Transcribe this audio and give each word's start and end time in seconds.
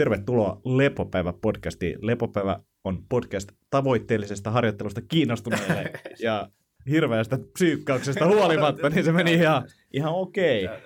Tervetuloa 0.00 0.60
Lepopäivä-podcastiin. 0.64 1.98
Lepopäivä 2.02 2.60
on 2.84 3.04
podcast 3.08 3.52
tavoitteellisesta 3.70 4.50
harjoittelusta 4.50 5.00
kiinnostuneille 5.00 5.90
ja 6.22 6.48
hirveästä 6.90 7.38
psyykkauksesta 7.52 8.26
huolimatta, 8.26 8.90
niin 8.90 9.04
se 9.04 9.12
meni 9.12 9.32
ihan, 9.32 9.68
ihan 9.92 10.12
okei. 10.12 10.64
Okay. 10.64 10.78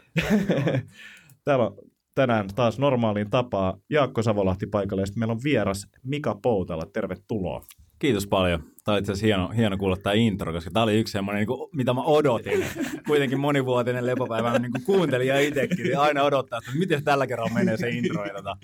Täällä 1.45 1.67
on 1.67 1.77
tänään 2.15 2.49
taas 2.55 2.79
normaaliin 2.79 3.31
tapaa 3.31 3.79
Jaakko 3.91 4.23
Savolahti 4.23 4.67
paikalle 4.67 5.03
ja 5.03 5.07
sitten 5.07 5.21
meillä 5.21 5.33
on 5.33 5.41
vieras 5.45 5.87
Mika 6.03 6.39
Poutala. 6.43 6.87
Tervetuloa. 6.93 7.65
Kiitos 7.99 8.27
paljon. 8.27 8.61
Tämä 8.85 8.93
oli 8.95 8.99
itse 8.99 9.13
asiassa 9.13 9.27
hieno, 9.27 9.49
hieno 9.49 9.77
kuulla 9.77 9.97
tämä 9.97 10.15
intro, 10.15 10.53
koska 10.53 10.71
tämä 10.71 10.83
oli 10.83 10.99
yksi 10.99 11.13
semmoinen, 11.13 11.41
niin 11.41 11.47
kuin, 11.47 11.71
mitä 11.73 11.95
mä 11.95 12.03
odotin. 12.03 12.67
Kuitenkin 13.07 13.41
monivuotinen 13.41 14.07
lepopäivä, 14.07 14.59
niin 14.59 14.73
kuin 14.73 14.85
kuuntelin 14.85 15.29
ja 15.29 15.41
itsekin, 15.41 15.85
niin 15.85 15.99
aina 15.99 16.23
odottaa, 16.23 16.59
että 16.59 16.79
miten 16.79 17.05
tällä 17.05 17.27
kerralla 17.27 17.55
menee 17.55 17.77
se 17.77 17.89
intro. 17.89 18.25
Ja 18.25 18.35
tota, 18.35 18.57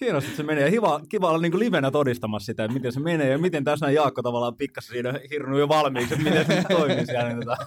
hienosti 0.00 0.36
se 0.36 0.42
menee. 0.42 0.64
Ja 0.64 0.70
kiva, 1.08 1.28
olla 1.28 1.38
niin 1.38 1.58
livenä 1.58 1.90
todistamassa 1.90 2.46
sitä, 2.46 2.64
että 2.64 2.74
miten 2.74 2.92
se 2.92 3.00
menee 3.00 3.28
ja 3.30 3.38
miten 3.38 3.64
tässä 3.64 3.86
näin 3.86 3.94
Jaakko 3.94 4.22
tavallaan 4.22 4.56
pikkasen 4.56 4.92
siinä 4.92 5.20
hirnu 5.30 5.58
jo 5.58 5.68
valmiiksi, 5.68 6.14
että 6.14 6.30
miten 6.30 6.46
se 6.46 6.64
toimii 6.68 7.06
siellä. 7.06 7.28
Niin 7.28 7.40
tota. 7.40 7.66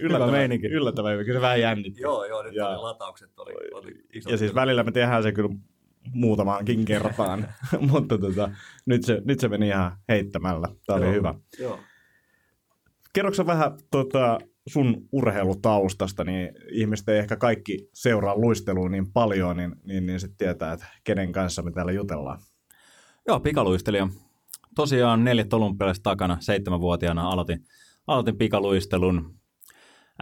yllättävä, 0.00 0.32
meininki. 0.32 0.66
Yllättävä, 0.66 1.10
kyllä 1.24 1.38
se 1.38 1.40
vähän 1.40 1.60
jännitti. 1.60 2.02
Joo, 2.02 2.24
joo, 2.24 2.42
nyt 2.42 2.54
ja, 2.54 2.68
oli 2.68 2.76
lataukset 2.76 3.38
oli, 3.38 3.52
oli 3.72 3.94
iso. 4.12 4.30
Ja 4.30 4.36
siis 4.36 4.54
välillä 4.54 4.82
me 4.82 4.92
tehdään 4.92 5.22
se 5.22 5.32
kyllä 5.32 5.54
muutamaankin 6.12 6.84
kertaan, 6.84 7.48
mutta 7.90 8.18
tota, 8.18 8.50
nyt, 8.86 9.04
se, 9.04 9.22
nyt 9.24 9.40
se 9.40 9.48
meni 9.48 9.68
ihan 9.68 9.96
heittämällä. 10.08 10.68
Tämä 10.86 10.96
oli 10.96 11.12
hyvä. 11.12 11.34
Joo. 11.58 11.78
Kerroksä 13.12 13.46
vähän 13.46 13.72
tota, 13.90 14.38
sun 14.66 15.08
urheilutaustasta, 15.12 16.24
niin 16.24 16.50
ihmiset 16.70 17.08
ei 17.08 17.18
ehkä 17.18 17.36
kaikki 17.36 17.88
seuraa 17.94 18.36
luistelua 18.36 18.88
niin 18.88 19.12
paljon, 19.12 19.56
niin, 19.56 19.76
niin, 19.84 20.06
niin 20.06 20.20
sitten 20.20 20.36
tietää, 20.38 20.72
että 20.72 20.86
kenen 21.04 21.32
kanssa 21.32 21.62
me 21.62 21.70
täällä 21.70 21.92
jutellaan. 21.92 22.40
Joo, 23.26 23.40
pikaluistelija. 23.40 24.08
Tosiaan 24.74 25.24
neljät 25.24 25.52
olympialaiset 25.52 26.02
takana, 26.02 26.36
seitsemänvuotiaana 26.40 27.28
aloitin, 27.30 27.64
aloitin 28.06 28.38
pikaluistelun 28.38 29.34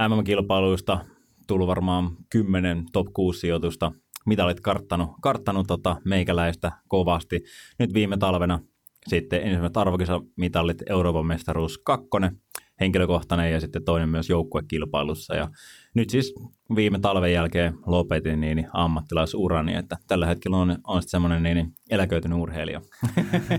MM-kilpailuista, 0.09 1.05
tullut 1.47 1.67
varmaan 1.67 2.17
kymmenen 2.31 2.85
top 2.93 3.07
6 3.13 3.41
sijoitusta, 3.41 3.93
mitalit 4.27 4.61
karttanut, 4.61 5.11
karttanut 5.23 5.67
tota 5.67 5.97
meikäläistä 6.05 6.73
kovasti. 6.89 7.43
Nyt 7.79 7.95
viime 7.95 8.17
talvena 8.17 8.61
sitten 9.07 9.43
ensimmäiset 9.43 9.77
arvokisamitallit 9.77 10.83
Euroopan 10.91 11.27
mestaruus 11.27 11.79
kakkonen, 11.79 12.41
henkilökohtainen 12.83 13.53
ja 13.53 13.61
sitten 13.61 13.85
toinen 13.85 14.09
myös 14.09 14.31
joukkuekilpailussa. 14.31 15.35
Ja 15.35 15.49
nyt 15.95 16.11
siis 16.11 16.35
viime 16.77 16.99
talven 16.99 17.33
jälkeen 17.33 17.75
lopetin 17.87 18.41
niin 18.41 18.69
ammattilaisurani, 18.73 19.75
että 19.75 19.97
tällä 20.07 20.27
hetkellä 20.27 20.57
on, 20.57 20.79
on 20.85 21.03
sitten 21.03 21.11
semmoinen 21.11 21.43
niin 21.43 21.73
eläköitynyt 21.91 22.39
urheilija. 22.39 22.81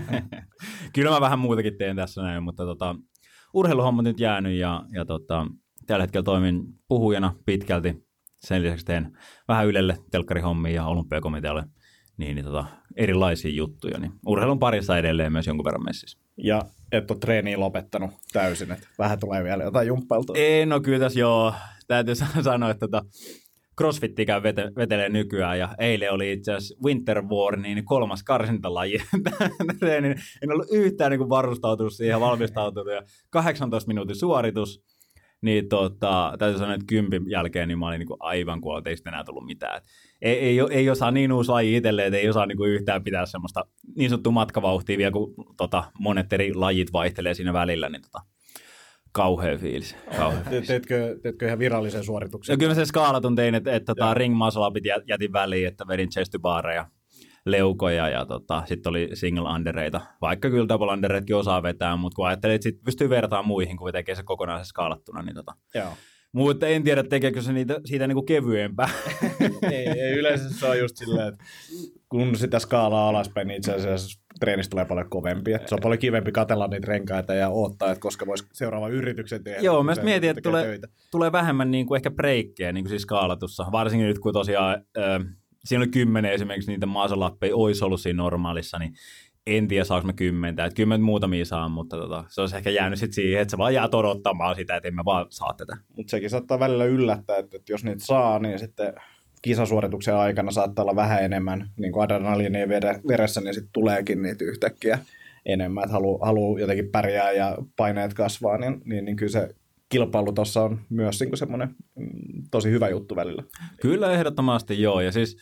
Kyllä 0.94 1.10
mä 1.10 1.20
vähän 1.20 1.38
muutakin 1.38 1.78
teen 1.78 1.96
tässä 1.96 2.22
näin, 2.22 2.42
mutta 2.42 2.64
tota, 2.64 2.96
urheiluhommat 3.54 4.04
nyt 4.04 4.20
jäänyt 4.20 4.58
ja, 4.58 4.84
ja 4.92 5.04
tota, 5.04 5.46
tällä 5.86 6.02
hetkellä 6.02 6.24
toimin 6.24 6.62
puhujana 6.88 7.34
pitkälti 7.46 8.04
sen 8.38 8.62
lisäksi 8.62 8.86
teen 8.86 9.18
vähän 9.48 9.66
Ylelle, 9.66 9.98
telkkarihommia 10.10 10.74
ja 10.74 10.86
olympiakomitealle 10.86 11.64
niin, 12.16 12.34
niin 12.34 12.44
tota, 12.44 12.66
erilaisia 12.96 13.50
juttuja. 13.50 13.98
Niin 13.98 14.12
urheilun 14.26 14.58
parissa 14.58 14.98
edelleen 14.98 15.32
myös 15.32 15.46
jonkun 15.46 15.64
verran 15.64 15.84
messissä. 15.84 16.18
Ja 16.36 16.62
et 16.92 17.10
ole 17.10 17.18
treeniä 17.18 17.60
lopettanut 17.60 18.10
täysin, 18.32 18.72
että 18.72 18.88
vähän 18.98 19.18
tulee 19.18 19.44
vielä 19.44 19.64
jotain 19.64 19.86
jumppailta. 19.86 20.32
Ei, 20.36 20.66
no 20.66 20.80
kyllä 20.80 20.98
tässä 20.98 21.20
joo. 21.20 21.54
Täytyy 21.86 22.14
sanoa, 22.42 22.70
että 22.70 22.88
tota, 22.88 23.02
crossfittikään 23.78 24.42
vete, 24.42 24.70
vetelee 24.76 25.08
nykyään 25.08 25.58
ja 25.58 25.74
eilen 25.78 26.12
oli 26.12 26.32
itse 26.32 26.52
asiassa 26.52 26.84
Winter 26.84 27.22
War, 27.22 27.56
niin 27.56 27.84
kolmas 27.84 28.22
karsintalaji. 28.22 28.98
en 30.42 30.52
ollut 30.52 30.68
yhtään 30.72 31.10
niin 31.10 31.28
varustautunut 31.28 31.92
siihen, 31.92 32.20
valmistautunut 32.20 32.92
ja 32.92 33.02
18 33.30 33.88
minuutin 33.88 34.16
suoritus 34.16 34.82
niin 35.44 35.68
tota, 35.68 36.34
täytyy 36.38 36.58
sanoa, 36.58 36.74
että 36.74 36.86
kympin 36.86 37.30
jälkeen 37.30 37.68
niin 37.68 37.78
mä 37.78 37.88
olin 37.88 37.98
niin 37.98 38.06
kuin 38.06 38.16
aivan 38.20 38.60
kuollut, 38.60 38.80
että 38.80 38.90
ei 38.90 38.96
sitten 38.96 39.12
enää 39.14 39.24
tullut 39.24 39.46
mitään. 39.46 39.82
ei, 40.22 40.38
ei, 40.38 40.58
ei 40.70 40.90
osaa 40.90 41.10
niin 41.10 41.32
uusi 41.32 41.50
laji 41.50 41.76
itselleen, 41.76 42.06
että 42.06 42.18
ei 42.18 42.28
osaa 42.28 42.46
niin 42.46 42.56
kuin 42.56 42.70
yhtään 42.70 43.04
pitää 43.04 43.26
semmoista 43.26 43.64
niin 43.96 44.10
sanottua 44.10 44.32
matkavauhtia 44.32 44.98
vielä, 44.98 45.10
kun 45.10 45.34
tota, 45.56 45.84
monet 45.98 46.32
eri 46.32 46.54
lajit 46.54 46.92
vaihtelee 46.92 47.34
siinä 47.34 47.52
välillä, 47.52 47.88
niin 47.88 48.02
tota, 48.02 48.20
kauhea 49.12 49.58
fiilis. 49.58 49.96
Kauhea 50.16 50.40
fiilis. 50.50 50.68
Teetkö, 50.68 51.18
teetkö 51.22 51.46
ihan 51.46 51.58
virallisen 51.58 52.04
suorituksen? 52.04 52.52
Ja 52.52 52.56
kyllä 52.56 52.70
mä 52.70 52.74
sen 52.74 52.86
skaalatun 52.86 53.36
tein, 53.36 53.54
että, 53.54 53.74
että 53.74 53.94
tota, 53.94 54.14
ring 54.14 54.36
muscle 54.36 55.02
jätin 55.08 55.32
väliin, 55.32 55.68
että 55.68 55.86
vedin 55.88 56.10
chest 56.10 56.32
to 56.32 56.38
leukoja 57.46 58.08
ja 58.08 58.26
tota, 58.26 58.62
sitten 58.66 58.90
oli 58.90 59.10
single 59.14 59.48
undereita, 59.54 60.00
vaikka 60.20 60.50
kyllä 60.50 60.68
double 60.68 60.92
undereitkin 60.92 61.36
osaa 61.36 61.62
vetää, 61.62 61.96
mutta 61.96 62.16
kun 62.16 62.26
ajattelee, 62.26 62.54
että 62.54 62.62
sit 62.62 62.84
pystyy 62.84 63.08
vertaamaan 63.08 63.46
muihin, 63.46 63.76
kun 63.76 63.92
tekee 63.92 64.14
se 64.14 64.22
kokonaisen 64.22 64.66
skaalattuna, 64.66 65.22
niin 65.22 65.34
tota, 65.34 65.52
Joo. 65.74 65.92
Mutta 66.34 66.66
en 66.66 66.82
tiedä, 66.82 67.02
tekeekö 67.02 67.42
se 67.42 67.52
niitä, 67.52 67.80
siitä 67.84 68.06
niinku 68.06 68.22
kevyempää. 68.22 68.88
ei, 69.72 69.88
ei, 69.88 70.12
yleensä 70.18 70.50
se 70.50 70.66
on 70.66 70.78
just 70.78 70.96
silleen, 70.96 71.28
että 71.28 71.44
kun 72.08 72.36
sitä 72.36 72.58
skaalaa 72.58 73.08
alaspäin, 73.08 73.48
niin 73.48 73.56
itse 73.56 73.72
asiassa 73.72 74.20
treenistä 74.40 74.70
tulee 74.70 74.84
paljon 74.84 75.10
kovempi. 75.10 75.52
Että 75.52 75.68
se 75.68 75.74
on 75.74 75.80
paljon 75.82 75.98
kivempi 75.98 76.32
katella 76.32 76.66
niitä 76.66 76.86
renkaita 76.86 77.34
ja 77.34 77.48
odottaa, 77.48 77.90
että 77.90 78.00
koska 78.00 78.26
voisi 78.26 78.44
seuraava 78.52 78.88
yrityksen 78.88 79.44
tehdä. 79.44 79.60
Joo, 79.60 79.82
mä 79.82 79.94
mietin, 80.02 80.30
että 80.30 80.42
tulee, 80.42 80.78
tulee 81.10 81.32
vähemmän 81.32 81.70
niin 81.70 81.86
kuin 81.86 81.96
ehkä 81.96 82.10
breikkejä 82.10 82.72
niin 82.72 82.84
kuin 82.84 82.90
siis 82.90 83.02
skaalatussa. 83.02 83.66
Varsinkin 83.72 84.08
nyt, 84.08 84.18
kun 84.18 84.32
tosiaan... 84.32 84.84
Äh, 84.98 85.26
siinä 85.64 85.82
oli 85.82 85.90
kymmenen 85.90 86.32
esimerkiksi 86.32 86.70
niitä 86.70 86.86
maasalappeja 86.86 87.56
olisi 87.56 87.84
ollut 87.84 88.00
siinä 88.00 88.16
normaalissa, 88.16 88.78
niin 88.78 88.94
en 89.46 89.68
tiedä 89.68 89.84
saanko 89.84 90.06
mä 90.06 90.12
kymmentä, 90.12 90.64
että 90.64 90.76
kymmentä 90.76 91.04
muutamia 91.04 91.44
saa, 91.44 91.68
mutta 91.68 91.96
tota, 91.96 92.24
se 92.28 92.40
olisi 92.40 92.56
ehkä 92.56 92.70
jäänyt 92.70 92.98
sitten 92.98 93.14
siihen, 93.14 93.42
että 93.42 93.50
se 93.50 93.58
vaan 93.58 93.74
jää 93.74 93.88
odottamaan 93.92 94.56
sitä, 94.56 94.76
että 94.76 94.88
emme 94.88 95.02
vaan 95.04 95.26
saa 95.30 95.54
tätä. 95.56 95.76
Mutta 95.96 96.10
sekin 96.10 96.30
saattaa 96.30 96.60
välillä 96.60 96.84
yllättää, 96.84 97.38
että, 97.38 97.56
että 97.56 97.72
jos 97.72 97.84
niitä 97.84 98.04
saa, 98.04 98.38
niin 98.38 98.58
sitten 98.58 98.94
kisasuorituksen 99.42 100.16
aikana 100.16 100.50
saattaa 100.50 100.82
olla 100.82 100.96
vähän 100.96 101.24
enemmän 101.24 101.70
niin 101.76 101.92
kuin 101.92 102.04
adrenaliinia 102.04 102.68
veressä, 103.08 103.40
niin 103.40 103.54
sitten 103.54 103.72
tuleekin 103.72 104.22
niitä 104.22 104.44
yhtäkkiä 104.44 104.98
enemmän, 105.46 105.84
että 105.84 105.92
haluaa 105.92 106.26
halu 106.26 106.58
jotenkin 106.58 106.90
pärjää 106.90 107.32
ja 107.32 107.58
paineet 107.76 108.14
kasvaa, 108.14 108.58
niin, 108.58 108.82
niin, 108.84 109.04
niin 109.04 109.16
kyllä 109.16 109.32
se 109.32 109.54
kilpailu 109.88 110.32
tuossa 110.32 110.62
on 110.62 110.80
myös 110.90 111.20
niin 111.20 111.36
semmoinen 111.36 111.74
mm, 111.94 112.42
tosi 112.50 112.70
hyvä 112.70 112.88
juttu 112.88 113.16
välillä. 113.16 113.42
Kyllä 113.80 114.12
ehdottomasti 114.12 114.82
joo, 114.82 115.00
ja 115.00 115.12
siis 115.12 115.36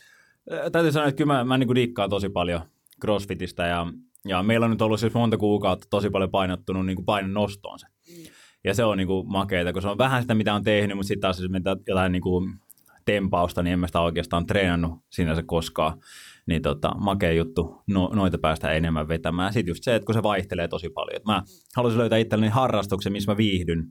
täytyy 0.72 0.92
sanoa, 0.92 1.08
että 1.08 1.16
kyllä 1.16 1.32
mä, 1.32 1.44
mä 1.44 1.58
niin 1.58 1.74
diikkaan 1.74 2.10
tosi 2.10 2.28
paljon 2.28 2.60
crossfitistä 3.00 3.66
ja, 3.66 3.86
ja 4.28 4.42
meillä 4.42 4.64
on 4.64 4.70
nyt 4.70 4.82
ollut 4.82 5.00
siis 5.00 5.14
monta 5.14 5.36
kuukautta 5.36 5.86
tosi 5.90 6.10
paljon 6.10 6.30
painottunut 6.30 6.86
niin 6.86 7.04
painon 7.04 7.34
nostoon 7.34 7.78
se. 7.78 7.86
Ja 8.64 8.74
se 8.74 8.84
on 8.84 8.98
niin 8.98 9.06
kuin 9.06 9.28
makeita, 9.28 9.72
kun 9.72 9.82
se 9.82 9.88
on 9.88 9.98
vähän 9.98 10.22
sitä, 10.22 10.34
mitä 10.34 10.54
on 10.54 10.64
tehnyt, 10.64 10.96
mutta 10.96 11.08
sitten 11.08 11.20
taas 11.20 11.40
jos 11.40 11.50
mitä 11.50 11.76
jotain 11.86 12.12
niin 12.12 12.22
kuin 12.22 12.54
tempausta, 13.04 13.62
niin 13.62 13.72
en 13.72 13.78
mä 13.78 13.86
sitä 13.86 14.00
oikeastaan 14.00 14.46
treenannut 14.46 14.98
sinänsä 15.10 15.42
koskaan. 15.42 15.98
Niin 16.46 16.62
tota, 16.62 16.94
makea 16.94 17.32
juttu 17.32 17.82
no, 17.86 18.10
noita 18.14 18.38
päästä 18.38 18.70
enemmän 18.72 19.08
vetämään. 19.08 19.52
Sitten 19.52 19.70
just 19.70 19.84
se, 19.84 19.94
että 19.94 20.06
kun 20.06 20.14
se 20.14 20.22
vaihtelee 20.22 20.68
tosi 20.68 20.88
paljon. 20.88 21.16
Et 21.16 21.24
mä 21.24 21.42
haluaisin 21.76 22.00
löytää 22.00 22.18
itselleni 22.18 22.50
harrastuksen, 22.50 23.12
missä 23.12 23.32
mä 23.32 23.36
viihdyn. 23.36 23.86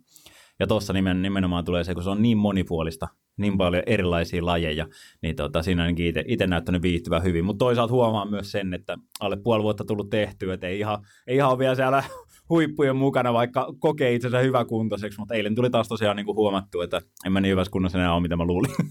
Ja 0.61 0.67
tuossa 0.67 0.93
nimen, 0.93 1.21
nimenomaan 1.21 1.65
tulee 1.65 1.83
se, 1.83 1.93
kun 1.93 2.03
se 2.03 2.09
on 2.09 2.21
niin 2.21 2.37
monipuolista, 2.37 3.07
niin 3.37 3.57
paljon 3.57 3.83
erilaisia 3.85 4.45
lajeja, 4.45 4.87
niin 5.21 5.35
tota, 5.35 5.61
siinä 5.61 5.83
on 5.83 5.95
itse 6.25 6.47
näyttänyt 6.47 6.81
viihtyvän 6.81 7.23
hyvin. 7.23 7.45
Mutta 7.45 7.65
toisaalta 7.65 7.93
huomaan 7.93 8.29
myös 8.29 8.51
sen, 8.51 8.73
että 8.73 8.97
alle 9.19 9.37
puoli 9.43 9.63
vuotta 9.63 9.83
tullut 9.85 10.09
tehtyä, 10.09 10.53
että 10.53 10.67
ei 10.67 10.79
ihan, 10.79 11.05
ei 11.27 11.35
ihan 11.35 11.51
ole 11.51 11.59
vielä 11.59 11.75
siellä 11.75 12.03
huippujen 12.49 12.95
mukana, 12.95 13.33
vaikka 13.33 13.73
kokee 13.79 14.13
itsensä 14.13 14.39
hyväkuntoiseksi, 14.39 15.19
mutta 15.19 15.33
eilen 15.33 15.55
tuli 15.55 15.69
taas 15.69 15.87
tosiaan 15.87 16.15
niin 16.15 16.25
kuin 16.25 16.35
huomattu, 16.35 16.81
että 16.81 17.01
en 17.25 17.31
mä 17.31 17.41
niin 17.41 17.51
hyvässä 17.51 17.71
kunnossa 17.71 17.97
enää 17.97 18.13
ole, 18.13 18.21
mitä 18.21 18.35
mä 18.35 18.45
luulin. 18.45 18.71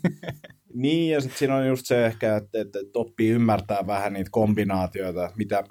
Niin, 0.75 1.12
ja 1.12 1.20
sitten 1.20 1.38
siinä 1.38 1.56
on 1.56 1.66
just 1.66 1.86
se 1.86 2.06
ehkä, 2.06 2.36
että, 2.36 2.60
että 2.60 2.78
oppii 2.94 3.30
ymmärtää 3.30 3.86
vähän 3.86 4.12
niitä 4.12 4.30
kombinaatioita, 4.33 5.33
mitä 5.36 5.65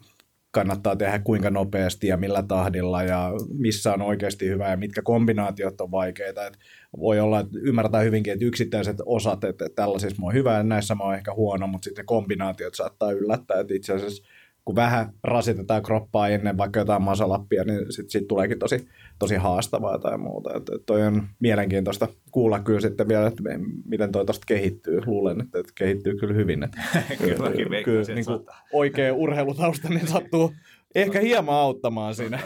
kannattaa 0.51 0.95
tehdä 0.95 1.19
kuinka 1.19 1.49
nopeasti 1.49 2.07
ja 2.07 2.17
millä 2.17 2.43
tahdilla 2.43 3.03
ja 3.03 3.31
missä 3.53 3.93
on 3.93 4.01
oikeasti 4.01 4.47
hyvä 4.47 4.69
ja 4.69 4.77
mitkä 4.77 5.01
kombinaatiot 5.01 5.81
on 5.81 5.91
vaikeita. 5.91 6.47
Et 6.47 6.59
voi 6.99 7.19
olla, 7.19 7.39
että 7.39 7.59
ymmärtää 7.61 8.01
hyvinkin, 8.01 8.33
että 8.33 8.45
yksittäiset 8.45 8.97
osat, 9.05 9.43
että 9.43 9.69
tällaisissa 9.75 10.21
mä 10.21 10.25
oon 10.25 10.33
hyvä 10.33 10.57
ja 10.57 10.63
näissä 10.63 10.95
mä 10.95 11.03
oon 11.03 11.15
ehkä 11.15 11.33
huono, 11.33 11.67
mutta 11.67 11.85
sitten 11.85 12.05
kombinaatiot 12.05 12.75
saattaa 12.75 13.11
yllättää, 13.11 13.59
että 13.59 13.73
itse 13.73 13.93
asiassa 13.93 14.23
kun 14.65 14.75
vähän 14.75 15.13
rasitetaan 15.23 15.83
kroppaa 15.83 16.29
ennen 16.29 16.57
vaikka 16.57 16.79
jotain 16.79 17.01
masalappia, 17.01 17.63
niin 17.63 17.93
sitten 17.93 18.09
sit 18.09 18.27
tuleekin 18.27 18.59
tosi, 18.59 18.87
tosi 19.19 19.35
haastavaa 19.35 19.99
tai 19.99 20.17
muuta. 20.17 20.53
Et, 20.57 20.69
et 20.69 20.85
toi 20.85 21.01
on 21.01 21.27
mielenkiintoista 21.39 22.07
kuulla 22.31 22.59
kyllä 22.59 22.81
sitten 22.81 23.07
vielä, 23.07 23.27
että 23.27 23.43
miten 23.85 24.11
toi 24.11 24.25
tosta 24.25 24.45
kehittyy. 24.47 25.01
Luulen, 25.05 25.41
että, 25.41 25.59
että 25.59 25.71
kehittyy 25.75 26.17
kyllä 26.17 26.33
hyvin. 26.33 26.63
Että, 26.63 26.77
kyllä, 27.21 27.51
kyllä, 27.51 27.83
kyllä 27.83 28.15
niin 28.15 28.25
kuin 28.25 28.39
oikea 28.73 29.13
urheilutausta 29.13 29.89
niin 29.89 30.07
sattuu 30.07 30.53
ehkä 30.95 31.19
hieman 31.19 31.55
auttamaan 31.55 32.15
siinä. 32.15 32.39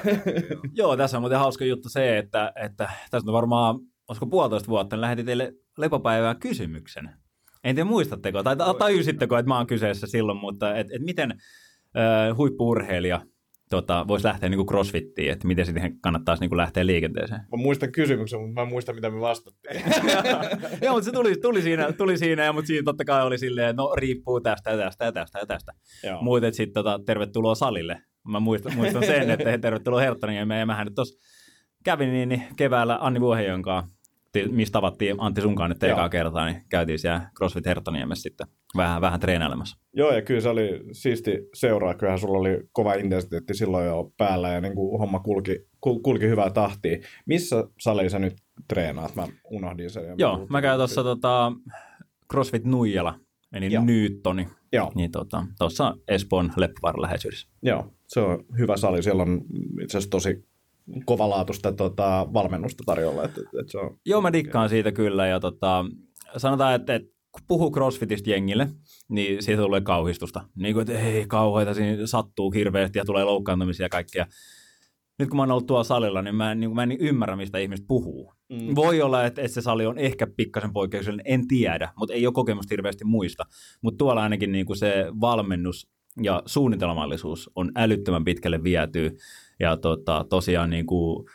Joo, 0.74 0.98
tässä 0.98 1.18
on 1.18 1.22
muuten 1.22 1.40
hauska 1.40 1.66
juttu 1.66 1.90
se, 1.90 2.18
että, 2.18 2.52
että 2.56 2.90
tässä 3.12 3.30
on 3.30 3.34
varmaan, 3.34 3.80
olisiko 4.08 4.26
puolitoista 4.26 4.70
vuotta, 4.70 4.96
niin 4.96 5.02
lähetin 5.02 5.26
teille 5.26 5.54
lepopäivää 5.78 6.36
kysymyksen 6.36 7.10
En 7.64 7.76
tiedä 7.76 7.90
muistatteko, 7.90 8.44
tai 8.44 8.56
tajusitteko, 8.80 9.38
että 9.38 9.48
mä 9.48 9.58
oon 9.58 9.68
kyseessä 9.68 10.08
silloin, 10.08 10.38
mutta 10.38 10.76
et, 10.76 10.88
et 10.92 11.02
miten 11.02 11.32
äh, 11.32 12.38
huippuurheilija 12.38 13.22
tota, 13.74 14.06
voisi 14.08 14.28
lähteä 14.28 14.50
niin 14.50 14.58
kuin 14.58 14.68
crossfittiin, 14.68 15.32
että 15.32 15.48
miten 15.48 15.66
siihen 15.66 16.00
kannattaisi 16.02 16.42
niin 16.42 16.50
kuin 16.50 16.58
lähteä 16.58 16.86
liikenteeseen? 16.86 17.42
Mä 17.42 17.58
muistan 17.58 17.92
kysymyksen, 17.92 18.40
mutta 18.40 18.54
mä 18.54 18.62
en 18.62 18.68
muista, 18.68 18.94
mitä 18.94 19.10
me 19.10 19.20
vastattiin. 19.20 19.82
Joo, 20.84 20.94
mutta 20.94 21.06
se 21.06 21.12
tuli, 21.12 21.36
tuli, 21.38 21.62
siinä, 21.62 21.92
tuli 21.94 22.18
siinä, 22.18 22.44
ja, 22.44 22.54
mutta 22.54 22.68
siinä 22.68 22.84
totta 22.86 23.06
kai 23.06 23.26
oli 23.26 23.38
silleen, 23.38 23.70
että 23.70 23.82
no 23.82 23.96
riippuu 23.96 24.42
tästä 24.42 24.72
ja 24.72 24.78
tästä 24.78 25.06
ja 25.06 25.12
tästä 25.12 25.40
ja 25.40 25.46
tästä. 25.46 25.74
Muuten 26.22 26.54
sitten 26.54 26.74
tota, 26.74 27.00
tervetuloa 27.06 27.56
salille. 27.56 28.02
Mä 28.28 28.40
muistan, 28.40 28.76
muistan 28.76 29.06
sen, 29.06 29.30
että 29.30 29.58
tervetuloa 29.58 30.02
Herttaniemeen, 30.02 30.60
ja 30.60 30.66
mähän 30.66 30.88
nyt 30.88 30.96
tuossa 30.96 31.20
kävin 31.84 32.12
niin, 32.12 32.30
niin 32.30 32.44
keväällä 32.56 32.98
Anni 33.02 33.22
Vuohejon 33.22 33.62
kanssa 33.62 33.92
mistä 34.52 34.74
tavattiin 34.74 35.16
Antti 35.18 35.42
sunkaan 35.42 35.70
nyt 35.70 35.84
ekaa 35.84 36.10
kertaa, 36.10 36.46
niin 36.46 36.62
käytiin 36.70 37.00
siellä 37.00 37.22
CrossFit 37.38 37.66
Herttaniemessä 37.66 38.22
sitten 38.22 38.48
vähän, 38.78 39.02
vähän 39.02 39.20
treenailemassa. 39.20 39.78
Joo, 39.94 40.12
ja 40.12 40.22
kyllä 40.22 40.42
se 40.42 40.50
oli 40.50 40.80
siisti 40.92 41.32
seuraa. 41.54 41.94
Kyllähän 41.94 42.20
sulla 42.20 42.38
oli 42.38 42.60
kova 42.72 42.94
intensiteetti 42.94 43.54
silloin 43.54 43.86
jo 43.86 44.12
päällä 44.18 44.50
ja 44.50 44.62
niin 44.62 44.76
kuin 44.76 45.00
homma 45.00 45.20
kulki, 45.20 45.60
kulki 45.82 46.28
hyvää 46.28 46.50
tahtia. 46.50 46.98
Missä 47.26 47.64
salissa 47.80 48.20
nyt 48.20 48.34
treenaat? 48.68 49.16
Mä 49.16 49.28
unohdin 49.52 49.90
sen. 49.90 50.04
Joo, 50.18 50.48
mä 50.50 50.62
käyn 50.62 50.78
tuossa 50.78 51.04
tota, 51.04 51.52
CrossFit 52.32 52.66
Nuijala, 52.66 53.20
eli 53.54 53.74
Joo. 53.74 53.84
Nyyttoni. 53.84 54.48
Joo. 54.74 54.92
Niin 54.96 55.12
tuossa 55.12 55.44
tota, 55.60 55.98
Espoon 56.08 56.52
Leppävaaran 56.58 57.02
läheisyydessä. 57.02 57.48
Joo, 57.62 57.94
se 58.08 58.20
on 58.20 58.46
hyvä 58.58 58.78
sali. 58.78 59.04
Siellä 59.04 59.24
on 59.24 59.42
itse 59.82 59.98
asiassa 59.98 60.10
tosi 60.10 60.46
kovalaatuista 61.06 61.74
tota, 61.74 62.28
valmennusta 62.34 62.84
tarjolla. 62.86 63.24
Et, 63.24 63.38
et 63.38 63.70
se 63.70 63.78
on... 63.78 63.98
Joo, 64.06 64.22
mä 64.22 64.34
dikkaan 64.34 64.70
siitä 64.70 64.92
kyllä. 64.92 65.28
Ja 65.28 65.40
tota, 65.40 65.86
sanotaan, 66.38 66.76
että, 66.76 66.96
että 66.96 67.14
kun 67.32 67.42
puhuu 67.48 67.72
crossfitista 67.72 68.30
jengille, 68.30 68.68
niin 69.10 69.44
siitä 69.44 69.62
tulee 69.62 69.82
kauhistusta. 69.82 70.42
Niin 70.56 70.74
kuin, 70.74 70.82
että 70.82 71.00
ei 71.00 71.26
kauheita, 71.28 71.74
siinä 71.74 72.08
sattuu 72.08 72.52
hirveästi 72.52 73.00
ja 73.00 73.06
tulee 73.06 73.24
loukkaantumisia 73.24 73.86
ja 73.86 73.90
kaikkea. 73.90 74.26
Nyt 75.20 75.30
kun 75.30 75.38
mä 75.38 75.42
oon 75.42 75.52
ollut 75.52 75.68
tuolla 75.68 75.84
salilla, 75.84 76.22
niin 76.22 76.36
mä 76.36 76.52
en, 76.52 76.60
niin 76.60 76.76
mä 76.76 76.84
en 76.84 76.92
ymmärrä, 76.92 77.36
mistä 77.36 77.58
ihmiset 77.58 77.86
puhuu. 77.88 78.34
Mm. 78.50 78.76
Voi 78.76 79.02
olla, 79.02 79.26
että, 79.26 79.42
että 79.42 79.54
se 79.54 79.62
sali 79.62 79.86
on 79.86 79.98
ehkä 79.98 80.28
pikkasen 80.38 80.74
poikkeuksellinen, 80.74 81.26
en 81.34 81.48
tiedä, 81.48 81.90
mutta 81.98 82.14
ei 82.14 82.28
ole 82.28 82.34
kokemusta 82.34 82.74
hirveästi 82.74 83.06
muista. 83.06 83.44
Mutta 83.82 83.98
tuolla 83.98 84.24
ainakin 84.24 84.52
niin 84.52 84.66
kuin 84.66 84.78
se 84.78 85.06
valmennus 85.22 85.93
ja 86.22 86.44
suunnitelmallisuus 86.46 87.52
on 87.56 87.72
älyttömän 87.76 88.26
pitkälle 88.26 88.64
vietyy. 88.64 89.18
Ja 89.60 89.78
tota, 89.78 90.26
tosiaan 90.30 90.70
niin 90.70 90.86
kuin 90.86 91.26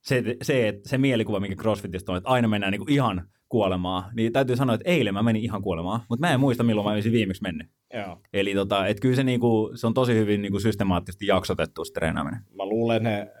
se, 0.00 0.36
se, 0.42 0.80
se 0.86 0.98
mielikuva, 0.98 1.40
mikä 1.40 1.54
CrossFitista 1.54 2.12
on, 2.12 2.18
että 2.18 2.30
aina 2.30 2.48
mennään 2.48 2.70
niin 2.70 2.80
kuin 2.80 2.92
ihan 2.92 3.28
kuolemaa, 3.48 4.10
niin 4.14 4.32
täytyy 4.32 4.56
sanoa, 4.56 4.74
että 4.74 4.90
eilen 4.90 5.14
mä 5.14 5.22
menin 5.22 5.42
ihan 5.42 5.62
kuolemaan, 5.62 6.00
mutta 6.08 6.26
mä 6.26 6.32
en 6.32 6.40
muista, 6.40 6.62
milloin 6.62 6.86
mä 6.86 6.92
olisin 6.92 7.12
viimeksi 7.12 7.42
mennyt. 7.42 7.66
Joo. 7.94 8.20
Eli 8.32 8.54
tota, 8.54 8.86
et 8.86 9.00
kyllä 9.00 9.16
se, 9.16 9.24
niinku, 9.24 9.70
se 9.74 9.86
on 9.86 9.94
tosi 9.94 10.14
hyvin 10.14 10.42
niinku 10.42 10.60
systemaattisesti 10.60 11.26
jaksotettu 11.26 11.84
se 11.84 11.92
treenaaminen. 11.92 12.40
Mä 12.56 12.66
luulen, 12.66 13.02
ne 13.02 13.32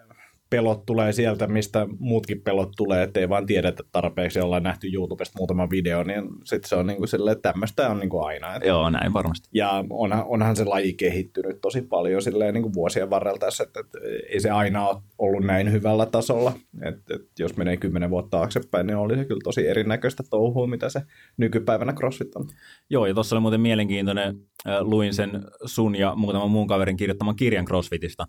pelot 0.52 0.86
tulee 0.86 1.12
sieltä, 1.12 1.46
mistä 1.46 1.86
muutkin 1.98 2.42
pelot 2.42 2.72
tulee, 2.76 3.02
ettei 3.02 3.28
vaan 3.28 3.46
tiedetä 3.46 3.82
tarpeeksi, 3.92 4.40
ollaan 4.40 4.62
nähty 4.62 4.88
YouTubesta 4.94 5.38
muutama 5.38 5.70
video, 5.70 6.02
niin 6.02 6.24
sitten 6.44 6.68
se 6.68 6.76
on 6.76 6.86
niin 6.86 6.98
kuin 6.98 7.08
silleen, 7.08 7.36
että 7.36 7.52
tämmöistä 7.52 7.88
on 7.88 7.98
niin 7.98 8.10
kuin 8.10 8.26
aina. 8.26 8.54
Että... 8.54 8.68
Joo, 8.68 8.90
näin 8.90 9.12
varmasti. 9.12 9.48
Ja 9.52 9.84
onhan, 9.90 10.24
onhan 10.26 10.56
se 10.56 10.64
laji 10.64 10.92
kehittynyt 10.92 11.60
tosi 11.60 11.82
paljon 11.82 12.22
silleen 12.22 12.54
niin 12.54 12.62
kuin 12.62 12.74
vuosien 12.74 13.10
varrella 13.10 13.38
tässä, 13.38 13.64
että, 13.64 13.80
että 13.80 13.98
ei 14.28 14.40
se 14.40 14.50
aina 14.50 14.88
ole 14.88 15.02
ollut 15.18 15.44
näin 15.44 15.72
hyvällä 15.72 16.06
tasolla. 16.06 16.52
Että, 16.82 17.14
että 17.14 17.42
jos 17.42 17.56
menee 17.56 17.76
kymmenen 17.76 18.10
vuotta 18.10 18.38
taaksepäin, 18.38 18.86
niin 18.86 18.96
oli 18.96 19.16
se 19.16 19.24
kyllä 19.24 19.40
tosi 19.44 19.68
erinäköistä 19.68 20.22
touhua, 20.30 20.66
mitä 20.66 20.88
se 20.88 21.02
nykypäivänä 21.36 21.92
CrossFit 21.92 22.36
on. 22.36 22.48
Joo, 22.90 23.06
ja 23.06 23.14
tuossa 23.14 23.36
oli 23.36 23.40
muuten 23.40 23.60
mielenkiintoinen, 23.60 24.36
luin 24.80 25.14
sen 25.14 25.44
sun 25.64 25.96
ja 25.96 26.14
muutaman 26.16 26.50
muun 26.50 26.66
kaverin 26.66 26.96
kirjoittaman 26.96 27.36
kirjan 27.36 27.64
CrossFitista, 27.64 28.26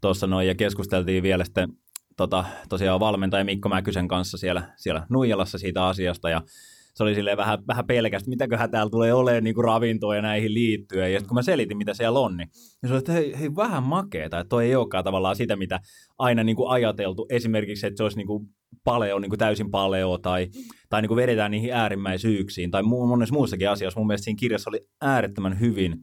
tuossa 0.00 0.26
noin 0.26 0.48
ja 0.48 0.54
keskusteltiin 0.54 1.22
vielä 1.22 1.44
sitten 1.44 1.68
tota, 2.16 2.44
tosiaan 2.68 3.00
valmentaja 3.00 3.44
Mikko 3.44 3.68
Mäkysen 3.68 4.08
kanssa 4.08 4.38
siellä, 4.38 4.72
siellä 4.76 5.06
Nuijalassa 5.10 5.58
siitä 5.58 5.86
asiasta 5.86 6.30
ja 6.30 6.42
se 6.96 7.02
oli 7.02 7.14
silleen 7.14 7.36
vähän, 7.36 7.58
vähän 7.68 7.86
pelkästä, 7.86 8.30
mitäköhän 8.30 8.70
täällä 8.70 8.90
tulee 8.90 9.14
olemaan 9.14 9.44
niin 9.44 9.54
kuin 9.54 9.64
ravintoa 9.64 10.16
ja 10.16 10.22
näihin 10.22 10.54
liittyen. 10.54 11.12
Ja 11.12 11.18
sitten 11.18 11.28
kun 11.28 11.34
mä 11.34 11.42
selitin, 11.42 11.76
mitä 11.76 11.94
siellä 11.94 12.18
on, 12.18 12.36
niin 12.36 12.48
se 12.86 12.92
oli, 12.92 12.98
että 12.98 13.12
hei, 13.12 13.38
hei 13.38 13.56
vähän 13.56 13.82
makeeta, 13.82 14.40
että 14.40 14.48
toi 14.48 14.64
ei 14.64 14.76
olekaan 14.76 15.04
tavallaan 15.04 15.36
sitä, 15.36 15.56
mitä 15.56 15.80
aina 16.18 16.44
niin 16.44 16.56
kuin 16.56 16.70
ajateltu. 16.70 17.26
Esimerkiksi, 17.30 17.86
että 17.86 17.96
se 17.96 18.02
olisi 18.02 18.16
niin 18.16 18.26
kuin 18.26 18.48
paleo, 18.84 19.18
niin 19.18 19.30
kuin 19.30 19.38
täysin 19.38 19.70
paleo, 19.70 20.18
tai, 20.18 20.48
tai 20.88 21.02
niin 21.02 21.08
kuin 21.08 21.16
vedetään 21.16 21.50
niihin 21.50 21.72
äärimmäisyyksiin, 21.72 22.70
tai 22.70 22.82
monessa 22.82 23.34
muussakin 23.34 23.70
asiassa. 23.70 24.00
Mun 24.00 24.06
mielestä 24.06 24.24
siinä 24.24 24.38
kirjassa 24.40 24.70
oli 24.70 24.80
äärettömän 25.00 25.60
hyvin 25.60 25.96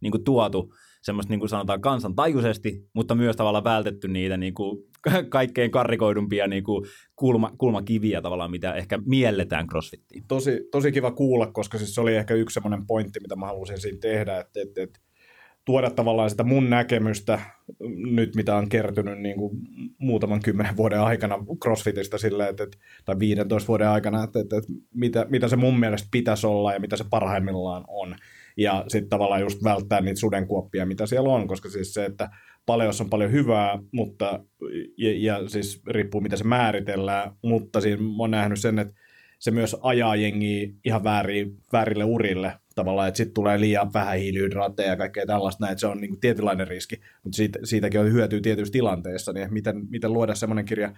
niin 0.00 0.10
kuin 0.10 0.24
tuotu 0.24 0.74
semmoista 1.02 1.32
niin 1.32 1.40
kuin 1.40 1.48
sanotaan 1.48 1.80
kansantajuisesti, 1.80 2.88
mutta 2.94 3.14
myös 3.14 3.36
tavallaan 3.36 3.64
vältetty 3.64 4.08
niitä 4.08 4.36
niin 4.36 4.54
kuin 4.54 4.78
kaikkein 5.28 5.70
karrikoidumpia 5.70 6.46
niin 6.46 6.64
kuin 6.64 6.84
kulma, 7.16 7.50
kulmakiviä 7.58 8.22
tavallaan, 8.22 8.50
mitä 8.50 8.74
ehkä 8.74 8.98
mielletään 9.06 9.66
crossfittiin. 9.66 10.24
Tosi, 10.28 10.68
tosi 10.70 10.92
kiva 10.92 11.10
kuulla, 11.10 11.46
koska 11.46 11.78
siis 11.78 11.94
se 11.94 12.00
oli 12.00 12.16
ehkä 12.16 12.34
yksi 12.34 12.54
semmoinen 12.54 12.86
pointti, 12.86 13.20
mitä 13.20 13.36
mä 13.36 13.46
halusin 13.46 13.80
siinä 13.80 13.98
tehdä, 14.00 14.40
että, 14.40 14.60
että, 14.62 14.82
että 14.82 15.00
tuoda 15.64 15.90
tavallaan 15.90 16.30
sitä 16.30 16.42
mun 16.42 16.70
näkemystä 16.70 17.40
nyt, 18.10 18.36
mitä 18.36 18.56
on 18.56 18.68
kertynyt 18.68 19.18
niin 19.18 19.36
kuin 19.36 19.58
muutaman 19.98 20.40
kymmenen 20.40 20.76
vuoden 20.76 21.00
aikana 21.00 21.38
CrossFitista 21.62 22.18
sille, 22.18 22.48
että, 22.48 22.64
että, 22.64 22.78
tai 23.04 23.18
15 23.18 23.68
vuoden 23.68 23.88
aikana, 23.88 24.24
että, 24.24 24.40
että, 24.40 24.56
että 24.56 24.72
mitä, 24.94 25.26
mitä 25.28 25.48
se 25.48 25.56
mun 25.56 25.80
mielestä 25.80 26.08
pitäisi 26.10 26.46
olla 26.46 26.72
ja 26.72 26.80
mitä 26.80 26.96
se 26.96 27.04
parhaimmillaan 27.10 27.84
on 27.88 28.16
ja 28.56 28.84
sitten 28.88 29.08
tavallaan 29.08 29.40
just 29.40 29.64
välttää 29.64 30.00
niitä 30.00 30.20
sudenkuoppia, 30.20 30.86
mitä 30.86 31.06
siellä 31.06 31.30
on, 31.30 31.48
koska 31.48 31.68
siis 31.68 31.94
se, 31.94 32.04
että 32.04 32.30
paljossa 32.66 33.04
on 33.04 33.10
paljon 33.10 33.32
hyvää, 33.32 33.78
mutta, 33.92 34.44
ja, 34.96 35.12
ja 35.16 35.48
siis 35.48 35.82
riippuu 35.86 36.20
mitä 36.20 36.36
se 36.36 36.44
määritellään, 36.44 37.32
mutta 37.42 37.80
siinä 37.80 38.02
on 38.18 38.30
nähnyt 38.30 38.60
sen, 38.60 38.78
että 38.78 38.94
se 39.38 39.50
myös 39.50 39.76
ajaa 39.82 40.16
jengiä 40.16 40.68
ihan 40.84 41.04
väärin, 41.04 41.56
väärille 41.72 42.04
urille 42.04 42.52
tavallaan, 42.74 43.08
että 43.08 43.16
sitten 43.16 43.34
tulee 43.34 43.60
liian 43.60 43.92
vähän 43.92 44.18
hiilihydraatteja 44.18 44.88
ja 44.88 44.96
kaikkea 44.96 45.26
tällaista, 45.26 45.64
näin, 45.64 45.72
että 45.72 45.80
se 45.80 45.86
on 45.86 46.00
niin 46.00 46.08
kuin 46.08 46.20
tietynlainen 46.20 46.68
riski, 46.68 47.00
mutta 47.24 47.36
siitä, 47.36 47.58
siitäkin 47.64 48.00
on 48.00 48.12
hyötyä 48.12 48.40
tietyissä 48.40 48.72
tilanteissa, 48.72 49.32
niin 49.32 49.54
miten, 49.54 49.86
miten 49.90 50.12
luoda 50.12 50.34
semmoinen 50.34 50.64
kirja, 50.64 50.92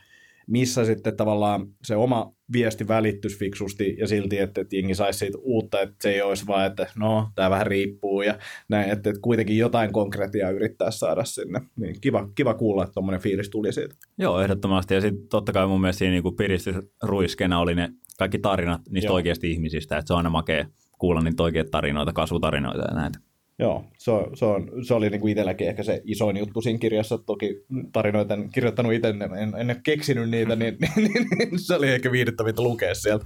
missä 0.46 0.84
sitten 0.84 1.16
tavallaan 1.16 1.66
se 1.84 1.96
oma 1.96 2.32
viesti 2.52 2.88
välittyisi 2.88 3.38
fiksusti 3.38 3.96
ja 3.98 4.08
silti, 4.08 4.38
että, 4.38 4.60
että 4.60 4.76
jengi 4.76 4.94
saisi 4.94 5.18
siitä 5.18 5.38
uutta, 5.40 5.80
että 5.80 5.94
se 6.00 6.10
ei 6.10 6.22
olisi 6.22 6.46
vaan, 6.46 6.66
että 6.66 6.86
no, 6.98 7.28
tämä 7.34 7.50
vähän 7.50 7.66
riippuu 7.66 8.22
ja 8.22 8.38
näin, 8.68 8.90
että, 8.90 9.10
että 9.10 9.20
kuitenkin 9.22 9.58
jotain 9.58 9.92
konkretiaa 9.92 10.50
yrittää 10.50 10.90
saada 10.90 11.24
sinne. 11.24 11.60
Niin 11.76 12.00
kiva, 12.00 12.28
kiva 12.34 12.54
kuulla, 12.54 12.82
että 12.82 12.94
tuommoinen 12.94 13.20
fiilis 13.20 13.50
tuli 13.50 13.72
siitä. 13.72 13.94
Joo, 14.18 14.40
ehdottomasti. 14.40 14.94
Ja 14.94 15.00
sitten 15.00 15.28
totta 15.28 15.52
kai 15.52 15.66
mun 15.66 15.80
mielestä 15.80 15.98
siinä 15.98 16.12
niin 16.12 16.36
piristysruiskena 16.36 17.60
oli 17.60 17.74
ne 17.74 17.88
kaikki 18.18 18.38
tarinat 18.38 18.80
niistä 18.90 19.08
Joo. 19.08 19.14
oikeasti 19.14 19.50
ihmisistä, 19.50 19.98
että 19.98 20.06
se 20.06 20.12
on 20.12 20.16
aina 20.16 20.30
makea 20.30 20.66
kuulla 20.98 21.20
niitä 21.20 21.42
oikeita 21.42 21.70
tarinoita, 21.70 22.12
kasvutarinoita 22.12 22.82
ja 22.82 22.94
näitä. 22.94 23.18
Joo, 23.58 23.84
se, 23.98 24.10
on, 24.10 24.36
se, 24.36 24.44
on, 24.44 24.70
se 24.82 24.94
oli 24.94 25.10
niin 25.10 25.20
kuin 25.20 25.30
itselläkin 25.30 25.68
ehkä 25.68 25.82
se 25.82 26.02
isoin 26.04 26.36
juttu 26.36 26.60
siinä 26.60 26.78
kirjassa. 26.78 27.18
Toki 27.18 27.64
tarinoita 27.92 28.34
en 28.34 28.50
kirjoittanut 28.50 28.92
itse, 28.92 29.08
en, 29.08 29.22
en, 29.22 29.70
en 29.70 29.80
keksinyt 29.82 30.30
niitä, 30.30 30.56
niin, 30.56 30.76
niin, 30.96 31.12
niin, 31.12 31.26
niin 31.38 31.58
se 31.58 31.74
oli 31.74 31.90
ehkä 31.90 32.12
viihdyttävintä 32.12 32.62
lukea 32.62 32.94
sieltä. 32.94 33.24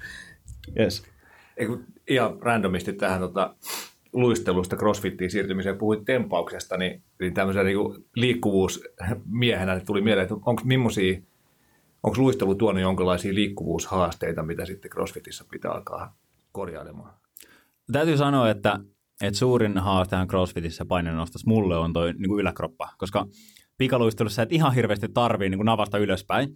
Yes. 0.78 1.04
Eiku, 1.56 1.80
ihan 2.08 2.38
randomisti 2.42 2.92
tähän 2.92 3.20
tota, 3.20 3.54
luistelusta 4.12 4.76
crossfittiin 4.76 5.30
siirtymiseen 5.30 5.78
puhuit 5.78 6.04
tempauksesta, 6.04 6.76
niin, 6.76 7.02
niin 7.20 7.34
tämmöisen 7.34 7.66
niin 7.66 8.04
liikkuvuusmiehenä 8.16 9.74
niin 9.74 9.86
tuli 9.86 10.00
mieleen, 10.00 10.22
että 10.22 10.34
onko 10.34 10.62
millaisia, 10.64 11.20
onko 12.02 12.22
luistelu 12.22 12.54
tuonut 12.54 12.82
jonkinlaisia 12.82 13.34
liikkuvuushaasteita, 13.34 14.42
mitä 14.42 14.64
sitten 14.64 14.90
crossfitissa 14.90 15.44
pitää 15.50 15.70
alkaa 15.72 16.16
korjailemaan? 16.52 17.14
Täytyy 17.92 18.16
sanoa, 18.16 18.50
että 18.50 18.78
että 19.20 19.38
suurin 19.38 19.78
haastehan 19.78 20.28
CrossFitissä 20.28 20.84
painonnostossa 20.84 21.50
mulle 21.50 21.76
on 21.76 21.92
toi 21.92 22.12
niin 22.12 22.28
kuin 22.28 22.40
yläkroppa, 22.40 22.88
koska 22.98 23.26
pikaluistelussa 23.78 24.42
et 24.42 24.52
ihan 24.52 24.74
hirveästi 24.74 25.08
tarvii 25.08 25.50
niin 25.50 25.58
kuin 25.58 25.66
navasta 25.66 25.98
ylöspäin. 25.98 26.48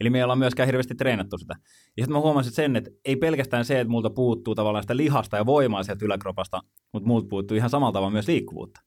Eli 0.00 0.10
me 0.10 0.18
ei 0.18 0.24
olla 0.24 0.36
myöskään 0.36 0.66
hirveästi 0.66 0.94
treenattu 0.94 1.38
sitä. 1.38 1.54
Ja 1.96 2.02
sitten 2.02 2.12
mä 2.12 2.20
huomasin 2.20 2.52
sen, 2.52 2.76
että 2.76 2.90
ei 3.04 3.16
pelkästään 3.16 3.64
se, 3.64 3.80
että 3.80 3.90
multa 3.90 4.10
puuttuu 4.10 4.54
tavallaan 4.54 4.82
sitä 4.82 4.96
lihasta 4.96 5.36
ja 5.36 5.46
voimaa 5.46 5.82
sieltä 5.82 6.04
yläkropasta, 6.04 6.60
mutta 6.92 7.06
multa 7.06 7.26
puuttuu 7.28 7.56
ihan 7.56 7.70
samalla 7.70 7.92
tavalla 7.92 8.10
myös 8.10 8.28
liikkuvuutta. 8.28 8.80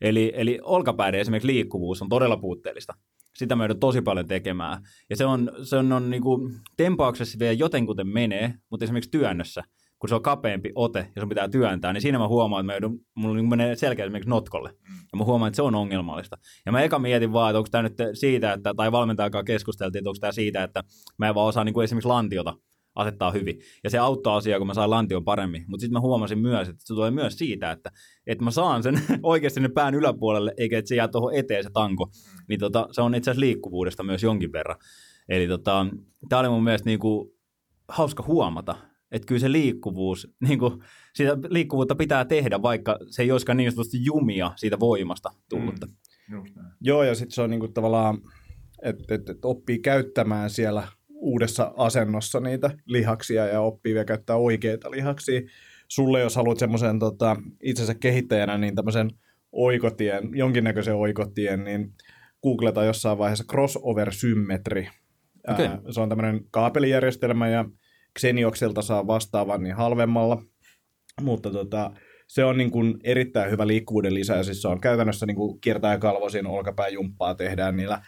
Eli, 0.00 0.32
eli 0.34 0.58
olkapäiden 0.62 1.20
esimerkiksi 1.20 1.46
liikkuvuus 1.46 2.02
on 2.02 2.08
todella 2.08 2.36
puutteellista. 2.36 2.94
Sitä 3.34 3.56
me 3.56 3.74
tosi 3.80 4.02
paljon 4.02 4.26
tekemään. 4.26 4.82
Ja 5.10 5.16
se 5.16 5.24
on, 5.24 5.50
se 5.62 5.76
on, 5.76 5.92
on 5.92 6.10
niin 6.10 6.22
kuin, 6.22 6.54
tempauksessa 6.76 7.38
vielä 7.38 7.52
jotenkuten 7.52 8.08
menee, 8.08 8.54
mutta 8.70 8.84
esimerkiksi 8.84 9.10
työnnössä– 9.10 9.62
kun 9.98 10.08
se 10.08 10.14
on 10.14 10.22
kapeampi 10.22 10.72
ote 10.74 11.12
ja 11.16 11.22
sun 11.22 11.28
pitää 11.28 11.48
työntää, 11.48 11.92
niin 11.92 12.02
siinä 12.02 12.18
mä 12.18 12.28
huomaan, 12.28 12.60
että 12.60 12.66
mä 12.66 12.74
joudun, 12.74 13.00
mulla 13.14 13.36
niin 13.36 13.48
menee 13.48 13.76
selkeä 13.76 14.04
esimerkiksi 14.04 14.30
notkolle. 14.30 14.70
Ja 15.12 15.18
mä 15.18 15.24
huomaan, 15.24 15.48
että 15.48 15.56
se 15.56 15.62
on 15.62 15.74
ongelmallista. 15.74 16.36
Ja 16.66 16.72
mä 16.72 16.82
eka 16.82 16.98
mietin 16.98 17.32
vaan, 17.32 17.50
että 17.50 17.58
onko 17.58 17.68
tämä 17.70 17.82
nyt 17.82 17.94
siitä, 18.12 18.52
että, 18.52 18.74
tai 18.74 18.92
valmentajakaan 18.92 19.44
keskusteltiin, 19.44 20.00
että 20.00 20.10
onko 20.10 20.18
tämä 20.20 20.32
siitä, 20.32 20.62
että 20.62 20.84
mä 21.18 21.28
en 21.28 21.34
vaan 21.34 21.46
osaa 21.48 21.64
niin 21.64 21.74
kuin 21.74 21.84
esimerkiksi 21.84 22.08
lantiota 22.08 22.54
asettaa 22.94 23.30
hyvin. 23.30 23.60
Ja 23.84 23.90
se 23.90 23.98
auttaa 23.98 24.36
asiaa, 24.36 24.58
kun 24.58 24.66
mä 24.66 24.74
saan 24.74 24.90
lantion 24.90 25.24
paremmin. 25.24 25.64
Mutta 25.68 25.80
sitten 25.80 25.92
mä 25.92 26.00
huomasin 26.00 26.38
myös, 26.38 26.68
että 26.68 26.82
se 26.84 26.94
tulee 26.94 27.10
myös 27.10 27.38
siitä, 27.38 27.70
että, 27.70 27.90
että 28.26 28.44
mä 28.44 28.50
saan 28.50 28.82
sen 28.82 29.02
oikeasti 29.22 29.54
sinne 29.54 29.68
pään 29.68 29.94
yläpuolelle, 29.94 30.54
eikä 30.56 30.78
että 30.78 30.88
se 30.88 30.94
jää 30.94 31.08
tuohon 31.08 31.34
eteen 31.34 31.64
se 31.64 31.70
tanko. 31.72 32.10
Niin 32.48 32.60
tota, 32.60 32.88
se 32.90 33.02
on 33.02 33.14
itse 33.14 33.30
asiassa 33.30 33.40
liikkuvuudesta 33.40 34.02
myös 34.02 34.22
jonkin 34.22 34.52
verran. 34.52 34.76
Eli 35.28 35.48
tota, 35.48 35.86
tämä 36.28 36.40
oli 36.40 36.48
mun 36.48 36.64
mielestä 36.64 36.86
niinku 36.86 37.34
hauska 37.88 38.22
huomata, 38.26 38.76
että 39.12 39.26
kyllä 39.26 39.40
se 39.40 39.52
liikkuvuus, 39.52 40.28
niin 40.48 40.58
kuin, 40.58 40.82
sitä 41.14 41.38
liikkuvuutta 41.48 41.94
pitää 41.94 42.24
tehdä, 42.24 42.62
vaikka 42.62 42.98
se 43.10 43.22
ei 43.22 43.32
olisikaan 43.32 43.56
niin 43.56 43.70
sanotusti 43.70 44.04
jumia 44.04 44.52
siitä 44.56 44.80
voimasta 44.80 45.30
tullutta. 45.48 45.86
Mm. 45.86 46.42
Joo, 46.80 47.02
ja 47.02 47.14
sitten 47.14 47.34
se 47.34 47.42
on 47.42 47.50
niin 47.50 47.60
kuin 47.60 47.72
tavallaan, 47.72 48.18
että 48.82 49.14
et, 49.14 49.28
et 49.28 49.44
oppii 49.44 49.78
käyttämään 49.78 50.50
siellä 50.50 50.88
uudessa 51.08 51.72
asennossa 51.76 52.40
niitä 52.40 52.70
lihaksia 52.86 53.46
ja 53.46 53.60
oppii 53.60 53.94
vielä 53.94 54.04
käyttää 54.04 54.36
oikeita 54.36 54.90
lihaksia. 54.90 55.40
Sulle, 55.88 56.20
jos 56.20 56.36
haluat 56.36 56.58
semmoisen 56.58 56.98
tota, 56.98 57.36
itsensä 57.62 57.94
kehittäjänä, 57.94 58.58
niin 58.58 58.74
tämmöisen 58.74 59.10
oikotien, 59.52 60.30
jonkinnäköisen 60.32 60.94
oikotien, 60.94 61.64
niin 61.64 61.94
googleta 62.42 62.84
jossain 62.84 63.18
vaiheessa 63.18 63.44
crossover 63.50 64.12
symmetri. 64.12 64.88
Okay. 65.48 65.66
Ää, 65.66 65.80
se 65.90 66.00
on 66.00 66.08
tämmöinen 66.08 66.40
kaapelijärjestelmä 66.50 67.48
ja 67.48 67.64
Xeniokselta 68.18 68.82
saa 68.82 69.06
vastaavan 69.06 69.62
niin 69.62 69.76
halvemmalla, 69.76 70.42
mutta 71.20 71.50
tota, 71.50 71.90
se 72.26 72.44
on 72.44 72.58
niin 72.58 72.70
kuin 72.70 72.94
erittäin 73.04 73.50
hyvä 73.50 73.66
liikkuvuuden 73.66 74.14
lisä, 74.14 74.42
siis 74.42 74.62
se 74.62 74.68
on 74.68 74.80
käytännössä 74.80 75.26
niin 75.26 75.36
kuin 75.36 75.60
kiertää 75.60 75.98
kalvosin 75.98 76.46
olkapääjumppaa 76.46 77.34
tehdään 77.34 77.76
niillä, 77.76 78.02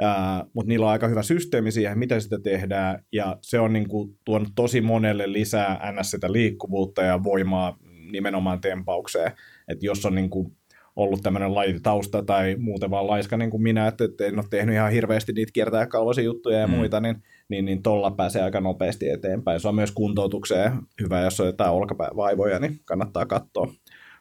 ää, 0.00 0.44
mutta 0.54 0.68
niillä 0.68 0.86
on 0.86 0.92
aika 0.92 1.08
hyvä 1.08 1.22
systeemi 1.22 1.72
siihen, 1.72 1.98
miten 1.98 2.22
sitä 2.22 2.38
tehdään, 2.38 3.04
ja 3.12 3.36
se 3.42 3.60
on 3.60 3.72
niin 3.72 3.88
kuin 3.88 4.18
tuonut 4.24 4.48
tosi 4.54 4.80
monelle 4.80 5.32
lisää 5.32 5.92
ns. 5.92 6.10
sitä 6.10 6.32
liikkuvuutta 6.32 7.02
ja 7.02 7.24
voimaa 7.24 7.78
nimenomaan 8.12 8.60
tempaukseen, 8.60 9.32
että 9.68 9.86
jos 9.86 10.06
on 10.06 10.14
niin 10.14 10.30
kuin 10.30 10.56
ollut 10.96 11.20
tämmöinen 11.22 11.54
lajitausta 11.54 12.22
tai 12.22 12.56
muuten 12.58 12.90
vaan 12.90 13.06
laiska 13.06 13.36
niin 13.36 13.50
kuin 13.50 13.62
minä, 13.62 13.86
että, 13.86 14.04
että 14.04 14.26
en 14.26 14.38
ole 14.38 14.44
tehnyt 14.50 14.74
ihan 14.74 14.92
hirveästi 14.92 15.32
niitä 15.32 15.52
kiertää 15.52 15.86
kalvosi 15.86 16.24
juttuja 16.24 16.58
ja 16.58 16.66
mm. 16.66 16.74
muita, 16.74 17.00
niin, 17.00 17.22
niin, 17.48 17.64
niin 17.64 17.82
tolla 17.82 18.10
pääsee 18.10 18.42
aika 18.42 18.60
nopeasti 18.60 19.08
eteenpäin. 19.08 19.60
Se 19.60 19.68
on 19.68 19.74
myös 19.74 19.92
kuntoutukseen 19.92 20.72
hyvä, 21.00 21.20
jos 21.20 21.40
on 21.40 21.46
jotain 21.46 21.72
olkapäävaivoja, 21.72 22.58
niin 22.58 22.80
kannattaa 22.84 23.26
katsoa. 23.26 23.72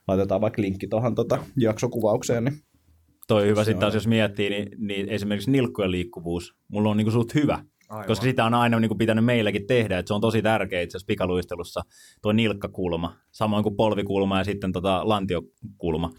Laitetaan 0.08 0.42
vaikka 0.42 0.62
linkki 0.62 0.88
tuohon 0.88 1.16
tota 1.16 1.38
jaksokuvaukseen. 1.58 2.44
Niin 2.44 2.60
Toi 3.28 3.48
hyvä 3.48 3.64
sitten 3.64 3.80
taas, 3.80 3.94
jos 3.94 4.08
miettii, 4.08 4.50
niin, 4.50 4.70
niin 4.78 5.10
esimerkiksi 5.10 5.52
nilkkojen 5.52 5.92
liikkuvuus, 5.92 6.56
mulla 6.68 6.90
on 6.90 6.98
niinku 6.98 7.12
suht 7.12 7.36
hyvä. 7.36 7.64
Aivan. 7.90 8.08
Koska 8.08 8.24
sitä 8.24 8.46
on 8.46 8.54
aina 8.54 8.80
niin 8.80 8.90
kuin 8.90 8.98
pitänyt 8.98 9.26
meilläkin 9.26 9.68
tehdä, 9.68 10.00
että 10.00 10.08
se 10.08 10.14
on 10.14 10.22
tosi 10.22 10.42
tärkeä 10.42 10.82
itse 10.82 10.98
asiassa 10.98 11.08
pikaluistelussa 11.08 11.82
tuo 12.22 12.32
nilkkakulma, 12.32 13.16
samoin 13.32 13.64
kuin 13.64 13.76
polvikulma 13.76 14.38
ja 14.38 14.44
sitten 14.44 14.72
tota 14.72 15.02
lantiokulma 15.04 16.12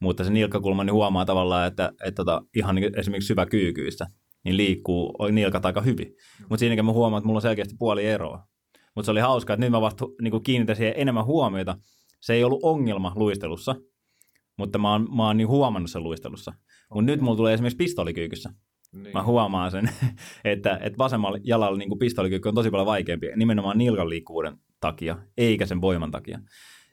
mutta 0.00 0.24
se 0.24 0.30
nilkkakulma 0.30 0.84
niin 0.84 0.94
huomaa 0.94 1.24
tavallaan, 1.24 1.66
että, 1.66 1.92
että 2.04 2.16
tota, 2.24 2.42
ihan 2.56 2.74
niin 2.74 2.98
esimerkiksi 2.98 3.26
syväkyykyissä 3.26 4.06
niin 4.44 4.56
liikkuu 4.56 5.16
nilkat 5.32 5.66
aika 5.66 5.80
hyvin. 5.80 6.14
Mutta 6.40 6.56
siinäkin 6.56 6.84
mä 6.84 6.92
huomaan, 6.92 7.20
että 7.20 7.26
mulla 7.26 7.38
on 7.38 7.42
selkeästi 7.42 7.74
puoli 7.78 8.06
eroa. 8.06 8.46
Mutta 8.94 9.06
se 9.06 9.10
oli 9.10 9.20
hauskaa, 9.20 9.54
että 9.54 9.66
nyt 9.66 9.70
mä 9.70 9.80
vasta 9.80 10.04
niin 10.22 10.42
kiinnitän 10.42 10.76
siihen 10.76 10.94
enemmän 10.96 11.24
huomiota. 11.24 11.78
Se 12.20 12.34
ei 12.34 12.44
ollut 12.44 12.60
ongelma 12.62 13.12
luistelussa, 13.16 13.74
mutta 14.58 14.78
mä 14.78 14.92
oon, 14.92 15.08
mä 15.16 15.26
oon 15.26 15.36
niin 15.36 15.48
huomannut 15.48 15.90
sen 15.90 16.02
luistelussa. 16.02 16.52
Mutta 16.94 17.06
nyt 17.06 17.20
mulla 17.20 17.36
tulee 17.36 17.54
esimerkiksi 17.54 17.76
pistolikyykyssä. 17.76 18.50
Niin. 18.92 19.12
Mä 19.14 19.22
huomaan 19.22 19.70
sen, 19.70 19.90
että, 20.44 20.78
että 20.82 20.98
vasemmalla 20.98 21.38
jalalla 21.44 21.78
niin 21.78 21.98
pistolikyykky 21.98 22.48
on 22.48 22.54
tosi 22.54 22.70
paljon 22.70 22.86
vaikeampi 22.86 23.26
nimenomaan 23.36 23.78
nilkan 23.78 24.10
liikkuvuuden 24.10 24.58
takia, 24.80 25.18
eikä 25.36 25.66
sen 25.66 25.80
voiman 25.80 26.10
takia. 26.10 26.40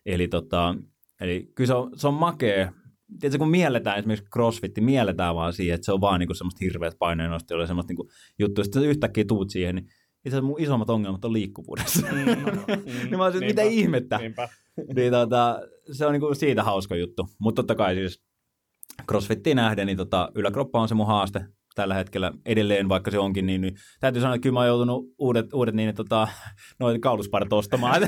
Eli, 0.06 0.28
tota, 0.28 0.76
eli 1.22 1.52
kyllä 1.56 1.68
se 1.68 1.74
on, 1.74 1.92
se 1.96 2.08
on 2.08 2.14
makea 2.14 2.72
tiedätkö, 3.20 3.38
kun 3.38 3.50
mielletään 3.50 3.98
esimerkiksi 3.98 4.30
crossfitti, 4.30 4.82
mielletään 4.82 5.36
vaan 5.36 5.54
siihen, 5.54 5.76
että 5.76 5.86
se 5.86 5.92
on 5.92 6.02
vaan 6.02 6.20
niinku 6.20 6.34
semmoista 6.34 6.60
hirveät 6.62 6.96
paineennosta, 7.00 7.54
jolla 7.54 7.68
semmoista 7.68 7.92
niinku 7.92 8.10
juttu, 8.40 8.64
sitten 8.64 8.84
yhtäkkiä 8.84 9.26
tuut 9.28 9.50
siihen, 9.50 9.76
niin 9.76 9.86
itse 9.86 10.38
asiassa 10.38 10.48
mun 10.48 10.62
isommat 10.62 10.90
ongelmat 10.90 11.26
on 11.26 11.34
liikkuvuudessa. 11.34 12.08
Mm, 12.12 12.18
mm, 12.76 12.84
niin 12.86 13.18
mä 13.18 13.26
olisin, 13.26 13.46
mitä 13.46 13.62
ihmettä. 13.62 14.20
niin, 14.96 15.12
tota, 15.12 15.60
se 15.92 16.06
on 16.06 16.12
niinku 16.12 16.36
siitä 16.36 16.64
hauska 16.64 16.96
juttu. 16.96 17.30
Mutta 17.40 17.60
totta 17.60 17.76
kai 17.76 17.96
siis 17.96 18.22
crossfittiin 19.08 19.56
nähden, 19.56 19.88
niin 19.88 19.98
tota, 19.98 20.32
yläkroppa 20.36 20.82
on 20.82 20.88
se 20.88 20.96
mun 20.96 21.08
haaste 21.08 21.46
tällä 21.76 21.94
hetkellä 21.94 22.32
edelleen, 22.46 22.90
vaikka 22.90 23.12
se 23.12 23.20
onkin, 23.20 23.46
niin, 23.46 23.62
niin 23.62 23.76
täytyy 24.00 24.22
sanoa, 24.22 24.36
että 24.36 24.44
kyllä 24.44 24.54
mä 24.54 24.60
oon 24.60 24.68
joutunut 24.68 25.06
uudet, 25.18 25.54
uudet 25.54 25.76
niin, 25.76 25.96
tota, 25.96 26.28
noin 26.80 27.02
kaulusparit 27.02 27.54
ostamaan. 27.54 28.04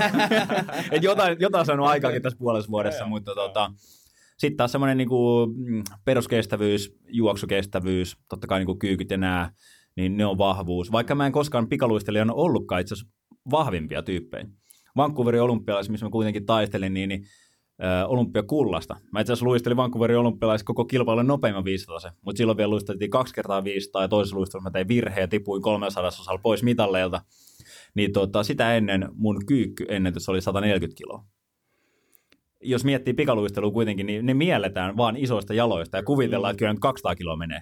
Et 0.91 1.03
jotain, 1.03 1.37
jotain 1.39 1.65
saanut 1.65 1.87
aikaakin 1.87 2.21
tässä 2.21 2.39
puolessa 2.39 2.71
vuodessa, 2.71 3.05
mutta 3.05 3.35
tota, 3.35 3.71
sitten 4.37 4.57
taas 4.57 4.71
semmoinen 4.71 4.97
niin 4.97 5.09
kuin 5.09 5.49
mm, 5.57 5.83
peruskestävyys, 6.05 6.97
juoksukestävyys, 7.07 8.17
totta 8.29 8.47
kai 8.47 8.59
niin 8.59 8.65
kuin 8.65 8.79
kyykyt 8.79 9.11
ja 9.11 9.17
nämä, 9.17 9.51
niin 9.95 10.17
ne 10.17 10.25
on 10.25 10.37
vahvuus. 10.37 10.91
Vaikka 10.91 11.15
mä 11.15 11.25
en 11.25 11.31
koskaan 11.31 11.69
pikaluistelijana 11.69 12.33
ollutkaan 12.33 12.81
itse 12.81 12.93
asiassa 12.93 13.13
vahvimpia 13.51 14.03
tyyppejä. 14.03 14.47
Vancouverin 14.97 15.41
olympialaisissa, 15.41 15.91
missä 15.91 16.05
mä 16.05 16.09
kuitenkin 16.09 16.45
taistelin, 16.45 16.93
niin, 16.93 17.09
niin 17.09 17.25
olympiakullasta. 18.07 18.95
Mä 19.11 19.21
itse 19.21 19.33
asiassa 19.33 19.45
luistelin 19.45 19.77
Vancouverin 19.77 20.17
olympialaisissa 20.17 20.67
koko 20.67 20.85
kilpailun 20.85 21.27
nopeimman 21.27 21.65
500, 21.65 22.11
mutta 22.21 22.37
silloin 22.37 22.57
vielä 22.57 22.69
luisteltiin 22.69 23.11
kaksi 23.11 23.33
kertaa 23.33 23.63
500 23.63 24.01
ja 24.01 24.07
toisessa 24.07 24.35
luistelussa 24.37 24.69
mä 24.69 24.71
tein 24.71 24.87
virheen 24.87 25.21
ja 25.21 25.27
tipuin 25.27 25.61
300 25.61 26.07
osalla 26.07 26.39
pois 26.43 26.63
mitalleilta. 26.63 27.21
Niin 27.95 28.13
tota, 28.13 28.43
sitä 28.43 28.75
ennen 28.75 29.09
mun 29.13 29.45
kyykkyennätys 29.45 30.29
oli 30.29 30.41
140 30.41 30.97
kiloa 30.97 31.25
jos 32.69 32.85
miettii 32.85 33.13
pikaluistelua 33.13 33.71
kuitenkin, 33.71 34.05
niin 34.05 34.25
ne 34.25 34.33
mielletään 34.33 34.97
vaan 34.97 35.17
isoista 35.17 35.53
jaloista 35.53 35.97
ja 35.97 36.03
kuvitellaan, 36.03 36.51
että 36.51 36.59
kyllä 36.59 36.73
nyt 36.73 36.79
200 36.79 37.15
kiloa 37.15 37.35
menee. 37.35 37.61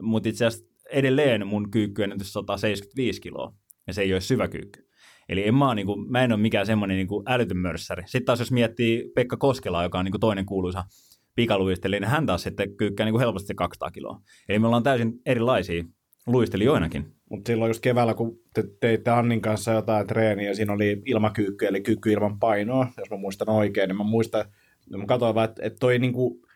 Mutta 0.00 0.28
itse 0.28 0.46
asiassa 0.46 0.66
edelleen 0.92 1.46
mun 1.46 1.70
kyykky 1.70 2.02
on 2.02 2.14
175 2.22 3.20
kiloa, 3.20 3.54
ja 3.86 3.94
se 3.94 4.02
ei 4.02 4.12
ole 4.12 4.20
syvä 4.20 4.48
kyykky. 4.48 4.86
Eli 5.28 5.48
en 5.48 5.54
mä, 5.54 5.74
niin 5.74 5.86
kuin, 5.86 6.10
mä 6.10 6.24
en 6.24 6.32
ole 6.32 6.40
mikään 6.40 6.66
semmoinen 6.66 6.96
niin 6.96 7.22
älytön 7.26 7.56
mörssäri. 7.56 8.02
Sitten 8.02 8.24
taas 8.24 8.38
jos 8.38 8.52
miettii 8.52 9.12
Pekka 9.14 9.36
Koskelaa, 9.36 9.82
joka 9.82 9.98
on 9.98 10.04
niin 10.04 10.12
kuin 10.12 10.20
toinen 10.20 10.46
kuuluisa 10.46 10.84
pikaluistelija, 11.34 12.00
niin 12.00 12.10
hän 12.10 12.26
taas 12.26 12.42
sitten 12.42 12.76
kyykkää 12.76 13.06
niin 13.06 13.12
kuin 13.12 13.20
helposti 13.20 13.54
200 13.54 13.90
kiloa. 13.90 14.20
Eli 14.48 14.58
me 14.58 14.66
ollaan 14.66 14.82
täysin 14.82 15.12
erilaisia 15.26 15.84
luistelijoinakin. 16.26 17.15
Mutta 17.30 17.48
silloin 17.48 17.70
just 17.70 17.80
keväällä, 17.80 18.14
kun 18.14 18.40
te 18.54 18.64
teitte 18.80 19.10
Annin 19.10 19.40
kanssa 19.40 19.72
jotain 19.72 20.06
treeniä, 20.06 20.54
siinä 20.54 20.72
oli 20.72 21.02
ilmakyykky, 21.06 21.66
eli 21.66 21.80
kyykky 21.80 22.12
ilman 22.12 22.38
painoa, 22.38 22.86
jos 22.98 23.10
mä 23.10 23.16
muistan 23.16 23.48
oikein, 23.48 23.88
niin 23.88 23.96
mä 23.96 24.04
muistan, 24.04 24.44
mä 24.96 25.06
katsoin 25.06 25.34
vaan, 25.34 25.48
että, 25.48 25.62
että 25.66 25.78
toi, 25.78 25.98
niinku, 25.98 26.46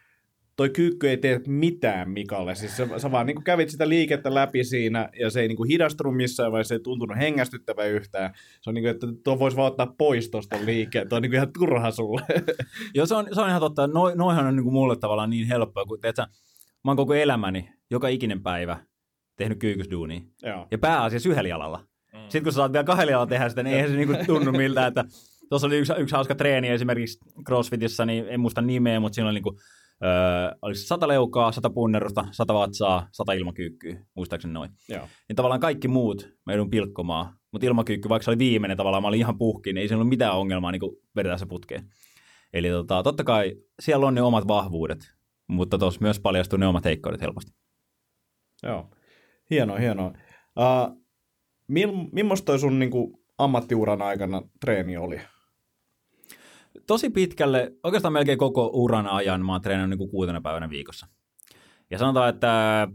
toi 0.56 0.70
kyykky 0.70 1.08
ei 1.08 1.16
tee 1.16 1.40
mitään 1.46 2.10
Mikalle. 2.10 2.54
Siis 2.54 2.76
sä, 2.76 2.88
sä 2.98 3.10
vaan 3.10 3.26
niinku 3.26 3.42
kävit 3.42 3.70
sitä 3.70 3.88
liikettä 3.88 4.34
läpi 4.34 4.64
siinä, 4.64 5.08
ja 5.20 5.30
se 5.30 5.40
ei 5.40 5.48
niinku 5.48 5.64
hidastunut 5.64 6.16
missään 6.16 6.52
vai 6.52 6.64
se 6.64 6.74
ei 6.74 6.80
tuntunut 6.80 7.18
hengästyttävä 7.18 7.84
yhtään. 7.84 8.34
Se 8.60 8.70
on 8.70 8.74
niinku, 8.74 8.88
että 8.88 9.06
tuo 9.24 9.38
voisi 9.38 9.56
vaan 9.56 9.66
ottaa 9.66 9.94
pois 9.98 10.30
tuosta 10.30 10.56
liikkeen, 10.64 11.08
tuo 11.08 11.16
on 11.16 11.22
niinku 11.22 11.36
ihan 11.36 11.52
turha 11.52 11.90
sulle. 11.90 12.22
Joo, 12.94 13.06
se 13.06 13.14
on, 13.14 13.26
se 13.32 13.40
on 13.40 13.48
ihan 13.48 13.60
totta. 13.60 13.86
No, 13.86 14.14
noihan 14.14 14.46
on 14.46 14.56
niinku 14.56 14.70
mulle 14.70 14.96
tavallaan 14.96 15.30
niin 15.30 15.46
helppoa, 15.46 15.84
kun 15.84 16.00
teet 16.00 16.16
sä, 16.16 16.26
mä 16.84 16.90
oon 16.90 16.96
koko 16.96 17.14
elämäni, 17.14 17.70
joka 17.90 18.08
ikinen 18.08 18.42
päivä, 18.42 18.78
tehnyt 19.40 19.58
kyykysduunia. 19.58 20.20
Joo. 20.42 20.66
Ja 20.70 20.78
pääasiassa 20.78 21.28
yhdellä 21.28 21.48
jalalla. 21.48 21.78
Mm. 22.12 22.20
Sitten 22.22 22.42
kun 22.42 22.52
sä 22.52 22.56
saat 22.56 22.72
vielä 22.72 22.84
kahdella 22.84 23.10
jalalla 23.10 23.26
tehdä 23.26 23.48
sitä, 23.48 23.62
niin 23.62 23.76
eihän 23.76 23.90
se 23.90 23.96
niinku 23.96 24.14
tunnu 24.26 24.52
miltä, 24.52 24.86
että 24.86 25.04
tuossa 25.48 25.66
oli 25.66 25.78
yksi, 25.78 25.92
yksi 25.98 26.14
hauska 26.14 26.34
treeni 26.34 26.68
esimerkiksi 26.68 27.18
CrossFitissä, 27.46 28.06
niin 28.06 28.24
en 28.28 28.40
muista 28.40 28.62
nimeä, 28.62 29.00
mutta 29.00 29.14
siinä 29.14 29.28
oli 29.28 29.34
niinku, 29.34 29.58
öö, 30.04 30.10
oliko 30.62 30.78
sata 30.78 31.08
leukaa, 31.08 31.52
sata 31.52 31.70
punnerusta, 31.70 32.24
sata 32.30 32.54
vatsaa, 32.54 33.08
sata 33.12 33.32
ilmakyykkyä, 33.32 34.00
muistaakseni 34.14 34.54
noin. 34.54 34.70
Joo. 34.88 35.08
Niin 35.28 35.36
tavallaan 35.36 35.60
kaikki 35.60 35.88
muut 35.88 36.28
mä 36.46 36.52
joudun 36.52 36.70
pilkkomaan, 36.70 37.34
mutta 37.52 37.66
ilmakyykky, 37.66 38.08
vaikka 38.08 38.24
se 38.24 38.30
oli 38.30 38.38
viimeinen 38.38 38.76
tavallaan, 38.76 39.02
mä 39.02 39.08
olin 39.08 39.20
ihan 39.20 39.38
puhki, 39.38 39.72
niin 39.72 39.82
ei 39.82 39.88
siinä 39.88 39.96
ollut 39.96 40.08
mitään 40.08 40.36
ongelmaa 40.36 40.72
niin 40.72 40.82
vedetään 41.16 41.38
se 41.38 41.46
putkeen. 41.46 41.84
Eli 42.52 42.68
tota, 42.68 43.02
totta 43.02 43.24
kai 43.24 43.56
siellä 43.82 44.06
on 44.06 44.14
ne 44.14 44.22
omat 44.22 44.48
vahvuudet, 44.48 44.98
mutta 45.46 45.78
tuossa 45.78 46.00
myös 46.00 46.20
paljastuu 46.20 46.58
ne 46.58 46.66
omat 46.66 46.84
heikkoudet 46.84 47.20
helposti. 47.20 47.52
Joo. 48.62 48.90
Hienoa, 49.50 49.78
hienoa. 49.78 50.12
Uh, 50.58 51.02
mil, 51.68 51.92
millaista 52.12 52.46
toi 52.46 52.58
sun 52.58 52.78
niin 52.78 52.90
kuin, 52.90 53.12
ammattiuran 53.38 54.02
aikana 54.02 54.42
treeni 54.60 54.96
oli? 54.96 55.20
Tosi 56.86 57.10
pitkälle, 57.10 57.72
oikeastaan 57.84 58.12
melkein 58.12 58.38
koko 58.38 58.70
uran 58.72 59.06
ajan 59.06 59.46
mä 59.46 59.52
oon 59.52 59.60
treenannut 59.60 59.98
niin 59.98 60.10
kuutena 60.10 60.40
päivänä 60.40 60.70
viikossa. 60.70 61.06
Ja 61.90 61.98
sanotaan, 61.98 62.28
että 62.28 62.88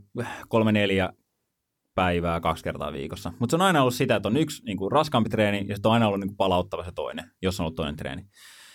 kolme 0.48 0.72
neljä 0.72 1.10
päivää 1.96 2.40
kaksi 2.40 2.64
kertaa 2.64 2.94
viikossa. 2.94 3.34
Mutta 3.40 3.52
se 3.52 3.56
on 3.56 3.62
aina 3.62 3.82
ollut 3.82 3.94
sitä, 3.94 4.16
että 4.16 4.30
on 4.30 4.38
yksi 4.38 4.66
niin 4.66 4.78
kuin 4.78 4.92
raskaampi 4.92 5.30
treeni 5.30 5.66
ja 5.68 5.76
sitten 5.76 5.90
on 5.90 5.94
aina 5.94 6.08
ollut 6.08 6.20
niin 6.20 6.30
kuin 6.30 6.38
palauttava 6.38 6.84
se 6.84 6.92
toinen, 6.96 7.32
jos 7.42 7.60
on 7.60 7.64
ollut 7.64 7.76
toinen 7.76 7.96
treeni. 7.96 8.22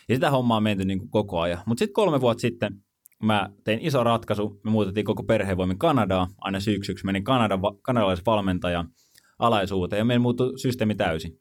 Ja 0.09 0.17
sitä 0.17 0.31
hommaa 0.31 0.57
on 0.57 0.63
menty 0.63 0.85
niin 0.85 0.99
kuin 0.99 1.11
koko 1.11 1.41
ajan. 1.41 1.59
Mutta 1.67 1.79
sitten 1.79 1.95
kolme 1.95 2.21
vuotta 2.21 2.41
sitten 2.41 2.73
mä 3.23 3.51
tein 3.65 3.79
iso 3.83 4.05
ratkaisu. 4.05 4.61
Me 4.65 4.71
muutettiin 4.71 5.05
koko 5.07 5.23
perhevoimin 5.23 5.79
Kanadaa. 5.79 6.29
Aina 6.39 6.61
syksyksi 6.61 7.07
menin 7.07 7.25
Kanadan, 7.25 7.61
kanadalaisen 7.83 8.27
valmentajan 8.27 8.89
alaisuuteen 9.39 9.99
ja 9.99 10.05
meillä 10.05 10.23
muuttui 10.23 10.59
systeemi 10.59 10.95
täysin. 10.95 11.33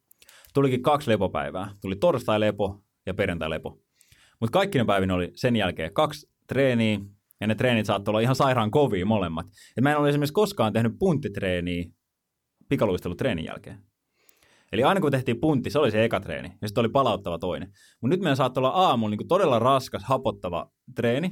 tulikin 0.53 0.81
kaksi 0.81 1.09
lepopäivää. 1.12 1.71
Tuli 1.81 1.95
torstai-lepo 1.95 2.83
ja 3.05 3.13
perjantai-lepo. 3.13 3.79
Mutta 4.39 4.53
kaikki 4.59 4.77
ne 4.77 4.86
päivinä 4.86 5.15
oli 5.15 5.31
sen 5.36 5.55
jälkeen 5.55 5.93
kaksi 5.93 6.29
treeniä, 6.48 7.00
ja 7.41 7.48
ne 7.48 7.55
treenit 7.55 7.86
saattoi 7.86 8.12
olla 8.12 8.19
ihan 8.19 8.36
sairaan 8.36 8.71
kovia 8.71 9.05
molemmat. 9.05 9.45
Et 9.77 9.83
mä 9.83 9.91
en 9.91 9.98
ole 9.98 10.09
esimerkiksi 10.09 10.33
koskaan 10.33 10.74
tehnyt 10.74 10.91
punttitreeniä 11.00 11.86
pikaluistelutreenin 12.69 13.45
jälkeen. 13.45 13.79
Eli 14.71 14.83
aina 14.83 15.01
kun 15.01 15.12
tehtiin 15.12 15.39
puntti, 15.39 15.69
se 15.69 15.79
oli 15.79 15.91
se 15.91 16.03
eka 16.03 16.19
treeni, 16.19 16.50
ja 16.62 16.67
sitten 16.67 16.81
oli 16.81 16.89
palauttava 16.89 17.39
toinen. 17.39 17.69
Mutta 18.01 18.15
nyt 18.15 18.19
meidän 18.19 18.38
saattoi 18.38 18.62
olla 18.62 18.69
aamulla 18.69 19.15
niin 19.15 19.27
todella 19.27 19.59
raskas, 19.59 20.03
hapottava 20.03 20.71
treeni, 20.95 21.31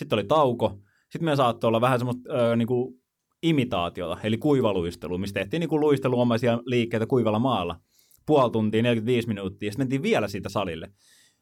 sitten 0.00 0.16
oli 0.16 0.24
tauko, 0.24 0.78
sitten 1.02 1.24
meidän 1.24 1.36
saattoi 1.36 1.68
olla 1.68 1.80
vähän 1.80 1.98
semmoista 1.98 2.32
öö, 2.34 2.56
niin 2.56 2.68
kuin 2.68 2.94
imitaatiota, 3.42 4.18
eli 4.22 4.38
kuivaluistelu, 4.38 5.18
mistä 5.18 5.40
tehtiin 5.40 5.60
niin 5.60 5.68
kuin 5.68 5.80
luisteluomaisia 5.80 6.60
liikkeitä 6.66 7.06
kuivalla 7.06 7.38
maalla. 7.38 7.80
Puoli 8.26 8.50
tuntia, 8.50 8.82
45 8.82 9.28
minuuttia, 9.28 9.66
ja 9.66 9.72
sitten 9.72 9.84
mentiin 9.84 10.02
vielä 10.02 10.28
siitä 10.28 10.48
salille. 10.48 10.90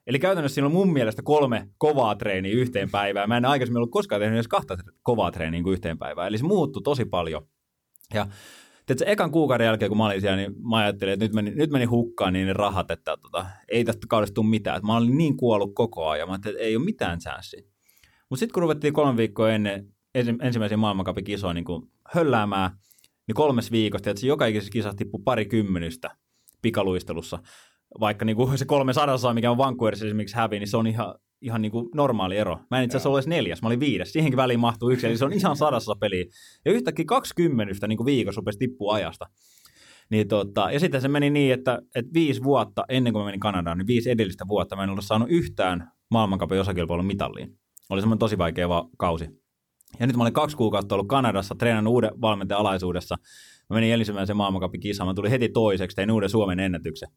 Eli 0.07 0.19
käytännössä 0.19 0.55
siinä 0.55 0.67
on 0.67 0.73
mun 0.73 0.93
mielestä 0.93 1.23
kolme 1.23 1.69
kovaa 1.79 2.15
treeniä 2.15 2.53
yhteen 2.53 2.91
päivään. 2.91 3.29
Mä 3.29 3.37
en 3.37 3.45
aikaisemmin 3.45 3.77
ollut 3.77 3.91
koskaan 3.91 4.21
tehnyt 4.21 4.37
edes 4.37 4.49
kahta 4.49 4.77
kovaa 5.03 5.31
treeniä 5.31 5.63
kuin 5.63 5.73
yhteen 5.73 5.99
päivään. 5.99 6.29
Eli 6.29 6.39
se 6.39 6.45
muuttui 6.45 6.83
tosi 6.83 7.05
paljon. 7.05 7.43
Ja 8.15 8.27
Tiedätkö, 8.89 9.13
ekan 9.13 9.31
kuukauden 9.31 9.65
jälkeen, 9.65 9.89
kun 9.89 9.99
mä 9.99 10.07
olin 10.07 10.21
siellä, 10.21 10.37
niin 10.37 10.55
mä 10.71 10.77
ajattelin, 10.77 11.13
että 11.13 11.25
nyt 11.25 11.33
meni, 11.33 11.51
nyt 11.51 11.71
meni 11.71 11.85
hukkaan 11.85 12.33
niin 12.33 12.47
ne 12.47 12.53
rahat, 12.53 12.91
että 12.91 13.17
tota, 13.23 13.47
ei 13.69 13.85
tästä 13.85 14.07
kaudesta 14.09 14.35
tule 14.35 14.47
mitään. 14.47 14.81
Mä 14.87 14.97
olin 14.97 15.19
niin 15.19 15.37
kuollut 15.37 15.75
koko 15.75 16.09
ajan, 16.09 16.29
mä 16.29 16.35
että 16.35 16.51
ei 16.59 16.77
ole 16.77 16.85
mitään 16.85 17.19
chanssiä. 17.19 17.63
Mutta 18.31 18.41
sitten 18.41 18.55
kun 18.55 18.61
ruvettiin 18.63 18.95
kolme 18.95 19.17
viikkoa 19.17 19.51
ennen 19.51 19.93
ensimmäisiä 20.43 20.77
maailmankapin 20.77 21.25
kisoja 21.25 21.55
niin 21.55 21.65
hölläämään, 22.15 22.71
niin 23.27 23.35
kolmes 23.35 23.73
viikosta, 23.73 24.11
että 24.11 24.21
se 24.21 24.27
joka 24.27 24.47
ikisessä 24.47 24.71
kisassa 24.71 24.97
tippui 24.97 25.21
pari 25.25 25.47
kymmenystä 25.47 26.11
pikaluistelussa. 26.63 27.39
Vaikka 28.01 28.25
niin 28.25 28.37
kuin 28.37 28.59
se 28.59 28.65
kolme 28.65 28.93
sadassa, 28.93 29.35
mikä 29.35 29.51
on 29.51 29.59
Vancouverissa 29.59 30.07
esimerkiksi 30.07 30.37
hävi, 30.37 30.59
niin 30.59 30.69
se 30.69 30.77
on 30.77 30.87
ihan, 30.87 31.15
ihan 31.41 31.63
niin 31.63 31.73
kuin 31.73 31.89
normaali 31.95 32.37
ero. 32.37 32.59
Mä 32.71 32.79
en 32.79 32.85
itse 32.85 32.97
asiassa 32.97 33.09
ole 33.09 33.23
neljäs, 33.27 33.63
mä 33.63 33.69
olin 33.69 33.81
viides. 33.81 34.13
Siihenkin 34.13 34.37
väliin 34.37 34.61
mahtuu 34.61 34.91
yksi, 34.91 35.07
eli 35.07 35.17
se 35.17 35.25
on 35.25 35.33
ihan 35.33 35.57
sadassa 35.67 35.97
peliä. 36.01 36.25
Ja 36.65 36.73
yhtäkkiä 36.73 37.05
20 37.05 37.87
niin 37.87 37.97
kuin 37.97 38.07
viikossa 38.07 38.39
rupesi 38.39 38.59
tippua 38.59 38.95
ajasta. 38.95 39.27
Niin 40.11 40.29
tota, 40.29 40.71
ja 40.73 40.81
sitten 40.81 41.01
se 41.01 41.09
meni 41.09 41.31
niin, 41.31 41.53
että, 41.53 41.83
että 41.95 42.13
viisi 42.15 42.43
vuotta 42.43 42.85
ennen 42.89 43.13
kuin 43.13 43.21
mä 43.21 43.25
menin 43.25 43.41
Kanadaan, 43.41 43.79
niin 43.79 43.87
viisi 43.87 44.11
edellistä 44.11 44.45
vuotta 44.49 44.77
mä 44.77 44.85
en 44.85 44.91
ollut 44.91 45.05
saanut 45.05 45.31
yhtään 45.31 45.91
maailmankapin 46.11 46.61
osakilpailun 46.61 47.07
mitalliin. 47.07 47.59
Oli 47.89 48.01
semmoinen 48.01 48.19
tosi 48.19 48.39
vaikea 48.39 48.69
va- 48.69 48.89
kausi. 48.99 49.29
Ja 50.01 50.07
nyt 50.07 50.17
mä 50.17 50.23
olin 50.23 50.33
kaksi 50.33 50.57
kuukautta 50.57 50.95
ollut 50.95 51.09
Kanadassa, 51.09 51.55
treenannut 51.55 51.93
uuden 51.93 52.11
valmentajan 52.21 52.61
alaisuudessa. 52.61 53.17
Mä 53.71 53.75
menin 53.75 53.93
ensimmäisen 53.93 54.37
maailmankapin 54.37 54.81
kisaan, 54.81 55.09
mä 55.09 55.15
tulin 55.15 55.31
heti 55.31 55.49
toiseksi, 55.49 55.95
tein 55.97 56.11
uuden 56.11 56.31
Suomen 56.31 56.61
ennätyksen. 56.61 57.09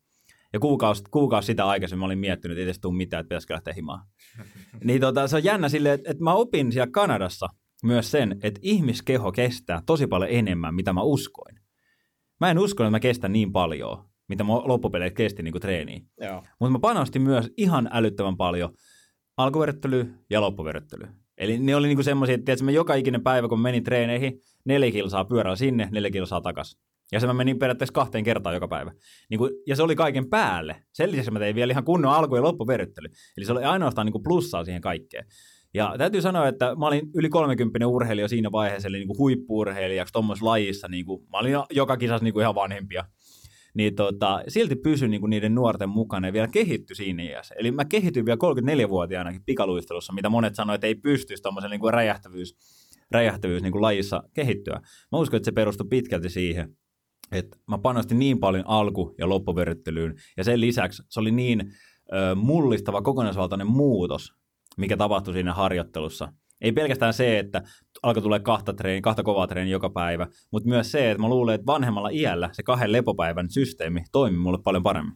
Ja 0.53 0.59
kuukausi, 0.59 1.03
kuukausi 1.11 1.45
sitä 1.45 1.67
aikaisemmin 1.67 1.99
mä 1.99 2.05
olin 2.05 2.19
miettinyt, 2.19 2.57
että 2.57 2.69
ei 2.69 2.79
tule 2.81 2.97
mitään, 2.97 3.21
että 3.21 3.29
pitäisikö 3.29 3.53
lähteä 3.53 3.73
himaan. 3.73 4.05
niin 4.83 5.01
tota, 5.01 5.27
se 5.27 5.35
on 5.35 5.43
jännä 5.43 5.69
silleen, 5.69 5.95
että, 5.95 6.11
että 6.11 6.23
mä 6.23 6.33
opin 6.33 6.71
siellä 6.71 6.91
Kanadassa 6.91 7.47
myös 7.83 8.11
sen, 8.11 8.39
että 8.43 8.59
ihmiskeho 8.63 9.31
kestää 9.31 9.81
tosi 9.85 10.07
paljon 10.07 10.31
enemmän, 10.31 10.75
mitä 10.75 10.93
mä 10.93 11.01
uskoin. 11.01 11.55
Mä 12.39 12.51
en 12.51 12.59
usko, 12.59 12.83
että 12.83 12.91
mä 12.91 12.99
kestän 12.99 13.33
niin 13.33 13.51
paljon, 13.51 14.05
mitä 14.29 14.43
mä 14.43 14.53
loppupeleissä 14.53 15.15
kesti 15.15 15.43
niin 15.43 15.61
treeniin. 15.61 16.07
Mutta 16.59 16.71
mä 16.71 16.79
panostin 16.79 17.21
myös 17.21 17.51
ihan 17.57 17.89
älyttömän 17.91 18.37
paljon 18.37 18.73
alkuverryttely 19.43 20.13
ja 20.29 20.41
loppuverryttely. 20.41 21.07
Eli 21.37 21.59
ne 21.59 21.75
oli 21.75 21.87
niinku 21.87 22.03
semmoisia, 22.03 22.35
että 22.35 22.45
tiedätkö, 22.45 22.65
mä 22.65 22.71
joka 22.71 22.95
ikinen 22.95 23.23
päivä, 23.23 23.47
kun 23.47 23.59
menin 23.59 23.83
treeneihin, 23.83 24.39
neljä 24.65 24.91
kilsaa 24.91 25.25
pyörällä 25.25 25.55
sinne, 25.55 25.89
neljä 25.91 26.11
kilsaa 26.11 26.41
takas. 26.41 26.77
Ja 27.11 27.19
se 27.19 27.27
mä 27.27 27.33
menin 27.33 27.59
periaatteessa 27.59 27.93
kahteen 27.93 28.23
kertaan 28.23 28.55
joka 28.55 28.67
päivä. 28.67 28.91
Niin 29.29 29.37
kuin, 29.37 29.51
ja 29.67 29.75
se 29.75 29.83
oli 29.83 29.95
kaiken 29.95 30.29
päälle. 30.29 30.75
Sen 30.93 31.11
lisäksi 31.11 31.31
mä 31.31 31.39
tein 31.39 31.55
vielä 31.55 31.71
ihan 31.71 31.83
kunnon 31.83 32.13
alku- 32.13 32.35
ja 32.35 32.41
loppuverryttely. 32.41 33.07
Eli 33.37 33.45
se 33.45 33.51
oli 33.51 33.63
ainoastaan 33.63 34.05
niin 34.05 34.11
kuin 34.11 34.23
plussaa 34.23 34.65
siihen 34.65 34.81
kaikkeen. 34.81 35.25
Ja 35.73 35.95
täytyy 35.97 36.21
sanoa, 36.21 36.47
että 36.47 36.75
mä 36.75 36.87
olin 36.87 37.09
yli 37.15 37.29
30 37.29 37.87
urheilija 37.87 38.27
siinä 38.27 38.51
vaiheessa, 38.51 38.87
eli 38.87 38.97
niin 38.97 39.07
kuin 39.07 39.17
huippu-urheilijaksi 39.17 40.13
tuommoisessa 40.13 40.45
lajissa. 40.45 40.87
Niin 40.87 41.05
kuin, 41.05 41.23
mä 41.31 41.37
olin 41.37 41.53
joka 41.71 41.97
kisassa 41.97 42.23
niin 42.23 42.33
kuin 42.33 42.41
ihan 42.41 42.55
vanhempia. 42.55 43.05
Niin 43.73 43.95
tota, 43.95 44.43
silti 44.47 44.75
pysyin 44.75 45.11
niin 45.11 45.21
kuin 45.21 45.29
niiden 45.29 45.55
nuorten 45.55 45.89
mukana 45.89 46.27
ja 46.27 46.33
vielä 46.33 46.47
kehittyi 46.47 46.95
siinä 46.95 47.23
iässä. 47.23 47.55
Eli 47.57 47.71
mä 47.71 47.85
kehityin 47.85 48.25
vielä 48.25 48.37
34-vuotiaanakin 48.85 49.43
pikaluistelussa, 49.45 50.13
mitä 50.13 50.29
monet 50.29 50.55
sanoivat, 50.55 50.77
että 50.77 50.87
ei 50.87 50.95
pystyisi 50.95 51.43
tuommoisen 51.43 51.71
niin 51.71 51.79
kuin 51.79 51.93
räjähtävyys, 51.93 52.55
räjähtävyys 53.11 53.61
niin 53.61 53.71
kuin 53.71 53.81
lajissa 53.81 54.23
kehittyä. 54.33 54.81
Mä 55.11 55.19
uskon, 55.19 55.37
että 55.37 55.45
se 55.45 55.51
perustui 55.51 55.87
pitkälti 55.89 56.29
siihen, 56.29 56.77
että 57.31 57.57
mä 57.67 57.77
panostin 57.77 58.19
niin 58.19 58.39
paljon 58.39 58.67
alku- 58.67 59.15
ja 59.17 59.29
loppuverryttelyyn, 59.29 60.15
ja 60.37 60.43
sen 60.43 60.61
lisäksi 60.61 61.03
se 61.09 61.19
oli 61.19 61.31
niin 61.31 61.71
ö, 62.13 62.35
mullistava 62.35 63.01
kokonaisvaltainen 63.01 63.67
muutos, 63.67 64.33
mikä 64.77 64.97
tapahtui 64.97 65.33
siinä 65.33 65.53
harjoittelussa. 65.53 66.33
Ei 66.61 66.71
pelkästään 66.71 67.13
se, 67.13 67.39
että 67.39 67.61
alkoi 68.03 68.23
tulla 68.23 68.39
kahta, 68.39 68.73
treeni, 68.73 69.01
kahta 69.01 69.23
kovaa 69.23 69.47
treeniä 69.47 69.71
joka 69.71 69.89
päivä, 69.89 70.27
mutta 70.51 70.69
myös 70.69 70.91
se, 70.91 71.11
että 71.11 71.21
mä 71.21 71.29
luulen, 71.29 71.55
että 71.55 71.65
vanhemmalla 71.65 72.09
iällä 72.09 72.49
se 72.51 72.63
kahden 72.63 72.91
lepopäivän 72.91 73.49
systeemi 73.49 74.03
toimii 74.11 74.39
mulle 74.39 74.59
paljon 74.63 74.83
paremmin. 74.83 75.15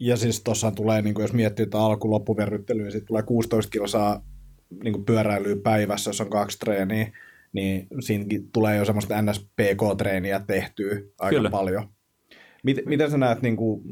Ja 0.00 0.16
siis 0.16 0.42
tuossa 0.42 0.70
tulee, 0.70 1.02
niin 1.02 1.14
jos 1.18 1.32
miettii 1.32 1.62
että 1.62 1.78
alku-loppuverryttelyä, 1.78 2.82
niin 2.82 2.92
sitten 2.92 3.06
tulee 3.06 3.22
16 3.22 3.70
kilsaa 3.70 4.24
niin 4.84 5.04
pyöräilyä 5.04 5.56
päivässä, 5.62 6.08
jos 6.08 6.20
on 6.20 6.30
kaksi 6.30 6.58
treeniä, 6.58 7.12
niin 7.52 7.86
siinäkin 8.00 8.52
tulee 8.52 8.76
jo 8.76 8.84
semmoista 8.84 9.22
NSPK-treeniä 9.22 10.40
tehtyä 10.46 11.00
aika 11.18 11.36
Kyllä. 11.36 11.50
paljon. 11.50 11.88
Miten, 12.62 12.84
miten 12.86 13.10
sä 13.10 13.18
näet 13.18 13.42
niin 13.42 13.56
kuin, 13.56 13.82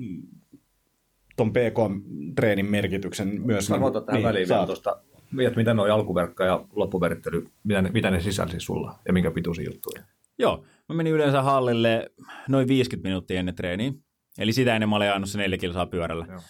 ton 1.36 1.52
PK-treenin 1.52 2.66
merkityksen 2.70 3.40
myös? 3.44 3.70
Mä 3.70 3.76
niin, 3.76 3.92
tähän 3.92 4.04
niin, 4.12 4.22
väliin 4.22 4.48
vielä 4.48 4.66
tuosta, 4.66 5.02
että 5.46 5.58
mitä 5.58 5.74
nuo 5.74 5.94
alkuverkka 5.94 6.44
ja 6.44 6.64
loppuverittely, 6.72 7.46
mitä 7.64 7.82
ne, 7.82 7.90
mitä 7.90 8.10
ne 8.10 8.20
sisälsi 8.20 8.60
sulla 8.60 8.98
ja 9.06 9.12
minkä 9.12 9.30
pituisia 9.30 9.64
juttuja? 9.64 10.02
Joo, 10.38 10.64
mä 10.88 10.94
menin 10.94 11.12
yleensä 11.12 11.42
hallille 11.42 12.10
noin 12.48 12.68
50 12.68 13.08
minuuttia 13.08 13.38
ennen 13.38 13.54
treeniä. 13.54 13.92
Eli 14.38 14.52
sitä 14.52 14.74
ennen 14.74 14.88
mä 14.88 14.96
olin 14.96 15.08
ajanut 15.08 15.28
se 15.28 15.38
neljä 15.38 15.58
kilsaa 15.58 15.86
pyörällä. 15.86 16.26
Joo. 16.28 16.40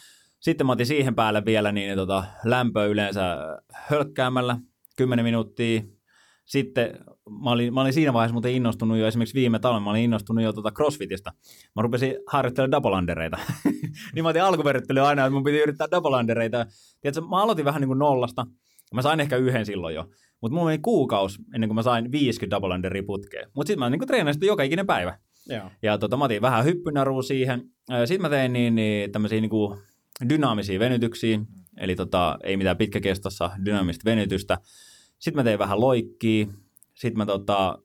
Sitten 0.40 0.66
mä 0.66 0.72
otin 0.72 0.86
siihen 0.86 1.14
päälle 1.14 1.44
vielä 1.44 1.72
niin, 1.72 1.96
tota, 1.96 2.24
lämpöä 2.44 2.84
yleensä 2.84 3.38
hölkkäämällä 3.72 4.58
10 4.96 5.24
minuuttia, 5.24 5.82
sitten 6.48 6.98
mä 7.42 7.50
olin, 7.50 7.74
mä 7.74 7.80
olin 7.80 7.92
siinä 7.92 8.12
vaiheessa 8.12 8.32
muuten 8.32 8.52
innostunut 8.52 8.98
jo 8.98 9.06
esimerkiksi 9.06 9.34
viime 9.34 9.58
talven, 9.58 9.82
mä 9.82 9.90
olin 9.90 10.02
innostunut 10.02 10.44
jo 10.44 10.52
tuota 10.52 10.70
crossfitista. 10.70 11.32
Mä 11.76 11.82
rupesin 11.82 12.14
harjoittelemaan 12.26 12.70
double 12.72 12.96
undereita. 12.96 13.38
niin 14.14 14.22
mä 14.22 14.28
otin 14.28 14.42
alkuverryttelyä 14.42 15.06
aina, 15.06 15.24
että 15.24 15.34
mun 15.34 15.44
piti 15.44 15.58
yrittää 15.58 15.90
double 15.90 16.16
undereita. 16.16 16.66
Tiedätkö, 17.00 17.20
mä 17.20 17.42
aloitin 17.42 17.64
vähän 17.64 17.80
niin 17.80 17.88
kuin 17.88 17.98
nollasta. 17.98 18.46
Mä 18.94 19.02
sain 19.02 19.20
ehkä 19.20 19.36
yhden 19.36 19.66
silloin 19.66 19.94
jo. 19.94 20.08
Mutta 20.40 20.54
mulla 20.54 20.66
meni 20.66 20.78
kuukaus 20.78 21.38
ennen 21.54 21.68
kuin 21.68 21.74
mä 21.74 21.82
sain 21.82 22.12
50 22.12 22.56
double 22.56 22.74
underia 22.74 23.02
putkeen. 23.06 23.50
Mutta 23.54 23.66
sitten 23.66 23.78
mä 23.78 23.90
niin 23.90 24.06
treenasin 24.06 24.46
joka 24.46 24.62
ikinen 24.62 24.86
päivä. 24.86 25.18
Joo. 25.48 25.70
Ja 25.82 25.98
tota, 25.98 26.16
mä 26.16 26.24
otin 26.24 26.42
vähän 26.42 26.64
hyppynarua 26.64 27.22
siihen. 27.22 27.62
Sitten 28.04 28.22
mä 28.22 28.28
tein 28.28 28.52
niin, 28.52 28.74
niin 28.74 29.12
tämmöisiä 29.12 29.40
niin 29.40 29.50
kuin 29.50 29.78
dynaamisia 30.28 30.80
venytyksiä. 30.80 31.40
Eli 31.76 31.96
tota, 31.96 32.38
ei 32.42 32.56
mitään 32.56 32.76
pitkäkestossa 32.76 33.50
dynaamista 33.64 34.04
venytystä 34.04 34.58
sitten 35.18 35.40
mä 35.40 35.44
tein 35.44 35.58
vähän 35.58 35.80
loikkia. 35.80 36.46
Sitten 36.94 37.18
mä, 37.18 37.26
tota, 37.26 37.78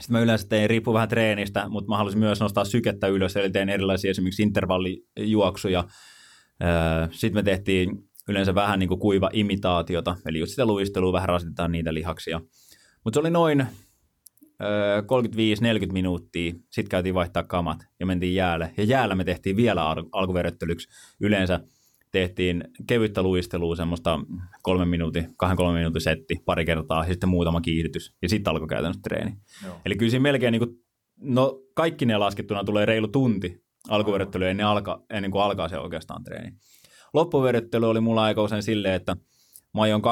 sit 0.00 0.10
mä 0.10 0.20
yleensä 0.20 0.48
tein, 0.48 0.70
riippuu 0.70 0.94
vähän 0.94 1.08
treenistä, 1.08 1.68
mutta 1.68 1.88
mä 1.88 1.96
halusin 1.96 2.18
myös 2.18 2.40
nostaa 2.40 2.64
sykettä 2.64 3.06
ylös, 3.06 3.36
eli 3.36 3.50
tein 3.50 3.68
erilaisia 3.68 4.10
esimerkiksi 4.10 4.42
intervallijuoksuja. 4.42 5.84
Sitten 7.10 7.38
me 7.38 7.42
tehtiin 7.42 8.08
yleensä 8.28 8.54
vähän 8.54 8.78
niin 8.78 8.88
kuin 8.88 9.00
kuiva 9.00 9.30
imitaatiota, 9.32 10.16
eli 10.26 10.38
just 10.38 10.50
sitä 10.50 10.66
luistelua, 10.66 11.12
vähän 11.12 11.28
rasitetaan 11.28 11.72
niitä 11.72 11.94
lihaksia. 11.94 12.40
Mutta 13.04 13.16
se 13.16 13.20
oli 13.20 13.30
noin 13.30 13.66
35-40 15.88 15.92
minuuttia, 15.92 16.52
sitten 16.52 16.88
käytiin 16.88 17.14
vaihtaa 17.14 17.42
kamat 17.42 17.86
ja 18.00 18.06
mentiin 18.06 18.34
jäälle. 18.34 18.74
Ja 18.76 18.84
jäällä 18.84 19.14
me 19.14 19.24
tehtiin 19.24 19.56
vielä 19.56 19.88
al- 19.88 20.04
alkuverryttelyksi 20.12 20.88
yleensä 21.20 21.60
tehtiin 22.10 22.64
kevyttä 22.86 23.22
luistelua, 23.22 23.76
semmoista 23.76 24.20
kolmen 24.62 24.88
minuutin, 24.88 25.34
kahden 25.36 25.56
kolmen 25.56 25.74
minuutin 25.74 26.00
setti 26.00 26.42
pari 26.44 26.64
kertaa, 26.64 27.04
ja 27.04 27.12
sitten 27.12 27.28
muutama 27.28 27.60
kiihdytys, 27.60 28.14
ja 28.22 28.28
sitten 28.28 28.50
alkoi 28.50 28.68
käytännössä 28.68 29.02
treeni. 29.02 29.36
Joo. 29.64 29.80
Eli 29.84 29.96
kyllä 29.96 30.10
siinä 30.10 30.22
melkein, 30.22 30.52
niin 30.52 30.60
kuin, 30.60 30.76
no 31.20 31.60
kaikki 31.74 32.06
ne 32.06 32.16
laskettuna 32.16 32.64
tulee 32.64 32.86
reilu 32.86 33.08
tunti 33.08 33.62
alkuveryttelyä 33.88 34.50
ennen, 34.50 34.66
alka, 34.66 35.04
ennen 35.10 35.30
kuin 35.30 35.42
alkaa 35.42 35.68
se 35.68 35.78
oikeastaan 35.78 36.24
treeni. 36.24 36.52
Loppuveryttely 37.12 37.90
oli 37.90 38.00
mulla 38.00 38.24
aika 38.24 38.42
usein 38.42 38.62
silleen, 38.62 38.94
että 38.94 39.16
mä 39.74 39.82
ajoin 39.82 40.02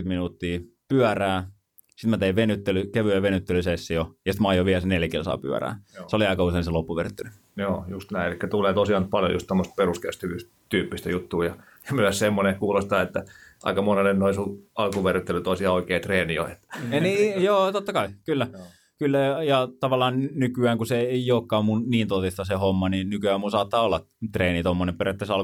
20-30 0.00 0.04
minuuttia 0.04 0.60
pyörää, 0.88 1.50
sitten 1.88 2.10
mä 2.10 2.18
tein 2.18 2.36
venyttely, 2.36 2.86
kevyen 2.86 3.22
venyttelysessio, 3.22 4.14
ja 4.26 4.32
sitten 4.32 4.42
mä 4.42 4.48
ajoin 4.48 4.66
vielä 4.66 4.80
se 4.80 4.86
neljä 4.86 5.08
kilsaa 5.08 5.38
pyörää. 5.38 5.80
Joo. 5.94 6.08
Se 6.08 6.16
oli 6.16 6.26
aika 6.26 6.44
usein 6.44 6.64
se 6.64 6.70
loppuverttely. 6.70 7.30
Joo, 7.56 7.84
just 7.88 8.10
näin. 8.10 8.26
Eli 8.26 8.38
tulee 8.50 8.74
tosiaan 8.74 9.08
paljon 9.08 9.32
just 9.32 9.46
tämmöistä 9.46 9.74
peruskestävyystyyppistä 9.76 11.10
juttua. 11.10 11.44
Ja, 11.44 11.56
ja 11.88 11.94
myös 11.94 12.18
semmoinen 12.18 12.56
kuulostaa, 12.56 13.02
että 13.02 13.24
aika 13.62 13.82
monelle 13.82 14.12
noin 14.12 14.34
sun 14.34 14.66
alkuverryttelyt 14.74 15.46
olisi 15.46 15.64
ihan 15.64 15.74
oikea 15.74 16.00
treeni 16.00 16.34
jo. 16.34 16.46
Että. 16.46 16.78
Ja 16.90 17.00
niin, 17.00 17.42
joo, 17.42 17.72
totta 17.72 17.92
kai, 17.92 18.08
kyllä. 18.26 18.46
Joo. 18.52 18.62
Kyllä, 18.98 19.18
ja 19.18 19.68
tavallaan 19.80 20.28
nykyään, 20.34 20.78
kun 20.78 20.86
se 20.86 21.00
ei 21.00 21.32
olekaan 21.32 21.64
mun 21.64 21.90
niin 21.90 22.08
totista 22.08 22.44
se 22.44 22.54
homma, 22.54 22.88
niin 22.88 23.10
nykyään 23.10 23.40
mun 23.40 23.50
saattaa 23.50 23.82
olla 23.82 24.00
treeni 24.32 24.62
tuommoinen 24.62 24.98
periaatteessa 24.98 25.34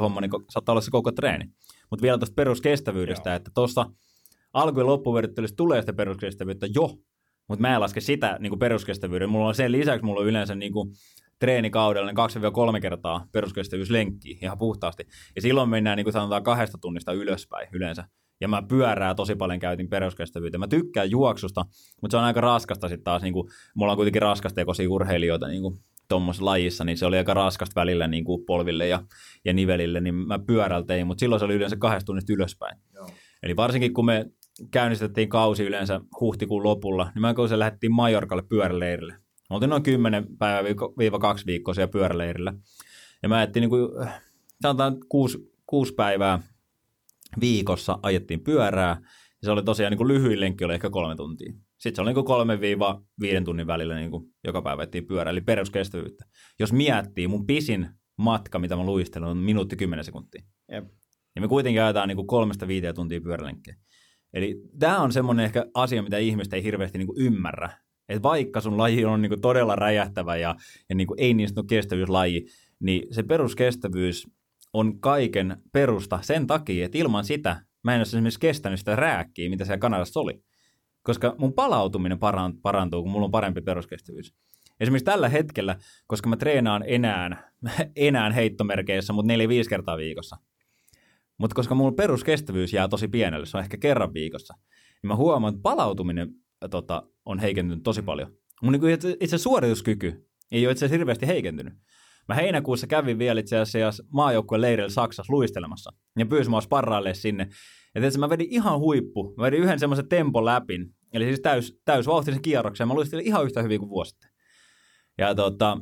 homma, 0.00 0.20
niin 0.20 0.30
saattaa 0.50 0.72
olla 0.72 0.80
se 0.80 0.90
koko 0.90 1.12
treeni. 1.12 1.44
Mutta 1.90 2.02
vielä 2.02 2.18
tuosta 2.18 2.34
peruskestävyydestä, 2.34 3.30
Joo. 3.30 3.36
että 3.36 3.50
tuossa 3.54 3.86
alku- 4.52 4.80
ja 4.80 4.86
loppuverryttelystä 4.86 5.56
tulee 5.56 5.80
sitä 5.80 5.92
peruskestävyyttä 5.92 6.66
jo, 6.74 6.98
mutta 7.48 7.60
mä 7.60 7.74
en 7.74 7.80
laske 7.80 8.00
sitä 8.00 8.36
niin 8.40 8.50
kuin 8.50 8.58
peruskestävyyden. 8.58 9.30
Mulla 9.30 9.48
on 9.48 9.54
sen 9.54 9.72
lisäksi, 9.72 10.04
mulla 10.04 10.20
on 10.20 10.26
yleensä 10.26 10.54
niin 10.54 10.72
kuin 10.72 10.92
treenikaudella 11.38 12.12
niin 12.12 12.76
2-3 12.76 12.80
kertaa 12.80 13.26
peruskestävyyslenkkiä 13.32 14.38
ihan 14.42 14.58
puhtaasti. 14.58 15.06
Ja 15.36 15.42
silloin 15.42 15.68
mennään 15.68 15.96
niin 15.96 16.04
kuin 16.04 16.12
sanotaan 16.12 16.42
kahdesta 16.42 16.78
tunnista 16.78 17.12
ylöspäin 17.12 17.68
yleensä. 17.72 18.04
Ja 18.40 18.48
mä 18.48 18.62
pyörää 18.68 19.14
tosi 19.14 19.36
paljon 19.36 19.58
käytin 19.58 19.88
peruskestävyyttä. 19.88 20.58
Mä 20.58 20.68
tykkään 20.68 21.10
juoksusta, 21.10 21.64
mutta 22.02 22.14
se 22.14 22.16
on 22.16 22.24
aika 22.24 22.40
raskasta 22.40 22.88
sitten 22.88 23.04
taas. 23.04 23.22
Niin 23.22 23.32
kuin, 23.32 23.48
mulla 23.74 23.92
on 23.92 23.96
kuitenkin 23.96 24.22
raskastekoisia 24.22 24.90
urheilijoita 24.90 25.48
niin 25.48 25.62
kuin 25.62 25.78
tuommoisessa 26.08 26.44
lajissa, 26.44 26.84
niin 26.84 26.98
se 26.98 27.06
oli 27.06 27.18
aika 27.18 27.34
raskasta 27.34 27.80
välillä 27.80 28.06
niin 28.06 28.24
kuin 28.24 28.44
polville 28.46 28.88
ja, 28.88 29.02
ja 29.44 29.52
nivelille, 29.52 30.00
niin 30.00 30.14
mä 30.14 30.38
pyörällä 30.38 30.86
tein, 30.86 31.06
mutta 31.06 31.20
silloin 31.20 31.40
se 31.40 31.44
oli 31.44 31.54
yleensä 31.54 31.76
kahdesta 31.76 32.06
tunnista 32.06 32.32
ylöspäin. 32.32 32.78
Joo. 32.94 33.10
Eli 33.42 33.56
varsinkin 33.56 33.94
kun 33.94 34.06
me 34.06 34.26
käynnistettiin 34.70 35.28
kausi 35.28 35.64
yleensä 35.64 36.00
huhtikuun 36.20 36.62
lopulla, 36.62 37.10
niin 37.14 37.20
mä 37.20 37.34
kun 37.34 37.48
se 37.48 37.58
lähdettiin 37.58 37.92
Majorkalle 37.92 38.42
pyöräleirille. 38.48 39.12
Me 39.50 39.54
oltiin 39.54 39.70
noin 39.70 39.82
10 39.82 40.26
päivää 40.38 40.64
viiva 40.98 41.18
kaksi 41.18 41.46
viikkoa 41.46 41.74
siellä 41.74 41.90
pyöräleirillä. 41.90 42.54
Ja 43.22 43.28
mä 43.28 43.36
ajattelin, 43.36 43.70
niin 43.70 43.70
kuin, 43.70 44.08
sanotaan 44.62 44.96
kuusi, 45.08 45.52
kuusi 45.66 45.94
päivää 45.94 46.42
viikossa 47.40 47.98
ajettiin 48.02 48.40
pyörää. 48.40 49.00
Ja 49.42 49.46
se 49.46 49.50
oli 49.50 49.62
tosiaan 49.62 49.90
niin 49.90 49.98
kuin 49.98 50.08
lyhyin 50.08 50.40
lenkki, 50.40 50.64
oli 50.64 50.74
ehkä 50.74 50.90
kolme 50.90 51.16
tuntia. 51.16 51.52
Sitten 51.78 51.96
se 51.96 52.02
oli 52.02 52.14
niin 52.14 52.24
kolme 52.24 52.60
viiva 52.60 53.02
viiden 53.20 53.44
tunnin 53.44 53.66
välillä 53.66 53.94
niin 53.94 54.10
kuin 54.10 54.24
joka 54.44 54.62
päivä 54.62 54.80
ajettiin 54.80 55.06
pyörää, 55.06 55.30
eli 55.30 55.40
peruskestävyyttä. 55.40 56.24
Jos 56.58 56.72
miettii, 56.72 57.28
mun 57.28 57.46
pisin 57.46 57.88
matka, 58.18 58.58
mitä 58.58 58.76
mä 58.76 58.84
luistelin, 58.84 59.28
on 59.28 59.36
minuutti 59.36 59.76
kymmenen 59.76 60.04
sekuntia. 60.04 60.42
Jep. 60.72 60.84
Ja 61.36 61.42
me 61.42 61.48
kuitenkin 61.48 61.82
ajetaan 61.82 62.08
niin 62.08 62.16
kuin 62.16 62.26
kolmesta 62.26 62.68
viiteen 62.68 62.94
tuntia 62.94 63.20
pyörälenkkiä. 63.20 63.76
Eli 64.32 64.62
tämä 64.78 64.98
on 64.98 65.12
semmoinen 65.12 65.44
ehkä 65.44 65.66
asia, 65.74 66.02
mitä 66.02 66.18
ihmiset 66.18 66.52
ei 66.52 66.62
hirveästi 66.62 66.98
niin 66.98 67.06
kuin 67.06 67.20
ymmärrä. 67.20 67.70
Että 68.08 68.22
vaikka 68.22 68.60
sun 68.60 68.78
laji 68.78 69.04
on 69.04 69.22
niin 69.22 69.30
kuin 69.30 69.40
todella 69.40 69.76
räjähtävä 69.76 70.36
ja, 70.36 70.56
ja 70.88 70.94
niin 70.94 71.06
kuin 71.06 71.20
ei 71.20 71.34
niin 71.34 71.48
sanottu 71.48 71.64
kestävyyslaji, 71.68 72.46
niin 72.80 73.14
se 73.14 73.22
peruskestävyys 73.22 74.28
on 74.72 75.00
kaiken 75.00 75.56
perusta 75.72 76.18
sen 76.22 76.46
takia, 76.46 76.84
että 76.86 76.98
ilman 76.98 77.24
sitä 77.24 77.62
mä 77.82 77.94
en 77.94 78.00
olisi 78.00 78.16
esimerkiksi 78.16 78.40
kestänyt 78.40 78.78
sitä 78.78 78.96
rääkkiä, 78.96 79.50
mitä 79.50 79.64
siellä 79.64 79.78
Kanadassa 79.78 80.20
oli. 80.20 80.42
Koska 81.02 81.34
mun 81.38 81.52
palautuminen 81.52 82.18
parantuu, 82.62 83.02
kun 83.02 83.12
mulla 83.12 83.24
on 83.24 83.30
parempi 83.30 83.60
peruskestävyys. 83.60 84.34
Esimerkiksi 84.80 85.04
tällä 85.04 85.28
hetkellä, 85.28 85.76
koska 86.06 86.28
mä 86.28 86.36
treenaan 86.36 86.84
enää, 86.86 87.52
enää 87.96 88.30
heittomerkeissä, 88.30 89.12
mutta 89.12 89.32
4-5 89.32 89.68
kertaa 89.68 89.96
viikossa. 89.96 90.36
Mutta 91.38 91.54
koska 91.54 91.74
mulla 91.74 91.92
peruskestävyys 91.92 92.72
jää 92.72 92.88
tosi 92.88 93.08
pienelle, 93.08 93.46
se 93.46 93.56
on 93.56 93.62
ehkä 93.62 93.76
kerran 93.76 94.14
viikossa, 94.14 94.54
niin 95.02 95.08
mä 95.08 95.16
huomaan, 95.16 95.54
että 95.54 95.62
palautuminen 95.62 96.28
tota, 96.70 97.02
on 97.24 97.38
heikentynyt 97.38 97.82
tosi 97.82 98.02
paljon. 98.02 98.36
Mun 98.62 98.72
niin 98.72 99.16
itse, 99.20 99.38
suorituskyky 99.38 100.28
ei 100.50 100.66
ole 100.66 100.72
itse 100.72 100.84
asiassa 100.84 100.98
hirveästi 100.98 101.26
heikentynyt. 101.26 101.74
Mä 102.30 102.34
heinäkuussa 102.34 102.86
kävin 102.86 103.18
vielä 103.18 103.40
itse 103.40 103.58
asiassa 103.58 104.04
maajoukkueen 104.12 104.60
leirillä 104.60 104.88
Saksassa 104.88 105.32
luistelemassa 105.32 105.92
ja 106.18 106.26
pyysin 106.26 106.50
mua 106.50 106.60
sparraille 106.60 107.14
sinne. 107.14 107.48
Ja 107.94 108.00
tietysti 108.00 108.20
mä 108.20 108.30
vedin 108.30 108.46
ihan 108.50 108.78
huippu. 108.78 109.34
Mä 109.36 109.42
vedin 109.42 109.60
yhden 109.60 109.78
semmoisen 109.78 110.08
tempo 110.08 110.44
läpin, 110.44 110.94
eli 111.12 111.24
siis 111.24 111.40
täys, 111.40 111.80
täys 111.84 112.06
vauhtisen 112.06 112.42
kierroksen. 112.42 112.88
Mä 112.88 112.94
luistelin 112.94 113.26
ihan 113.26 113.44
yhtä 113.44 113.62
hyvin 113.62 113.78
kuin 113.78 113.90
vuosi 113.90 114.10
sitten. 114.10 114.30
Ja 115.18 115.34
tota, 115.34 115.78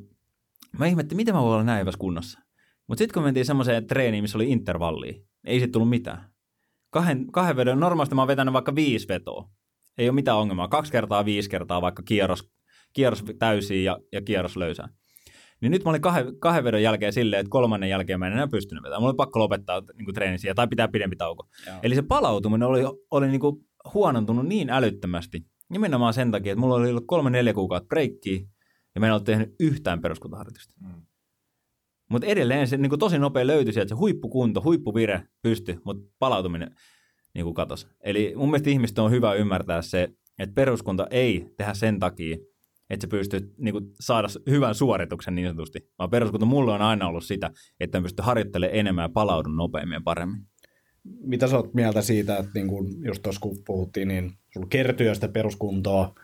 mä 0.79 0.87
ihmettin, 0.87 1.17
miten 1.17 1.35
mä 1.35 1.41
voin 1.41 1.53
olla 1.53 1.65
näin 1.65 1.81
hyvässä 1.81 1.99
kunnossa. 1.99 2.41
Mutta 2.87 2.99
sitten 2.99 3.15
kun 3.15 3.23
mentiin 3.23 3.47
semmoiseen 3.47 3.87
treeniin, 3.87 4.25
missä 4.25 4.39
oli 4.39 4.51
intervallia, 4.51 5.15
ei 5.45 5.59
sitten 5.59 5.73
tullut 5.73 5.91
mitään. 5.91 6.31
Kahden, 6.91 7.33
kahden 7.33 7.57
vedon, 7.57 7.81
normaalisti 7.81 8.15
mä 8.15 8.21
oon 8.21 8.29
vetänyt 8.29 8.55
vaikka 8.55 8.75
viisi 8.75 9.09
vetoa. 9.09 9.49
Ei 9.99 10.09
ole 10.09 10.15
mitään 10.15 10.39
ongelmaa. 10.39 10.69
Kaksi 10.69 10.93
kertaa, 10.93 11.25
viisi 11.25 11.51
kertaa 11.51 11.83
vaikka 11.83 12.03
kierros, 12.03 12.51
kierros 12.93 13.25
täysiin 13.39 13.85
ja, 13.85 13.99
ja 14.13 14.23
kierros 14.23 14.57
löysää. 14.57 14.89
Niin 15.61 15.73
nyt 15.73 15.85
mä 15.85 15.91
olin 15.91 16.01
kahden, 16.01 16.39
kahden 16.39 16.65
vedon 16.65 16.83
jälkeen 16.83 17.13
silleen, 17.13 17.41
että 17.41 17.51
kolmannen 17.51 17.91
jälkeen 17.91 18.19
mä 18.19 18.27
en 18.27 18.33
enää 18.33 18.49
pystynyt 18.49 18.83
vetämään. 18.83 19.03
Mulla 19.03 19.11
oli 19.11 19.17
pakko 19.17 19.39
lopettaa 19.39 19.83
niin 19.95 20.15
treeni 20.15 20.39
siihen, 20.39 20.57
tai 20.57 20.69
pitää 20.69 20.89
pidempi 20.89 21.17
tauko. 21.17 21.49
Joo. 21.67 21.77
Eli 21.83 21.95
se 21.95 22.03
palautuminen 22.03 22.69
oli, 22.69 22.83
oli 23.11 23.29
niin 23.29 23.41
kuin 23.41 23.67
huonontunut 23.95 24.47
niin 24.47 24.71
älyttömästi. 24.71 25.47
Nimenomaan 25.69 26.15
sen 26.15 26.31
takia, 26.31 26.53
että 26.53 26.61
mulla 26.61 26.75
oli 26.75 26.91
ollut 26.91 27.05
kolme 27.07 27.31
neljä 27.31 27.55
kuukautta 27.55 27.89
breikkiä, 27.89 28.41
ja 28.95 29.01
mä 29.01 29.07
en 29.07 29.13
ollut 29.13 29.25
tehnyt 29.25 29.55
yhtään 29.61 30.01
peruskuntaharjoitusta. 30.01 30.75
Mm. 30.81 31.03
Mutta 32.11 32.27
edelleen 32.27 32.69
se 32.69 32.77
niin 32.77 32.91
kuin 32.91 32.99
tosi 32.99 33.19
nopea 33.19 33.47
löytyi 33.47 33.73
sieltä, 33.73 33.89
se 33.89 33.95
huippukunto, 33.95 34.63
huippuvire 34.63 35.23
pysty, 35.43 35.81
mutta 35.85 36.13
palautuminen 36.19 36.75
niin 37.35 37.45
kuin 37.45 37.55
katosi. 37.55 37.87
Eli 38.01 38.33
mun 38.37 38.49
mielestä 38.49 38.71
ihmisten 38.71 39.05
on 39.05 39.11
hyvä 39.11 39.35
ymmärtää 39.35 39.83
se, 39.83 40.09
että 40.39 40.55
peruskunta 40.55 41.07
ei 41.11 41.47
tehdä 41.57 41.75
sen 41.75 41.99
takia, 41.99 42.37
että 42.91 43.05
sä 43.05 43.09
pystyt 43.09 43.59
niin 43.59 43.73
kuin, 43.73 43.91
saada 44.01 44.29
hyvän 44.51 44.75
suorituksen 44.75 45.35
niin 45.35 45.49
sanotusti, 45.49 45.91
vaan 45.99 46.11
peruskunta 46.11 46.47
mulle 46.47 46.73
on 46.73 46.83
aina 46.83 47.09
ollut 47.09 47.25
sitä, 47.25 47.51
että 47.81 47.99
mä 47.99 48.03
pystyn 48.03 48.25
harjoittelemaan 48.25 48.79
enemmän 48.79 49.03
ja 49.03 49.09
palaudun 49.09 49.57
nopeammin 49.57 49.97
ja 49.97 50.01
paremmin. 50.05 50.41
Mitä 51.05 51.47
sä 51.47 51.57
oot 51.57 51.75
mieltä 51.75 52.03
siitä, 52.03 52.37
että 52.37 52.51
niin 52.55 52.69
kun 52.69 53.07
just 53.07 53.23
tuossa 53.23 53.41
kun 53.41 53.59
puhuttiin, 53.67 54.09
niin 54.09 54.33
sulla 54.53 54.67
kertyy 54.71 55.15
sitä 55.15 55.29
peruskuntoa, 55.29 56.15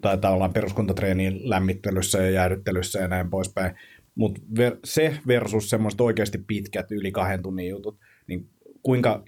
tai 0.00 0.18
tavallaan 0.18 0.52
peruskuntatreeniin 0.52 1.50
lämmittelyssä 1.50 2.22
ja 2.22 2.30
jäädyttelyssä 2.30 2.98
ja 2.98 3.08
näin 3.08 3.30
poispäin, 3.30 3.74
mutta 4.14 4.40
ver- 4.58 4.78
se 4.84 5.16
versus 5.26 5.70
semmoiset 5.70 6.00
oikeasti 6.00 6.38
pitkät 6.46 6.92
yli 6.92 7.12
kahden 7.12 7.42
tunnin 7.42 7.68
jutut, 7.68 7.98
niin 8.26 8.48
kuinka 8.82 9.24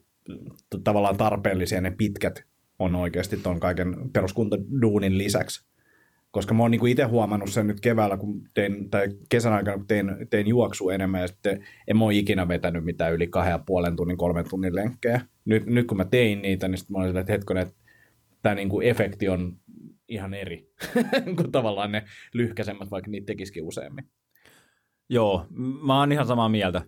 tavallaan 0.85 1.16
tarpeellisia 1.16 1.81
ne 1.81 1.90
pitkät 1.90 2.44
on 2.79 2.94
oikeasti 2.94 3.37
tuon 3.37 3.61
kaiken 3.61 3.96
peruskuntaduunin 4.12 5.18
lisäksi? 5.18 5.73
Koska 6.34 6.54
mä 6.54 6.62
oon 6.62 6.70
niinku 6.70 6.86
itse 6.86 7.04
huomannut 7.04 7.50
sen 7.50 7.66
nyt 7.66 7.80
keväällä, 7.80 8.16
kun 8.16 8.42
tein, 8.54 8.90
tai 8.90 9.08
kesän 9.28 9.52
aikana, 9.52 9.76
kun 9.76 9.86
tein, 9.86 10.10
tein 10.30 10.46
juoksua 10.46 10.94
enemmän, 10.94 11.20
ja 11.20 11.28
sitten 11.28 11.64
en 11.88 11.96
mä 11.96 12.04
ole 12.04 12.14
ikinä 12.14 12.48
vetänyt 12.48 12.84
mitään 12.84 13.12
yli 13.12 13.26
kahden 13.26 13.50
ja 13.50 13.58
puolen 13.66 13.96
tunnin, 13.96 14.16
kolmen 14.16 14.48
tunnin 14.50 14.74
lenkkejä. 14.74 15.20
Nyt, 15.44 15.66
nyt 15.66 15.86
kun 15.86 15.96
mä 15.96 16.04
tein 16.04 16.42
niitä, 16.42 16.68
niin 16.68 16.78
sitten 16.78 16.92
mä 16.92 16.98
olin 16.98 17.08
sillä, 17.08 17.20
että 17.20 17.32
hetkonen, 17.32 17.62
että 17.62 17.74
tämä 18.42 18.54
niinku 18.54 18.80
efekti 18.80 19.28
on 19.28 19.56
ihan 20.08 20.34
eri 20.34 20.70
kuin 21.36 21.52
tavallaan 21.52 21.92
ne 21.92 22.04
lyhkäisemmät, 22.32 22.90
vaikka 22.90 23.10
niitä 23.10 23.26
tekisikin 23.26 23.64
useammin. 23.64 24.04
Joo, 25.08 25.46
mä 25.86 25.98
oon 25.98 26.12
ihan 26.12 26.26
samaa 26.26 26.48
mieltä. 26.48 26.82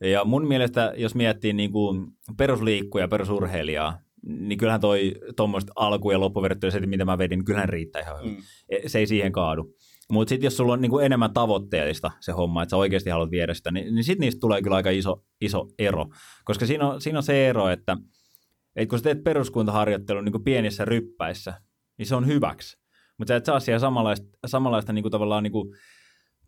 Ja 0.00 0.24
mun 0.24 0.48
mielestä, 0.48 0.92
jos 0.96 1.14
miettii 1.14 1.52
niin 1.52 1.72
kuin 1.72 2.06
perusliikkuja, 2.36 3.08
perusurheilijaa, 3.08 3.98
niin 4.22 4.58
kyllähän 4.58 4.80
toi 4.80 5.14
tuommoista 5.36 5.72
alku- 5.76 6.10
ja 6.10 6.20
loppuverrattuna 6.20 6.70
se, 6.70 6.80
mitä 6.80 7.04
mä 7.04 7.18
vedin, 7.18 7.38
niin 7.38 7.44
kyllähän 7.44 7.68
riittää 7.68 8.02
ihan 8.02 8.18
hyvin. 8.18 8.34
Mm. 8.34 8.42
E, 8.68 8.88
se 8.88 8.98
ei 8.98 9.06
siihen 9.06 9.32
kaadu. 9.32 9.74
Mutta 10.10 10.28
sitten 10.28 10.46
jos 10.46 10.56
sulla 10.56 10.72
on 10.72 10.80
niin 10.80 10.90
kuin 10.90 11.06
enemmän 11.06 11.32
tavoitteellista 11.32 12.10
se 12.20 12.32
homma, 12.32 12.62
että 12.62 12.70
sä 12.70 12.76
oikeasti 12.76 13.10
haluat 13.10 13.30
viedä 13.30 13.54
sitä, 13.54 13.70
niin, 13.70 13.94
niin 13.94 14.04
sitten 14.04 14.20
niistä 14.20 14.40
tulee 14.40 14.62
kyllä 14.62 14.76
aika 14.76 14.90
iso, 14.90 15.24
iso 15.40 15.68
ero. 15.78 16.06
Koska 16.44 16.66
siinä 16.66 16.88
on, 16.88 17.00
siinä 17.00 17.18
on 17.18 17.22
se 17.22 17.48
ero, 17.48 17.68
että, 17.68 17.96
että 18.76 18.90
kun 18.90 18.98
sä 18.98 19.02
teet 19.02 19.24
peruskuntaharjoittelun 19.24 20.24
niin 20.24 20.44
pienissä 20.44 20.84
ryppäissä, 20.84 21.54
niin 21.98 22.06
se 22.06 22.14
on 22.14 22.26
hyväksi. 22.26 22.78
Mutta 23.18 23.32
sä 23.32 23.36
et 23.36 23.44
saa 23.44 23.60
siellä 23.60 23.78
samanlaista, 23.78 24.26
samanlaista 24.46 24.92
niin 24.92 25.02
kuin 25.02 25.12
tavallaan 25.12 25.42
niin 25.42 25.52
kuin 25.52 25.74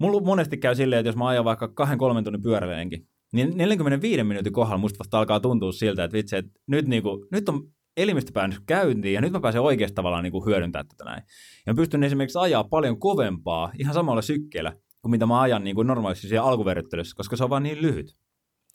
Mulla 0.02 0.20
monesti 0.20 0.56
käy 0.56 0.74
silleen, 0.74 1.00
että 1.00 1.08
jos 1.08 1.16
mä 1.16 1.28
ajan 1.28 1.44
vaikka 1.44 1.68
kahden 1.68 1.98
kolmen 1.98 2.24
tunnin 2.24 2.42
pyöräilenkin, 2.42 3.08
niin 3.32 3.56
45 3.56 4.24
minuutin 4.24 4.52
kohdalla 4.52 4.78
musta 4.78 4.98
vasta 4.98 5.18
alkaa 5.18 5.40
tuntua 5.40 5.72
siltä, 5.72 6.04
että 6.04 6.16
vitsi, 6.16 6.36
että 6.36 6.60
nyt, 6.66 6.88
niinku, 6.88 7.26
nyt 7.32 7.48
on 7.48 7.68
elimistö 7.96 8.32
päänyt 8.32 8.60
käyntiin 8.66 9.14
ja 9.14 9.20
nyt 9.20 9.32
mä 9.32 9.40
pääsen 9.40 9.60
oikeasti 9.60 9.94
tavallaan 9.94 10.22
niinku 10.22 10.46
hyödyntämään 10.46 10.88
tätä 10.88 11.04
näin. 11.04 11.22
Ja 11.66 11.72
mä 11.72 11.76
pystyn 11.76 12.04
esimerkiksi 12.04 12.38
ajaa 12.38 12.64
paljon 12.64 13.00
kovempaa 13.00 13.72
ihan 13.78 13.94
samalla 13.94 14.22
sykkeellä 14.22 14.72
kuin 15.02 15.10
mitä 15.10 15.26
mä 15.26 15.40
ajan 15.40 15.64
niin 15.64 15.76
kuin 15.76 15.86
normaalisti 15.86 16.28
siellä 16.28 16.48
alkuverryttelyssä, 16.48 17.16
koska 17.16 17.36
se 17.36 17.44
on 17.44 17.50
vaan 17.50 17.62
niin 17.62 17.82
lyhyt. 17.82 18.16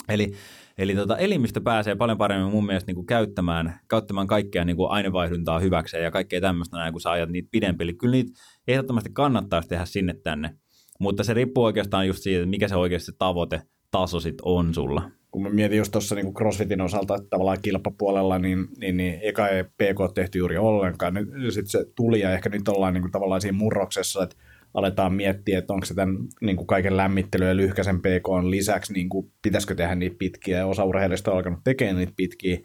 Eli, 0.10 0.32
eli 0.78 0.96
tota, 0.96 1.18
elimistö 1.18 1.62
pääsee 1.62 1.96
paljon 1.96 2.18
paremmin 2.18 2.52
mun 2.52 2.66
mielestä 2.66 2.90
niin 2.90 2.96
kuin 2.96 3.06
käyttämään, 3.06 3.80
käyttämään 3.90 4.28
kaikkea 4.28 4.66
niin 4.66 4.78
kuin 4.78 4.92
ainevaihduntaa 4.92 5.60
hyväkseen 5.60 6.04
ja 6.04 6.12
kaikkea 6.12 6.42
tämmöistä 6.42 6.78
näin, 6.78 6.94
kun 6.94 7.02
sä 7.02 7.12
ajat 7.12 7.30
niitä 7.30 7.50
pidempi. 7.52 7.84
Eli 7.84 7.94
kyllä 7.94 8.12
niitä 8.12 8.32
ehdottomasti 8.68 9.10
kannattaisi 9.14 9.70
tehdä 9.70 9.86
sinne 9.86 10.14
tänne. 10.24 10.58
Mutta 11.00 11.24
se 11.24 11.34
riippuu 11.34 11.64
oikeastaan 11.64 12.08
just 12.08 12.24
siitä, 12.24 12.46
mikä 12.46 12.68
se 12.68 12.76
oikeasti 12.76 13.12
tavoite 13.18 13.62
taso 13.92 14.20
sit 14.20 14.38
on 14.42 14.74
sulla. 14.74 15.12
Kun 15.32 15.42
mä 15.42 15.50
mietin 15.50 15.78
just 15.78 15.92
tuossa 15.92 16.16
niin 16.16 16.34
CrossFitin 16.34 16.82
osalta, 16.82 17.16
että 17.16 17.30
tavallaan 17.30 17.58
kilpapuolella, 17.62 18.40
niin, 18.40 18.68
niin, 18.78 18.98
niin 18.98 19.20
eka 19.22 19.48
ei 19.48 19.64
PK 19.64 20.14
tehty 20.14 20.40
juuri 20.40 20.58
ollenkaan. 20.58 21.14
Nyt 21.14 21.54
sitten 21.54 21.68
se 21.68 21.86
tuli 21.96 22.20
ja 22.20 22.34
ehkä 22.34 22.50
nyt 22.50 22.68
ollaan 22.68 22.94
niin 22.94 23.02
kuin 23.02 23.12
tavallaan 23.12 23.42
siinä 23.42 23.58
murroksessa, 23.58 24.24
että 24.24 24.36
aletaan 24.74 25.14
miettiä, 25.14 25.58
että 25.58 25.74
onko 25.74 25.86
se 25.86 25.94
tämän 25.94 26.18
niin 26.42 26.58
kuin 26.58 26.68
kaiken 26.68 26.98
lämmittely 26.98 27.46
ja 27.46 27.56
lyhkäisen 27.56 28.00
PK 28.00 28.28
lisäksi, 28.50 28.94
niin 28.94 29.10
kuin, 29.10 29.32
pitäisikö 29.42 29.76
tehdä 29.76 29.96
niitä 29.96 30.16
pitkiä, 30.20 30.58
ja 30.58 30.66
osa 30.66 30.84
urheilijoista 30.84 31.32
on 31.32 31.38
alkanut 31.38 31.60
tekemään 31.64 31.98
niitä 31.98 32.14
pitkiä, 32.16 32.60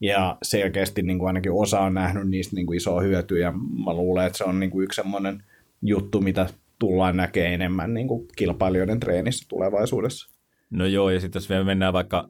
ja 0.00 0.38
selkeästi 0.42 1.02
niin 1.02 1.18
kuin 1.18 1.26
ainakin 1.26 1.52
osa 1.52 1.80
on 1.80 1.94
nähnyt 1.94 2.28
niistä 2.28 2.56
niin 2.56 2.66
kuin 2.66 2.76
isoa 2.76 3.00
hyötyä, 3.00 3.38
ja 3.38 3.52
mä 3.84 3.94
luulen, 3.94 4.26
että 4.26 4.38
se 4.38 4.44
on 4.44 4.60
niin 4.60 4.70
kuin 4.70 4.84
yksi 4.84 4.96
semmoinen 4.96 5.42
juttu, 5.82 6.20
mitä 6.20 6.46
tullaan 6.78 7.16
näkemään 7.16 7.52
enemmän 7.52 7.94
niin 7.94 8.08
kuin 8.08 8.28
kilpailijoiden 8.36 9.00
treenissä 9.00 9.46
tulevaisuudessa. 9.48 10.37
No 10.70 10.86
joo, 10.86 11.10
ja 11.10 11.20
sitten 11.20 11.40
jos 11.40 11.48
vielä 11.48 11.64
mennään 11.64 11.92
vaikka 11.92 12.28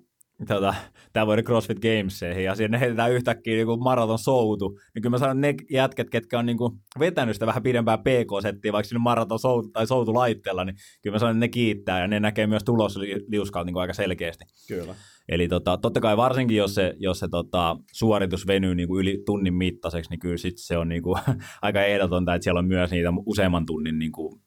tota, 0.49 0.75
tämä 1.13 1.27
vuoden 1.27 1.45
CrossFit 1.45 1.79
Gameseihin 1.79 2.45
ja 2.45 2.55
sinne 2.55 2.81
heitetään 2.81 3.13
yhtäkkiä 3.13 3.55
niin 3.55 3.83
maraton 3.83 4.19
soutu, 4.19 4.79
niin 4.95 5.03
kyllä 5.03 5.15
mä 5.15 5.19
sanon 5.19 5.41
ne 5.41 5.55
jätket, 5.71 6.11
ketkä 6.11 6.39
on 6.39 6.47
niin 6.47 6.59
kuin 6.59 6.73
vetänyt 6.99 7.35
sitä 7.35 7.47
vähän 7.47 7.63
pidempää 7.63 7.99
PK-settiä, 7.99 8.73
vaikka 8.73 8.89
sinne 8.89 8.99
maraton 8.99 9.39
soutu 9.39 9.69
tai 9.69 9.87
soutu 9.87 10.15
laitteella, 10.15 10.65
niin 10.65 10.77
kyllä 11.03 11.15
mä 11.15 11.19
sanon, 11.19 11.37
että 11.37 11.41
ne 11.41 11.49
kiittää 11.49 12.01
ja 12.01 12.09
ne 12.09 12.21
näkee 12.21 12.47
myös 12.47 12.65
tulosliuskalta 12.65 13.67
niin 13.67 13.77
aika 13.77 13.93
selkeästi. 13.93 14.45
Kyllä. 14.69 14.95
Eli 15.29 15.49
tota, 15.49 15.77
totta 15.77 16.01
kai 16.01 16.17
varsinkin, 16.17 16.57
jos 16.57 16.75
se, 16.75 16.95
jos 16.99 17.19
se 17.19 17.29
tota, 17.29 17.77
suoritus 17.93 18.47
venyy 18.47 18.75
niin 18.75 18.89
kuin 18.89 19.01
yli 19.01 19.23
tunnin 19.27 19.55
mittaiseksi, 19.55 20.11
niin 20.11 20.21
kyllä 20.21 20.37
sit 20.37 20.55
se 20.57 20.77
on 20.77 20.89
niin 20.89 21.03
kuin, 21.03 21.21
aika 21.63 21.83
ehdotonta, 21.83 22.35
että 22.35 22.45
siellä 22.45 22.59
on 22.59 22.69
myös 22.69 22.91
niitä 22.91 23.09
useamman 23.27 23.67
tunnin 23.67 23.99
niin 23.99 24.13
kuin, 24.13 24.41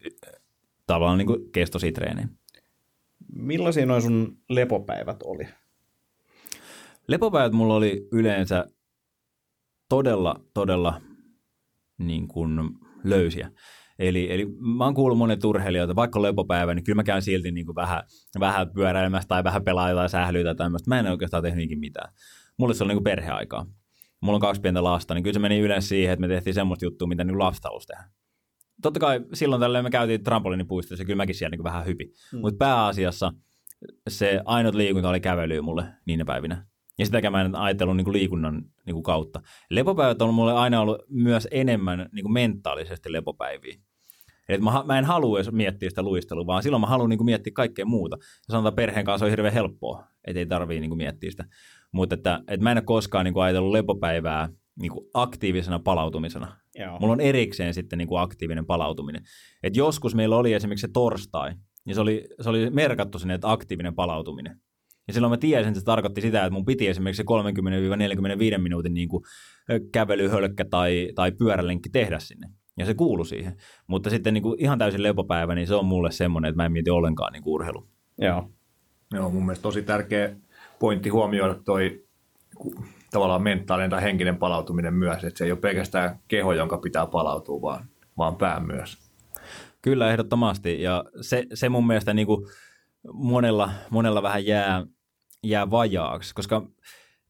tavallaan 0.87 1.17
niin 1.17 1.27
kuin 1.27 1.51
kestoisia 1.51 1.91
treenejä. 1.91 2.27
Millaisia 3.35 3.85
noin 3.85 4.01
sun 4.01 4.37
lepopäivät 4.49 5.23
oli? 5.23 5.47
Lepopäivät 7.07 7.53
mulla 7.53 7.75
oli 7.75 8.07
yleensä 8.11 8.65
todella, 9.89 10.35
todella 10.53 11.01
niin 11.97 12.27
kuin 12.27 12.59
löysiä. 13.03 13.51
Eli, 13.99 14.33
eli 14.33 14.45
mä 14.77 14.83
oon 14.85 14.93
kuullut 14.93 15.17
monet 15.17 15.45
urheilijoita, 15.45 15.95
vaikka 15.95 16.19
on 16.19 16.23
lepopäivä, 16.23 16.73
niin 16.73 16.83
kyllä 16.83 16.95
mä 16.95 17.03
käyn 17.03 17.21
silti 17.21 17.51
niin 17.51 17.65
kuin 17.65 17.75
vähän, 17.75 18.03
vähän 18.39 18.71
pyöräilemässä 18.73 19.27
tai 19.27 19.43
vähän 19.43 19.63
pelaa 19.63 19.93
tai 19.93 20.09
sählyä 20.09 20.43
tai 20.43 20.55
tämmöistä. 20.55 20.89
Mä 20.89 20.99
en 20.99 21.07
oikeastaan 21.07 21.43
tehnyt 21.43 21.65
ikinä 21.65 21.79
mitään. 21.79 22.13
Mulle 22.57 22.73
se 22.73 22.83
oli 22.83 22.89
niin 22.89 22.97
kuin 22.97 23.03
perheaikaa. 23.03 23.65
Mulla 24.21 24.35
on 24.35 24.41
kaksi 24.41 24.61
pientä 24.61 24.83
lasta, 24.83 25.13
niin 25.13 25.23
kyllä 25.23 25.33
se 25.33 25.39
meni 25.39 25.59
yleensä 25.59 25.87
siihen, 25.87 26.13
että 26.13 26.21
me 26.21 26.27
tehtiin 26.27 26.53
semmoista 26.53 26.85
juttua, 26.85 27.07
mitä 27.07 27.23
niin 27.23 27.39
lapset 27.39 27.63
tehdä. 27.87 28.03
Totta 28.81 28.99
kai 28.99 29.21
silloin 29.33 29.59
tällöin 29.59 29.85
me 29.85 29.89
käytiin 29.89 30.23
trampoliinipuistossa 30.23 31.01
ja 31.01 31.05
kyllä 31.05 31.17
mäkin 31.17 31.35
siellä 31.35 31.51
niin 31.51 31.63
vähän 31.63 31.85
hypi. 31.85 32.11
Hmm. 32.31 32.41
Mutta 32.41 32.57
pääasiassa 32.57 33.33
se 34.09 34.41
ainut 34.45 34.75
liikunta 34.75 35.09
oli 35.09 35.19
kävely 35.19 35.61
mulle 35.61 35.85
niinä 36.05 36.25
päivinä. 36.25 36.65
Ja 36.99 37.05
sitäkään 37.05 37.31
mä 37.31 37.41
en 37.41 37.55
ajatellut 37.55 37.97
niin 37.97 38.05
kuin 38.05 38.13
liikunnan 38.13 38.63
niin 38.85 38.93
kuin 38.93 39.03
kautta. 39.03 39.41
Lepopäivät 39.69 40.21
on 40.21 40.33
mulle 40.33 40.53
aina 40.53 40.81
ollut 40.81 41.01
myös 41.09 41.47
enemmän 41.51 42.09
niin 42.11 42.23
kuin 42.23 42.33
mentaalisesti 42.33 43.11
lepopäiviä. 43.11 43.75
Eli 44.49 44.57
mä, 44.61 44.83
mä 44.85 44.99
en 44.99 45.05
halua 45.05 45.37
edes 45.37 45.51
miettiä 45.51 45.89
sitä 45.89 46.03
luistelua, 46.03 46.45
vaan 46.45 46.63
silloin 46.63 46.81
mä 46.81 46.87
haluan 46.87 47.09
niin 47.09 47.17
kuin 47.17 47.25
miettiä 47.25 47.53
kaikkea 47.55 47.85
muuta. 47.85 48.17
Ja 48.21 48.51
sanotaan 48.51 48.75
perheen 48.75 49.05
kanssa 49.05 49.25
on 49.25 49.29
hirveän 49.29 49.53
helppoa, 49.53 50.07
että 50.27 50.39
ei 50.39 50.45
tarvii 50.45 50.79
niin 50.79 50.89
kuin 50.89 50.97
miettiä 50.97 51.31
sitä. 51.31 51.45
Mutta 51.91 52.15
että, 52.15 52.43
että 52.47 52.63
mä 52.63 52.71
en 52.71 52.77
ole 52.77 52.83
koskaan 52.83 53.25
niin 53.25 53.33
kuin 53.33 53.43
ajatellut 53.43 53.71
lepopäivää 53.71 54.49
niin 54.81 54.91
kuin 54.91 55.05
aktiivisena 55.13 55.79
palautumisena. 55.79 56.57
Joo. 56.75 56.99
Mulla 56.99 57.13
on 57.13 57.21
erikseen 57.21 57.73
sitten 57.73 57.97
niin 57.97 58.07
kuin 58.07 58.21
aktiivinen 58.21 58.65
palautuminen. 58.65 59.23
Et 59.63 59.75
joskus 59.75 60.15
meillä 60.15 60.37
oli 60.37 60.53
esimerkiksi 60.53 60.87
se 60.87 60.93
torstai, 60.93 61.53
ja 61.85 61.95
se 61.95 62.01
oli, 62.01 62.27
se 62.41 62.49
oli 62.49 62.69
merkattu 62.69 63.19
sinne, 63.19 63.33
että 63.33 63.51
aktiivinen 63.51 63.95
palautuminen. 63.95 64.59
Ja 65.07 65.13
silloin 65.13 65.31
mä 65.31 65.37
tiesin, 65.37 65.67
että 65.67 65.79
se 65.79 65.85
tarkoitti 65.85 66.21
sitä, 66.21 66.45
että 66.45 66.53
mun 66.53 66.65
piti 66.65 66.87
esimerkiksi 66.87 67.23
se 67.27 68.55
30-45 68.57 68.61
minuutin 68.61 68.93
niin 68.93 69.09
kuin 69.09 69.23
kävelyhölkkä 69.91 70.65
tai, 70.65 71.09
tai 71.15 71.31
pyörälenkki 71.31 71.89
tehdä 71.89 72.19
sinne. 72.19 72.49
Ja 72.77 72.85
se 72.85 72.93
kuuluu 72.93 73.25
siihen. 73.25 73.57
Mutta 73.87 74.09
sitten 74.09 74.33
niin 74.33 74.41
kuin 74.41 74.59
ihan 74.59 74.79
täysin 74.79 75.03
lepopäivä, 75.03 75.55
niin 75.55 75.67
se 75.67 75.75
on 75.75 75.85
mulle 75.85 76.11
semmoinen, 76.11 76.49
että 76.49 76.57
mä 76.57 76.65
en 76.65 76.71
mieti 76.71 76.89
ollenkaan 76.89 77.33
niin 77.33 77.43
kuin 77.43 77.53
urheilu. 77.53 77.87
Joo. 78.17 78.49
Joo, 79.13 79.29
mun 79.29 79.45
mielestä 79.45 79.63
tosi 79.63 79.81
tärkeä 79.81 80.35
pointti 80.79 81.09
huomioida 81.09 81.55
toi 81.55 82.05
tavallaan 83.11 83.43
mentaalinen 83.43 83.89
tai 83.89 84.01
henkinen 84.01 84.37
palautuminen 84.37 84.93
myös, 84.93 85.23
että 85.23 85.37
se 85.37 85.45
ei 85.45 85.51
ole 85.51 85.59
pelkästään 85.59 86.19
keho, 86.27 86.53
jonka 86.53 86.77
pitää 86.77 87.05
palautua, 87.05 87.61
vaan, 87.61 87.85
vaan 88.17 88.35
pää 88.35 88.59
myös. 88.59 88.97
Kyllä, 89.81 90.11
ehdottomasti. 90.11 90.81
Ja 90.81 91.03
se, 91.21 91.45
se 91.53 91.69
mun 91.69 91.87
mielestä 91.87 92.13
niin 92.13 92.27
kuin 92.27 92.45
monella, 93.13 93.69
monella 93.89 94.23
vähän 94.23 94.45
jää, 94.45 94.85
jää 95.43 95.71
vajaaksi, 95.71 96.35
koska 96.35 96.67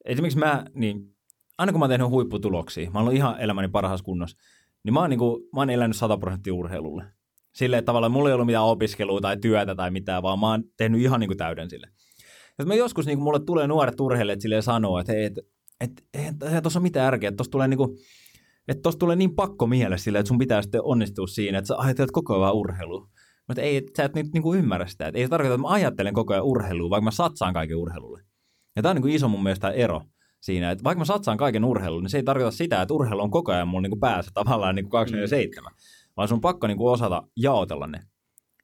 esimerkiksi 0.06 0.40
mä, 0.40 0.66
niin 0.74 1.16
aina 1.58 1.72
kun 1.72 1.80
mä 1.80 1.84
oon 1.84 1.90
tehnyt 1.90 2.10
huipputuloksia, 2.10 2.92
mä 2.92 3.00
oon 3.00 3.16
ihan 3.16 3.40
elämäni 3.40 3.68
parhaassa 3.68 4.04
kunnossa, 4.04 4.38
niin 4.84 4.94
mä 4.94 5.00
oon, 5.00 5.10
niin 5.10 5.20
kuin, 5.20 5.44
mä 5.56 5.62
oon 5.62 5.70
elänyt 5.70 5.98
100 5.98 6.18
prosenttia 6.18 6.54
urheilulle. 6.54 7.04
Silleen, 7.54 7.80
että 7.80 7.86
tavallaan 7.86 8.12
mulla 8.12 8.30
ei 8.30 8.34
ollut 8.34 8.46
mitään 8.46 8.64
opiskelua 8.64 9.22
tai 9.22 9.38
työtä 9.38 9.76
tai 9.76 9.92
mitään, 9.92 10.24
vaan 10.24 10.40
mä 10.40 10.50
oon 10.50 10.64
tehnyt 10.78 11.02
ihan 11.02 11.20
niin 11.20 11.28
kuin 11.28 11.38
täyden 11.38 11.70
sille. 11.70 11.88
Ja 12.60 12.66
mä 12.66 12.76
joskus 12.76 13.06
niin 13.06 13.18
kuin 13.18 13.24
mulle 13.24 13.40
tulee 13.40 13.68
nuoret 13.68 14.00
urheilijat 14.00 14.42
silleen 14.42 14.64
sanoa, 14.64 15.02
että 15.02 15.14
hei, 15.14 15.26
et, 15.26 15.34
et, 15.82 15.92
et, 16.14 16.54
ei 16.54 16.62
tuossa 16.62 16.80
ole 16.80 16.84
mitään 16.84 17.08
ärkeä, 17.08 17.28
että 17.28 17.38
tuossa 17.38 17.52
tulee 17.52 17.68
niin 17.68 17.78
kuin, 17.78 17.98
että 18.68 18.82
tuossa 18.82 19.00
tulee 19.00 19.16
niin 19.16 19.36
pakko 19.36 19.68
mielessä 19.68 20.04
sille, 20.04 20.20
että 20.20 20.28
sun 20.28 20.38
pitää 20.38 20.62
sitten 20.62 20.82
onnistua 20.84 21.28
siinä, 21.28 21.58
että 21.58 21.68
sä 21.68 21.76
ajattelet 21.78 22.12
koko 22.12 22.44
ajan 22.44 22.56
urheilua. 22.56 23.08
Mutta 23.48 23.62
ei, 23.62 23.82
sä 23.98 24.04
et 24.04 24.16
nyt 24.16 24.34
niin 24.34 24.44
kuin 24.44 24.60
ymmärrä 24.60 24.88
sitä. 24.88 25.08
Että 25.08 25.18
ei 25.18 25.26
se 25.26 25.30
tarkoita, 25.30 25.54
että 25.54 25.62
mä 25.62 25.74
ajattelen 25.74 26.14
koko 26.14 26.34
ajan 26.34 26.46
urheilua, 26.46 26.90
vaikka 26.90 27.04
mä 27.04 27.12
satsaan 27.12 27.54
kaiken 27.54 27.78
urheilulle. 27.78 28.22
Ja 28.76 28.82
tämä 28.82 28.92
on 28.92 28.96
niin 28.96 29.02
kuin 29.02 29.14
iso 29.14 29.28
mun 29.28 29.44
mielestä 29.44 29.70
ero 29.70 30.02
siinä, 30.42 30.72
että 30.72 30.84
vaikka 30.84 31.00
mä 31.00 31.06
satsaan 31.06 31.38
kaiken 31.38 31.66
urheilulle, 31.66 32.02
niin 32.02 32.10
se 32.10 32.18
ei 32.18 32.24
tarkoita 32.24 32.52
sitä, 32.52 32.82
että 32.82 32.94
urheilu 32.94 33.22
on 33.22 33.32
koko 33.32 33.52
ajan 33.52 33.68
mun 33.68 33.84
niin 33.84 33.92
kuin 33.92 34.00
päässä 34.00 34.32
tavallaan 34.34 34.76
niin 34.76 34.84
kuin 34.84 34.92
27, 34.92 35.72
mm. 35.72 35.78
vaan 36.18 36.28
sun 36.28 36.36
on 36.36 36.42
pakko 36.42 36.68
niin 36.68 36.78
kuin 36.78 36.92
osata 36.92 37.24
jaotella 37.36 37.88
ne. 37.88 38.00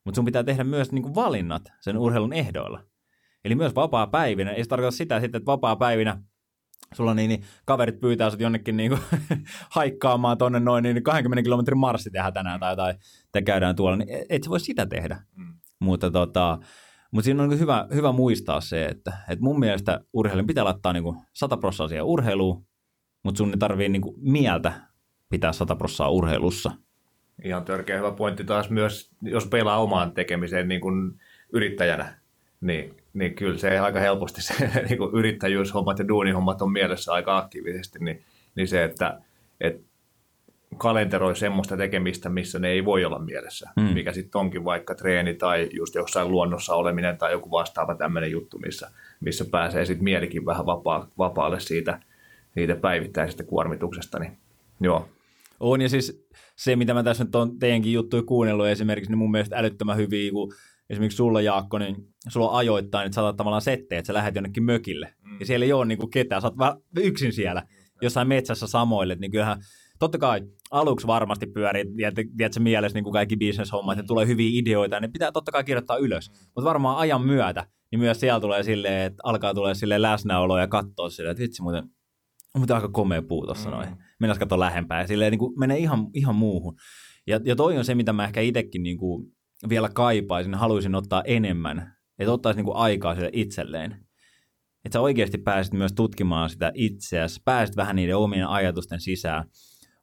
Mutta 0.06 0.16
sun 0.16 0.26
pitää 0.26 0.44
tehdä 0.44 0.64
myös 0.64 0.92
niin 0.92 1.04
kuin 1.04 1.16
valinnat 1.16 1.62
sen 1.82 1.98
urheilun 1.98 2.34
ehdoilla. 2.34 2.84
Eli 3.46 3.56
myös 3.56 3.76
vapaa-päivinä. 3.76 4.52
Ei 4.52 4.64
se 4.64 4.70
tarkoita 4.70 4.98
sitä 4.98 5.18
että 5.18 5.42
vapaa-päivinä 5.46 6.22
sulla 6.94 7.14
niin, 7.14 7.30
niin 7.30 7.44
kaverit 7.66 8.00
pyytää 8.00 8.30
sut 8.30 8.40
jonnekin 8.40 8.78
niin 8.78 8.92
kuin, 8.92 9.02
haikkaamaan 9.76 10.38
tonne 10.38 10.60
noin 10.60 10.84
niin 10.84 11.04
20 11.04 11.44
kilometrin 11.44 11.78
marssi 11.78 12.12
tehdä 12.12 12.32
tänään 12.32 12.60
tai 12.60 12.72
jotain, 12.72 12.96
te 13.32 13.42
käydään 13.42 13.76
tuolla, 13.76 13.98
niin 13.98 14.10
et 14.30 14.44
sä 14.44 14.50
voi 14.50 14.60
sitä 14.60 14.86
tehdä. 14.86 15.22
Mm. 15.36 15.54
Mutta, 15.80 16.12
tota, 16.12 16.58
mutta 17.12 17.26
siinä 17.26 17.44
on 17.44 17.50
niin 17.50 17.60
hyvä, 17.60 17.88
hyvä 17.94 18.12
muistaa 18.12 18.62
se, 18.62 18.86
että, 18.86 19.18
että 19.30 19.44
mun 19.44 19.60
mielestä 19.60 20.00
urheilun 20.14 20.48
pitää 20.48 20.66
laittaa 20.66 20.94
niin 20.94 21.04
100 21.34 21.58
prosenttia 21.58 21.88
siihen 21.88 22.06
urheiluun, 22.06 22.66
mutta 23.24 23.38
sun 23.38 23.50
ei 23.50 23.58
tarvii 23.58 23.90
niin 23.90 24.02
mieltä 24.18 24.74
pitää 25.30 25.54
100 25.54 25.76
prosenttia 25.76 26.10
urheilussa. 26.10 26.72
Ihan 27.44 27.66
törkeä 27.66 27.98
hyvä 27.98 28.12
pointti 28.12 28.44
taas 28.44 28.70
myös, 28.70 29.12
jos 29.22 29.46
pelaa 29.46 29.82
omaan 29.82 30.12
tekemiseen 30.12 30.68
niin 30.68 30.82
kuin 30.82 31.20
yrittäjänä, 31.54 32.20
niin 32.62 32.96
niin 33.18 33.36
kyllä 33.36 33.58
se 33.58 33.80
aika 33.80 34.00
helposti 34.00 34.42
se 34.42 34.54
niin 34.90 34.98
kuin 34.98 35.16
yrittäjyyshommat 35.16 36.00
ja 36.00 36.08
duunihommat 36.08 36.62
on 36.62 36.72
mielessä 36.72 37.14
aika 37.14 37.38
aktiivisesti, 37.38 38.00
niin, 38.00 38.24
niin 38.56 38.68
se, 38.68 38.84
että, 38.84 39.22
että 39.62 39.88
kalenteroi 40.78 41.36
semmoista 41.36 41.78
tekemistä, 41.78 42.30
missä 42.30 42.60
ne 42.60 42.70
ei 42.70 42.86
voi 42.86 43.06
olla 43.06 43.20
mielessä, 43.20 43.70
hmm. 43.82 43.94
mikä 43.94 44.14
sitten 44.14 44.40
onkin 44.40 44.66
vaikka 44.66 44.96
treeni 44.96 45.34
tai 45.34 45.70
just 45.74 45.96
jossain 45.96 46.32
luonnossa 46.32 46.76
oleminen 46.76 47.18
tai 47.18 47.32
joku 47.32 47.52
vastaava 47.52 47.96
tämmöinen 47.96 48.32
juttu, 48.32 48.60
missä, 48.60 48.92
missä 49.20 49.46
pääsee 49.52 49.86
sitten 49.86 50.04
mielikin 50.04 50.46
vähän 50.46 50.66
vapaa, 50.66 51.08
vapaalle 51.18 51.60
siitä, 51.60 52.00
siitä 52.54 52.76
päivittäisestä 52.76 53.44
kuormituksesta, 53.44 54.20
niin 54.20 54.38
joo. 54.82 55.10
On 55.60 55.82
ja 55.82 55.90
siis 55.90 56.28
se, 56.56 56.76
mitä 56.76 56.94
mä 56.94 57.04
tässä 57.04 57.24
nyt 57.24 57.36
on 57.36 57.60
teidänkin 57.60 57.94
juttuja 57.94 58.24
kuunnellut 58.24 58.68
esimerkiksi, 58.68 59.12
niin 59.12 59.18
mun 59.18 59.32
mielestä 59.32 59.58
älyttömän 59.58 59.98
hyviä, 59.98 60.32
kun 60.32 60.54
esimerkiksi 60.90 61.16
sulla 61.16 61.42
Jaakko, 61.42 61.78
niin 61.78 61.96
sulla 62.28 62.50
on 62.50 62.58
ajoittain, 62.58 63.06
että 63.06 63.16
saatat 63.16 63.38
tavallaan 63.38 63.62
setteet, 63.62 64.00
että 64.00 64.08
sä 64.08 64.14
lähdet 64.14 64.36
jonnekin 64.36 64.64
mökille. 64.64 65.14
Mm. 65.24 65.40
Ja 65.40 65.46
siellä 65.46 65.66
ei 65.66 65.74
ole 65.74 65.86
niin 65.86 65.98
kuin 65.98 66.10
ketään, 66.10 66.42
sä 66.42 66.48
oot 66.48 66.78
yksin 66.98 67.34
siellä, 67.34 67.64
jossain 68.02 68.28
metsässä 68.28 68.68
samoille, 68.68 69.16
niin 69.16 69.32
kyllähän 69.32 69.62
totta 70.00 70.18
kai 70.18 70.42
aluksi 70.72 71.08
varmasti 71.08 71.46
pyörii, 71.46 71.86
tiedätkö, 72.38 72.60
mielessä 72.60 72.96
niin 72.96 73.04
kuin 73.04 73.14
kaikki 73.14 73.38
bisneshommat, 73.38 74.00
että 74.00 74.08
tulee 74.08 74.28
hyviä 74.28 74.50
ideoita, 74.54 75.00
niin 75.00 75.12
pitää 75.12 75.32
totta 75.32 75.52
kai 75.52 75.64
kirjoittaa 75.64 75.98
ylös. 75.98 76.32
Mutta 76.56 76.70
varmaan 76.70 76.98
ajan 76.98 77.22
myötä, 77.22 77.68
niin 77.92 78.00
myös 78.00 78.20
siellä 78.20 78.40
tulee 78.40 78.64
silleen, 78.64 79.06
että 79.06 79.22
alkaa 79.24 79.54
tulee 79.54 79.76
silleen 79.76 80.02
läsnäolo 80.02 80.60
ja 80.60 80.68
katsoa 80.68 81.10
silleen, 81.10 81.32
että 81.32 81.44
vitsi 81.44 81.62
muuten, 81.62 81.84
on 82.56 82.62
muuten 82.62 82.76
aika 82.76 82.90
komea 82.90 83.22
puu 83.22 83.46
tuossa 83.46 83.70
mm. 83.70 83.76
noin. 83.76 83.90
Mennään 84.20 84.40
katsoa 84.40 84.60
lähempää 84.60 85.02
ja 85.02 85.08
silleen 85.08 85.32
niin 85.32 85.40
kuin 85.40 85.60
menee 85.60 85.78
ihan, 85.78 86.08
ihan 86.14 86.36
muuhun. 86.36 86.76
Ja, 87.28 87.40
ja 87.46 87.56
toi 87.56 87.78
on 87.78 87.86
se, 87.86 87.96
mitä 87.96 88.14
mä 88.14 88.26
ehkä 88.26 88.42
itsekin 88.42 88.84
niin 88.84 88.98
kuin 88.98 89.37
vielä 89.70 89.90
kaipaisin, 89.90 90.54
haluaisin 90.54 90.96
ottaa 90.96 91.24
enemmän, 91.24 91.94
että 92.20 92.32
ottaisi 92.32 92.58
niinku 92.58 92.74
aikaa 92.76 93.16
sille 93.16 93.30
itselleen. 93.34 93.92
Että 94.86 94.94
sä 94.94 95.02
oikeasti 95.02 95.38
pääsit 95.38 95.74
myös 95.74 95.94
tutkimaan 95.94 96.50
sitä 96.50 96.72
itseäsi, 96.74 97.42
pääsit 97.46 97.76
vähän 97.76 97.96
niiden 97.96 98.18
omien 98.18 98.48
ajatusten 98.48 99.00
sisään. 99.00 99.44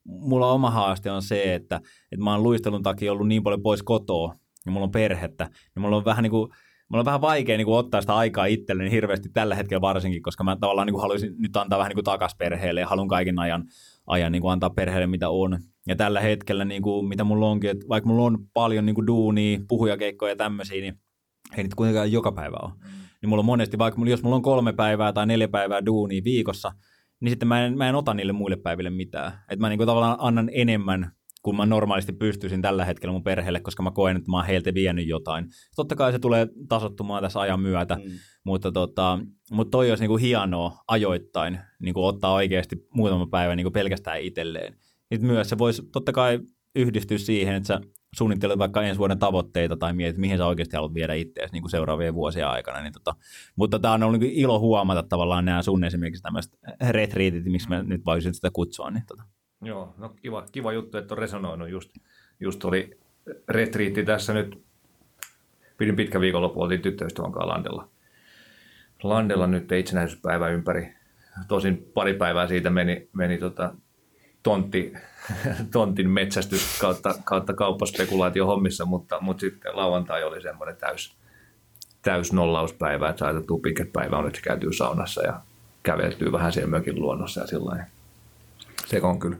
Mulla 0.04 0.52
oma 0.52 0.70
haaste 0.70 1.10
on 1.10 1.22
se, 1.22 1.54
että, 1.54 1.76
että 2.12 2.24
mä 2.24 2.32
oon 2.32 2.42
luistelun 2.42 2.82
takia 2.82 3.12
ollut 3.12 3.28
niin 3.28 3.42
paljon 3.42 3.62
pois 3.62 3.82
kotoa, 3.82 4.34
ja 4.66 4.72
mulla 4.72 4.84
on 4.84 4.90
perhettä, 4.90 5.44
niin 5.44 5.80
mulla 5.82 5.96
on 5.96 6.04
vähän 6.04 6.22
niin 6.22 6.30
kuin 6.30 6.48
mulla 6.88 7.00
on 7.00 7.04
vähän 7.04 7.20
vaikea 7.20 7.56
niin 7.56 7.64
kuin, 7.64 7.78
ottaa 7.78 8.00
sitä 8.00 8.14
aikaa 8.14 8.46
itselleni 8.46 8.90
hirveästi 8.90 9.28
tällä 9.28 9.54
hetkellä 9.54 9.80
varsinkin, 9.80 10.22
koska 10.22 10.44
mä 10.44 10.56
tavallaan 10.56 10.86
niin 10.86 10.94
kuin, 10.94 11.02
haluaisin 11.02 11.34
nyt 11.38 11.56
antaa 11.56 11.78
vähän 11.78 11.90
niin 11.90 11.96
kuin, 11.96 12.04
takas 12.04 12.34
perheelle 12.38 12.80
ja 12.80 12.86
haluan 12.86 13.08
kaiken 13.08 13.38
ajan, 13.38 13.64
ajan 14.06 14.32
niin 14.32 14.42
kuin, 14.42 14.52
antaa 14.52 14.70
perheelle 14.70 15.06
mitä 15.06 15.28
on. 15.28 15.58
Ja 15.86 15.96
tällä 15.96 16.20
hetkellä, 16.20 16.64
niin 16.64 16.82
kuin, 16.82 17.08
mitä 17.08 17.24
mulla 17.24 17.50
onkin, 17.50 17.70
että 17.70 17.88
vaikka 17.88 18.08
mulla 18.08 18.26
on 18.26 18.38
paljon 18.54 18.86
niin 18.86 18.94
kuin 18.94 19.06
duunia, 19.06 19.58
puhujakeikkoja 19.68 20.32
ja 20.32 20.36
tämmöisiä, 20.36 20.80
niin 20.80 20.94
ei 21.56 21.62
niitä 21.62 21.76
kuitenkaan 21.76 22.12
joka 22.12 22.32
päivä 22.32 22.56
ole. 22.62 22.70
Mm. 22.70 23.04
Niin 23.22 23.28
mulla 23.28 23.40
on 23.40 23.44
monesti, 23.46 23.78
vaikka 23.78 23.98
mulla, 23.98 24.10
jos 24.10 24.22
mulla 24.22 24.36
on 24.36 24.42
kolme 24.42 24.72
päivää 24.72 25.12
tai 25.12 25.26
neljä 25.26 25.48
päivää 25.48 25.86
duunia 25.86 26.24
viikossa, 26.24 26.72
niin 27.20 27.30
sitten 27.30 27.48
mä 27.48 27.64
en, 27.64 27.78
mä 27.78 27.88
en 27.88 27.94
ota 27.94 28.14
niille 28.14 28.32
muille 28.32 28.56
päiville 28.56 28.90
mitään. 28.90 29.32
Että 29.32 29.60
mä 29.60 29.68
niin 29.68 29.78
kuin 29.78 29.86
tavallaan 29.86 30.16
annan 30.18 30.50
enemmän 30.52 31.12
kuin 31.42 31.56
mä 31.56 31.66
normaalisti 31.66 32.12
pystyisin 32.12 32.62
tällä 32.62 32.84
hetkellä 32.84 33.12
mun 33.12 33.24
perheelle, 33.24 33.60
koska 33.60 33.82
mä 33.82 33.90
koen, 33.90 34.16
että 34.16 34.30
mä 34.30 34.36
oon 34.36 34.46
heiltä 34.46 34.74
vienyt 34.74 35.08
jotain. 35.08 35.46
Totta 35.76 35.96
kai 35.96 36.12
se 36.12 36.18
tulee 36.18 36.48
tasottumaan 36.68 37.22
tässä 37.22 37.40
ajan 37.40 37.60
myötä, 37.60 37.94
mm. 37.94 38.10
mutta, 38.44 38.72
tota, 38.72 39.18
mutta 39.50 39.70
toi 39.70 39.90
olisi 39.90 40.02
niinku 40.02 40.16
hienoa 40.16 40.72
ajoittain 40.88 41.58
niinku 41.82 42.04
ottaa 42.04 42.32
oikeasti 42.32 42.76
muutama 42.94 43.26
päivä 43.26 43.56
niinku 43.56 43.70
pelkästään 43.70 44.20
itselleen. 44.20 44.76
Sitten 45.14 45.30
myös 45.30 45.48
se 45.48 45.58
voisi 45.58 45.82
totta 45.92 46.12
kai 46.12 46.40
yhdistyä 46.76 47.18
siihen, 47.18 47.54
että 47.54 47.66
sä 47.66 47.80
suunnittelet 48.14 48.58
vaikka 48.58 48.82
ensi 48.82 48.98
vuoden 48.98 49.18
tavoitteita 49.18 49.76
tai 49.76 49.92
mietit, 49.92 50.18
mihin 50.18 50.38
sä 50.38 50.46
oikeasti 50.46 50.76
haluat 50.76 50.94
viedä 50.94 51.14
itseäsi 51.14 51.52
niin 51.52 51.70
seuraavien 51.70 52.14
vuosien 52.14 52.48
aikana. 52.48 52.80
Niin 52.80 52.92
tota, 52.92 53.14
mutta 53.56 53.78
tämä 53.78 53.94
on 53.94 54.02
ollut 54.02 54.20
niin 54.20 54.32
ilo 54.32 54.60
huomata 54.60 55.02
tavallaan 55.02 55.44
nämä 55.44 55.62
sun 55.62 55.84
esimerkiksi 55.84 56.22
tämmöiset 56.22 56.58
retriitit, 56.90 57.44
miksi 57.44 57.68
mä 57.68 57.82
nyt 57.82 58.04
voisin 58.06 58.34
sitä 58.34 58.50
kutsua. 58.52 58.90
Niin 58.90 59.06
tota. 59.06 59.22
Joo, 59.62 59.94
no 59.98 60.08
kiva, 60.08 60.46
kiva 60.52 60.72
juttu, 60.72 60.98
että 60.98 61.14
on 61.14 61.18
resonoinut. 61.18 61.68
Just, 61.68 61.90
just 62.40 62.64
oli 62.64 62.98
retriitti 63.48 64.04
tässä 64.04 64.34
nyt, 64.34 64.64
pidin 65.78 65.96
pitkä 65.96 66.20
viikonloppu, 66.20 66.62
oltiin 66.62 66.82
tyttöystävän 66.82 67.32
kanssa 67.32 67.48
Landella. 67.48 67.88
Landella 69.02 69.46
nyt 69.46 69.72
itsenäisyyspäivä 69.72 70.48
ympäri. 70.48 70.94
Tosin 71.48 71.90
pari 71.94 72.14
päivää 72.14 72.48
siitä 72.48 72.70
meni, 72.70 73.08
meni 73.12 73.38
tota, 73.38 73.74
tontti, 74.44 74.92
tontin 75.72 76.10
metsästys 76.10 76.78
kautta, 76.80 77.14
kautta 77.24 77.52
kauppaspekulaatio 77.52 78.46
hommissa, 78.46 78.84
mutta, 78.84 79.20
mutta 79.20 79.40
sitten 79.40 79.76
lauantai 79.76 80.24
oli 80.24 80.42
semmoinen 80.42 80.76
täys, 80.76 81.16
täys 82.02 82.32
nollauspäivä, 82.32 83.08
että 83.08 83.18
saatettu 83.18 83.58
pitkät 83.58 83.92
päivä 83.92 84.18
on, 84.18 84.26
että 84.26 84.40
käytyy 84.42 84.72
saunassa 84.72 85.22
ja 85.22 85.40
käveltyy 85.82 86.32
vähän 86.32 86.52
siellä 86.52 86.70
mökin 86.70 87.00
luonnossa 87.00 87.40
ja 87.40 87.46
sillä 87.46 87.86
Se 88.86 89.00
on 89.02 89.18
kyllä 89.18 89.36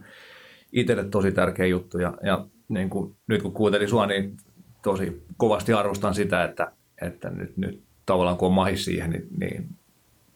itselle 0.73 1.05
tosi 1.05 1.33
tärkeä 1.33 1.67
juttu 1.67 1.99
ja, 1.99 2.14
ja 2.23 2.47
niin 2.69 2.90
kuin, 2.90 3.17
nyt 3.27 3.43
kun 3.43 3.53
kuuntelin 3.53 3.88
sua, 3.88 4.07
niin 4.07 4.37
tosi 4.83 5.23
kovasti 5.37 5.73
arvostan 5.73 6.14
sitä, 6.14 6.45
että, 6.45 6.73
että 7.03 7.31
nyt, 7.31 7.57
nyt 7.57 7.83
tavallaan 8.07 8.37
kun 8.37 8.49
on 8.49 8.55
mahis 8.55 8.85
siihen, 8.85 9.11
niin, 9.11 9.29
niin 9.38 9.69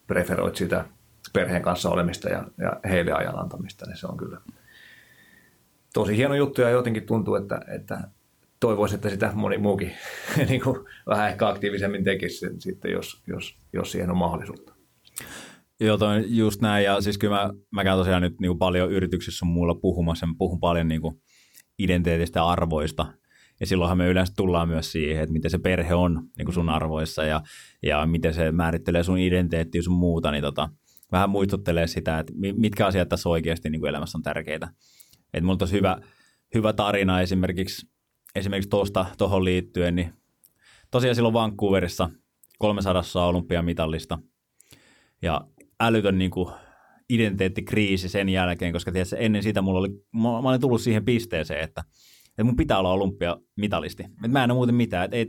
preferoit 0.07 0.57
sitä 0.57 0.85
perheen 1.33 1.63
kanssa 1.63 1.91
olemista 1.91 2.29
ja, 2.29 2.45
ja 2.59 2.73
heille 2.89 3.13
ajan 3.13 3.39
antamista, 3.39 3.87
niin 3.87 3.97
se 3.97 4.07
on 4.07 4.17
kyllä 4.17 4.41
tosi 5.95 6.17
hieno 6.17 6.35
juttu 6.35 6.61
ja 6.61 6.71
jotenkin 6.71 7.07
tuntuu, 7.07 7.35
että, 7.35 7.61
että 7.75 8.01
toivoisi, 8.61 8.95
että 8.95 9.11
sitä 9.11 9.33
moni 9.35 9.59
muukin 9.59 9.93
niin 10.49 10.61
kuin 10.61 10.79
vähän 11.07 11.29
ehkä 11.29 11.49
aktiivisemmin 11.49 12.05
tekisi 12.05 12.47
sitten, 12.59 12.91
jos, 12.91 13.23
jos, 13.27 13.55
jos 13.73 13.93
siihen 13.93 14.11
on 14.11 14.17
mahdollisuutta. 14.17 14.75
Joo, 15.81 15.99
toi 15.99 16.25
just 16.27 16.61
näin. 16.61 16.85
Ja 16.85 17.01
siis 17.01 17.19
kyllä 17.19 17.37
mä, 17.37 17.51
mä 17.71 17.85
käyn 17.85 17.99
tosiaan 17.99 18.23
nyt 18.23 18.41
niin 18.41 18.49
kuin 18.49 18.59
paljon 18.59 18.93
yrityksissä 18.93 19.47
muulla 19.47 19.75
puhumassa. 19.75 20.27
Mä 20.27 20.35
puhun 20.39 20.61
paljon 20.61 20.89
niin 20.89 21.01
kuin 21.01 21.15
identiteetistä 21.79 22.47
arvoista. 22.47 23.07
Ja 23.61 23.67
silloinhan 23.67 23.99
me 23.99 24.09
yleensä 24.09 24.33
tullaan 24.37 24.69
myös 24.69 24.93
siihen, 24.93 25.23
että 25.23 25.33
miten 25.33 25.51
se 25.51 25.59
perhe 25.59 25.95
on 25.95 26.23
niin 26.39 26.47
kuin 26.47 26.55
sun 26.55 26.69
arvoissa 26.69 27.25
ja, 27.25 27.41
ja 27.83 28.07
miten 28.07 28.35
se 28.35 28.53
määrittelee 28.53 29.03
sun 29.03 29.19
identiteettiä 29.19 29.83
sun 29.83 29.97
muuta. 29.99 30.31
Niin 30.31 30.43
tota, 30.43 30.69
vähän 31.13 31.31
muistuttelee 31.31 31.87
sitä, 31.87 32.19
että 32.19 32.33
mitkä 32.57 32.87
asiat 32.87 33.09
tässä 33.09 33.29
oikeasti 33.29 33.71
niin 33.71 33.81
kuin 33.81 33.89
elämässä 33.89 34.19
on 34.19 34.23
tärkeitä. 34.23 34.69
Että 35.35 35.47
mulla 35.47 35.59
on 35.63 35.73
hyvä, 35.73 35.99
hyvä 36.55 36.73
tarina 36.73 37.21
esimerkiksi, 37.21 37.87
esimerkiksi 38.35 38.71
tuosta 38.71 39.07
tuohon 39.19 39.45
liittyen, 39.45 39.97
niin 39.97 40.13
tosiaan 40.91 41.15
silloin 41.15 41.35
Vancouverissa 41.35 42.11
300 42.59 43.03
olympiamitallista 43.15 44.19
ja 45.23 45.41
älytön 45.81 46.19
niin 46.19 46.31
kuin 46.31 46.49
identiteettikriisi 47.09 48.09
sen 48.09 48.29
jälkeen, 48.29 48.73
koska 48.73 48.93
tiedätkö, 48.93 49.17
ennen 49.17 49.43
sitä 49.43 49.63
mulla 49.63 49.79
oli, 49.79 49.89
mä 50.13 50.39
olin 50.39 50.61
tullut 50.61 50.81
siihen 50.81 51.05
pisteeseen, 51.05 51.65
että, 51.65 51.85
että 52.29 52.45
mun 52.45 52.57
pitää 52.57 52.79
olla 52.79 52.93
olympiamitalisti. 52.93 54.03
Että 54.03 54.29
mä 54.29 54.45
en 54.45 54.51
ole 54.51 54.57
muuten 54.57 54.75
mitään. 54.75 55.05
Että 55.05 55.17
ei, 55.17 55.27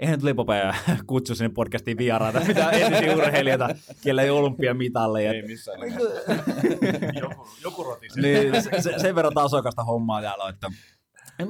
eihän 0.00 0.16
nyt 0.16 0.22
Lepopäivä 0.22 0.74
kutsu 1.06 1.34
sinne 1.34 1.48
podcastiin 1.54 1.98
vieraata 1.98 2.40
mitään 2.40 2.74
entisiä 2.74 3.16
urheilijoita, 3.16 3.68
kellä 4.02 4.22
ei 4.22 4.30
olympiamitalleja. 4.30 5.32
Ei 5.32 5.42
missään 5.42 5.80
joku, 7.20 7.48
joku 7.62 7.84
roti 7.84 8.06
niin, 8.16 8.62
se, 8.62 8.70
se, 8.80 8.98
sen 8.98 9.14
verran 9.14 9.34
tasokasta 9.34 9.84
hommaa 9.84 10.22
täällä, 10.22 10.48
että 10.48 10.70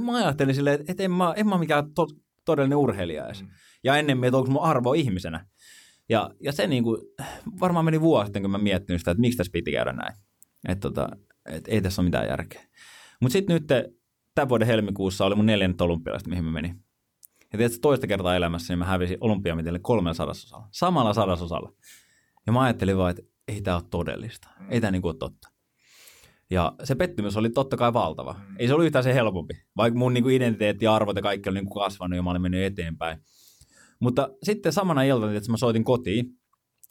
mä 0.04 0.16
ajattelin 0.16 0.54
silleen, 0.54 0.84
että, 0.88 1.02
en, 1.02 1.10
mä, 1.10 1.32
en 1.36 1.48
mä 1.48 1.58
mikään 1.58 1.94
to, 1.94 2.06
todellinen 2.44 2.78
urheilija 2.78 3.26
edes. 3.26 3.42
Mm. 3.42 3.48
Ja 3.84 3.96
ennemmin, 3.96 4.28
että 4.28 4.38
onko 4.38 4.50
mun 4.50 4.62
arvo 4.62 4.92
ihmisenä. 4.92 5.46
Ja, 6.08 6.30
ja 6.40 6.52
se 6.52 6.66
niin 6.66 6.82
kuin, 6.82 7.02
varmaan 7.60 7.84
meni 7.84 8.00
vuosi 8.00 8.26
sitten, 8.26 8.42
kun 8.42 8.50
mä 8.50 8.58
miettinyt 8.58 9.00
sitä, 9.00 9.10
että 9.10 9.20
miksi 9.20 9.36
tässä 9.36 9.52
piti 9.52 9.72
käydä 9.72 9.92
näin. 9.92 10.14
Että 10.68 10.80
tota, 10.88 11.08
et 11.46 11.68
ei 11.68 11.80
tässä 11.80 12.02
ole 12.02 12.06
mitään 12.06 12.28
järkeä. 12.28 12.62
Mutta 13.20 13.32
sitten 13.32 13.54
nyt 13.54 13.66
tämän 14.34 14.48
vuoden 14.48 14.66
helmikuussa 14.66 15.24
oli 15.24 15.34
mun 15.34 15.46
neljännet 15.46 15.80
olympialaista, 15.80 16.30
mihin 16.30 16.44
mä 16.44 16.50
menin. 16.50 16.84
Ja 17.52 17.56
tiedätkö, 17.56 17.78
toista 17.82 18.06
kertaa 18.06 18.36
elämässä 18.36 18.72
niin 18.72 18.78
mä 18.78 18.84
hävisin 18.84 19.18
olympiamitille 19.20 19.78
kolmen 19.78 20.14
sadasosalla. 20.14 20.68
Samalla 20.70 21.14
sadasosalla. 21.14 21.72
Ja 22.46 22.52
mä 22.52 22.62
ajattelin 22.62 22.96
vaan, 22.96 23.10
että 23.10 23.22
ei 23.48 23.62
tämä 23.62 23.76
ole 23.76 23.84
todellista. 23.90 24.48
Ei 24.68 24.80
tämä 24.80 24.90
niin 24.90 25.02
kuin 25.02 25.10
ole 25.10 25.18
totta. 25.18 25.50
Ja 26.50 26.72
se 26.84 26.94
pettymys 26.94 27.36
oli 27.36 27.50
totta 27.50 27.76
kai 27.76 27.92
valtava. 27.92 28.36
Ei 28.58 28.66
se 28.66 28.74
ollut 28.74 28.86
yhtään 28.86 29.04
se 29.04 29.14
helpompi. 29.14 29.54
Vaikka 29.76 29.98
mun 29.98 30.14
niin 30.14 30.24
kuin 30.24 30.34
identiteetti 30.34 30.84
ja 30.84 30.94
arvot 30.94 31.16
ja 31.16 31.22
kaikki 31.22 31.48
oli 31.48 31.58
niin 31.58 31.66
kuin 31.66 31.82
kasvanut 31.82 32.16
ja 32.16 32.22
mä 32.22 32.30
olin 32.30 32.42
mennyt 32.42 32.64
eteenpäin. 32.64 33.18
Mutta 34.00 34.28
sitten 34.42 34.72
samana 34.72 35.02
iltana, 35.02 35.32
että 35.32 35.50
mä 35.50 35.56
soitin 35.56 35.84
kotiin 35.84 36.39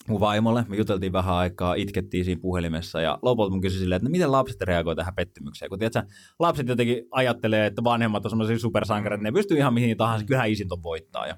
mun 0.10 0.20
vaimolle, 0.20 0.66
me 0.68 0.76
juteltiin 0.76 1.14
vähän 1.14 1.36
aikaa, 1.36 1.74
itkettiin 1.74 2.26
siinä 2.26 2.42
puhelimessa 2.42 3.02
ja 3.02 3.20
lopulta 3.22 3.52
mun 3.52 3.62
kysyin 3.62 3.80
silleen, 3.80 3.98
että 3.98 4.10
no 4.10 4.12
miten 4.12 4.32
lapset 4.32 4.62
reagoivat 4.62 4.98
tähän 4.98 5.16
pettymykseen, 5.16 5.70
kun 5.70 5.80
tiedätkö, 5.80 6.14
lapset 6.40 6.68
jotenkin 6.68 7.06
ajattelee, 7.12 7.66
että 7.66 7.84
vanhemmat 7.84 8.26
on 8.26 8.32
semmoisia 8.32 8.60
supersankareita, 8.60 9.24
ne 9.24 9.32
pystyy 9.32 9.58
ihan 9.58 9.74
mihin 9.74 9.98
tahansa, 9.98 10.26
kyllähän 10.26 10.50
isin 10.50 10.68
ton 10.68 10.84
voittaa 10.84 11.28
ja, 11.28 11.38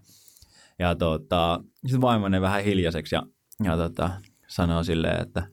ja 0.80 0.96
tota, 0.96 1.64
sitten 1.86 2.02
vaimo 2.02 2.42
vähän 2.42 2.64
hiljaiseksi 2.64 3.16
ja, 3.16 3.24
ja 3.64 3.78
tota, 3.78 4.10
sanoo 4.48 4.84
silleen, 4.84 5.22
että 5.22 5.44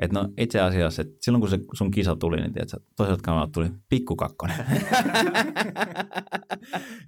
että 0.00 0.18
no 0.20 0.28
itse 0.38 0.60
asiassa, 0.60 1.02
että 1.02 1.14
silloin 1.20 1.40
kun 1.40 1.50
se 1.50 1.58
sun 1.74 1.90
kisa 1.90 2.16
tuli, 2.16 2.36
niin 2.36 2.52
tiedätkö, 2.52 2.76
toiselta 2.96 3.22
kanavalta 3.22 3.52
tuli 3.52 3.70
pikkukakkonen. 3.88 4.56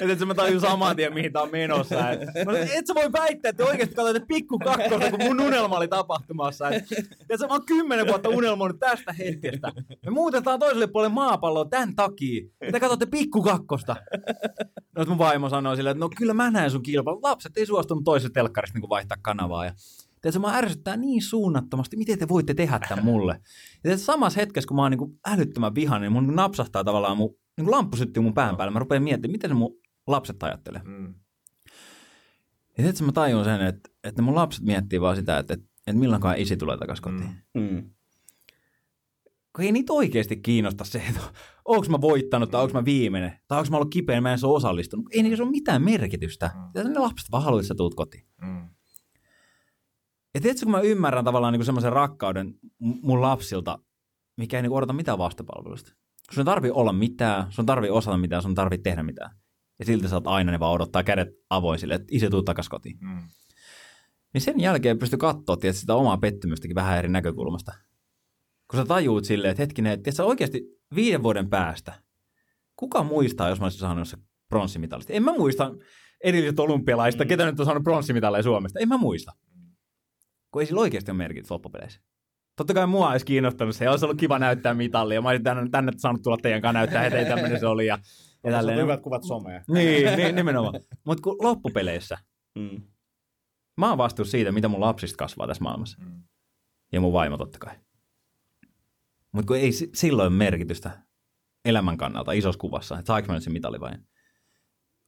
että 0.01 0.13
et 0.13 0.27
mä 0.27 0.35
tajun 0.35 0.61
saman 0.61 0.97
tien, 0.97 1.15
mihin 1.15 1.33
tää 1.33 1.43
on 1.43 1.51
menossa. 1.53 2.11
Et, 2.11 2.21
no, 2.47 2.53
et 2.57 2.87
sä 2.87 2.95
voi 2.95 3.13
väittää, 3.13 3.49
että 3.49 3.65
oikeasti 3.65 3.95
katsoit 3.95 4.27
pikkukakkosta, 4.29 5.11
kun 5.11 5.23
mun 5.23 5.41
unelma 5.41 5.77
oli 5.77 5.89
tapahtumassa. 5.89 6.71
Et, 6.71 6.85
et 7.31 7.41
sä, 7.41 7.47
mä 7.47 7.53
oon 7.53 7.67
kymmenen 7.67 8.07
vuotta 8.07 8.29
unelmoinut 8.29 8.81
tästä 8.81 9.13
hetkestä. 9.13 9.73
Me 10.07 10.11
muutetaan 10.11 10.59
toiselle 10.59 10.87
puolelle 10.87 11.15
maapalloa 11.15 11.65
tämän 11.65 11.95
takia. 11.97 12.49
Te 12.73 12.81
katsotte 12.81 13.07
pikkukakkosta. 13.07 13.97
No, 14.97 15.05
mun 15.05 15.19
vaimo 15.19 15.49
sanoi 15.49 15.77
silleen, 15.77 15.97
että 15.97 16.05
no 16.05 16.11
kyllä 16.17 16.35
mä 16.35 16.51
näen 16.51 16.71
sun 16.71 16.83
kilpailu. 16.83 17.23
Lapset 17.23 17.57
ei 17.57 17.67
suostunut 17.67 18.05
toisesta 18.05 18.35
telkkarista 18.35 18.79
niin 18.79 18.89
vaihtaa 18.89 19.19
kanavaa. 19.23 19.65
Ja 19.65 19.73
Tiedätkö, 20.23 20.41
mä 20.41 20.57
ärsyttää 20.57 20.97
niin 20.97 21.23
suunnattomasti, 21.23 21.97
miten 21.97 22.19
te 22.19 22.29
voitte 22.29 22.55
tehdä 22.55 22.81
tämän 22.89 23.05
mulle. 23.05 23.41
Ja 23.85 23.99
samassa 23.99 24.41
hetkessä, 24.41 24.69
kun 24.69 24.77
mä 24.77 24.83
oon 24.83 24.91
niin 24.91 25.21
älyttömän 25.27 25.75
vihainen, 25.75 26.13
niin 26.13 26.25
mun 26.25 26.37
napsahtaa 26.37 26.85
tavallaan, 26.85 27.17
mun, 27.17 27.35
niin 27.57 27.71
lamppu 27.71 27.97
syttyy 27.97 28.23
mun 28.23 28.35
pään 28.35 28.57
päälle. 28.57 28.73
Mä 28.73 28.79
rupean 28.79 29.03
miettimään, 29.03 29.33
miten 29.33 29.51
se 29.51 29.55
mun 29.55 29.77
lapset 30.07 30.43
ajattelee. 30.43 30.83
Mm. 30.85 31.15
Ja 32.69 32.77
tiedätkö, 32.77 33.05
mä 33.05 33.13
tajun 33.13 33.45
sen, 33.45 33.61
että, 33.61 33.91
että 34.05 34.23
mun 34.23 34.35
lapset 34.35 34.65
miettii 34.65 35.01
vaan 35.01 35.17
sitä, 35.17 35.39
että, 35.39 35.55
että, 35.55 35.67
että 35.87 36.01
milloinkaan 36.01 36.39
isi 36.39 36.57
tulee 36.57 36.77
takaisin 36.77 37.03
kotiin. 37.03 37.31
Mm. 37.55 37.61
Mm. 37.63 37.91
Kun 39.57 39.65
ei 39.65 39.73
niitä 39.73 39.93
oikeasti 39.93 40.37
kiinnosta 40.37 40.85
se, 40.85 41.03
että 41.09 41.21
onko 41.65 41.87
mä 41.89 42.01
voittanut 42.01 42.51
tai 42.51 42.63
onko 42.63 42.75
mä 42.75 42.85
viimeinen, 42.85 43.33
tai 43.49 43.59
onko 43.59 43.71
mä 43.71 43.77
ollut 43.77 43.93
kipeä, 43.93 44.21
mä 44.21 44.33
en 44.33 44.39
ole 44.43 44.57
osallistunut. 44.57 45.07
Ei 45.11 45.23
niillä 45.23 45.43
ole 45.43 45.51
mitään 45.51 45.83
merkitystä. 45.83 46.51
Mm. 46.75 46.93
Ne 46.93 46.99
lapset 46.99 47.31
vaan 47.31 47.43
haluavat, 47.43 47.63
että 47.63 47.69
sä 47.69 47.75
tuut 47.75 47.95
kotiin. 47.95 48.25
Mm. 48.41 48.69
Ja 50.35 50.41
tiedätkö, 50.41 50.65
kun 50.65 50.73
mä 50.73 50.81
ymmärrän 50.81 51.25
tavallaan 51.25 51.53
niin 51.53 51.65
semmoisen 51.65 51.93
rakkauden 51.93 52.55
mun 52.79 53.21
lapsilta, 53.21 53.79
mikä 54.37 54.57
ei 54.57 54.63
niin 54.63 54.73
odota 54.73 54.93
mitään 54.93 55.19
vastapalvelusta. 55.19 55.93
Sun 56.31 56.41
ei 56.41 56.45
tarvii 56.45 56.71
olla 56.71 56.93
mitään, 56.93 57.53
sun 57.53 57.67
tarvii 57.67 57.91
osata 57.91 58.17
mitään, 58.17 58.43
sun 58.43 58.55
tarvii 58.55 58.79
tehdä 58.79 59.03
mitään. 59.03 59.31
Ja 59.79 59.85
silti 59.85 60.09
sä 60.09 60.17
oot 60.17 60.27
aina 60.27 60.53
ne 60.53 60.61
vaan 60.61 60.73
odottaa 60.73 61.03
kädet 61.03 61.29
avoin 61.51 61.79
sille, 61.79 61.95
että 61.95 62.09
isä 62.11 62.31
tuu 62.31 62.43
takas 62.43 62.69
kotiin. 62.69 62.99
Mm. 63.01 63.23
Niin 64.35 64.43
sen 64.43 64.61
jälkeen 64.61 64.99
pysty 64.99 65.17
katsoa 65.17 65.57
tietysti, 65.57 65.81
sitä 65.81 65.95
omaa 65.95 66.17
pettymystäkin 66.17 66.75
vähän 66.75 66.99
eri 66.99 67.09
näkökulmasta. 67.09 67.73
Kun 68.71 68.81
sä 68.81 68.85
tajuut 68.85 69.25
silleen, 69.25 69.51
että 69.51 69.63
hetkinen, 69.63 69.93
että 69.93 70.13
sä 70.13 70.25
oikeasti 70.25 70.63
viiden 70.95 71.23
vuoden 71.23 71.51
päästä, 71.51 72.03
kuka 72.77 73.03
muistaa, 73.03 73.49
jos 73.49 73.61
mä 73.61 73.67
olisin 73.67 73.81
saanut 73.81 74.09
se 74.09 74.17
pronssimitalista? 74.49 75.13
En 75.13 75.23
mä 75.23 75.33
muista 75.33 75.75
edelliset 76.25 76.61
olympialaista, 76.61 77.25
mm. 77.25 77.29
ketä 77.29 77.47
nyt 77.47 77.61
on 77.61 77.67
saanut 77.67 77.85
pronssimitaleja 77.85 78.43
Suomesta. 78.43 78.79
En 78.79 78.89
mä 78.89 78.97
muista 78.97 79.33
kun 80.53 80.63
ei 80.63 80.67
sillä 80.67 80.81
oikeasti 80.81 81.11
ole 81.11 81.19
merkitystä 81.19 81.55
loppupeleissä. 81.55 82.01
Totta 82.57 82.75
kai 82.75 82.87
mua 82.87 83.11
olisi 83.11 83.27
kiinnostanut 83.27 83.77
se, 83.77 83.89
olisi 83.89 84.05
ollut 84.05 84.19
kiva 84.19 84.39
näyttää 84.39 84.75
mitallia. 84.75 85.23
Mä 85.23 85.29
olisin 85.29 85.45
tänne, 85.45 85.69
tänne 85.71 85.93
saanut 85.97 86.23
tulla 86.23 86.37
teidän 86.37 86.63
kanssa 86.63 86.79
näyttää, 86.79 87.07
että 87.07 87.19
ei 87.19 87.25
tämmöinen 87.25 87.61
se 87.61 87.67
oli. 87.67 87.87
Ja, 87.87 87.99
ja 88.45 88.51
tälleen. 88.51 88.79
hyvät 88.79 89.01
kuvat 89.01 89.23
somea. 89.25 89.63
Niin, 89.69 90.17
niin 90.17 90.35
nimenomaan. 90.35 90.81
Mutta 91.05 91.23
kun 91.23 91.37
loppupeleissä, 91.41 92.19
mm. 92.59 92.83
mä 93.77 93.89
oon 93.89 93.99
vastuus 93.99 94.31
siitä, 94.31 94.53
mitä 94.53 94.69
mun 94.69 94.81
lapsista 94.81 95.17
kasvaa 95.17 95.47
tässä 95.47 95.63
maailmassa. 95.63 95.99
Mm. 96.01 96.23
Ja 96.93 97.01
mun 97.01 97.13
vaimo 97.13 97.37
totta 97.37 97.59
kai. 97.59 97.75
Mutta 99.33 99.47
kun 99.47 99.57
ei 99.57 99.71
silloin 99.95 100.33
merkitystä 100.33 100.91
elämän 101.65 101.97
kannalta 101.97 102.33
isossa 102.33 102.59
kuvassa, 102.59 102.99
että 102.99 103.07
saanko 103.07 103.27
mä 103.27 103.35
nyt 103.35 103.43
sen 103.43 103.53
mitali 103.53 103.81
vai 103.81 103.93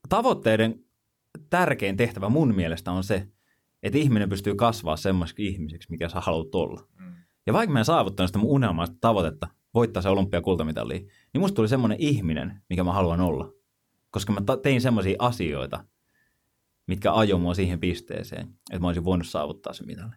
Tavoitteiden 0.09 0.85
tärkein 1.51 1.97
tehtävä 1.97 2.29
mun 2.29 2.55
mielestä 2.55 2.93
on 2.93 3.05
se, 3.05 3.29
että 3.85 3.99
ihminen 3.99 4.29
pystyy 4.29 4.55
kasvaa 4.55 4.97
semmoiseksi 4.97 5.47
ihmiseksi, 5.47 5.91
mikä 5.91 6.09
sä 6.09 6.21
haluat 6.21 6.55
olla. 6.55 6.87
Mm. 6.99 7.15
Ja 7.47 7.53
vaikka 7.53 7.73
mä 7.73 7.79
en 7.79 7.85
saavuttanut 7.85 8.29
sitä 8.29 8.39
mun 8.39 8.51
unelmaista 8.51 8.97
tavoitetta, 9.01 9.49
voittaa 9.75 10.03
se 10.03 10.09
olympiakultamitalia, 10.09 10.99
niin 11.33 11.41
musta 11.41 11.55
tuli 11.55 11.69
semmoinen 11.69 12.01
ihminen, 12.01 12.63
mikä 12.69 12.85
mä 12.85 12.93
haluan 12.93 13.21
olla. 13.21 13.53
Koska 14.11 14.33
mä 14.33 14.41
tein 14.63 14.81
semmoisia 14.81 15.17
asioita, 15.19 15.85
mitkä 16.87 17.15
ajoi 17.15 17.41
mua 17.41 17.55
siihen 17.55 17.81
pisteeseen, 17.81 18.49
että 18.71 18.81
mä 18.81 18.87
olisin 18.87 19.05
voinut 19.05 19.27
saavuttaa 19.27 19.73
se 19.73 19.85
mitali. 19.85 20.13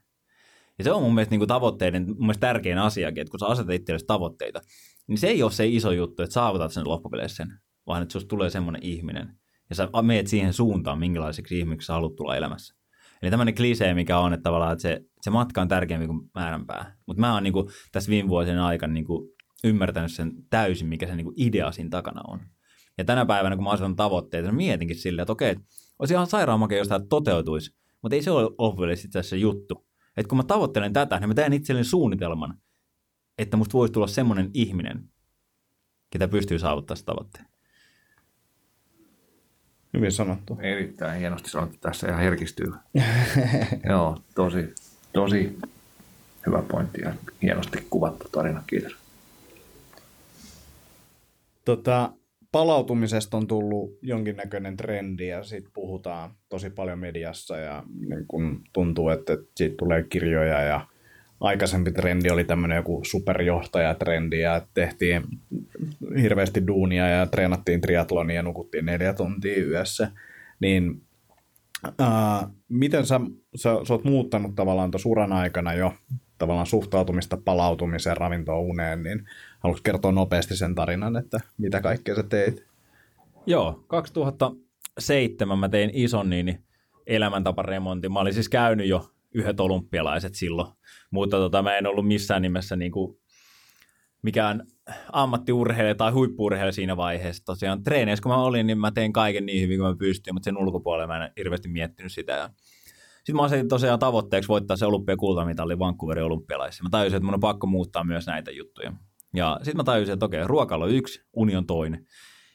Ja 0.78 0.84
se 0.84 0.92
on 0.92 1.02
mun 1.02 1.14
mielestä 1.14 1.34
niin 1.34 1.40
kuin 1.40 1.48
tavoitteiden 1.48 2.08
mun 2.08 2.20
mielestä 2.20 2.48
tärkein 2.48 2.78
asiakin, 2.78 3.22
että 3.22 3.32
kun 3.32 3.40
sä 3.40 3.46
asetat 3.46 3.76
itsellesi 3.76 4.06
tavoitteita, 4.06 4.62
niin 5.08 5.18
se 5.18 5.28
ei 5.28 5.44
ole 5.44 5.52
se 5.52 5.68
iso 5.68 5.92
juttu, 5.92 6.24
että 6.24 6.34
saavutat 6.34 6.72
sen 6.72 6.88
loppupeleissä 6.88 7.36
sen, 7.36 7.60
vaan 7.88 8.02
että 8.02 8.14
susta 8.14 8.28
tulee 8.28 8.50
semmoinen 8.50 8.84
ihminen, 8.84 9.40
ja 9.70 9.76
sä 9.76 9.90
meet 10.02 10.28
siihen 10.28 10.54
suuntaan, 10.54 11.00
minkälaiseksi 11.00 11.60
ihmiseksi 11.60 11.86
sä 11.86 11.94
haluat 11.94 12.16
tulla 12.16 12.36
elämässä. 12.36 12.77
Eli 13.22 13.30
tämmöinen 13.30 13.56
klisee, 13.56 13.94
mikä 13.94 14.20
on, 14.20 14.34
että 14.34 14.44
tavallaan 14.44 14.74
että 14.74 14.82
se, 14.82 15.02
se 15.22 15.30
matka 15.30 15.62
on 15.62 15.68
tärkeämpi 15.68 16.08
kuin 16.08 16.30
määränpää. 16.36 16.96
Mutta 17.06 17.22
mä 17.22 17.34
oon 17.34 17.44
niin 17.44 17.54
kuin, 17.54 17.68
tässä 17.92 18.10
viime 18.10 18.30
vuosien 18.30 18.60
aikana 18.60 18.94
niin 18.94 19.06
kuin, 19.06 19.30
ymmärtänyt 19.64 20.12
sen 20.12 20.32
täysin, 20.50 20.88
mikä 20.88 21.08
se 21.08 21.16
niin 21.16 21.26
kuin, 21.26 21.36
idea 21.38 21.72
siinä 21.72 21.90
takana 21.90 22.22
on. 22.28 22.40
Ja 22.98 23.06
tänä 23.06 23.26
päivänä, 23.26 23.56
kun 23.56 23.64
mä 23.64 23.70
asetan 23.70 23.96
tavoitteita, 23.96 24.48
niin 24.48 24.56
mietinkin 24.56 24.98
silleen, 24.98 25.24
että 25.24 25.32
okei, 25.32 25.56
olisi 26.00 26.14
ihan 26.14 26.28
sairaan 26.28 26.60
makea, 26.60 26.78
jos 26.78 26.88
tämä 26.88 27.06
toteutuisi, 27.10 27.76
mutta 28.02 28.16
ei 28.16 28.22
se 28.22 28.32
ole 28.32 28.50
loppujen 28.58 28.98
se 29.22 29.38
juttu. 29.38 29.88
Että 30.18 30.30
kun 30.30 30.38
mä 30.38 30.44
tavoittelen 30.44 30.94
tätä, 30.94 31.20
niin 31.20 31.30
mä 31.30 31.34
teen 31.34 31.54
itselleni 31.54 31.86
suunnitelman, 31.86 32.58
että 33.38 33.58
musta 33.58 33.74
voisi 33.74 33.92
tulla 33.92 34.08
semmoinen 34.08 34.52
ihminen, 34.54 35.10
ketä 36.10 36.28
pystyy 36.28 36.60
saavuttaa 36.60 36.96
sitä 36.96 37.06
tavoitteen. 37.06 37.46
Hyvin 39.98 40.12
sanottu. 40.12 40.58
Erittäin 40.62 41.20
hienosti 41.20 41.50
sanottu. 41.50 41.78
Tässä 41.82 42.08
ihan 42.08 42.20
herkistyy. 42.20 42.74
Joo, 43.90 44.18
tosi, 44.36 44.74
tosi 45.14 45.58
hyvä 46.46 46.64
pointti 46.72 47.02
ja 47.02 47.14
hienosti 47.42 47.88
kuvattu 47.90 48.30
tarina. 48.32 48.64
Kiitos. 48.68 48.96
Tota, 51.66 52.12
palautumisesta 52.52 53.38
on 53.38 53.48
tullut 53.48 53.98
jonkinnäköinen 54.02 54.78
trendi 54.78 55.28
ja 55.28 55.44
siitä 55.44 55.70
puhutaan 55.74 56.32
tosi 56.50 56.70
paljon 56.70 57.00
mediassa 57.00 57.58
ja 57.58 57.84
niin 58.10 58.28
kun 58.28 58.62
tuntuu, 58.74 59.10
että 59.10 59.38
siitä 59.56 59.76
tulee 59.78 60.04
kirjoja 60.04 60.62
ja 60.62 60.88
aikaisempi 61.40 61.92
trendi 61.92 62.30
oli 62.30 62.44
tämmöinen 62.44 62.76
joku 62.76 63.02
superjohtajatrendi 63.06 64.40
ja 64.40 64.62
tehtiin 64.74 65.24
hirveästi 66.22 66.68
duunia 66.68 67.08
ja 67.08 67.26
treenattiin 67.26 67.82
triatlonia 67.82 68.36
ja 68.36 68.44
nukuttiin 68.44 68.86
neljä 68.86 69.14
tuntia 69.14 69.66
yössä, 69.66 70.12
niin 70.60 71.02
ää, 72.00 72.50
miten 72.70 73.06
sä, 73.06 73.20
sä, 73.56 73.70
sä 73.88 73.94
oot 73.94 74.04
muuttanut 74.04 74.56
tavallaan 74.56 74.92
tuossa 74.92 75.10
uran 75.10 75.34
aikana 75.34 75.74
jo 75.74 75.94
tavallaan 76.38 76.66
suhtautumista 76.66 77.38
palautumiseen, 77.46 78.18
ravintoon, 78.18 78.60
uneen, 78.60 79.04
niin 79.04 79.26
haluatko 79.60 79.82
kertoa 79.84 80.12
nopeasti 80.12 80.56
sen 80.56 80.76
tarinan, 80.76 81.18
että 81.18 81.40
mitä 81.58 81.82
kaikkea 81.82 82.16
sä 82.16 82.24
teit? 82.24 82.66
Joo, 83.46 83.84
2007 83.88 85.60
mä 85.60 85.70
tein 85.70 85.92
ison 85.94 86.30
niin 86.30 86.64
elämäntaparemontin. 87.08 88.14
Mä 88.14 88.20
olin 88.20 88.34
siis 88.34 88.50
käynyt 88.50 88.88
jo 88.88 89.10
yhdet 89.38 89.60
olympialaiset 89.60 90.36
silloin, 90.36 90.72
mutta 91.12 91.38
tota, 91.38 91.64
mä 91.64 91.78
en 91.78 91.88
ollut 91.88 92.08
missään 92.08 92.42
nimessä 92.42 92.76
niin 92.76 92.92
kuin 92.92 93.18
mikään 94.22 94.64
ammattiurheilija 95.12 95.96
tai 95.96 96.12
huippuurheilija 96.12 96.72
siinä 96.72 96.98
vaiheessa. 96.98 97.46
Tosiaan 97.46 97.84
treeneissä 97.84 98.24
kun 98.24 98.32
mä 98.32 98.44
olin, 98.44 98.68
niin 98.68 98.80
mä 98.80 98.92
tein 98.92 99.14
kaiken 99.14 99.46
niin 99.46 99.62
hyvin 99.62 99.80
kuin 99.80 99.90
mä 99.90 99.96
pystyin, 100.00 100.36
mutta 100.36 100.46
sen 100.46 100.58
ulkopuolella 100.58 101.08
mä 101.08 101.26
en 101.26 101.32
hirveästi 101.38 101.70
miettinyt 101.70 102.12
sitä. 102.12 102.50
Sitten 103.18 103.36
mä 103.36 103.42
asetin 103.42 103.68
tosiaan 103.68 104.00
tavoitteeksi 104.00 104.48
voittaa 104.48 104.78
se 104.78 104.86
olympiakultamitali 104.86 105.80
Vancouverin 105.80 106.24
olympialaisissa. 106.24 106.84
Mä 106.84 106.90
tajusin, 106.90 107.18
että 107.18 107.26
mun 107.26 107.34
on 107.34 107.40
pakko 107.40 107.68
muuttaa 107.68 108.04
myös 108.04 108.28
näitä 108.28 108.52
juttuja. 108.52 108.94
Ja 109.36 109.56
sitten 109.58 109.78
mä 109.78 109.84
tajusin, 109.84 110.14
että 110.14 110.26
okei, 110.26 110.48
ruokailu 110.48 110.84
on 110.84 110.92
yksi, 110.92 111.22
uni 111.34 111.56
on 111.56 111.66
toinen. 111.66 112.06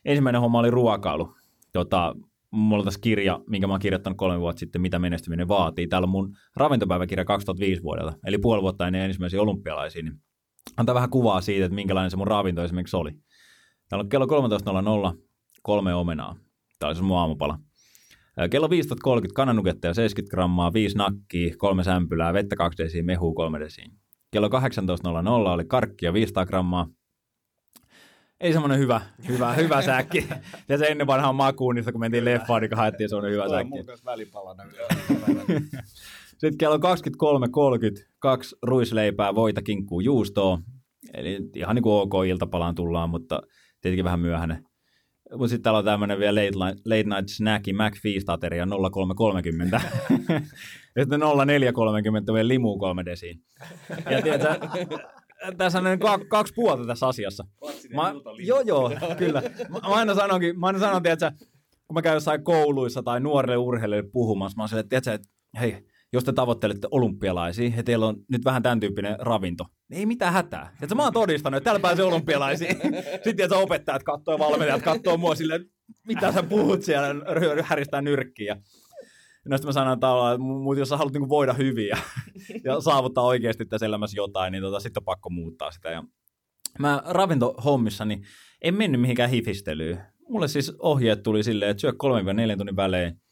Ensimmäinen 0.05 0.41
homma 0.41 0.59
oli 0.59 0.71
ruokailu. 0.71 1.37
Tota, 1.73 2.15
mulla 2.53 2.81
on 2.81 2.85
tässä 2.85 3.01
kirja, 3.01 3.41
minkä 3.47 3.67
mä 3.67 3.73
oon 3.73 3.81
kirjoittanut 3.81 4.19
kolme 4.19 4.41
vuotta 4.41 4.61
sitten, 4.61 4.83
mitä 4.83 4.99
menestyminen 4.99 5.49
vaatii. 5.49 5.87
Täällä 5.87 6.07
on 6.07 6.11
mun 6.11 6.37
ravintopäiväkirja 6.57 7.25
2005 7.25 7.83
vuodelta, 7.83 8.19
eli 8.27 8.39
puoli 8.39 8.63
vuotta 8.63 8.87
ennen 8.87 9.03
ensimmäisiä 9.03 9.43
olympialaisia. 9.43 10.03
Niin 10.03 10.15
antaa 10.77 10.95
vähän 10.95 11.11
kuvaa 11.11 11.41
siitä, 11.41 11.65
että 11.65 11.75
minkälainen 11.75 12.11
se 12.11 12.17
mun 12.17 12.27
ravinto 12.27 12.65
esimerkiksi 12.65 12.97
oli. 12.97 13.13
Täällä 13.89 14.03
on 14.03 14.09
kello 14.09 14.27
13.00 15.13 15.19
kolme 15.63 15.95
omenaa. 15.95 16.37
Tämä 16.79 16.89
oli 16.89 16.97
se 16.97 17.03
mun 17.03 17.19
aamupala. 17.19 17.59
Kello 18.51 18.69
15.30 18.69 18.73
kananuketta 19.35 19.87
ja 19.87 19.95
70 19.95 20.31
grammaa, 20.31 20.73
5 20.73 20.97
nakkia, 20.97 21.55
kolme 21.59 21.85
sämpylää, 21.85 22.33
vettä 22.33 22.57
2 22.57 22.83
desiä, 22.83 23.03
mehua 23.03 23.35
3 23.35 23.61
desiä. 23.61 23.87
Kello 24.31 24.49
18.00 24.49 24.53
oli 25.29 25.65
karkkia 25.65 26.13
500 26.13 26.47
grammaa, 26.47 26.89
ei 28.43 28.53
semmoinen 28.53 28.79
hyvä, 28.79 29.01
hyvä, 29.29 29.53
hyvä 29.53 29.83
säkki. 29.83 30.29
Ja 30.69 30.79
se 30.79 30.87
ennen 30.87 31.07
vanhaan 31.07 31.35
makuun, 31.35 31.77
kun 31.93 32.01
mentiin 32.01 32.25
leffaan, 32.25 32.63
niin 32.63 32.77
haettiin 32.77 33.09
semmoinen 33.09 33.33
hyvä 33.33 33.49
säkki. 33.49 33.77
Sitten 36.39 36.59
kello 36.59 36.77
23.30 36.77 36.83
kaksi 38.19 38.57
ruisleipää, 38.63 39.35
voita, 39.35 39.63
kinkkuu, 39.63 40.01
juustoa. 40.01 40.59
Eli 41.15 41.39
ihan 41.57 41.75
niin 41.75 41.83
kuin 41.83 41.95
ok 41.95 42.13
iltapalaan 42.29 42.75
tullaan, 42.75 43.11
mutta 43.11 43.43
tietenkin 43.81 44.05
vähän 44.05 44.21
myöhäinen. 44.21 44.65
Mutta 45.31 45.49
sitten 45.49 45.63
täällä 45.63 45.79
on 45.79 45.85
tämmöinen 45.85 46.19
vielä 46.19 46.41
late, 46.41 46.51
night, 46.51 46.87
late 46.87 47.03
night 47.03 47.29
snacki 47.29 47.73
McFeast-ateria 47.73 48.67
0330. 48.93 49.81
ja 50.97 51.03
sitten 51.03 51.21
0430 51.47 52.33
vielä 52.33 52.49
limu 52.49 52.79
kolme 52.79 53.05
desiin. 53.05 53.41
Ja 54.11 54.23
tiedätkö, 54.23 54.69
tässä 55.57 55.79
on 55.79 55.85
kaksi 56.29 56.55
puolta 56.55 56.87
tässä 56.87 57.07
asiassa. 57.07 57.45
Mä, 57.95 58.15
joo, 58.39 58.61
joo, 58.61 58.91
kyllä. 59.19 59.43
Mä, 59.69 59.79
mä 59.89 59.95
aina 59.95 60.15
sanonkin, 60.15 60.61
mä 60.61 60.67
aina 60.67 60.79
sanon, 60.79 61.03
tiedätkö, 61.03 61.31
kun 61.87 61.95
mä 61.95 62.03
käyn 62.03 62.15
jossain 62.15 62.45
kouluissa 62.45 63.03
tai 63.03 63.21
nuorille 63.21 63.57
urheilijoille 63.57 64.11
puhumassa, 64.13 64.57
mä 64.57 64.63
oon 64.63 64.69
silleen, 64.69 64.89
tiedätkö, 64.89 65.13
että 65.13 65.29
hei, 65.61 65.87
jos 66.13 66.25
te 66.25 66.33
tavoittelette 66.33 66.89
olympialaisia 66.91 67.71
ja 67.77 67.83
teillä 67.83 68.07
on 68.07 68.17
nyt 68.31 68.45
vähän 68.45 68.63
tämän 68.63 68.81
tyyppinen 68.81 69.17
ravinto, 69.19 69.65
niin 69.89 69.99
ei 69.99 70.07
mitään 70.07 70.33
hätää. 70.33 70.77
Että 70.83 70.95
mä 70.95 71.03
oon 71.03 71.13
todistanut, 71.13 71.57
että 71.57 71.65
täällä 71.65 71.81
pääsee 71.81 72.05
olympialaisiin. 72.05 72.77
Sitten 73.13 73.37
tiedätkö, 73.37 73.57
opettajat 73.57 74.03
katsoo 74.03 74.35
ja 74.35 74.39
valmentajat 74.39 74.83
katsoo 74.83 75.17
mua 75.17 75.35
silleen, 75.35 75.65
mitä 76.07 76.33
sä 76.33 76.43
puhut 76.43 76.83
siellä, 76.83 77.09
häristää 77.63 78.03
nyrkkiä. 78.03 78.57
No 79.47 79.57
sitten 79.57 79.69
mä 79.69 79.73
sanon 79.73 80.01
tavallaan, 80.01 80.35
että 80.35 80.81
jos 80.81 80.89
sä 80.89 80.97
haluat 80.97 81.13
niin 81.13 81.29
voida 81.29 81.53
hyvin 81.53 81.89
ja, 81.89 81.97
ja 82.65 82.81
saavuttaa 82.81 83.25
oikeasti 83.25 83.65
tässä 83.65 83.87
elämässä 83.87 84.17
jotain, 84.17 84.53
niin 84.53 84.63
tota, 84.63 84.81
sitten 84.81 85.01
on 85.01 85.05
pakko 85.05 85.31
muuttaa 85.31 85.71
sitä. 85.71 85.91
Ja 85.91 86.03
mä 86.79 87.03
ravintohommissa, 87.07 88.05
niin 88.05 88.23
en 88.63 88.75
mennyt 88.75 89.01
mihinkään 89.01 89.31
hifistelyyn. 89.31 90.03
Mulle 90.29 90.49
siis 90.49 90.73
ohjeet 90.79 91.23
tuli 91.23 91.43
silleen, 91.43 91.71
että 91.71 91.81
syö 91.81 91.91
3-4 91.91 92.57
tunnin 92.57 92.77
välein 92.77 93.23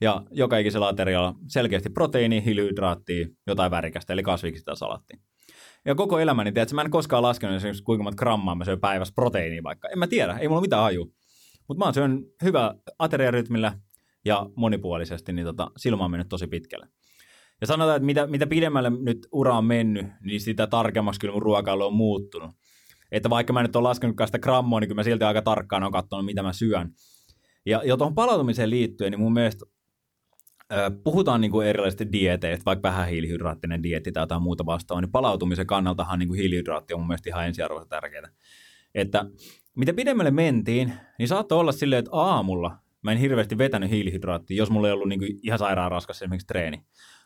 ja 0.00 0.22
joka 0.30 0.58
ikisellä 0.58 0.88
aterialla 0.88 1.34
selkeästi 1.48 1.90
proteiini, 1.90 2.44
hiilihydraattia, 2.44 3.26
jotain 3.46 3.70
värikästä, 3.70 4.12
eli 4.12 4.22
kasviksi 4.22 4.64
tai 4.64 4.76
salattia. 4.76 5.18
Ja 5.84 5.94
koko 5.94 6.18
elämäni, 6.18 6.52
tiedätkö, 6.52 6.74
mä 6.74 6.82
en 6.82 6.90
koskaan 6.90 7.22
laskenut 7.22 7.56
esimerkiksi 7.56 7.82
kuinka 7.82 8.02
monta 8.02 8.16
grammaa 8.16 8.54
mä 8.54 8.64
syön 8.64 8.80
päivässä 8.80 9.14
proteiiniä 9.14 9.62
vaikka. 9.62 9.88
En 9.88 9.98
mä 9.98 10.06
tiedä, 10.06 10.38
ei 10.38 10.48
mulla 10.48 10.60
mitään 10.60 10.82
haju. 10.82 11.12
Mutta 11.68 11.86
mä 11.86 11.92
syön 11.92 12.24
hyvä 12.42 12.74
ateriarytmillä, 12.98 13.72
ja 14.24 14.46
monipuolisesti, 14.56 15.32
niin 15.32 15.46
tota, 15.46 15.70
silmä 15.76 16.04
on 16.04 16.10
mennyt 16.10 16.28
tosi 16.28 16.46
pitkälle. 16.46 16.88
Ja 17.60 17.66
sanotaan, 17.66 17.96
että 17.96 18.06
mitä, 18.06 18.26
mitä 18.26 18.46
pidemmälle 18.46 18.90
nyt 18.90 19.26
ura 19.32 19.58
on 19.58 19.64
mennyt, 19.64 20.06
niin 20.22 20.40
sitä 20.40 20.66
tarkemmaksi 20.66 21.20
kyllä 21.20 21.32
mun 21.32 21.42
ruokailu 21.42 21.86
on 21.86 21.94
muuttunut. 21.94 22.50
Että 23.12 23.30
vaikka 23.30 23.52
mä 23.52 23.62
nyt 23.62 23.76
olen 23.76 23.84
laskenut 23.84 24.16
sitä 24.26 24.38
grammoa, 24.38 24.80
niin 24.80 24.88
kyllä 24.88 24.98
mä 24.98 25.02
silti 25.02 25.24
aika 25.24 25.42
tarkkaan 25.42 25.82
on 25.82 25.92
katsonut, 25.92 26.26
mitä 26.26 26.42
mä 26.42 26.52
syön. 26.52 26.92
Ja, 27.66 27.82
ja 27.84 27.96
tuohon 27.96 28.14
palautumiseen 28.14 28.70
liittyen, 28.70 29.10
niin 29.10 29.20
mun 29.20 29.32
mielestä 29.32 29.66
äh, 30.72 30.92
puhutaan 31.04 31.40
niin 31.40 31.50
kuin 31.50 31.66
erilaisista 31.66 32.12
dieteistä, 32.12 32.64
vaikka 32.64 32.88
vähän 32.88 33.08
hiilihydraattinen 33.08 33.82
dietti 33.82 34.12
tai 34.12 34.22
jotain 34.22 34.42
muuta 34.42 34.66
vastaavaa, 34.66 35.00
niin 35.00 35.12
palautumisen 35.12 35.66
kannaltahan 35.66 36.18
niin 36.18 36.28
kuin 36.28 36.40
hiilihydraatti 36.40 36.94
on 36.94 37.00
mun 37.00 37.06
mielestä 37.06 37.30
ihan 37.30 37.46
ensiarvoisen 37.46 37.88
tärkeää. 37.88 38.28
Että 38.94 39.24
mitä 39.76 39.92
pidemmälle 39.92 40.30
mentiin, 40.30 40.92
niin 41.18 41.28
saattoi 41.28 41.58
olla 41.58 41.72
silleen, 41.72 41.98
että 41.98 42.10
aamulla 42.12 42.78
mä 43.02 43.12
en 43.12 43.18
hirveästi 43.18 43.58
vetänyt 43.58 43.90
hiilihydraattia, 43.90 44.56
jos 44.56 44.70
mulla 44.70 44.88
ei 44.88 44.92
ollut 44.92 45.08
niin 45.08 45.20
kuin 45.20 45.38
ihan 45.42 45.58
sairaan 45.58 45.90
raskas 45.90 46.22
esimerkiksi 46.22 46.46
treeni. 46.46 46.82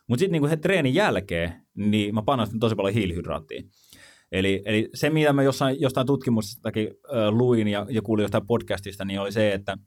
Mutta 0.08 0.20
sitten 0.20 0.42
niin 0.42 0.60
treenin 0.60 0.94
jälkeen, 0.94 1.52
niin 1.74 2.14
mä 2.14 2.22
panostin 2.22 2.60
tosi 2.60 2.74
paljon 2.74 2.94
hiilihydraattiin. 2.94 3.70
Eli, 4.32 4.62
eli 4.64 4.88
se, 4.94 5.10
mitä 5.10 5.32
mä 5.32 5.42
jossain, 5.42 5.80
jostain 5.80 6.06
tutkimustakin 6.06 6.88
äh, 6.88 7.28
luin 7.30 7.68
ja, 7.68 7.86
ja 7.90 8.02
kuulin 8.02 8.22
jostain 8.22 8.46
podcastista, 8.46 9.04
niin 9.04 9.20
oli 9.20 9.32
se, 9.32 9.52
että, 9.52 9.78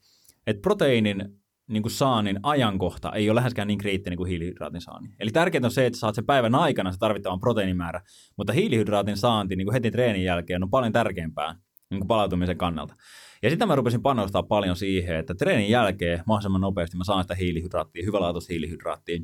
että 0.47 0.61
proteiinin 0.61 1.25
niin 1.67 1.83
kuin 1.83 1.91
saannin 1.91 2.39
ajankohta 2.43 3.11
ei 3.13 3.29
ole 3.29 3.35
läheskään 3.35 3.67
niin 3.67 3.77
kriittinen 3.77 4.17
kuin 4.17 4.29
hiilihydraatin 4.29 4.81
saannin. 4.81 5.15
Eli 5.19 5.31
tärkeintä 5.31 5.67
on 5.67 5.71
se, 5.71 5.85
että 5.85 5.99
saat 5.99 6.15
sen 6.15 6.25
päivän 6.25 6.55
aikana 6.55 6.91
se 6.91 6.97
tarvittavan 6.99 7.39
proteiinimäärä, 7.39 8.01
mutta 8.37 8.53
hiilihydraatin 8.53 9.17
saanti 9.17 9.55
niin 9.55 9.65
kuin 9.65 9.73
heti 9.73 9.91
treenin 9.91 10.23
jälkeen 10.23 10.63
on 10.63 10.69
paljon 10.69 10.93
tärkeämpää 10.93 11.55
niin 11.89 11.99
kuin 11.99 12.07
palautumisen 12.07 12.57
kannalta. 12.57 12.95
Ja 13.43 13.49
sitten 13.49 13.67
mä 13.67 13.75
rupesin 13.75 14.01
panostaa 14.01 14.43
paljon 14.43 14.75
siihen, 14.75 15.15
että 15.15 15.35
treenin 15.35 15.69
jälkeen 15.69 16.23
mahdollisimman 16.25 16.61
nopeasti 16.61 16.97
mä 16.97 17.03
saan 17.03 17.23
sitä 17.23 17.35
hiilihydraattia, 17.35 18.05
hyvälaatuista 18.05 18.53
hiilihydraattia. 18.53 19.19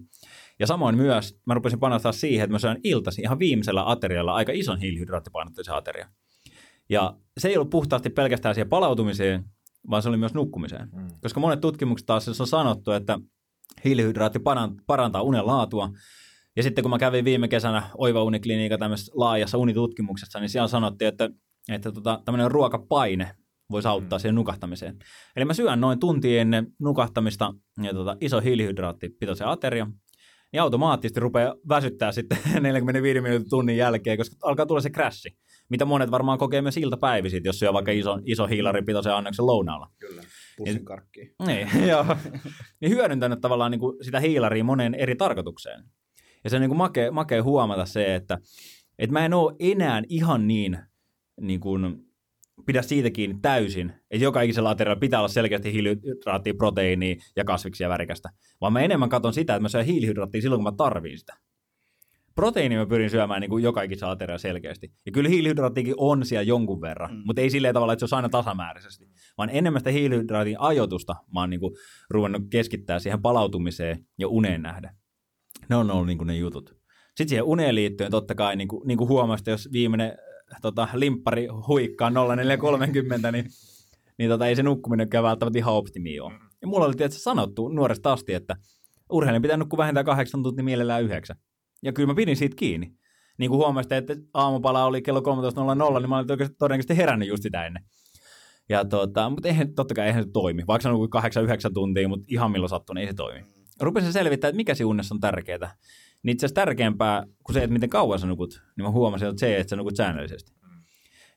Ja 0.60 0.68
samoin 0.68 0.96
myös 0.96 1.40
mä 1.46 1.54
rupesin 1.54 1.80
panostaa 1.80 2.12
siihen, 2.12 2.44
että 2.44 2.52
mä 2.52 2.60
saan 2.60 2.78
iltasi 2.84 3.22
ihan 3.22 3.40
viimeisellä 3.40 3.90
aterialla 3.90 4.34
aika 4.34 4.52
ison 4.52 4.80
hiilihydraattipainotteisen 4.80 5.76
ateria. 5.76 6.10
Ja 6.90 7.18
se 7.38 7.48
ei 7.48 7.58
ollut 7.58 7.70
puhtaasti 7.70 8.10
pelkästään 8.10 8.56
siihen 8.56 8.70
palautumiseen, 8.70 9.44
vaan 9.90 10.02
se 10.02 10.10
oli 10.10 10.18
myös 10.18 10.34
nukkumiseen. 10.34 10.90
Mm. 10.92 11.08
Koska 11.22 11.40
monet 11.40 11.62
tutkimukset 11.62 12.06
taas 12.06 12.40
on 12.42 12.48
sanottu, 12.48 12.92
että 12.92 13.20
hiilihydraatti 13.86 14.40
parantaa 14.88 15.22
unen 15.22 15.48
laatua. 15.48 15.90
Ja 16.56 16.64
sitten 16.64 16.84
kun 16.84 16.90
mä 16.90 17.00
kävin 17.00 17.26
viime 17.26 17.48
kesänä 17.48 17.84
Oiva 17.98 18.24
Unikliniikan 18.24 18.80
tämmöisessä 18.80 19.12
laajassa 19.16 19.58
unitutkimuksessa, 19.58 20.40
niin 20.40 20.50
siellä 20.50 20.68
sanottiin, 20.68 21.08
että, 21.08 21.30
että 21.70 21.92
tota, 21.92 22.22
tämmöinen 22.26 22.52
ruokapaine 22.52 23.36
voisi 23.74 23.88
auttaa 23.88 24.18
mm. 24.18 24.22
siihen 24.22 24.36
nukahtamiseen. 24.36 24.98
Eli 25.36 25.46
mä 25.46 25.54
syön 25.54 25.82
noin 25.82 26.00
tunti 26.00 26.38
ennen 26.38 26.68
nukahtamista 26.80 27.54
ja 27.84 27.94
tota, 27.94 28.18
iso 28.22 28.42
hiilihydraattipitoisen 28.42 29.48
ateria, 29.48 29.88
niin 30.54 30.62
automaattisesti 30.62 31.20
rupeaa 31.20 31.56
väsyttää 31.70 32.12
sitten 32.12 32.38
45 32.62 33.22
minuutin 33.22 33.50
tunnin 33.50 33.78
jälkeen, 33.78 34.18
koska 34.18 34.36
alkaa 34.44 34.66
tulla 34.66 34.82
se 34.82 34.90
crashi, 34.90 35.38
mitä 35.70 35.86
monet 35.86 36.12
varmaan 36.12 36.38
kokee 36.38 36.62
myös 36.62 36.78
iltapäivisin, 36.78 37.42
jos 37.46 37.60
syö 37.60 37.74
vaikka 37.74 37.92
iso, 37.92 38.20
iso 38.26 38.48
hiilaripitoisen 38.48 39.14
annoksen 39.14 39.46
lounaalla. 39.46 39.90
Kyllä, 40.00 40.22
pussin 40.58 40.86
karkkiin. 40.86 41.36
Niin, 41.46 41.68
joo. 41.90 42.06
niin 42.82 42.92
hyödyntänyt 42.92 43.42
tavallaan 43.42 43.72
niin 43.72 43.80
kuin 43.80 44.06
sitä 44.06 44.20
hiilaria 44.20 44.64
moneen 44.64 44.96
eri 44.96 45.16
tarkoitukseen. 45.16 45.84
Ja 46.44 46.50
se 46.50 46.56
on 46.56 46.62
niin 46.62 46.70
kuin 46.70 46.78
makea, 46.78 47.12
makea 47.12 47.44
huomata 47.44 47.86
se, 47.86 48.16
että, 48.16 48.38
että 49.00 49.14
mä 49.14 49.26
en 49.26 49.34
ole 49.34 49.56
enää 49.60 50.02
ihan 50.10 50.48
niin, 50.48 50.80
niin 51.42 51.60
kuin, 51.60 52.06
pidä 52.66 52.82
siitä 52.82 53.10
kiinni 53.10 53.40
täysin, 53.42 53.94
että 54.12 54.24
joka 54.24 54.42
ikisellä 54.42 54.70
aterialla 54.70 55.00
pitää 55.00 55.20
olla 55.20 55.28
selkeästi 55.28 55.74
hiilihydraattia, 55.74 56.54
proteiinia 56.54 57.16
ja 57.36 57.44
kasviksia 57.44 57.90
värikästä, 57.90 58.30
vaan 58.62 58.74
mä 58.74 58.82
enemmän 58.82 59.10
katson 59.10 59.34
sitä, 59.34 59.56
että 59.56 59.62
mä 59.62 59.70
syön 59.70 59.86
hiilihydraattia 59.86 60.42
silloin, 60.42 60.60
kun 60.60 60.74
mä 60.74 60.78
tarviin 60.78 61.20
sitä. 61.20 61.34
Proteiini 62.36 62.78
mä 62.78 62.86
pyrin 62.86 63.10
syömään 63.10 63.42
niin 63.42 63.50
kuin 63.50 63.64
joka 63.64 63.82
ikisellä 63.82 64.12
aterialla 64.12 64.38
selkeästi. 64.38 64.92
Ja 65.06 65.12
kyllä 65.12 65.30
hiilihydraattikin 65.30 65.94
on 65.98 66.26
siellä 66.26 66.44
jonkun 66.44 66.82
verran, 66.82 67.16
mm. 67.16 67.22
mutta 67.26 67.42
ei 67.42 67.50
silleen 67.50 67.74
tavalla, 67.74 67.94
että 67.94 68.08
se 68.08 68.16
on 68.16 68.18
aina 68.18 68.30
tasamääräisesti, 68.30 69.06
vaan 69.38 69.50
enemmän 69.50 69.80
sitä 69.80 69.90
hiilihydraatin 69.90 70.60
ajoitusta 70.60 71.16
mä 71.34 71.40
oon 71.40 71.50
niin 71.50 71.60
kuin 71.60 71.76
ruvennut 72.10 72.42
keskittää 72.50 73.00
siihen 73.00 73.22
palautumiseen 73.22 74.06
ja 74.18 74.28
uneen 74.28 74.62
nähdä. 74.62 74.96
Ne 75.70 75.76
on 75.76 75.92
ollut 75.92 76.08
niin 76.08 76.18
kuin 76.18 76.28
ne 76.28 76.38
jutut. 76.38 76.76
Sitten 77.08 77.30
siihen 77.30 77.44
uneen 77.44 77.76
liittyen 77.76 78.12
totta 78.12 78.36
kai, 78.36 78.56
niin 78.56 78.68
kuin, 78.68 78.88
niin 78.88 78.98
kuin 78.98 79.10
huomasit, 79.10 79.48
jos 79.48 79.70
viimeinen 79.72 80.18
tota, 80.62 80.88
limppari 80.94 81.48
huikkaa 81.68 82.10
0430, 82.10 83.32
niin, 83.32 83.46
niin 84.18 84.30
tota, 84.30 84.48
ei 84.48 84.56
se 84.56 84.64
nukkuminenkaan 84.64 85.24
välttämättä 85.24 85.60
ihan 85.60 85.74
optimi 85.74 86.20
ole. 86.20 86.34
Ja 86.62 86.68
mulla 86.68 86.86
oli 86.86 86.96
tietysti 86.96 87.24
sanottu 87.24 87.70
nuoresta 87.70 88.14
asti, 88.14 88.34
että 88.34 88.56
urheilijan 89.10 89.42
pitää 89.42 89.58
nukkua 89.58 89.78
vähintään 89.78 90.06
kahdeksan 90.06 90.44
tuntia 90.44 90.64
mielellään 90.64 91.04
yhdeksän. 91.04 91.36
Ja 91.84 91.94
kyllä 91.94 92.08
mä 92.08 92.16
pidin 92.16 92.36
siitä 92.36 92.56
kiinni. 92.56 92.94
Niin 93.38 93.50
kuin 93.50 93.58
huomasitte, 93.58 93.98
että 93.98 94.16
aamupala 94.34 94.86
oli 94.86 95.02
kello 95.02 95.20
13.00, 95.20 96.00
niin 96.00 96.10
mä 96.10 96.18
olin 96.18 96.28
todennäköisesti 96.60 96.98
herännyt 96.98 97.28
just 97.28 97.44
sitä 97.44 97.66
ennen. 97.66 97.84
Ja 98.70 98.86
tota, 98.86 99.30
mutta 99.30 99.48
eihän, 99.48 99.74
totta 99.74 99.94
kai 99.94 100.08
eihän 100.08 100.24
se 100.24 100.30
toimi. 100.34 100.64
Vaikka 100.68 100.84
se 100.84 100.90
on 100.90 101.10
8-9 101.70 101.74
tuntia, 101.74 102.08
mutta 102.08 102.26
ihan 102.28 102.52
milloin 102.52 102.70
sattuu, 102.70 102.94
niin 102.94 103.02
ei 103.02 103.08
se 103.08 103.14
toimi. 103.14 103.46
Rupesin 103.82 104.14
selvittää, 104.14 104.48
että 104.48 104.58
mikä 104.58 104.76
siinä 104.76 104.88
unessa 104.88 105.16
on 105.16 105.20
tärkeää. 105.20 105.76
Niin 106.24 106.32
itse 106.32 106.46
asiassa 106.46 106.62
tärkeämpää 106.62 107.24
kuin 107.44 107.54
se, 107.54 107.64
että 107.64 107.74
miten 107.74 107.90
kauan 107.90 108.20
sä 108.20 108.28
nukut, 108.28 108.64
niin 108.78 108.86
mä 108.86 108.92
huomasin, 108.92 109.28
että 109.28 109.40
se, 109.40 109.58
että 109.58 109.70
sä 109.70 109.76
nukut 109.76 109.96
säännöllisesti. 109.96 110.52
Mm. 110.52 110.68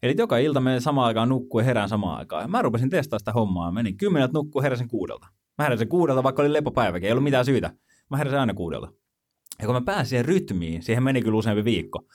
Eli 0.02 0.14
joka 0.18 0.38
ilta 0.38 0.60
menen 0.60 0.80
samaan 0.80 1.06
aikaan 1.06 1.28
nukkuu 1.28 1.60
ja 1.60 1.64
herään 1.64 1.88
samaan 1.88 2.18
aikaan. 2.18 2.42
Ja 2.42 2.48
mä 2.48 2.62
rupesin 2.62 2.90
testaamaan 2.90 3.20
sitä 3.20 3.32
hommaa. 3.32 3.72
Menin 3.72 3.96
kymmenet 3.96 4.32
nukkuu 4.32 4.62
heräsin 4.62 4.88
kuudelta. 4.88 5.26
Mä 5.58 5.64
heräsin 5.64 5.88
kuudelta, 5.88 6.22
vaikka 6.22 6.42
oli 6.42 6.52
lepopäiväkin, 6.52 7.06
ei 7.06 7.12
ollut 7.12 7.24
mitään 7.24 7.44
syytä. 7.44 7.72
Mä 8.10 8.16
heräsin 8.16 8.38
aina 8.38 8.54
kuudelta. 8.54 8.88
Ja 9.60 9.66
kun 9.66 9.74
mä 9.74 9.80
pääsin 9.80 10.08
siihen 10.08 10.24
rytmiin, 10.24 10.82
siihen 10.82 11.02
meni 11.02 11.22
kyllä 11.22 11.38
useampi 11.38 11.64
viikko. 11.64 12.06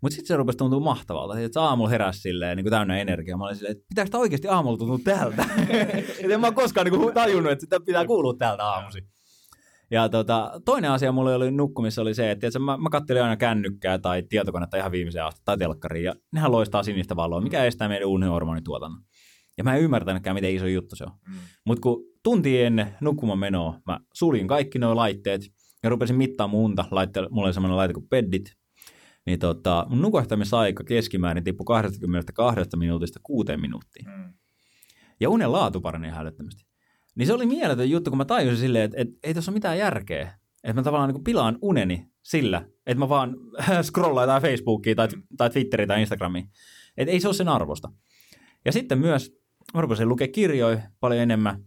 Mutta 0.00 0.14
sitten 0.14 0.28
se 0.28 0.36
rupesi 0.36 0.58
tuntua 0.58 0.80
mahtavalta, 0.80 1.40
että 1.40 1.62
aamulla 1.62 1.90
heräsi 1.90 2.20
silleen 2.20 2.56
niin 2.56 2.64
kuin 2.64 2.70
täynnä 2.70 2.98
energiaa. 2.98 3.38
Mä 3.38 3.44
olin 3.44 3.56
silleen, 3.56 3.72
että 3.72 3.84
pitääkö 3.88 4.06
sitä 4.06 4.18
oikeasti 4.18 4.48
aamulla 4.48 4.78
tuntua 4.78 4.98
tältä? 5.04 5.44
en 6.34 6.40
mä 6.40 6.52
koskaan 6.52 6.84
niin 6.84 7.00
kuin, 7.00 7.14
tajunnut, 7.14 7.52
että 7.52 7.60
sitä 7.66 7.80
pitää 7.80 8.06
kuulua 8.06 8.34
täältä 8.38 8.64
aamusi. 8.64 8.98
Ja 9.92 10.08
tota, 10.08 10.60
toinen 10.64 10.90
asia 10.90 11.12
mulla 11.12 11.34
oli 11.34 11.50
nukkumissa 11.50 12.02
oli 12.02 12.14
se, 12.14 12.30
että 12.30 12.40
tiiätkö, 12.40 12.58
mä, 12.58 12.76
mä 12.76 12.88
kattelin 12.90 13.22
aina 13.22 13.36
kännykkää 13.36 13.98
tai 13.98 14.22
tietokonetta 14.28 14.76
ihan 14.76 14.92
viimeiseen 14.92 15.24
asti 15.24 15.40
tai 15.44 15.58
telkkariin 15.58 16.04
ja 16.04 16.14
nehän 16.32 16.52
loistaa 16.52 16.82
sinistä 16.82 17.16
valoa, 17.16 17.40
mikä 17.40 17.64
estää 17.64 17.88
meidän 17.88 18.08
unihormonituotannon. 18.08 19.02
Ja 19.58 19.64
mä 19.64 19.76
en 19.76 19.82
ymmärtänytkään, 19.82 20.34
miten 20.34 20.54
iso 20.54 20.66
juttu 20.66 20.96
se 20.96 21.04
on. 21.04 21.12
Mm. 21.28 21.34
Mutta 21.66 21.80
kun 21.80 22.04
tunti 22.22 22.62
ennen 22.62 22.96
nukkumaan 23.00 23.38
menoa, 23.38 23.80
mä 23.86 24.00
suljin 24.14 24.48
kaikki 24.48 24.78
nuo 24.78 24.96
laitteet 24.96 25.42
ja 25.82 25.90
rupesin 25.90 26.16
mittaa 26.16 26.48
muunta. 26.48 26.84
Laitte, 26.90 27.20
mulla 27.30 27.46
oli 27.46 27.54
semmoinen 27.54 27.76
laite 27.76 27.94
kuin 27.94 28.08
Peddit. 28.08 28.44
Niin 29.26 29.38
tota, 29.38 29.86
mun 29.88 30.02
nukahtamisaika 30.02 30.84
keskimäärin 30.84 31.44
tippui 31.44 31.64
22 31.64 32.76
minuutista 32.76 33.20
6 33.22 33.56
minuuttiin. 33.56 34.06
Mm. 34.06 34.32
Ja 35.20 35.30
unen 35.30 35.52
laatu 35.52 35.80
parani 35.80 36.08
ihan 36.08 36.20
älyttömästi. 36.20 36.71
Niin 37.14 37.26
se 37.26 37.32
oli 37.32 37.46
mieletön 37.46 37.90
juttu, 37.90 38.10
kun 38.10 38.18
mä 38.18 38.24
tajusin 38.24 38.58
silleen, 38.58 38.84
että, 38.84 38.96
että 39.00 39.14
ei 39.22 39.34
tässä 39.34 39.50
ole 39.50 39.56
mitään 39.56 39.78
järkeä. 39.78 40.34
Että 40.64 40.74
mä 40.74 40.82
tavallaan 40.82 41.14
niin 41.14 41.24
pilaan 41.24 41.58
uneni 41.62 42.06
sillä, 42.22 42.64
että 42.86 42.98
mä 42.98 43.08
vaan 43.08 43.36
scrollaan 43.82 44.24
jotain 44.24 44.42
Facebookia 44.42 44.94
tai, 44.94 45.08
tai 45.36 45.50
Twitteriä 45.50 45.86
tai 45.86 46.00
Instagramia. 46.00 46.42
Että 46.96 47.12
ei 47.12 47.20
se 47.20 47.28
ole 47.28 47.34
sen 47.34 47.48
arvosta. 47.48 47.92
Ja 48.64 48.72
sitten 48.72 48.98
myös, 48.98 49.32
mä 49.74 49.80
rupesin 49.80 50.08
lukea 50.08 50.28
kirjoja 50.28 50.80
paljon 51.00 51.20
enemmän, 51.20 51.64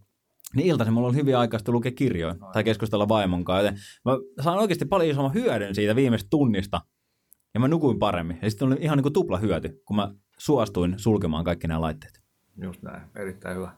niin 0.54 0.66
iltaisin 0.66 0.94
mulla 0.94 1.08
oli 1.08 1.16
hyvin 1.16 1.36
aikaista 1.36 1.72
lukea 1.72 1.92
kirjoja 1.92 2.34
no, 2.34 2.50
tai 2.52 2.64
keskustella 2.64 3.08
vaimon 3.08 3.44
kanssa. 3.44 3.66
Joten 3.66 3.80
mä 4.04 4.12
saan 4.42 4.58
oikeasti 4.58 4.84
paljon 4.84 5.10
isomman 5.10 5.34
hyödyn 5.34 5.74
siitä 5.74 5.96
viimeistä 5.96 6.26
tunnista. 6.30 6.80
Ja 7.54 7.60
mä 7.60 7.68
nukuin 7.68 7.98
paremmin. 7.98 8.38
Ja 8.42 8.50
sitten 8.50 8.68
oli 8.68 8.76
ihan 8.80 8.98
niin 8.98 9.02
kuin 9.02 9.12
tupla 9.12 9.38
hyöty, 9.38 9.82
kun 9.84 9.96
mä 9.96 10.14
suostuin 10.38 10.94
sulkemaan 10.96 11.44
kaikki 11.44 11.68
nämä 11.68 11.80
laitteet. 11.80 12.20
Just 12.62 12.82
näin, 12.82 13.02
erittäin 13.16 13.56
hyvä. 13.56 13.72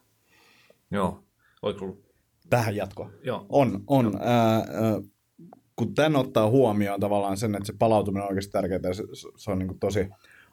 Joo, 0.90 1.24
Ollut? 1.62 2.08
Tähän 2.50 2.76
jatko. 2.76 3.10
Joo. 3.22 3.46
On, 3.48 3.80
on. 3.86 4.04
Joo. 4.04 4.22
Ää, 4.22 4.54
ää, 4.54 4.64
kun 5.76 5.94
tämän 5.94 6.16
ottaa 6.16 6.50
huomioon 6.50 7.00
tavallaan 7.00 7.36
sen, 7.36 7.54
että 7.54 7.66
se 7.66 7.74
palautuminen 7.78 8.22
on 8.22 8.28
oikeasti 8.28 8.52
tärkeää, 8.52 8.92
se, 8.92 9.04
se 9.36 9.50
on 9.50 9.58
niin 9.58 9.68
kuin 9.68 9.80
tosi 9.80 10.08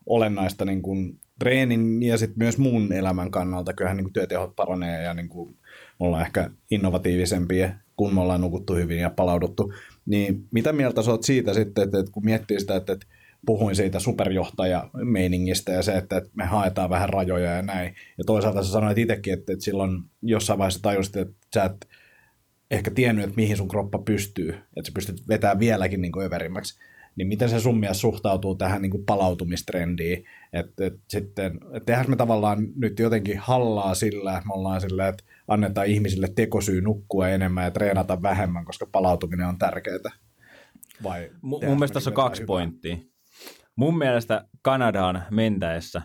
olennaista 0.06 0.66
niin 0.66 0.82
kuin 0.82 1.20
treenin 1.40 2.04
ja 2.04 2.18
sitten 2.18 2.38
myös 2.38 2.58
muun 2.58 2.94
elämän 2.94 3.32
kannalta. 3.32 3.74
Kyllähän 3.74 3.98
niin 3.98 4.06
kuin 4.06 4.14
työtehot 4.14 4.56
paranee 4.56 5.04
ja 5.04 5.14
niin 5.14 5.30
kuin 5.30 5.58
me 6.00 6.06
ollaan 6.06 6.26
ehkä 6.26 6.50
innovatiivisempia, 6.72 7.70
kun 7.98 8.14
me 8.14 8.22
ollaan 8.22 8.42
nukuttu 8.42 8.76
hyvin 8.76 9.00
ja 9.00 9.10
palauduttu. 9.10 9.74
Niin 10.06 10.48
mitä 10.52 10.74
mieltä 10.74 11.02
sä 11.02 11.12
oot 11.12 11.24
siitä 11.24 11.54
sitten, 11.54 11.84
että, 11.84 12.00
että 12.00 12.12
kun 12.12 12.26
miettii 12.26 12.60
sitä, 12.60 12.76
että, 12.76 12.94
että 12.94 13.06
puhuin 13.46 13.76
siitä 13.76 14.00
superjohtajameiningistä 14.00 15.72
ja 15.72 15.84
se, 15.84 15.98
että 15.98 16.22
me 16.34 16.46
haetaan 16.46 16.90
vähän 16.90 17.10
rajoja 17.10 17.52
ja 17.52 17.62
näin. 17.62 17.96
Ja 18.18 18.24
toisaalta 18.24 18.64
sä 18.64 18.72
sanoit 18.72 18.98
itsekin, 18.98 19.34
että, 19.34 19.54
että 19.54 19.66
silloin 19.66 20.04
jossain 20.22 20.60
vaiheessa 20.60 20.82
tajusit, 20.82 21.16
että 21.16 21.36
sä 21.54 21.64
et 21.64 21.88
ehkä 22.72 22.92
tiennyt, 22.92 23.26
että 23.26 23.36
mihin 23.36 23.58
sun 23.58 23.68
kroppa 23.68 24.00
pystyy, 24.00 24.50
että 24.50 24.88
sä 24.88 24.92
pystyt 24.94 25.28
vetämään 25.28 25.60
vieläkin 25.60 26.02
niin 26.02 26.12
kuin 26.12 26.26
överimmäksi. 26.26 26.80
Niin 27.16 27.28
miten 27.28 27.50
se 27.50 27.60
sun 27.60 27.80
mielestä 27.80 28.02
suhtautuu 28.02 28.56
tähän 28.56 28.82
niin 28.82 28.90
kuin 28.90 29.06
palautumistrendiin? 29.06 30.26
Että, 30.54 30.86
että 30.86 31.00
sitten, 31.10 31.60
että 31.74 31.86
tehdään 31.86 32.10
me 32.10 32.16
tavallaan 32.16 32.68
nyt 32.76 33.00
jotenkin 33.00 33.40
hallaa 33.40 33.96
sillä, 33.96 34.34
että 34.34 34.48
me 34.48 34.54
ollaan 34.54 34.82
sillä, 34.82 35.08
että 35.08 35.24
annetaan 35.48 35.88
ihmisille 35.88 36.28
tekosyy 36.36 36.82
nukkua 36.82 37.30
enemmän 37.30 37.64
ja 37.64 37.72
treenata 37.72 38.22
vähemmän, 38.22 38.66
koska 38.66 38.86
palautuminen 38.92 39.48
on 39.48 39.58
tärkeää. 39.58 40.12
Vai 41.04 41.30
M- 41.42 41.48
mun 41.48 41.62
mielestä 41.62 41.94
tässä 41.94 42.10
on 42.10 42.14
kaksi 42.14 42.42
hyvää? 42.42 42.48
pointtia. 42.48 42.98
Mun 43.76 43.98
mielestä 43.98 44.48
Kanadaan 44.62 45.24
mentäessä 45.32 46.02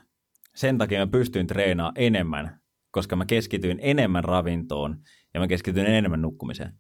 sen 0.55 0.79
takia 0.79 1.01
mä 1.01 1.07
pystyin 1.07 1.47
treenaamaan 1.47 1.95
enemmän, 1.97 2.61
koska 2.91 3.17
mä 3.17 3.25
keskityin 3.25 3.79
enemmän 3.83 4.25
ravintoon 4.25 4.97
ja 5.35 5.41
mä 5.41 5.49
keskityin 5.49 5.87
enemmän 5.87 6.23
nukkumiseen. 6.23 6.73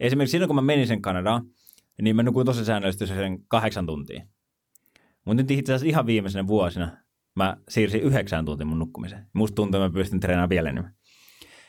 Esimerkiksi 0.00 0.32
silloin, 0.32 0.48
kun 0.48 0.56
mä 0.56 0.62
menin 0.62 0.86
sen 0.86 1.02
Kanadaan, 1.02 1.44
niin 2.02 2.16
mä 2.16 2.22
nukuin 2.22 2.46
tosi 2.46 2.64
säännöllisesti 2.64 3.06
sen 3.06 3.38
kahdeksan 3.48 3.86
tuntia. 3.86 4.26
Mutta 5.24 5.42
nyt 5.42 5.50
itse 5.50 5.72
asiassa 5.72 5.88
ihan 5.88 6.06
viimeisenä 6.06 6.46
vuosina 6.46 6.96
mä 7.36 7.56
siirsin 7.68 8.00
yhdeksään 8.00 8.44
tuntia 8.44 8.66
mun 8.66 8.78
nukkumiseen. 8.78 9.26
Musta 9.32 9.54
tuntuu, 9.54 9.80
että 9.80 9.88
mä 9.88 10.00
pystyn 10.00 10.20
treenaamaan 10.20 10.48
vielä 10.48 10.70
enemmän. 10.70 10.94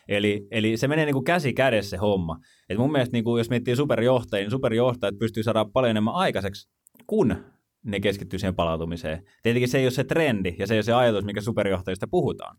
Eli, 0.08 0.48
eli 0.52 0.78
se 0.78 0.88
menee 0.88 1.06
niin 1.06 1.14
kuin 1.14 1.26
käsi 1.26 1.54
kädessä 1.54 1.90
se 1.90 1.98
homma. 1.98 2.40
Et 2.70 2.78
mun 2.78 2.92
mielestä 2.92 3.14
niin 3.14 3.24
kuin, 3.24 3.40
jos 3.40 3.50
miettii 3.50 3.76
superjohtajia, 3.76 4.44
niin 4.44 4.52
superjohtajat 4.52 5.20
pystyy 5.20 5.44
saada 5.44 5.66
paljon 5.66 5.92
enemmän 5.92 6.14
aikaiseksi, 6.14 6.70
kun 7.08 7.53
ne 7.84 8.00
keskittyy 8.00 8.40
siihen 8.40 8.56
palautumiseen. 8.56 9.24
Tietenkin 9.44 9.70
se 9.70 9.78
ei 9.78 9.86
ole 9.86 9.92
se 9.92 10.04
trendi 10.04 10.56
ja 10.60 10.68
se 10.68 10.74
ei 10.74 10.78
ole 10.78 10.84
se 10.84 10.94
ajatus, 10.94 11.26
mikä 11.26 11.42
superjohtajista 11.42 12.08
puhutaan. 12.08 12.58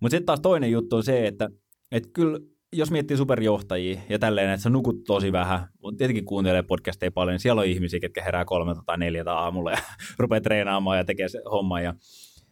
Mutta 0.00 0.10
sitten 0.10 0.26
taas 0.26 0.40
toinen 0.40 0.70
juttu 0.70 0.96
on 0.96 1.02
se, 1.02 1.26
että, 1.26 1.50
että 1.92 2.08
kyllä 2.12 2.38
jos 2.72 2.90
miettii 2.90 3.16
superjohtajia 3.16 4.00
ja 4.08 4.18
tälleen, 4.18 4.50
että 4.50 4.62
sä 4.62 4.70
nukut 4.70 5.04
tosi 5.06 5.32
vähän, 5.32 5.68
tietenkin 5.98 6.24
kuuntelee 6.24 6.62
podcasteja 6.62 7.12
paljon, 7.12 7.32
niin 7.32 7.40
siellä 7.40 7.60
on 7.60 7.66
ihmisiä, 7.66 8.00
ketkä 8.00 8.22
herää 8.22 8.44
kolmelta 8.44 8.82
tai 8.86 8.98
neljältä 8.98 9.34
aamulla 9.34 9.70
ja 9.70 9.78
rupeaa 10.18 10.40
treenaamaan 10.40 10.98
ja 10.98 11.04
tekee 11.04 11.28
se 11.28 11.40
homma. 11.50 11.80
Ja, 11.80 11.94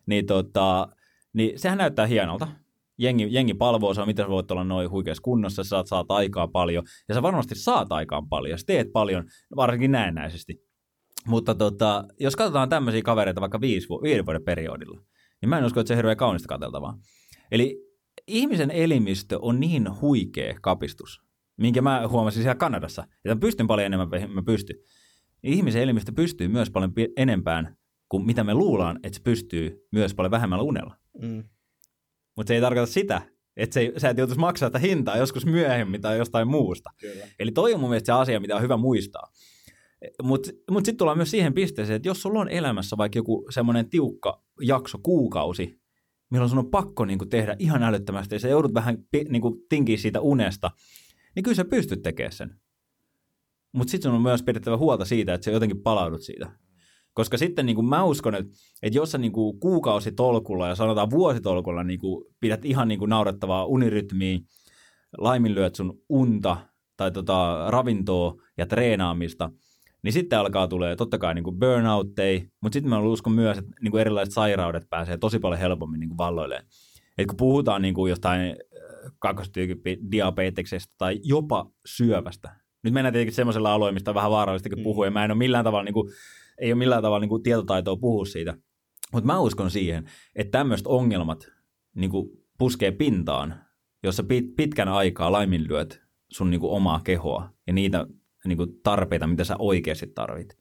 niin, 0.07 0.27
tota, 0.27 0.89
niin 1.33 1.59
sehän 1.59 1.79
näyttää 1.79 2.07
hienolta. 2.07 2.49
Jengi, 3.01 3.29
jengi 3.31 3.55
palvoo 3.55 3.95
saa, 3.95 4.07
miten 4.07 4.25
sä 4.25 4.31
voit 4.31 4.51
olla 4.51 4.65
noin 4.65 4.91
huikeassa 4.91 5.23
kunnossa, 5.23 5.65
sä 5.65 5.69
saat, 5.69 5.87
saat 5.87 6.11
aikaa 6.11 6.49
paljon, 6.49 6.85
ja 7.09 7.15
sä 7.15 7.23
varmasti 7.23 7.55
saat 7.55 7.93
aikaan 7.93 8.29
paljon, 8.29 8.59
sä 8.59 8.67
teet 8.67 8.93
paljon, 8.93 9.25
varsinkin 9.57 9.93
näennäisesti. 9.93 10.68
Mutta 11.27 11.55
tota, 11.55 12.05
jos 12.21 12.37
katsotaan 12.37 12.69
tämmöisiä 12.69 13.03
kavereita 13.03 13.41
vaikka 13.41 13.61
viisi, 13.61 13.89
viiden 13.89 14.27
vuoden 14.27 14.43
periodilla, 14.43 15.01
niin 15.41 15.49
mä 15.49 15.59
en 15.59 15.65
usko, 15.65 15.81
että 15.81 15.89
se 15.89 15.95
on 15.95 15.97
hirveän 15.97 16.17
kaunista 16.17 16.49
katseltavaa. 16.49 16.99
Eli 17.51 17.89
ihmisen 18.27 18.71
elimistö 18.71 19.39
on 19.43 19.61
niin 19.61 20.01
huikea 20.01 20.55
kapistus, 20.63 21.23
minkä 21.57 21.83
mä 21.83 22.09
huomasin 22.09 22.43
siellä 22.43 22.55
Kanadassa, 22.55 23.03
että 23.03 23.35
mä 23.35 23.41
pystyn 23.41 23.67
paljon 23.67 23.87
enemmän, 23.87 24.09
mä 24.29 24.43
pystyn. 24.43 24.77
Ihmisen 25.43 25.83
elimistö 25.83 26.13
pystyy 26.13 26.49
myös 26.49 26.71
paljon 26.71 26.93
enempään 27.17 27.77
kuin 28.09 28.27
mitä 28.27 28.45
me 28.45 28.55
luullaan, 28.55 29.01
että 29.03 29.17
se 29.17 29.23
pystyy 29.23 29.87
myös 29.93 30.15
paljon 30.15 30.31
vähemmällä 30.31 30.63
unella. 30.63 30.97
Mm. 31.23 31.45
Mutta 32.37 32.49
se 32.49 32.55
ei 32.55 32.61
tarkoita 32.61 32.93
sitä, 32.93 33.23
että 33.57 33.75
se 33.75 33.81
ei, 33.81 33.93
sä 33.97 34.09
et 34.09 34.19
joutuisi 34.19 34.41
maksaa 34.41 34.69
sitä 34.69 34.79
hintaa 34.79 35.17
joskus 35.17 35.47
myöhemmin 35.47 36.01
tai 36.01 36.19
jostain 36.19 36.49
muusta. 36.49 36.91
Kyllä. 37.01 37.27
Eli 37.39 37.51
toi 37.51 37.75
on 37.75 37.81
mun 37.81 37.91
mielestä 37.91 38.07
se 38.07 38.13
asia, 38.13 38.41
mitä 38.41 38.57
on 38.57 38.63
hyvä 38.63 38.77
muistaa. 38.77 39.33
Mutta 40.23 40.51
mut 40.71 40.85
sitten 40.85 40.97
tullaan 40.97 41.19
myös 41.19 41.31
siihen 41.31 41.55
pisteeseen, 41.55 41.97
että 41.97 42.09
jos 42.09 42.23
sulla 42.23 42.41
on 42.41 42.49
elämässä 42.49 42.97
vaikka 42.97 43.19
joku 43.19 43.47
semmoinen 43.51 43.91
tiukka 43.91 44.43
jakso, 44.61 44.99
kuukausi, 45.03 45.81
milloin 46.31 46.51
sun 46.51 46.59
on 46.59 46.71
pakko 46.71 47.05
niin 47.05 47.19
kuin, 47.19 47.29
tehdä 47.29 47.57
ihan 47.59 47.83
älyttömästi 47.83 48.35
ja 48.35 48.39
sä 48.39 48.49
joudut 48.49 48.75
vähän 48.75 48.99
niin 49.29 49.43
kuin, 49.43 49.55
tinkiä 49.69 49.97
siitä 49.97 50.21
unesta, 50.21 50.71
niin 51.35 51.43
kyllä 51.43 51.55
sä 51.55 51.65
pystyt 51.65 52.03
tekemään 52.03 52.33
sen. 52.33 52.61
Mutta 53.73 53.91
sitten 53.91 54.09
sun 54.09 54.17
on 54.17 54.23
myös 54.23 54.43
pidettävä 54.43 54.77
huolta 54.77 55.05
siitä, 55.05 55.35
että 55.35 55.45
sä 55.45 55.51
jotenkin 55.51 55.83
palaudut 55.83 56.23
siitä. 56.23 56.51
Koska 57.15 57.39
sitten 57.39 57.67
niin 57.67 57.85
mä 57.85 58.05
uskon, 58.05 58.35
että, 58.35 58.53
että 58.83 58.99
jos 58.99 59.13
sä 59.13 59.19
niin 59.19 59.33
kuin 59.33 59.61
kuukausitolkulla 59.61 60.69
ja 60.69 60.75
sanotaan 60.75 61.11
vuositolkulla 61.11 61.85
niin 61.85 62.01
kuin 62.01 62.25
pidät 62.41 62.65
ihan 62.65 62.89
niin 62.89 63.01
naurettavaa 63.07 63.67
unirytmiä, 63.67 64.39
laiminlyöt 65.19 65.75
sun 65.75 66.03
unta 66.09 66.57
tai 66.97 67.11
tota, 67.11 67.67
ravintoa 67.71 68.43
ja 68.57 68.67
treenaamista– 68.67 69.51
niin 70.03 70.13
sitten 70.13 70.39
alkaa 70.39 70.69
tulee 70.69 70.97
totta 70.97 71.19
kai 71.19 71.35
niin 71.35 71.59
burnoutteja, 71.61 72.41
mutta 72.63 72.75
sitten 72.77 72.91
mä 72.91 73.01
uskon 73.01 73.33
myös, 73.33 73.59
että 73.59 73.71
niin 73.81 73.91
kuin 73.91 74.01
erilaiset 74.01 74.35
sairaudet 74.35 74.91
pääsee 74.91 75.19
tosi 75.19 75.39
paljon 75.39 75.61
helpommin 75.61 76.01
niin 76.01 76.09
kuin 76.09 76.19
valloilleen. 76.19 76.65
Et 77.19 77.27
kun 77.27 77.37
puhutaan 77.37 77.83
niin 77.83 77.95
kuin 77.95 78.11
jostain 78.11 78.51
äh, 78.51 79.13
kakkostyyppi 79.19 79.99
diabeteksestä 80.13 80.95
tai 80.99 81.21
jopa 81.23 81.71
syövästä, 81.87 82.57
nyt 82.83 82.95
mennään 82.95 83.13
tietenkin 83.13 83.35
semmoisella 83.35 83.75
alueella, 83.75 83.95
mistä 83.95 84.11
on 84.11 84.15
vähän 84.15 84.31
vaarallista 84.31 84.77
mm. 84.77 84.83
puhua, 84.83 85.05
ja 85.05 85.11
mä 85.11 85.25
en 85.25 85.31
ole 85.31 85.39
millään 85.39 85.65
tavalla, 85.65 85.85
niin 85.85 85.95
kuin, 85.95 86.13
ei 86.61 86.73
ole 86.73 86.79
millään 86.79 87.03
tavalla 87.03 87.21
niin 87.21 87.29
kuin 87.29 87.43
tietotaitoa 87.43 87.97
puhua 87.97 88.25
siitä. 88.25 88.55
Mutta 89.13 89.27
mä 89.27 89.41
uskon 89.41 89.71
siihen, 89.71 90.05
että 90.37 90.59
tämmöiset 90.59 90.87
ongelmat 90.87 91.49
niin 91.95 92.11
kuin 92.11 92.29
puskee 92.59 92.93
pintaan, 92.93 93.55
jossa 94.03 94.23
pit, 94.23 94.57
pitkän 94.57 94.89
aikaa 94.89 95.33
laiminlyöt 95.33 96.03
sun 96.31 96.51
niin 96.51 96.61
kuin 96.61 96.73
omaa 96.73 97.01
kehoa 97.05 97.51
ja 97.67 97.73
niitä 97.73 98.07
niin 98.45 98.57
kuin 98.57 98.81
tarpeita, 98.83 99.27
mitä 99.27 99.45
sä 99.45 99.57
oikeasti 99.59 100.07
tarvit. 100.15 100.59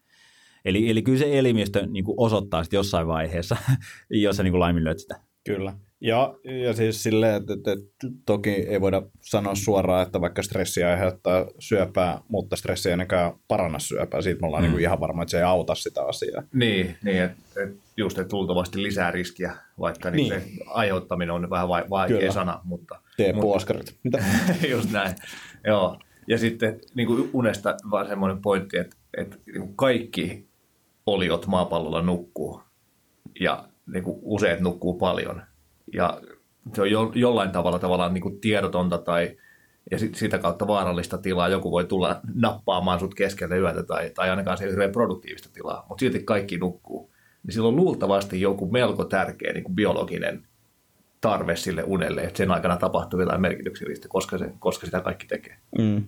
Eli, 0.65 0.89
eli 0.89 1.01
kyllä 1.01 1.19
se 1.19 1.39
elimistö 1.39 1.87
niin 1.87 2.05
kuin 2.05 2.15
osoittaa 2.19 2.63
sitten 2.63 2.77
jossain 2.77 3.07
vaiheessa, 3.07 3.57
jos 4.09 4.37
sä 4.37 4.43
niin 4.43 4.51
kuin 4.51 4.59
laiminlyöt 4.59 4.99
sitä. 4.99 5.19
Kyllä. 5.45 5.73
Ja, 6.01 6.33
ja 6.65 6.73
siis 6.73 7.03
silleen, 7.03 7.35
että, 7.35 7.53
että, 7.53 7.71
että 7.71 8.07
toki 8.25 8.49
ei 8.49 8.81
voida 8.81 9.01
sanoa 9.21 9.55
suoraan, 9.55 10.03
että 10.03 10.21
vaikka 10.21 10.43
stressi 10.43 10.83
aiheuttaa 10.83 11.45
syöpää, 11.59 12.21
mutta 12.27 12.55
stressi 12.55 12.89
ei 12.89 12.93
ainakaan 12.93 13.39
paranna 13.47 13.79
syöpää. 13.79 14.21
Siitä 14.21 14.41
me 14.41 14.47
ollaan 14.47 14.63
mm. 14.63 14.65
niin 14.65 14.71
kuin 14.71 14.81
ihan 14.81 14.99
varma, 14.99 15.21
että 15.21 15.31
se 15.31 15.37
ei 15.37 15.43
auta 15.43 15.75
sitä 15.75 16.03
asiaa. 16.03 16.43
Niin, 16.53 16.97
niin 17.03 17.21
että 17.21 17.63
et 17.63 17.77
just 17.97 18.17
että 18.17 18.35
luultavasti 18.35 18.83
lisää 18.83 19.11
riskiä, 19.11 19.55
vaikka 19.79 20.11
niin. 20.11 20.29
niin. 20.29 20.59
aiheuttaminen 20.65 21.35
on 21.35 21.49
vähän 21.49 21.69
vaikea 21.69 22.17
Kyllä. 22.17 22.31
sana. 22.31 22.61
Mutta, 22.63 23.01
Tee 23.17 23.33
mutta, 23.33 23.73
Mitä? 24.03 24.23
just 24.71 24.91
näin. 24.91 25.15
Joo. 25.65 25.99
Ja 26.27 26.37
sitten 26.37 26.79
niin 26.93 27.07
kuin 27.07 27.29
unesta 27.33 27.75
vaan 27.91 28.07
semmoinen 28.07 28.41
pointti, 28.41 28.77
että, 28.77 28.95
että 29.17 29.37
niin 29.45 29.61
kuin 29.61 29.75
kaikki 29.75 30.47
oliot 31.05 31.47
maapallolla 31.47 32.01
nukkuu 32.01 32.61
ja 33.39 33.67
niin 33.93 34.03
kuin 34.03 34.19
useat 34.21 34.59
nukkuu 34.59 34.93
paljon. 34.93 35.41
Ja 35.93 36.21
se 36.75 36.81
on 36.81 36.91
jo, 36.91 37.11
jollain 37.15 37.51
tavalla 37.51 37.79
tavallaan 37.79 38.13
niin 38.13 38.21
kuin 38.21 38.39
tiedotonta 38.39 38.97
tai 38.97 39.37
ja 39.91 39.99
sit, 39.99 40.15
sitä 40.15 40.37
kautta 40.37 40.67
vaarallista 40.67 41.17
tilaa. 41.17 41.47
Joku 41.47 41.71
voi 41.71 41.85
tulla 41.85 42.21
nappaamaan 42.33 42.99
sut 42.99 43.15
keskellä 43.15 43.55
yötä 43.55 43.83
tai, 43.83 44.09
tai 44.09 44.29
ainakaan 44.29 44.57
se 44.57 44.69
hirveän 44.69 44.91
produktiivista 44.91 45.49
tilaa, 45.53 45.85
mutta 45.89 45.99
silti 45.99 46.23
kaikki 46.23 46.57
nukkuu. 46.57 47.11
Niin 47.43 47.53
silloin 47.53 47.75
luultavasti 47.75 48.41
joku 48.41 48.71
melko 48.71 49.05
tärkeä 49.05 49.53
niin 49.53 49.63
kuin 49.63 49.75
biologinen 49.75 50.47
tarve 51.21 51.55
sille 51.55 51.83
unelle, 51.83 52.21
että 52.21 52.37
sen 52.37 52.51
aikana 52.51 52.77
tapahtuu 52.77 53.19
jotain 53.19 53.41
merkityksellistä, 53.41 54.07
koska, 54.07 54.37
se, 54.37 54.53
koska 54.59 54.85
sitä 54.85 55.01
kaikki 55.01 55.27
tekee. 55.27 55.57
Mm. 55.77 56.03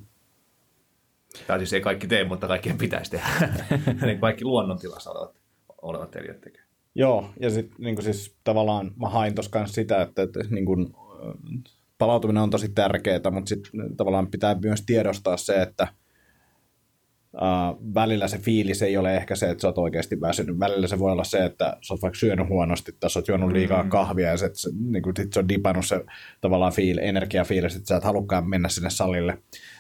Tai 1.48 1.60
siis 1.60 1.74
ei 1.74 1.82
kaikki 1.82 2.08
tee, 2.08 2.24
mutta 2.24 2.48
kaikkien 2.48 2.78
pitäisi 2.78 3.12
tehdä. 3.12 3.50
niin 4.06 4.20
kaikki 4.20 4.46
luonnontilassa 4.46 5.12
olevat, 5.12 5.36
olevat 5.82 6.16
eliöt 6.16 6.42
tekee. 6.42 6.64
Joo, 6.96 7.30
ja 7.40 7.50
sitten 7.50 7.76
niin 7.80 8.02
siis 8.02 8.36
tavallaan 8.44 8.92
mä 8.96 9.10
hain 9.10 9.36
tuossa 9.36 9.66
sitä, 9.66 10.02
että, 10.02 10.22
että 10.22 10.40
niin 10.50 10.66
kuin, 10.66 10.94
palautuminen 11.98 12.44
on 12.44 12.50
tosi 12.50 12.70
tärkeää, 12.70 13.32
mutta 13.32 13.50
sitten 13.50 13.96
tavallaan 13.98 14.32
pitää 14.32 14.56
myös 14.62 14.82
tiedostaa 14.86 15.38
se, 15.38 15.62
että 15.62 15.88
Uh, 17.34 17.94
välillä 17.96 18.28
se 18.28 18.38
fiilis 18.38 18.82
ei 18.82 18.98
ole 18.98 19.16
ehkä 19.16 19.36
se, 19.36 19.50
että 19.50 19.62
sä 19.62 19.68
oot 19.68 19.78
oikeasti 19.78 20.22
väsynyt. 20.22 20.60
Välillä 20.60 20.88
se 20.88 21.00
voi 21.00 21.12
olla 21.12 21.24
se, 21.24 21.46
että 21.46 21.78
sä 21.82 21.94
oot 21.94 22.02
vaikka 22.02 22.20
syönyt 22.20 22.50
huonosti 22.50 22.96
tai 23.00 23.10
sä 23.10 23.20
oot 23.20 23.28
juonut 23.28 23.52
liikaa 23.52 23.84
mm. 23.84 23.90
kahvia 23.90 24.30
ja 24.30 24.38
se, 24.38 24.50
se, 24.54 24.70
niin 24.90 25.04
kuin, 25.04 25.16
sit 25.18 25.34
se 25.34 25.40
on 25.40 25.50
dipannut 25.50 25.86
se 25.86 26.06
tavallaan 26.42 26.74
fiil, 26.74 26.98
energiafiilis, 26.98 27.76
että 27.76 27.88
sä 27.88 27.98
et 27.98 28.04
halukkaan 28.04 28.50
mennä 28.50 28.70
sinne 28.70 28.90
salille 28.90 29.38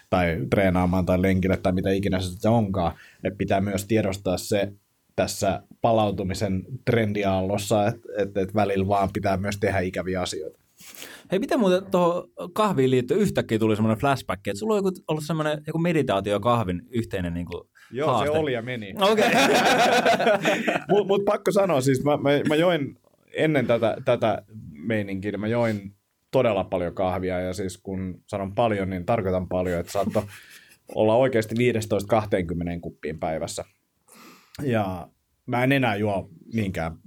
tai 0.09 0.37
treenaamaan 0.49 1.05
tai 1.05 1.21
lenkille 1.21 1.57
tai 1.57 1.73
mitä 1.73 1.89
ikinä 1.91 2.19
se 2.19 2.49
onkaan. 2.49 2.91
Et 3.23 3.37
pitää 3.37 3.61
myös 3.61 3.85
tiedostaa 3.85 4.37
se 4.37 4.73
tässä 5.15 5.63
palautumisen 5.81 6.63
trendiaallossa, 6.85 7.87
että 7.87 8.09
et, 8.17 8.37
et 8.37 8.55
välillä 8.55 8.87
vaan 8.87 9.09
pitää 9.13 9.37
myös 9.37 9.57
tehdä 9.57 9.79
ikäviä 9.79 10.21
asioita. 10.21 10.59
Hei, 11.31 11.39
miten 11.39 11.59
muuten 11.59 11.85
tuohon 11.91 12.29
kahviin 12.53 12.91
liittyen 12.91 13.19
yhtäkkiä 13.19 13.59
tuli 13.59 13.75
semmoinen 13.75 13.99
flashback, 13.99 14.47
että 14.47 14.59
sulla 14.59 14.73
on 14.73 14.77
joku, 14.77 14.91
ollut 15.07 15.23
semmoinen 15.25 15.63
joku 15.67 15.79
meditaatio 15.79 16.39
kahvin 16.39 16.81
yhteinen 16.89 17.33
niin 17.33 17.45
kuin 17.45 17.69
Joo, 17.91 18.07
haaste. 18.07 18.33
se 18.33 18.39
oli 18.39 18.53
ja 18.53 18.61
meni. 18.61 18.93
Okei. 18.99 19.29
Okay. 20.29 20.81
Mutta 20.89 21.07
mut 21.07 21.25
pakko 21.25 21.51
sanoa, 21.51 21.81
siis 21.81 22.03
mä, 22.03 22.17
mä, 22.17 22.29
mä 22.49 22.55
join 22.55 22.99
ennen 23.33 23.67
tätä, 23.67 23.97
tätä 24.05 24.43
meininkiä, 24.71 25.37
mä 25.37 25.47
join 25.47 25.95
todella 26.31 26.63
paljon 26.63 26.93
kahvia 26.93 27.39
ja 27.39 27.53
siis 27.53 27.77
kun 27.77 28.23
sanon 28.27 28.55
paljon, 28.55 28.89
niin 28.89 29.05
tarkoitan 29.05 29.47
paljon, 29.47 29.79
että 29.79 29.91
saattoi 29.91 30.23
olla 30.95 31.15
oikeasti 31.15 31.55
15-20 32.75 32.79
kuppiin 32.81 33.19
päivässä. 33.19 33.65
Ja 34.61 35.07
mä 35.45 35.63
en 35.63 35.71
enää 35.71 35.95
juo 35.95 36.29
niinkään 36.53 36.97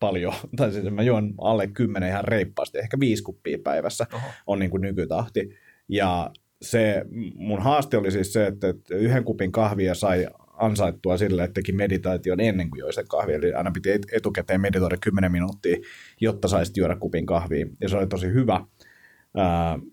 paljon, 0.00 0.34
tai 0.56 0.72
siis 0.72 0.90
mä 0.90 1.02
juon 1.02 1.34
alle 1.40 1.66
10 1.66 2.08
ihan 2.08 2.24
reippaasti, 2.24 2.78
ehkä 2.78 3.00
viisi 3.00 3.22
kuppia 3.22 3.58
päivässä 3.64 4.06
Oho. 4.14 4.26
on 4.46 4.58
niin 4.58 4.70
kuin 4.70 4.80
nykytahti. 4.80 5.50
Ja 5.88 6.30
se 6.62 7.04
mun 7.34 7.62
haaste 7.62 7.96
oli 7.96 8.10
siis 8.10 8.32
se, 8.32 8.46
että 8.46 8.74
yhden 8.90 9.24
kupin 9.24 9.52
kahvia 9.52 9.94
sai 9.94 10.26
ansaittua 10.58 11.16
sille, 11.16 11.44
että 11.44 11.54
teki 11.54 11.72
meditaation 11.72 12.40
ennen 12.40 12.70
kuin 12.70 12.78
joi 12.78 12.92
sen 12.92 13.08
kahvia. 13.08 13.36
Eli 13.36 13.52
aina 13.52 13.70
piti 13.70 13.90
etukäteen 14.12 14.60
meditoida 14.60 14.96
10 15.00 15.32
minuuttia, 15.32 15.76
jotta 16.20 16.48
saisit 16.48 16.76
juoda 16.76 16.96
kupin 16.96 17.26
kahvia. 17.26 17.66
Ja 17.80 17.88
se 17.88 17.96
oli 17.96 18.06
tosi 18.06 18.26
hyvä. 18.26 18.64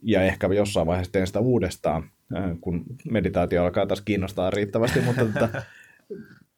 Ja 0.02 0.22
ehkä 0.22 0.48
jossain 0.48 0.88
vaiheessa 0.88 1.12
teen 1.12 1.28
sitä 1.28 1.40
uudestaan, 1.40 2.10
kun 2.62 2.86
meditaatio 3.12 3.64
alkaa 3.64 3.86
taas 3.86 4.02
kiinnostaa 4.02 4.50
riittävästi, 4.50 5.02
mutta 5.02 5.26
tota, 5.34 5.50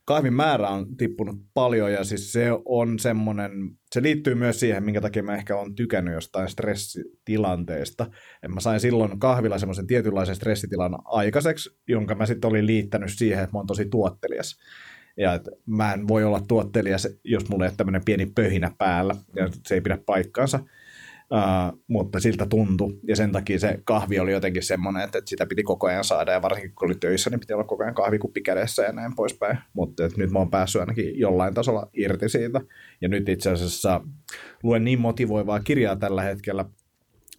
kahvin 0.07 0.33
määrä 0.33 0.69
on 0.69 0.97
tippunut 0.97 1.35
paljon 1.53 1.91
ja 1.91 2.03
siis 2.03 2.31
se 2.31 2.47
on 2.65 2.99
semmoinen, 2.99 3.51
se 3.91 4.01
liittyy 4.01 4.35
myös 4.35 4.59
siihen, 4.59 4.83
minkä 4.83 5.01
takia 5.01 5.23
mä 5.23 5.35
ehkä 5.35 5.57
on 5.57 5.75
tykännyt 5.75 6.13
jostain 6.13 6.49
stressitilanteesta. 6.49 8.11
Et 8.43 8.51
mä 8.51 8.59
sain 8.59 8.79
silloin 8.79 9.19
kahvilla 9.19 9.59
semmoisen 9.59 9.87
tietynlaisen 9.87 10.35
stressitilan 10.35 10.97
aikaiseksi, 11.05 11.77
jonka 11.87 12.15
mä 12.15 12.25
sitten 12.25 12.49
olin 12.49 12.65
liittänyt 12.65 13.09
siihen, 13.13 13.43
että 13.43 13.53
mä 13.53 13.59
oon 13.59 13.67
tosi 13.67 13.85
tuottelias. 13.85 14.59
Ja 15.17 15.33
että 15.33 15.51
mä 15.65 15.93
en 15.93 16.07
voi 16.07 16.23
olla 16.23 16.41
tuottelias, 16.47 17.07
jos 17.23 17.49
mulla 17.49 17.65
ei 17.65 17.69
ole 17.69 17.77
tämmöinen 17.77 18.05
pieni 18.05 18.25
pöhinä 18.25 18.71
päällä, 18.77 19.15
ja 19.35 19.49
se 19.65 19.75
ei 19.75 19.81
pidä 19.81 19.97
paikkaansa. 20.05 20.59
Uh, 21.31 21.79
mutta 21.87 22.19
siltä 22.19 22.45
tuntui, 22.45 22.99
ja 23.07 23.15
sen 23.15 23.31
takia 23.31 23.59
se 23.59 23.79
kahvi 23.83 24.19
oli 24.19 24.31
jotenkin 24.31 24.63
semmoinen, 24.63 25.03
että, 25.03 25.17
että 25.17 25.29
sitä 25.29 25.45
piti 25.45 25.63
koko 25.63 25.87
ajan 25.87 26.03
saada, 26.03 26.31
ja 26.31 26.41
varsinkin 26.41 26.71
kun 26.75 26.85
oli 26.87 26.95
töissä, 26.95 27.29
niin 27.29 27.39
piti 27.39 27.53
olla 27.53 27.63
koko 27.63 27.83
ajan 27.83 27.95
kahvikuppi 27.95 28.41
kädessä 28.41 28.83
ja 28.83 28.91
näin 28.91 29.15
poispäin, 29.15 29.57
mutta 29.73 30.05
että 30.05 30.17
nyt 30.17 30.31
mä 30.31 30.39
oon 30.39 30.49
päässyt 30.49 30.79
ainakin 30.79 31.19
jollain 31.19 31.53
tasolla 31.53 31.89
irti 31.93 32.29
siitä, 32.29 32.61
ja 33.01 33.09
nyt 33.09 33.29
itse 33.29 33.51
asiassa 33.51 34.01
luen 34.63 34.83
niin 34.83 35.01
motivoivaa 35.01 35.59
kirjaa 35.59 35.95
tällä 35.95 36.21
hetkellä, 36.21 36.65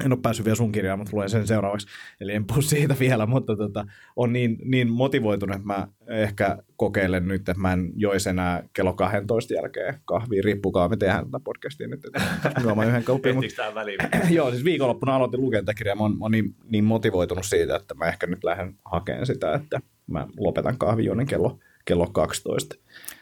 en 0.04 0.12
ole 0.12 0.20
päässyt 0.22 0.44
vielä 0.44 0.56
sun 0.56 0.72
kirjaan, 0.72 0.98
mutta 0.98 1.16
luen 1.16 1.30
sen 1.30 1.46
seuraavaksi, 1.46 1.86
eli 2.20 2.32
en 2.32 2.46
puhu 2.46 2.62
siitä 2.62 2.96
vielä, 3.00 3.26
mutta 3.26 3.56
tota, 3.56 3.86
on 4.16 4.32
niin, 4.32 4.58
niin 4.64 4.90
motivoitunut, 4.90 5.56
että 5.56 5.66
mä 5.66 5.88
ehkä 6.06 6.58
kokeilen 6.76 7.28
nyt, 7.28 7.48
että 7.48 7.62
mä 7.62 7.72
en 7.72 7.92
joisi 7.96 8.28
enää 8.28 8.62
kello 8.72 8.92
12 8.92 9.54
jälkeen 9.54 10.00
kahvia, 10.04 10.42
riippukaa, 10.44 10.88
me 10.88 10.96
tehdään 10.96 11.24
tätä 11.24 11.40
podcastia 11.44 11.88
nyt, 11.88 12.04
että 12.04 12.22
juomaan 12.62 12.88
yhden 12.88 13.04
tämä 13.56 13.74
väliin? 13.74 13.98
Joo, 14.36 14.50
siis 14.50 14.64
viikonloppuna 14.64 15.16
aloitin 15.16 15.40
lukea 15.40 15.60
tätä 15.60 15.74
kirjaa, 15.74 15.96
mä 15.96 16.02
oon, 16.02 16.18
mä 16.18 16.24
oon 16.24 16.32
niin, 16.32 16.54
niin 16.70 16.84
motivoitunut 16.84 17.46
siitä, 17.46 17.76
että 17.76 17.94
mä 17.94 18.06
ehkä 18.06 18.26
nyt 18.26 18.44
lähden 18.44 18.74
hakemaan 18.84 19.26
sitä, 19.26 19.54
että 19.54 19.80
mä 20.06 20.26
lopetan 20.36 20.78
kahvijuonnin 20.78 21.26
kello, 21.26 21.58
kello 21.84 22.06
12. 22.06 22.76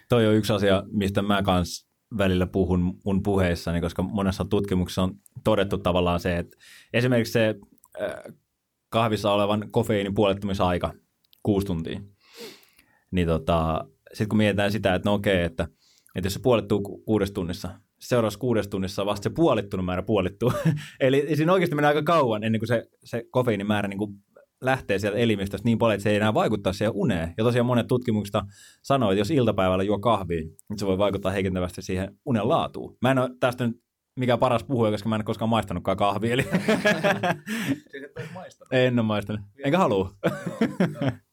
Toi 0.09 0.27
on 0.27 0.35
yksi 0.35 0.53
asia, 0.53 0.83
mistä 0.93 1.23
mä 1.23 1.43
kans 1.43 1.86
välillä 2.19 2.47
puhun 2.47 2.99
mun 3.05 3.23
puheissani, 3.23 3.81
koska 3.81 4.03
monessa 4.03 4.45
tutkimuksessa 4.45 5.03
on 5.03 5.15
todettu 5.45 5.79
tavallaan 5.79 6.21
se, 6.21 6.39
että 6.39 6.57
esimerkiksi 6.93 7.33
se 7.33 7.55
äh, 8.03 8.35
kahvissa 8.89 9.33
olevan 9.33 9.69
kofeiinin 9.71 10.15
puolettumisaika, 10.15 10.93
kuusi 11.43 11.67
tuntia, 11.67 12.01
niin 13.11 13.29
tota, 13.29 13.85
sitten 14.09 14.29
kun 14.29 14.39
mietitään 14.39 14.73
sitä, 14.73 14.95
että 14.95 15.09
no 15.09 15.15
okei, 15.15 15.43
että, 15.43 15.69
että 16.15 16.27
jos 16.27 16.35
se 16.35 16.41
puolittuu 16.41 16.83
ku- 16.83 16.99
kuudessa 16.99 17.35
tunnissa, 17.35 17.81
seuraavassa 17.99 18.39
kuudessa 18.39 18.71
tunnissa 18.71 19.07
vasta 19.07 19.25
se 19.25 19.31
puolittunut 19.31 19.87
määrä 19.87 20.03
puolittuu. 20.03 20.53
Eli 21.01 21.37
siinä 21.37 21.53
oikeasti 21.53 21.77
menee 21.77 21.89
aika 21.89 22.03
kauan 22.03 22.45
ennen 22.45 22.61
kuin 22.61 22.69
se, 22.69 22.89
se 23.05 23.25
kofeiinin 23.31 23.67
määrä 23.67 23.89
niin 23.89 23.99
kuin 23.99 24.15
lähtee 24.61 24.99
sieltä 24.99 25.19
elimistöstä 25.19 25.65
niin 25.65 25.79
paljon, 25.79 25.95
että 25.95 26.03
se 26.03 26.11
ei 26.11 26.17
enää 26.17 26.35
vaikuttaa 26.35 26.73
siihen 26.73 26.93
uneen. 26.95 27.35
Ja 27.39 27.45
tosiaan 27.45 27.67
monet 27.67 27.87
tutkimuksista 27.87 28.43
sanoo, 28.83 29.11
että 29.11 29.21
jos 29.21 29.31
iltapäivällä 29.31 29.85
juo 29.85 29.99
kahvia, 29.99 30.41
niin 30.41 30.79
se 30.79 30.87
voi 30.87 30.99
vaikuttaa 30.99 31.33
heikentävästi 31.33 31.83
siihen 31.83 32.19
unen 32.25 32.49
laatuun. 32.49 32.97
Mä 33.03 33.11
en 33.11 33.19
ole 33.19 33.31
tästä 33.41 33.67
nyt 33.67 33.83
mikään 34.17 34.39
paras 34.39 34.65
puhuja, 34.65 34.91
koska 34.91 35.09
mä 35.09 35.15
en 35.15 35.19
ole 35.19 35.25
koskaan 35.25 35.49
maistanutkaan 35.49 35.97
kahvia. 35.97 36.33
Eli... 36.33 36.43
Siis 37.91 38.05
et 38.05 38.19
ole 38.19 38.29
maistanut. 38.35 38.73
en 38.73 38.99
ole 38.99 39.07
maistanut. 39.07 39.41
Enkä 39.65 39.79
halua. 39.79 40.13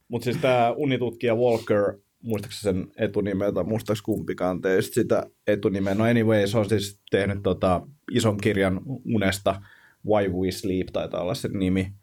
Mutta 0.08 0.24
siis 0.24 0.38
tämä 0.38 0.72
unitutkija 0.72 1.36
Walker, 1.36 1.94
muistaakseni 2.24 2.80
sen 2.80 2.92
etunimeä 2.98 3.52
tai 3.52 3.64
muistaaks 3.64 4.02
kumpikaan 4.02 4.62
teistä 4.62 4.94
sitä 4.94 5.26
etunimeä. 5.48 5.96
No 5.96 6.04
anyway, 6.04 6.48
se 6.48 6.58
on 6.58 6.70
siis 6.70 7.02
tehnyt 7.12 7.40
tota 7.44 7.88
ison 8.12 8.38
kirjan 8.38 8.82
unesta, 9.06 9.62
Why 10.06 10.30
We 10.30 10.52
Sleep 10.52 10.88
taitaa 10.94 11.22
olla 11.22 11.34
sen 11.34 11.52
nimi. 11.54 11.94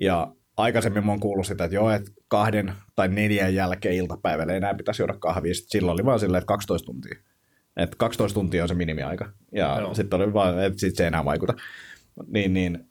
Ja 0.00 0.34
aikaisemmin 0.60 1.06
mä 1.06 1.12
oon 1.12 1.20
kuullut 1.20 1.46
sitä, 1.46 1.64
että 1.64 1.74
joo, 1.74 1.90
että 1.90 2.10
kahden 2.28 2.72
tai 2.96 3.08
neljän 3.08 3.54
jälkeen 3.54 3.94
iltapäivällä 3.94 4.52
ei 4.52 4.56
enää 4.56 4.74
pitäisi 4.74 5.02
juoda 5.02 5.14
kahvia. 5.18 5.54
Sitten 5.54 5.70
silloin 5.70 5.94
oli 5.94 6.04
vaan 6.04 6.20
silleen, 6.20 6.38
että 6.38 6.46
12 6.46 6.86
tuntia. 6.86 7.18
Että 7.76 7.96
12 7.98 8.34
tuntia 8.34 8.62
on 8.62 8.68
se 8.68 8.74
minimiaika. 8.74 9.32
Ja 9.52 9.90
sitten 9.92 10.20
oli 10.20 10.32
vaan, 10.32 10.64
että 10.64 10.80
sit 10.80 10.96
se 10.96 11.02
ei 11.02 11.06
enää 11.08 11.24
vaikuta. 11.24 11.54
Niin, 12.26 12.54
niin 12.54 12.90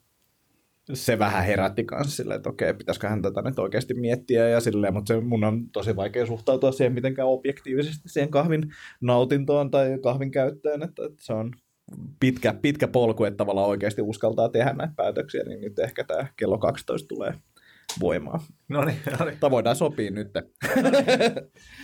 se 0.94 1.18
vähän 1.18 1.44
herätti 1.44 1.84
kanssa 1.84 2.16
silleen, 2.16 2.36
että 2.36 2.48
okei, 2.48 2.74
pitäisiköhän 2.74 3.22
tätä 3.22 3.42
nyt 3.42 3.58
oikeasti 3.58 3.94
miettiä 3.94 4.48
ja 4.48 4.60
silleen, 4.60 4.94
mutta 4.94 5.14
se 5.14 5.20
mun 5.20 5.44
on 5.44 5.70
tosi 5.70 5.96
vaikea 5.96 6.26
suhtautua 6.26 6.72
siihen 6.72 6.92
mitenkään 6.92 7.28
objektiivisesti 7.28 8.08
siihen 8.08 8.30
kahvin 8.30 8.72
nautintoon 9.00 9.70
tai 9.70 9.98
kahvin 10.02 10.30
käyttöön, 10.30 10.82
että, 10.82 11.04
että 11.04 11.24
se 11.24 11.32
on 11.32 11.52
pitkä, 12.20 12.54
pitkä 12.62 12.88
polku, 12.88 13.24
että 13.24 13.36
tavallaan 13.36 13.68
oikeasti 13.68 14.02
uskaltaa 14.02 14.48
tehdä 14.48 14.72
näitä 14.72 14.94
päätöksiä, 14.96 15.42
niin 15.44 15.60
nyt 15.60 15.78
ehkä 15.78 16.04
tämä 16.04 16.26
kello 16.36 16.58
12 16.58 17.08
tulee 17.08 17.34
voimaan. 18.00 18.40
No 18.68 18.84
niin, 18.84 18.98
no 19.18 19.24
niin. 19.24 19.38
Tai 19.38 19.50
voidaan 19.50 19.76
sopia 19.76 20.10
nyt. 20.10 20.28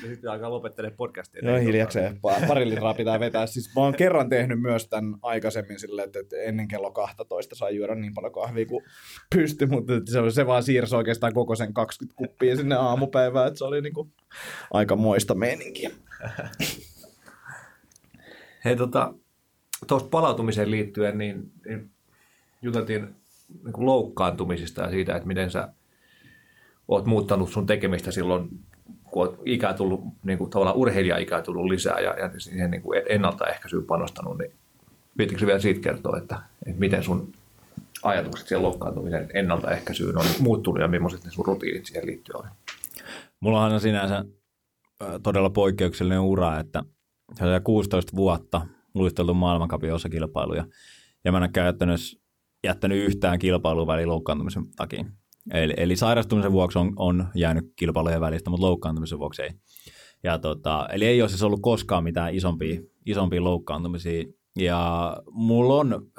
Ja 0.02 0.08
sitten 0.08 0.30
alkaa 0.30 0.50
lopettelemaan 0.50 0.96
podcastia. 0.96 1.42
Joo, 1.44 1.58
hiljakseen. 1.58 2.16
Pa- 2.16 2.46
Pari 2.46 2.70
litraa 2.70 2.94
pitää 2.94 3.20
vetää. 3.20 3.46
Siis 3.46 3.70
mä 3.76 3.82
oon 3.82 3.94
kerran 3.94 4.28
tehnyt 4.28 4.60
myös 4.60 4.88
tämän 4.88 5.14
aikaisemmin 5.22 5.80
silleen, 5.80 6.10
että, 6.14 6.36
ennen 6.36 6.68
kello 6.68 6.90
12 6.90 7.54
sai 7.54 7.76
juoda 7.76 7.94
niin 7.94 8.14
paljon 8.14 8.32
kahvia 8.32 8.66
kuin 8.66 8.84
pysty, 9.34 9.66
mutta 9.66 9.92
se, 10.04 10.30
se 10.30 10.46
vaan 10.46 10.62
siirsi 10.62 10.96
oikeastaan 10.96 11.34
koko 11.34 11.54
sen 11.54 11.74
20 11.74 12.16
kuppia 12.16 12.56
sinne 12.56 12.74
aamupäivään, 12.74 13.48
että 13.48 13.58
se 13.58 13.64
oli 13.64 13.80
niinku 13.80 14.10
aika 14.72 14.96
moista 14.96 15.34
meininkiä. 15.34 15.90
Hei, 18.64 18.76
tota, 18.76 19.14
tuosta 19.86 20.08
palautumiseen 20.08 20.70
liittyen, 20.70 21.18
niin, 21.18 21.52
niin 21.66 21.90
juteltiin 22.62 23.08
niin 23.64 23.86
loukkaantumisista 23.86 24.82
ja 24.82 24.90
siitä, 24.90 25.16
että 25.16 25.28
miten 25.28 25.50
sä 25.50 25.68
oot 26.88 27.06
muuttanut 27.06 27.50
sun 27.50 27.66
tekemistä 27.66 28.10
silloin, 28.10 28.48
kun 29.04 29.22
oot 29.22 29.40
ikää 29.44 29.74
tullut, 29.74 30.00
niin 30.22 30.38
kuin 30.38 30.50
tavallaan 30.50 30.76
urheilija-ikää 30.76 31.42
tullut 31.42 31.66
lisää 31.66 32.00
ja, 32.00 32.14
ja 32.18 32.40
siihen 32.40 32.70
niin 32.70 32.82
kuin 32.82 33.02
ennaltaehkäisyyn 33.08 33.84
panostanut, 33.84 34.38
niin 34.38 34.52
viittikö 35.18 35.46
vielä 35.46 35.58
siitä 35.58 35.80
kertoa, 35.80 36.18
että, 36.18 36.38
että 36.66 36.80
miten 36.80 37.02
sun 37.02 37.32
ajatukset 38.02 38.48
siihen 38.48 38.62
loukkaantumisen 38.62 39.28
ennaltaehkäisyyn 39.34 40.18
on 40.18 40.24
muuttunut 40.40 40.80
ja 40.80 40.88
millaiset 40.88 41.24
ne 41.24 41.30
sun 41.30 41.46
rutiinit 41.46 41.86
siihen 41.86 42.06
liittyen 42.06 42.36
on? 42.36 42.48
Mullahan 43.40 43.72
on 43.72 43.80
sinänsä 43.80 44.24
todella 45.22 45.50
poikkeuksellinen 45.50 46.20
ura, 46.20 46.60
että 46.60 46.82
se 47.34 47.44
on 47.44 47.62
16 47.62 48.16
vuotta 48.16 48.66
luisteltu 48.94 49.34
maailmankapin 49.34 49.94
osakilpailuja, 49.94 50.66
ja 51.24 51.32
mä 51.32 51.38
en 51.38 51.42
ole 51.42 51.50
käytännössä 51.52 52.18
jättänyt 52.64 53.04
yhtään 53.04 53.38
kilpailua 53.38 53.86
väliin 53.86 54.08
loukkaantumisen 54.08 54.64
takia. 54.76 55.04
Eli, 55.52 55.74
eli 55.76 55.96
sairastumisen 55.96 56.52
vuoksi 56.52 56.78
on, 56.78 56.92
on 56.96 57.28
jäänyt 57.34 57.64
kilpailujen 57.76 58.20
välistä, 58.20 58.50
mutta 58.50 58.66
loukkaantumisen 58.66 59.18
vuoksi 59.18 59.42
ei. 59.42 59.50
Ja 60.24 60.38
tota, 60.38 60.88
eli 60.92 61.04
ei 61.06 61.22
ole 61.22 61.28
siis 61.28 61.42
ollut 61.42 61.62
koskaan 61.62 62.04
mitään 62.04 62.34
isompia, 62.34 62.80
isompia 63.06 63.44
loukkaantumisia. 63.44 64.24
Ja 64.58 65.16
mulla 65.30 65.74
on 65.74 66.10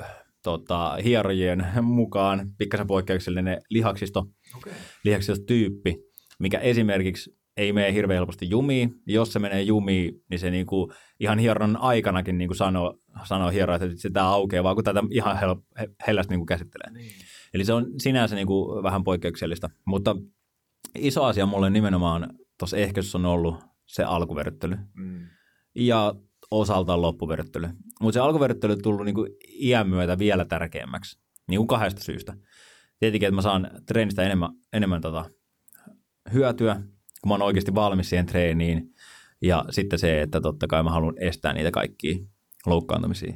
tota, 0.44 0.98
hierojien 1.04 1.68
mukaan 1.82 2.52
pikkasen 2.58 2.88
poikkeuksellinen 2.88 3.62
lihaksisto, 3.70 4.26
Okay. 4.58 4.74
lihaksistotyyppi, 5.04 5.98
mikä 6.40 6.60
esimerkiksi 6.60 7.38
ei 7.58 7.74
mene 7.74 7.94
hirveän 7.94 8.18
helposti 8.18 8.50
jumiin. 8.50 8.94
Jos 9.06 9.34
se 9.34 9.40
menee 9.40 9.62
jumiin, 9.62 10.24
niin 10.30 10.40
se 10.40 10.52
niinku 10.52 10.92
ihan 11.20 11.40
hieronnan 11.40 11.82
aikanakin 11.82 12.38
niinku 12.38 12.54
sanoo, 12.54 13.00
sanoo 13.24 13.50
hiero, 13.50 13.76
että 13.76 13.88
sitä 13.96 14.26
aukeaa, 14.26 14.64
vaan 14.64 14.76
kun 14.76 14.84
tätä 14.84 15.04
ihan 15.12 15.38
hel, 15.40 15.56
he- 15.80 15.90
hellästi 16.08 16.34
niinku 16.34 16.46
käsittelee. 16.46 16.92
Niin. 16.92 17.12
Eli 17.54 17.66
se 17.66 17.74
on 17.74 17.86
sinänsä 17.98 18.36
niinku 18.36 18.84
vähän 18.84 19.04
poikkeuksellista. 19.04 19.70
Mutta 19.86 20.16
iso 20.96 21.24
asia 21.24 21.46
mulle 21.46 21.70
nimenomaan 21.70 22.30
tuossa 22.60 22.78
ehkäisyssä 22.78 23.18
on 23.18 23.26
ollut 23.26 23.64
se 23.86 24.04
alkuverryttely 24.04 24.78
Mm. 24.94 25.28
ja 25.76 26.16
osaltaan 26.52 27.02
loppuverryttely. 27.02 27.68
Mutta 28.02 28.14
se 28.14 28.20
alkuverryttely 28.20 28.74
on 28.74 28.82
tullut 28.82 29.06
niinku 29.06 29.28
iän 29.60 29.90
myötä 29.90 30.20
vielä 30.20 30.46
tärkeämmäksi, 30.46 31.20
niin 31.48 31.58
kuin 31.58 31.68
kahdesta 31.68 32.04
syystä. 32.04 32.34
Tietenkin, 33.00 33.28
että 33.28 33.36
mä 33.36 33.42
saan 33.42 33.72
treenistä 33.86 34.24
enemmän, 34.24 34.50
enemmän 34.74 35.02
tota 35.02 35.30
hyötyä, 36.34 36.76
kun 37.22 37.30
mä 37.30 37.34
oon 37.34 37.42
oikeasti 37.42 37.76
valmis 37.76 38.10
siihen 38.10 38.26
treeniin. 38.26 38.94
Ja 39.42 39.66
sitten 39.70 40.00
se, 40.00 40.22
että 40.22 40.42
totta 40.42 40.68
kai 40.68 40.84
mä 40.84 40.92
haluan 40.92 41.16
estää 41.20 41.54
niitä 41.54 41.72
kaikkia 41.72 42.18
loukkaantumisia. 42.66 43.34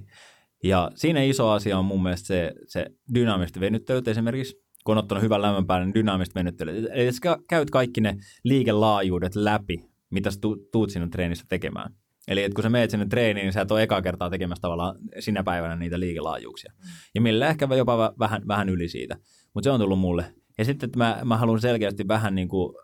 Ja 0.64 0.92
siinä 0.96 1.24
iso 1.24 1.50
asia 1.50 1.80
on 1.80 1.86
mun 1.86 2.04
mielestä 2.04 2.28
se, 2.28 2.54
se 2.68 2.86
dynaamiset 3.16 3.60
venyttelyt 3.60 4.08
esimerkiksi, 4.08 4.56
kun 4.84 4.98
on 4.98 5.04
ottanut 5.04 5.24
hyvän 5.24 5.42
lämmön 5.42 5.68
päälle, 5.68 5.86
niin 5.86 5.94
dynaamiset 5.94 6.36
venyttelyt. 6.36 6.86
Eli 6.94 7.12
sä 7.12 7.38
käyt 7.50 7.70
kaikki 7.70 8.02
ne 8.02 8.18
liikelaajuudet 8.44 9.36
läpi, 9.36 9.86
mitä 10.10 10.32
sä 10.32 10.40
tu- 10.42 10.68
tuut 10.72 10.90
sinne 10.90 11.08
treenissä 11.08 11.46
tekemään. 11.50 11.94
Eli 12.28 12.44
että 12.44 12.56
kun 12.56 12.64
sä 12.64 12.70
meet 12.70 12.90
sinne 12.90 13.06
treeniin, 13.06 13.44
niin 13.44 13.54
sä 13.54 13.62
et 13.62 13.72
ole 13.72 13.84
ekaa 13.84 14.02
kertaa 14.02 14.30
tekemässä 14.30 14.62
tavallaan 14.62 14.96
sinä 15.20 15.44
päivänä 15.44 15.76
niitä 15.76 16.00
liikelaajuuksia. 16.00 16.74
Ja 17.16 17.22
millä 17.22 17.48
ehkä 17.48 17.68
jopa 17.78 18.10
vä- 18.10 18.16
vähän, 18.20 18.42
vähän 18.48 18.70
yli 18.70 18.88
siitä. 18.90 19.18
Mutta 19.54 19.64
se 19.64 19.72
on 19.72 19.80
tullut 19.80 20.00
mulle. 20.00 20.34
Ja 20.58 20.66
sitten, 20.66 20.88
että 20.88 20.98
mä, 20.98 21.22
mä 21.26 21.38
haluan 21.38 21.62
selkeästi 21.62 22.08
vähän 22.08 22.36
niin 22.36 22.48
kuin 22.48 22.76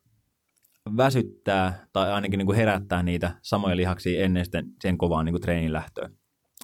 väsyttää 0.98 1.88
tai 1.94 2.12
ainakin 2.12 2.38
niin 2.38 2.46
kuin 2.46 2.56
herättää 2.56 3.04
niitä 3.04 3.32
samoja 3.42 3.76
lihaksia 3.76 4.24
ennen 4.24 4.46
sen 4.82 4.98
kovaan 4.98 5.26
niin 5.26 5.34
kuin 5.34 5.42
treenin 5.42 5.74
lähtöä. 5.74 6.10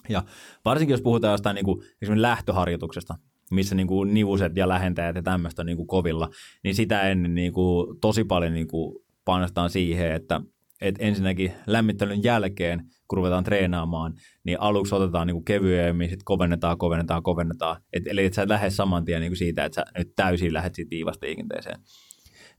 Ja 0.08 0.22
varsinkin 0.64 0.94
jos 0.94 1.02
puhutaan 1.02 1.32
jostain 1.32 1.54
niin 1.54 1.64
kuin, 1.64 1.82
esimerkiksi 2.02 2.22
lähtöharjoituksesta, 2.22 3.14
missä 3.50 3.74
niin 3.74 3.86
kuin 3.86 4.14
nivuset 4.14 4.56
ja 4.56 4.68
lähentäjät 4.68 5.16
ja 5.16 5.22
tämmöistä 5.22 5.62
on 5.62 5.66
niin 5.66 5.76
kuin 5.76 5.86
kovilla, 5.86 6.28
niin 6.64 6.74
sitä 6.74 7.02
ennen 7.02 7.34
niin 7.34 7.52
kuin 7.52 8.00
tosi 8.00 8.24
paljon 8.24 8.52
niin 8.52 8.68
kuin 8.68 9.04
panostetaan 9.24 9.70
siihen, 9.70 10.12
että, 10.12 10.40
että 10.80 11.04
ensinnäkin 11.04 11.52
lämmittelyn 11.66 12.22
jälkeen, 12.22 12.84
kun 13.08 13.16
ruvetaan 13.16 13.44
treenaamaan, 13.44 14.14
niin 14.44 14.60
aluksi 14.60 14.94
otetaan 14.94 15.26
niin 15.26 15.34
kuin 15.34 15.44
kevyemmin, 15.44 16.08
sitten 16.08 16.24
kovennetaan, 16.24 16.78
kovennetaan, 16.78 17.22
kovennetaan. 17.22 17.82
Et, 17.92 18.02
eli 18.06 18.24
että 18.24 18.36
sä 18.36 18.42
et 18.42 18.48
lähde 18.48 18.70
saman 18.70 19.04
tien 19.04 19.20
niin 19.20 19.30
kuin 19.30 19.38
siitä, 19.38 19.64
että 19.64 19.74
sä 19.74 19.84
nyt 19.98 20.12
täysin 20.16 20.52
lähdet 20.52 20.74
siitä 20.74 20.90
tiivasta 20.90 21.26
liikenteeseen. 21.26 21.80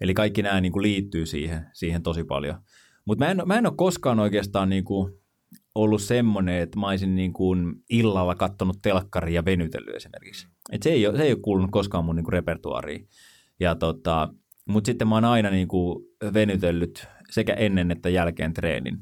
Eli 0.01 0.13
kaikki 0.13 0.41
nämä 0.41 0.61
niin 0.61 0.71
kuin 0.71 0.83
liittyy 0.83 1.25
siihen, 1.25 1.65
siihen 1.73 2.03
tosi 2.03 2.23
paljon. 2.23 2.55
Mutta 3.05 3.25
mä 3.25 3.45
mä 3.45 3.57
en 3.57 3.65
ole 3.65 3.73
koskaan 3.77 4.19
oikeastaan 4.19 4.69
niin 4.69 4.83
kuin 4.83 5.13
ollut 5.75 6.01
semmoinen, 6.01 6.61
että 6.61 6.79
mä 6.79 6.87
olisin 6.87 7.15
niin 7.15 7.33
kuin 7.33 7.75
illalla 7.89 8.35
kattonut 8.35 8.81
telkkaria 8.81 9.35
ja 9.35 9.45
venytellyt 9.45 9.95
esimerkiksi. 9.95 10.47
Et 10.71 10.83
se, 10.83 10.89
ei 10.89 11.07
ole, 11.07 11.17
se 11.17 11.23
ei 11.23 11.31
ole 11.31 11.41
kuulunut 11.41 11.71
koskaan 11.71 12.05
mun 12.05 12.15
niin 12.15 12.23
kuin 12.23 12.33
repertuaariin. 12.33 13.07
Ja 13.59 13.75
tota, 13.75 14.33
mutta 14.69 14.87
sitten 14.87 15.07
mä 15.07 15.15
oon 15.15 15.25
aina 15.25 15.49
niin 15.49 15.67
kuin 15.67 16.05
venytellyt 16.33 17.07
sekä 17.31 17.53
ennen 17.53 17.91
että 17.91 18.09
jälkeen 18.09 18.53
treenin. 18.53 18.97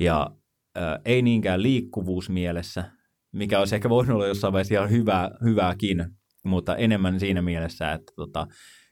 Ja 0.00 0.30
äh, 0.76 0.98
ei 1.04 1.22
niinkään 1.22 1.62
liikkuvuusmielessä, 1.62 2.90
mikä 3.32 3.58
olisi 3.58 3.74
ehkä 3.74 3.88
voinut 3.90 4.14
olla 4.14 4.26
jossain 4.26 4.52
vaiheessa 4.52 4.74
ihan 4.74 4.90
hyvää, 4.90 5.30
hyvääkin, 5.44 6.06
mutta 6.44 6.76
enemmän 6.76 7.20
siinä 7.20 7.42
mielessä, 7.42 7.92
että 7.92 8.12
tota, 8.16 8.46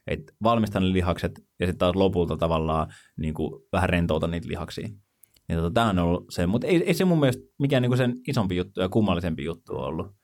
et 0.07 0.19
valmistan 0.43 0.83
ne 0.83 0.93
lihakset 0.93 1.31
ja 1.59 1.67
sitten 1.67 1.77
taas 1.77 1.95
lopulta 1.95 2.37
tavallaan 2.37 2.93
niin 3.17 3.33
kuin 3.33 3.63
vähän 3.71 3.89
rentouta 3.89 4.27
niitä 4.27 4.47
lihaksia. 4.47 4.87
Ja 5.51 5.57
tota, 5.57 5.71
tämä 5.73 5.89
on 5.89 5.99
ollut 5.99 6.25
se, 6.29 6.45
mutta 6.45 6.67
ei, 6.67 6.83
ei 6.83 6.93
se 6.93 7.05
mun 7.05 7.19
mielestä 7.19 7.43
mikään 7.59 7.81
niin 7.81 7.89
kuin 7.89 7.97
sen 7.97 8.15
isompi 8.27 8.55
juttu 8.55 8.81
ja 8.81 8.89
kummallisempi 8.89 9.43
juttu 9.43 9.75
ollut. 9.75 10.15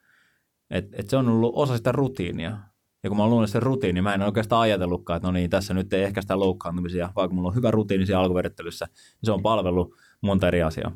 Et, 0.70 0.86
et 0.94 1.10
se 1.10 1.18
on 1.18 1.30
ollut 1.30 1.54
osa 1.56 1.78
sitä 1.78 1.92
rutiinia. 1.92 2.58
Ja 3.04 3.10
kun 3.10 3.18
mä 3.18 3.28
luonut 3.28 3.50
sen 3.50 3.64
rutiini, 3.64 3.94
niin 3.94 4.04
mä 4.04 4.14
en 4.14 4.22
oikeastaan 4.22 4.62
ajatellutkaan, 4.62 5.18
että 5.18 5.28
no 5.28 5.32
niin, 5.32 5.50
tässä 5.50 5.74
nyt 5.74 5.94
ei 5.94 6.04
ehkä 6.04 6.22
sitä 6.22 6.40
loukkaantumisia, 6.40 7.10
vaikka 7.16 7.36
mulla 7.36 7.48
on 7.48 7.56
hyvä 7.56 7.72
rutiini 7.72 8.06
siellä 8.06 8.24
alkuvedettelyssä, 8.24 8.86
niin 8.86 9.26
se 9.26 9.32
on 9.32 9.42
palvelu 9.42 9.96
monta 10.22 10.48
eri 10.48 10.64
asiaa. 10.64 10.92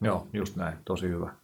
Joo, 0.00 0.26
just 0.32 0.56
näin. 0.56 0.78
Tosi 0.84 1.08
hyvä. 1.08 1.34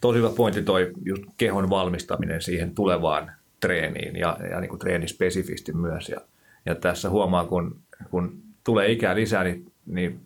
Tosi 0.00 0.18
hyvä 0.18 0.30
pointti 0.36 0.62
toi 0.62 0.92
just 1.04 1.22
kehon 1.36 1.70
valmistaminen 1.70 2.42
siihen 2.42 2.74
tulevaan 2.74 3.32
treeniin 3.60 4.16
ja, 4.16 4.38
ja 4.50 4.60
niin 4.60 4.68
kuin 4.68 4.80
treenispesifisti 4.80 5.72
myös. 5.72 6.08
Ja, 6.08 6.20
ja 6.66 6.74
tässä 6.74 7.10
huomaa, 7.10 7.46
kun, 7.46 7.80
kun 8.10 8.42
tulee 8.64 8.92
ikää 8.92 9.14
lisää, 9.14 9.44
niin, 9.44 9.72
niin 9.86 10.20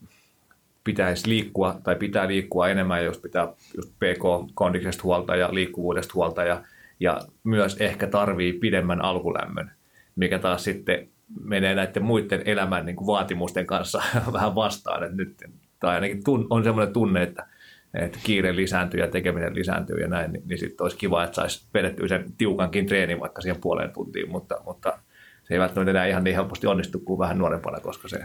pitäisi 0.84 1.28
liikkua 1.28 1.80
tai 1.84 1.96
pitää 1.96 2.28
liikkua 2.28 2.68
enemmän, 2.68 3.04
jos 3.04 3.18
pitää 3.18 3.48
just 3.76 3.92
PK-kondiksesta 3.92 5.02
huolta 5.02 5.36
ja 5.36 5.54
liikkuvuudesta 5.54 6.12
huolta 6.14 6.44
ja, 6.44 6.62
ja 7.00 7.20
myös 7.44 7.76
ehkä 7.80 8.06
tarvii 8.06 8.52
pidemmän 8.52 9.04
alkulämmön, 9.04 9.70
mikä 10.16 10.38
taas 10.38 10.64
sitten 10.64 11.08
menee 11.40 11.74
näiden 11.74 12.02
muiden 12.02 12.42
elämän 12.44 12.86
niin 12.86 12.96
kuin 12.96 13.06
vaatimusten 13.06 13.66
kanssa 13.66 14.02
vähän 14.32 14.54
vastaan. 14.54 15.04
Että 15.04 15.16
nyt, 15.16 15.42
tai 15.80 15.94
ainakin 15.94 16.24
tun, 16.24 16.46
on 16.50 16.64
semmoinen 16.64 16.92
tunne, 16.92 17.22
että, 17.22 17.46
että 17.94 18.18
kiire 18.22 18.56
lisääntyy 18.56 19.00
ja 19.00 19.08
tekeminen 19.08 19.54
lisääntyy 19.54 19.96
ja 19.96 20.08
näin, 20.08 20.32
niin, 20.32 20.42
niin 20.48 20.58
sitten 20.58 20.84
olisi 20.84 20.96
kiva, 20.96 21.24
että 21.24 21.34
saisi 21.34 21.66
vedettyä 21.74 22.08
sen 22.08 22.32
tiukankin 22.38 22.86
treenin 22.86 23.20
vaikka 23.20 23.42
siihen 23.42 23.60
puoleen 23.60 23.92
tuntiin, 23.92 24.30
mutta, 24.30 24.60
mutta 24.64 24.98
se 25.44 25.54
ei 25.54 25.60
välttämättä 25.60 25.90
enää 25.90 26.06
ihan 26.06 26.24
niin 26.24 26.36
helposti 26.36 26.66
onnistu 26.66 26.98
kuin 26.98 27.18
vähän 27.18 27.38
nuorempana, 27.38 27.80
koska 27.80 28.08
se 28.08 28.18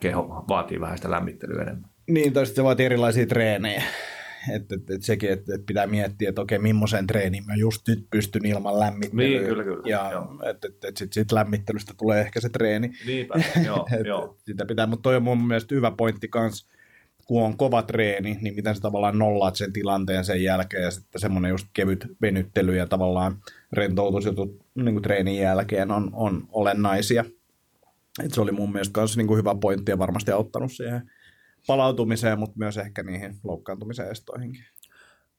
keho 0.00 0.44
vaatii 0.48 0.80
vähän 0.80 0.96
sitä 0.96 1.10
lämmittelyä 1.10 1.62
enemmän. 1.62 1.95
Niin, 2.10 2.32
tai 2.32 2.46
sitten 2.46 2.62
se 2.62 2.64
vaatii 2.64 2.86
erilaisia 2.86 3.26
treenejä. 3.26 3.82
Että 4.54 4.74
et, 4.74 4.90
et 4.90 5.02
sekin, 5.02 5.32
että 5.32 5.54
et 5.54 5.66
pitää 5.66 5.86
miettiä, 5.86 6.28
että 6.28 6.40
okei, 6.40 6.58
millaisen 6.58 7.06
treenin 7.06 7.46
mä 7.46 7.54
just 7.54 7.88
nyt 7.88 8.06
pystyn 8.10 8.46
ilman 8.46 8.80
lämmittelyä. 8.80 9.28
Niin, 9.28 9.44
kyllä, 9.44 9.64
kyllä. 9.64 9.82
Ja 9.84 10.26
että 10.50 10.68
et, 10.68 10.84
et 10.84 10.96
sitten 10.96 11.14
sit 11.14 11.32
lämmittelystä 11.32 11.94
tulee 11.98 12.20
ehkä 12.20 12.40
se 12.40 12.48
treeni. 12.48 12.92
Niinpä, 13.06 13.34
joo, 13.66 13.88
Et 14.00 14.06
joo. 14.06 14.36
Sitä 14.44 14.66
pitää, 14.66 14.86
mutta 14.86 15.02
toi 15.02 15.16
on 15.16 15.22
mun 15.22 15.46
mielestä 15.46 15.74
hyvä 15.74 15.90
pointti 15.90 16.28
kans, 16.28 16.68
kun 17.24 17.42
on 17.42 17.56
kova 17.56 17.82
treeni, 17.82 18.38
niin 18.40 18.54
miten 18.54 18.74
sä 18.74 18.80
tavallaan 18.80 19.18
nollaat 19.18 19.56
sen 19.56 19.72
tilanteen 19.72 20.24
sen 20.24 20.42
jälkeen 20.42 20.82
ja 20.82 20.90
sitten 20.90 21.20
semmoinen 21.20 21.50
just 21.50 21.66
kevyt 21.72 22.06
venyttely 22.22 22.76
ja 22.76 22.86
tavallaan 22.86 23.36
rentoutusjutut 23.72 24.66
niin 24.74 24.94
kuin 24.94 25.02
treenin 25.02 25.36
jälkeen 25.36 25.90
on, 25.90 26.10
on 26.12 26.48
olennaisia. 26.52 27.24
Et 28.24 28.34
se 28.34 28.40
oli 28.40 28.52
mun 28.52 28.72
mielestä 28.72 29.00
myös 29.00 29.16
niin 29.16 29.36
hyvä 29.36 29.54
pointti 29.60 29.92
ja 29.92 29.98
varmasti 29.98 30.30
auttanut 30.30 30.72
siihen 30.72 31.10
palautumiseen, 31.66 32.38
mutta 32.38 32.58
myös 32.58 32.76
ehkä 32.76 33.02
niihin 33.02 33.36
loukkaantumisen 33.44 34.10
estoihinkin. 34.10 34.64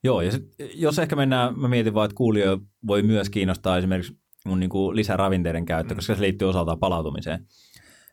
Joo, 0.04 0.22
ja 0.22 0.32
sit, 0.32 0.44
jos 0.74 1.00
ehkä 1.00 1.16
mennään, 1.16 1.60
mä 1.60 1.68
mietin 1.68 1.94
vaan, 1.94 2.06
että 2.06 2.16
kuulija 2.16 2.58
voi 2.88 3.04
myös 3.04 3.30
kiinnostaa 3.30 3.78
esimerkiksi 3.78 4.18
mun 4.46 4.60
niin 4.60 4.70
kuin 4.70 4.96
lisäravinteiden 4.96 5.66
käyttö, 5.66 5.96
koska 5.96 6.16
se 6.16 6.22
liittyy 6.22 6.50
osaltaan 6.50 6.80
palautumiseen. 6.80 7.46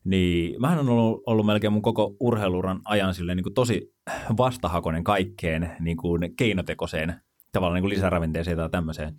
Niin 0.04 0.60
mähän 0.60 0.78
on 0.78 0.88
ollut, 0.88 1.22
ollut 1.26 1.46
melkein 1.46 1.72
mun 1.72 1.82
koko 1.82 2.16
urheiluran 2.20 2.80
ajan 2.84 3.14
silleen 3.14 3.36
niin 3.36 3.44
kuin 3.44 3.54
tosi 3.54 3.94
vastahakoinen 4.38 5.04
kaikkeen 5.04 5.76
niin 5.80 5.96
kuin 5.96 6.36
keinotekoiseen 6.36 7.14
tavallaan 7.52 7.74
niin 7.74 7.82
kuin 7.82 7.94
lisäravinteeseen 7.94 8.56
tai 8.56 8.70
tämmöiseen. 8.70 9.14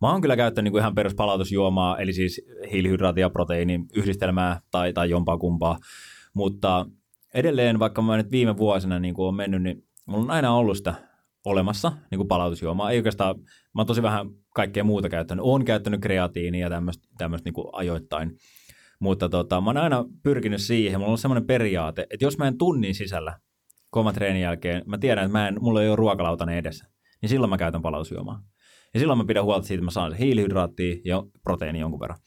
Mä 0.00 0.12
oon 0.12 0.20
kyllä 0.20 0.36
käyttänyt 0.36 0.64
niin 0.64 0.72
kuin 0.72 0.80
ihan 0.80 0.94
peruspalautusjuomaa, 0.94 1.98
eli 1.98 2.12
siis 2.12 2.42
hiilihydraatia, 2.72 3.30
proteiinin 3.30 3.86
yhdistelmää 3.96 4.60
tai, 4.70 4.92
tai 4.92 5.10
jompaa 5.10 5.38
kumpaa, 5.38 5.78
mutta 6.34 6.86
edelleen, 7.34 7.78
vaikka 7.78 8.02
mä 8.02 8.16
nyt 8.16 8.30
viime 8.30 8.56
vuosina 8.56 8.98
niin 8.98 9.14
kuin 9.14 9.26
on 9.26 9.34
mennyt, 9.34 9.62
niin 9.62 9.84
mulla 10.06 10.24
on 10.24 10.30
aina 10.30 10.54
ollut 10.54 10.76
sitä 10.76 10.94
olemassa 11.44 11.92
niin 12.10 12.16
kuin 12.16 12.28
palautusjuomaa. 12.28 12.90
Ei 12.90 12.98
oikeastaan, 12.98 13.36
mä 13.38 13.80
oon 13.80 13.86
tosi 13.86 14.02
vähän 14.02 14.26
kaikkea 14.54 14.84
muuta 14.84 15.08
käyttänyt. 15.08 15.44
Oon 15.44 15.64
käyttänyt 15.64 16.00
kreatiinia 16.00 16.66
ja 16.66 16.70
tämmöistä, 16.70 17.08
niin 17.44 17.66
ajoittain. 17.72 18.36
Mutta 19.00 19.28
tota, 19.28 19.60
mä 19.60 19.70
oon 19.70 19.76
aina 19.76 20.04
pyrkinyt 20.22 20.60
siihen. 20.60 21.00
Mulla 21.00 21.12
on 21.12 21.18
semmoinen 21.18 21.46
periaate, 21.46 22.06
että 22.10 22.24
jos 22.24 22.38
mä 22.38 22.48
en 22.48 22.58
tunnin 22.58 22.94
sisällä 22.94 23.38
kovan 23.90 24.14
treenin 24.14 24.42
jälkeen, 24.42 24.82
mä 24.86 24.98
tiedän, 24.98 25.24
että 25.24 25.38
mä 25.38 25.48
en, 25.48 25.56
mulla 25.60 25.82
ei 25.82 25.88
ole 25.88 25.96
ruokalautani 25.96 26.56
edessä, 26.56 26.86
niin 27.22 27.28
silloin 27.28 27.50
mä 27.50 27.58
käytän 27.58 27.82
palautusjuomaa. 27.82 28.42
Ja 28.94 29.00
silloin 29.00 29.18
mä 29.18 29.24
pidän 29.24 29.44
huolta 29.44 29.66
siitä, 29.66 29.78
että 29.78 29.84
mä 29.84 29.90
saan 29.90 30.14
hiilihydraattia 30.14 30.96
ja 31.04 31.22
proteiini 31.42 31.80
jonkun 31.80 32.00
verran. 32.00 32.18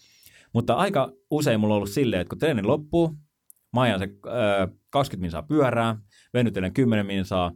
Mutta 0.53 0.73
aika 0.73 1.11
usein 1.31 1.59
mulla 1.59 1.73
on 1.73 1.77
ollut 1.77 1.89
silleen, 1.89 2.21
että 2.21 2.29
kun 2.29 2.39
treeni 2.39 2.63
loppuu, 2.63 3.13
mä 3.73 3.81
ajan 3.81 3.99
se 3.99 4.05
äh, 4.05 4.69
20 4.95 5.21
minsaa 5.21 5.43
pyörää, 5.43 5.97
venyttelen 6.33 6.73
10 6.73 7.05
minsaa, 7.05 7.51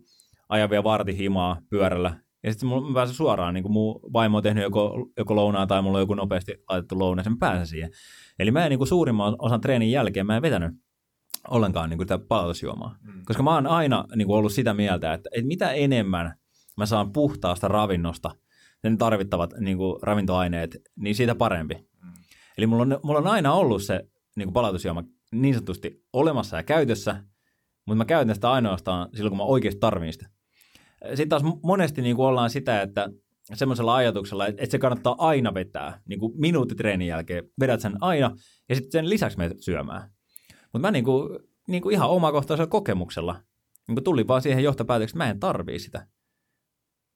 ajan 0.49 0.69
vielä 0.69 0.83
vartihimaa 0.83 1.61
pyörällä, 1.69 2.19
ja 2.43 2.51
sitten 2.51 2.69
mä 2.69 2.75
pääsen 2.93 3.15
suoraan, 3.15 3.53
niin 3.53 3.63
kuin 3.63 3.71
mun 3.71 3.99
vaimo 4.13 4.37
on 4.37 4.43
tehnyt 4.43 4.63
joko, 4.63 5.09
joko 5.17 5.35
lounaa 5.35 5.67
tai 5.67 5.81
mulla 5.81 5.97
on 5.97 6.01
joku 6.01 6.13
nopeasti 6.13 6.53
laitettu 6.69 6.99
lounaa, 6.99 7.23
sen 7.23 7.39
pääsen 7.39 7.67
siihen. 7.67 7.91
Eli 8.39 8.51
mä 8.51 8.65
en 8.65 8.69
niin 8.69 8.77
kuin 8.77 8.87
suurimman 8.87 9.35
osan 9.39 9.61
treenin 9.61 9.91
jälkeen, 9.91 10.25
mä 10.25 10.35
en 10.35 10.41
vetänyt 10.41 10.71
ollenkaan 11.47 11.89
niin 11.89 11.97
kuin 11.97 12.07
tätä 12.07 12.25
palautusjuomaa. 12.27 12.95
Mm. 13.01 13.21
Koska 13.25 13.43
mä 13.43 13.53
oon 13.53 13.67
aina 13.67 14.05
niin 14.15 14.27
kuin 14.27 14.37
ollut 14.37 14.51
sitä 14.51 14.73
mieltä, 14.73 15.13
että, 15.13 15.29
että 15.33 15.47
mitä 15.47 15.71
enemmän 15.71 16.33
mä 16.77 16.85
saan 16.85 17.13
puhtaasta 17.13 17.67
ravinnosta, 17.67 18.31
sen 18.81 18.97
tarvittavat 18.97 19.53
niin 19.59 19.77
kuin 19.77 19.99
ravintoaineet, 20.01 20.77
niin 20.95 21.15
siitä 21.15 21.35
parempi. 21.35 21.75
Mm. 21.75 22.11
Eli 22.57 22.67
mulla 22.67 22.81
on, 22.81 22.99
mulla 23.03 23.19
on 23.19 23.27
aina 23.27 23.53
ollut 23.53 23.83
se 23.83 24.03
niin 24.35 24.45
kuin 24.45 24.53
palautusjuoma 24.53 25.03
niin 25.31 25.53
sanotusti 25.53 26.03
olemassa 26.13 26.57
ja 26.57 26.63
käytössä, 26.63 27.23
mutta 27.85 27.97
mä 27.97 28.05
käytän 28.05 28.35
sitä 28.35 28.51
ainoastaan 28.51 29.09
silloin, 29.13 29.31
kun 29.31 29.37
mä 29.37 29.43
oikeasti 29.43 29.79
tarvitsen 29.79 30.13
sitä. 30.13 30.29
Sitten 31.07 31.29
taas 31.29 31.43
monesti 31.63 32.01
niin 32.01 32.15
kuin 32.15 32.25
ollaan 32.25 32.49
sitä, 32.49 32.81
että 32.81 33.09
semmoisella 33.53 33.95
ajatuksella, 33.95 34.47
että 34.47 34.65
se 34.65 34.79
kannattaa 34.79 35.15
aina 35.17 35.53
vetää, 35.53 36.01
niin 36.07 36.19
kuin 36.19 36.33
minuutti 36.35 36.75
treenin 36.75 37.07
jälkeen, 37.07 37.43
vedät 37.59 37.81
sen 37.81 37.93
aina, 38.01 38.35
ja 38.69 38.75
sitten 38.75 38.91
sen 38.91 39.09
lisäksi 39.09 39.37
menet 39.37 39.59
syömään. 39.59 40.09
Mutta 40.63 40.79
mä 40.79 40.91
niin 40.91 41.05
kuin, 41.05 41.39
niin 41.67 41.81
kuin 41.81 41.93
ihan 41.93 42.09
omakohtaisella 42.09 42.67
kokemuksella 42.67 43.33
niin 43.87 43.95
kuin 43.95 44.03
tulin 44.03 44.27
vaan 44.27 44.41
siihen 44.41 44.63
johtopäätökseen, 44.63 45.17
että 45.17 45.25
mä 45.25 45.29
en 45.29 45.39
tarvii 45.39 45.79
sitä, 45.79 46.07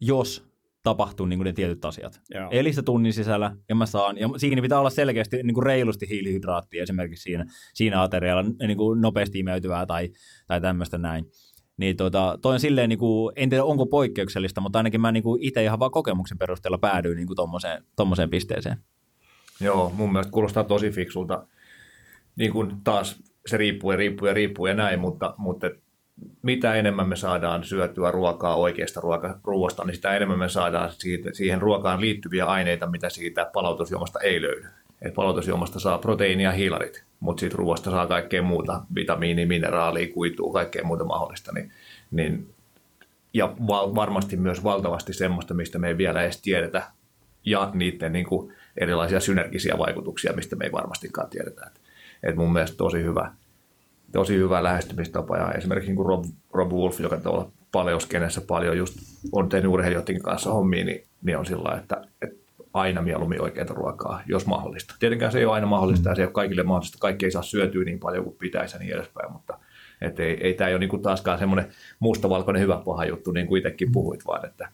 jos 0.01 0.52
tapahtuu 0.83 1.25
niin 1.25 1.39
kuin 1.39 1.45
ne 1.45 1.53
tietyt 1.53 1.85
asiat. 1.85 2.21
Joo. 2.29 2.49
Eli 2.51 2.73
se 2.73 2.81
tunnin 2.81 3.13
sisällä, 3.13 3.55
ja 3.69 3.75
mä 3.75 3.85
saan, 3.85 4.17
ja 4.17 4.29
siinä 4.37 4.61
pitää 4.61 4.79
olla 4.79 4.89
selkeästi 4.89 5.43
niin 5.43 5.53
kuin 5.53 5.65
reilusti 5.65 6.09
hiilihydraattia 6.09 6.83
esimerkiksi 6.83 7.23
siinä, 7.23 7.45
siinä 7.73 8.01
aterialla, 8.01 8.43
niin 8.67 8.77
kuin 8.77 9.01
nopeasti 9.01 9.39
imeytyvää 9.39 9.85
tai, 9.85 10.09
tai 10.47 10.61
tämmöistä 10.61 10.97
näin. 10.97 11.25
Niin 11.77 11.97
tota, 11.97 12.39
toi 12.41 12.53
on 12.53 12.59
silleen, 12.59 12.89
niin 12.89 12.99
kuin, 12.99 13.33
en 13.35 13.49
tiedä 13.49 13.63
onko 13.63 13.85
poikkeuksellista, 13.85 14.61
mutta 14.61 14.79
ainakin 14.79 15.01
mä 15.01 15.11
niin 15.11 15.23
kuin 15.23 15.41
itse 15.41 15.63
ihan 15.63 15.79
vaan 15.79 15.91
kokemuksen 15.91 16.37
perusteella 16.37 16.77
päädyin 16.77 17.15
niin 17.15 17.27
kuin 17.27 17.37
tommoseen, 17.37 17.83
tommoseen 17.95 18.29
pisteeseen. 18.29 18.77
Joo, 19.59 19.89
mun 19.89 20.11
mielestä 20.11 20.31
kuulostaa 20.31 20.63
tosi 20.63 20.91
fiksulta. 20.91 21.47
Niin 22.35 22.51
kuin 22.51 22.71
taas 22.83 23.23
se 23.45 23.57
riippuu 23.57 23.91
ja 23.91 23.97
riippuu 23.97 24.27
ja 24.27 24.33
riippuu 24.33 24.67
ja 24.67 24.73
näin, 24.73 24.99
mutta, 24.99 25.35
mutta 25.37 25.67
mitä 26.41 26.75
enemmän 26.75 27.09
me 27.09 27.15
saadaan 27.15 27.63
syötyä 27.63 28.11
ruokaa 28.11 28.55
oikeasta 28.55 29.01
ruoka, 29.01 29.39
ruoasta, 29.43 29.83
niin 29.85 29.95
sitä 29.95 30.15
enemmän 30.15 30.39
me 30.39 30.49
saadaan 30.49 30.91
siitä, 30.91 31.29
siihen 31.33 31.61
ruokaan 31.61 32.01
liittyviä 32.01 32.45
aineita, 32.45 32.87
mitä 32.87 33.09
siitä 33.09 33.49
palautusjuomasta 33.53 34.19
ei 34.19 34.41
löydy. 34.41 34.67
Et 35.01 35.13
palautusjuomasta 35.13 35.79
saa 35.79 35.97
proteiinia 35.97 36.49
ja 36.49 36.51
hiilarit, 36.51 37.03
mutta 37.19 37.39
siitä 37.39 37.57
ruoasta 37.57 37.91
saa 37.91 38.07
kaikkea 38.07 38.41
muuta, 38.41 38.81
vitamiini, 38.95 39.45
mineraalia, 39.45 40.13
kuitua, 40.13 40.53
kaikkea 40.53 40.83
muuta 40.83 41.03
mahdollista. 41.03 41.51
Niin, 41.51 41.71
niin, 42.11 42.53
ja 43.33 43.53
val, 43.67 43.95
varmasti 43.95 44.37
myös 44.37 44.63
valtavasti 44.63 45.13
semmoista, 45.13 45.53
mistä 45.53 45.79
me 45.79 45.87
ei 45.87 45.97
vielä 45.97 46.23
edes 46.23 46.41
tiedetä, 46.41 46.83
ja 47.45 47.71
niiden 47.73 48.13
niin 48.13 48.25
kuin, 48.25 48.53
erilaisia 48.77 49.19
synergisiä 49.19 49.77
vaikutuksia, 49.77 50.33
mistä 50.33 50.55
me 50.55 50.65
ei 50.65 50.71
varmastikaan 50.71 51.29
tiedetä. 51.29 51.65
Et, 51.65 51.81
et 52.23 52.35
mun 52.35 52.53
mielestä 52.53 52.77
tosi 52.77 53.03
hyvä, 53.03 53.31
tosi 54.13 54.37
hyvä 54.37 54.63
lähestymistapa. 54.63 55.37
Ja 55.37 55.51
esimerkiksi 55.51 55.89
niin 55.89 55.95
kuin 55.95 56.05
Rob, 56.05 56.23
Rob 56.53 56.71
Wolf, 56.71 56.99
joka 56.99 57.17
tuolla 57.17 57.51
paljon 57.71 58.01
skenessä 58.01 58.41
paljon 58.41 58.77
just 58.77 58.93
on 59.31 59.49
tehnyt 59.49 59.71
urheilijoidenkin 59.71 60.23
kanssa 60.23 60.53
hommia, 60.53 60.85
niin, 60.85 61.03
niin 61.21 61.37
on 61.37 61.45
sillä 61.45 61.77
että, 61.77 62.01
että 62.21 62.43
aina 62.73 63.01
mieluummin 63.01 63.41
oikeaa 63.41 63.67
ruokaa, 63.69 64.21
jos 64.27 64.45
mahdollista. 64.45 64.95
Tietenkään 64.99 65.31
se 65.31 65.39
ei 65.39 65.45
ole 65.45 65.53
aina 65.53 65.67
mahdollista 65.67 66.09
ja 66.09 66.15
se 66.15 66.21
ei 66.21 66.25
ole 66.25 66.33
kaikille 66.33 66.63
mahdollista. 66.63 66.97
Kaikki 66.99 67.25
ei 67.25 67.31
saa 67.31 67.41
syötyä 67.41 67.83
niin 67.83 67.99
paljon 67.99 68.23
kuin 68.23 68.35
pitäisi 68.39 68.75
ja 68.75 68.79
niin 68.79 68.93
edespäin, 68.93 69.31
mutta 69.31 69.59
et 70.01 70.19
ei, 70.19 70.37
ei 70.41 70.53
tämä 70.53 70.69
ole 70.69 70.79
niin 70.79 70.89
kuin 70.89 71.01
taaskaan 71.01 71.39
semmoinen 71.39 71.67
mustavalkoinen 71.99 72.61
hyvä 72.61 72.81
paha 72.85 73.05
juttu, 73.05 73.31
niin 73.31 73.47
kuin 73.47 73.59
itsekin 73.59 73.91
puhuit, 73.91 74.25
vaan 74.27 74.45
että 74.45 74.69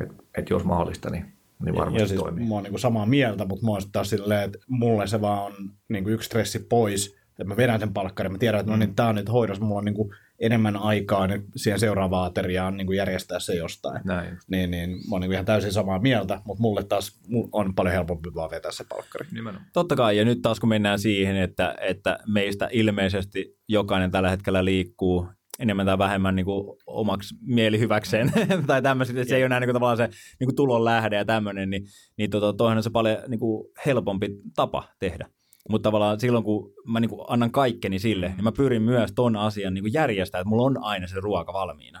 et, 0.00 0.12
et 0.38 0.50
jos 0.50 0.64
mahdollista, 0.64 1.10
niin, 1.10 1.32
niin 1.64 1.74
varmasti 1.74 2.02
ja 2.02 2.08
siis 2.08 2.20
toimii. 2.20 2.48
Mä 2.48 2.54
oon 2.54 2.64
niin 2.64 2.78
samaa 2.78 3.06
mieltä, 3.06 3.44
mutta 3.44 3.66
mä 3.66 3.70
oon 3.70 3.82
taas 3.92 4.10
silleen, 4.10 4.42
että 4.42 4.58
mulle 4.68 5.06
se 5.06 5.20
vaan 5.20 5.42
on 5.42 5.52
niin 5.88 6.04
kuin 6.04 6.14
yksi 6.14 6.26
stressi 6.26 6.58
pois, 6.58 7.21
että 7.42 7.54
mä 7.54 7.56
vedän 7.56 7.80
sen 7.80 7.92
palkkarin, 7.92 8.32
mä 8.32 8.38
tiedän, 8.38 8.60
että 8.60 8.72
no 8.72 8.78
niin, 8.78 8.94
tää 8.94 9.08
on 9.08 9.14
nyt 9.14 9.32
hoidossa, 9.32 9.64
mulla 9.64 9.78
on 9.78 9.84
niin 9.84 9.94
kuin 9.94 10.10
enemmän 10.40 10.76
aikaa 10.76 11.26
nyt 11.26 11.44
siihen 11.56 11.80
seuraavaan 11.80 12.26
ateriaan 12.26 12.76
niin 12.76 12.86
kuin 12.86 12.96
järjestää 12.96 13.40
se 13.40 13.54
jostain. 13.54 14.00
Näin. 14.04 14.38
Niin, 14.50 14.70
niin 14.70 14.90
mä 14.90 14.96
oon 15.12 15.20
niin 15.20 15.32
ihan 15.32 15.44
täysin 15.44 15.72
samaa 15.72 15.98
mieltä, 15.98 16.40
mutta 16.44 16.62
mulle 16.62 16.84
taas 16.84 17.20
on 17.52 17.74
paljon 17.74 17.94
helpompi 17.94 18.34
vaan 18.34 18.50
vetää 18.50 18.72
se 18.72 18.84
palkkari. 18.88 19.26
Nimenomaan. 19.32 19.70
Totta 19.72 19.96
kai, 19.96 20.16
ja 20.16 20.24
nyt 20.24 20.42
taas 20.42 20.60
kun 20.60 20.68
mennään 20.68 20.98
siihen, 20.98 21.36
että, 21.36 21.74
että 21.80 22.18
meistä 22.26 22.68
ilmeisesti 22.72 23.58
jokainen 23.68 24.10
tällä 24.10 24.30
hetkellä 24.30 24.64
liikkuu 24.64 25.26
enemmän 25.58 25.86
tai 25.86 25.98
vähemmän 25.98 26.36
niin 26.36 26.46
kuin 26.46 26.78
omaksi 26.86 27.34
mielihyväkseen 27.40 28.32
tai 28.66 28.82
tämmöistä, 28.82 29.20
että 29.20 29.28
se 29.28 29.36
ei 29.36 29.42
ole 29.42 29.48
näin 29.48 29.60
niin 29.60 29.68
kuin, 29.68 29.74
tavallaan 29.74 29.96
se 29.96 30.08
niin 30.40 30.46
kuin 30.46 30.56
tulon 30.56 30.84
lähde 30.84 31.16
ja 31.16 31.24
tämmöinen, 31.24 31.70
niin, 31.70 31.84
niin 32.16 32.30
tota, 32.30 32.52
toihan 32.52 32.76
on 32.76 32.82
se 32.82 32.90
paljon 32.90 33.18
niin 33.28 33.40
kuin 33.40 33.68
helpompi 33.86 34.28
tapa 34.56 34.88
tehdä. 34.98 35.26
Mutta 35.68 35.86
tavallaan 35.86 36.20
silloin, 36.20 36.44
kun 36.44 36.72
mä 36.86 37.00
niin 37.00 37.08
kuin 37.08 37.24
annan 37.28 37.50
kaikkeni 37.50 37.98
sille, 37.98 38.28
niin 38.28 38.44
mä 38.44 38.52
pyrin 38.52 38.82
myös 38.82 39.12
ton 39.14 39.36
asian 39.36 39.74
niin 39.74 39.82
kuin 39.82 39.92
järjestää, 39.92 40.40
että 40.40 40.48
mulla 40.48 40.62
on 40.62 40.84
aina 40.84 41.06
se 41.06 41.20
ruoka 41.20 41.52
valmiina. 41.52 42.00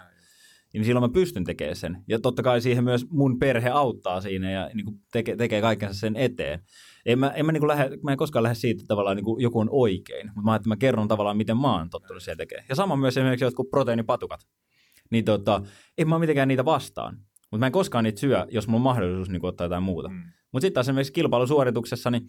Niin 0.72 0.84
silloin 0.84 1.04
mä 1.04 1.14
pystyn 1.14 1.44
tekemään 1.44 1.76
sen. 1.76 2.04
Ja 2.08 2.18
totta 2.18 2.42
kai 2.42 2.60
siihen 2.60 2.84
myös 2.84 3.06
mun 3.10 3.38
perhe 3.38 3.70
auttaa 3.70 4.20
siinä 4.20 4.50
ja 4.50 4.70
niin 4.74 4.84
kuin 4.84 4.96
tekee, 5.12 5.36
tekee 5.36 5.60
kaikkensa 5.60 6.00
sen 6.00 6.16
eteen. 6.16 6.60
En 7.06 7.18
mä, 7.18 7.28
en 7.28 7.46
mä, 7.46 7.52
niin 7.52 7.60
kuin 7.60 7.68
lähde, 7.68 7.90
mä 8.02 8.12
en 8.12 8.18
koskaan 8.18 8.42
lähde 8.42 8.54
siitä, 8.54 8.80
että 8.80 8.88
tavallaan 8.88 9.16
niin 9.16 9.24
kuin 9.24 9.42
joku 9.42 9.60
on 9.60 9.68
oikein, 9.70 10.26
mutta 10.26 10.50
mä, 10.50 10.56
että 10.56 10.68
mä 10.68 10.76
kerron 10.76 11.08
tavallaan, 11.08 11.36
miten 11.36 11.56
mä 11.56 11.76
oon 11.76 11.90
tottunut 11.90 12.22
siellä 12.22 12.36
tekemään. 12.36 12.66
Ja 12.68 12.74
sama 12.74 12.96
myös 12.96 13.16
esimerkiksi 13.16 13.44
jotkut 13.44 13.70
proteiinipatukat. 13.70 14.40
Niin 15.10 15.24
tota, 15.24 15.62
en 15.98 16.08
mä 16.08 16.14
ole 16.14 16.20
mitenkään 16.20 16.48
niitä 16.48 16.64
vastaan. 16.64 17.16
Mutta 17.50 17.58
mä 17.58 17.66
en 17.66 17.72
koskaan 17.72 18.04
niitä 18.04 18.20
syö, 18.20 18.46
jos 18.50 18.68
mulla 18.68 18.78
on 18.78 18.82
mahdollisuus 18.82 19.30
niin 19.30 19.40
kuin 19.40 19.48
ottaa 19.48 19.64
jotain 19.64 19.82
muuta. 19.82 20.08
Mm. 20.08 20.22
Mutta 20.52 20.64
sitten 20.64 20.74
taas 20.74 20.86
esimerkiksi 20.86 21.12
kilpailusuorituksessa, 21.12 22.10
niin 22.10 22.22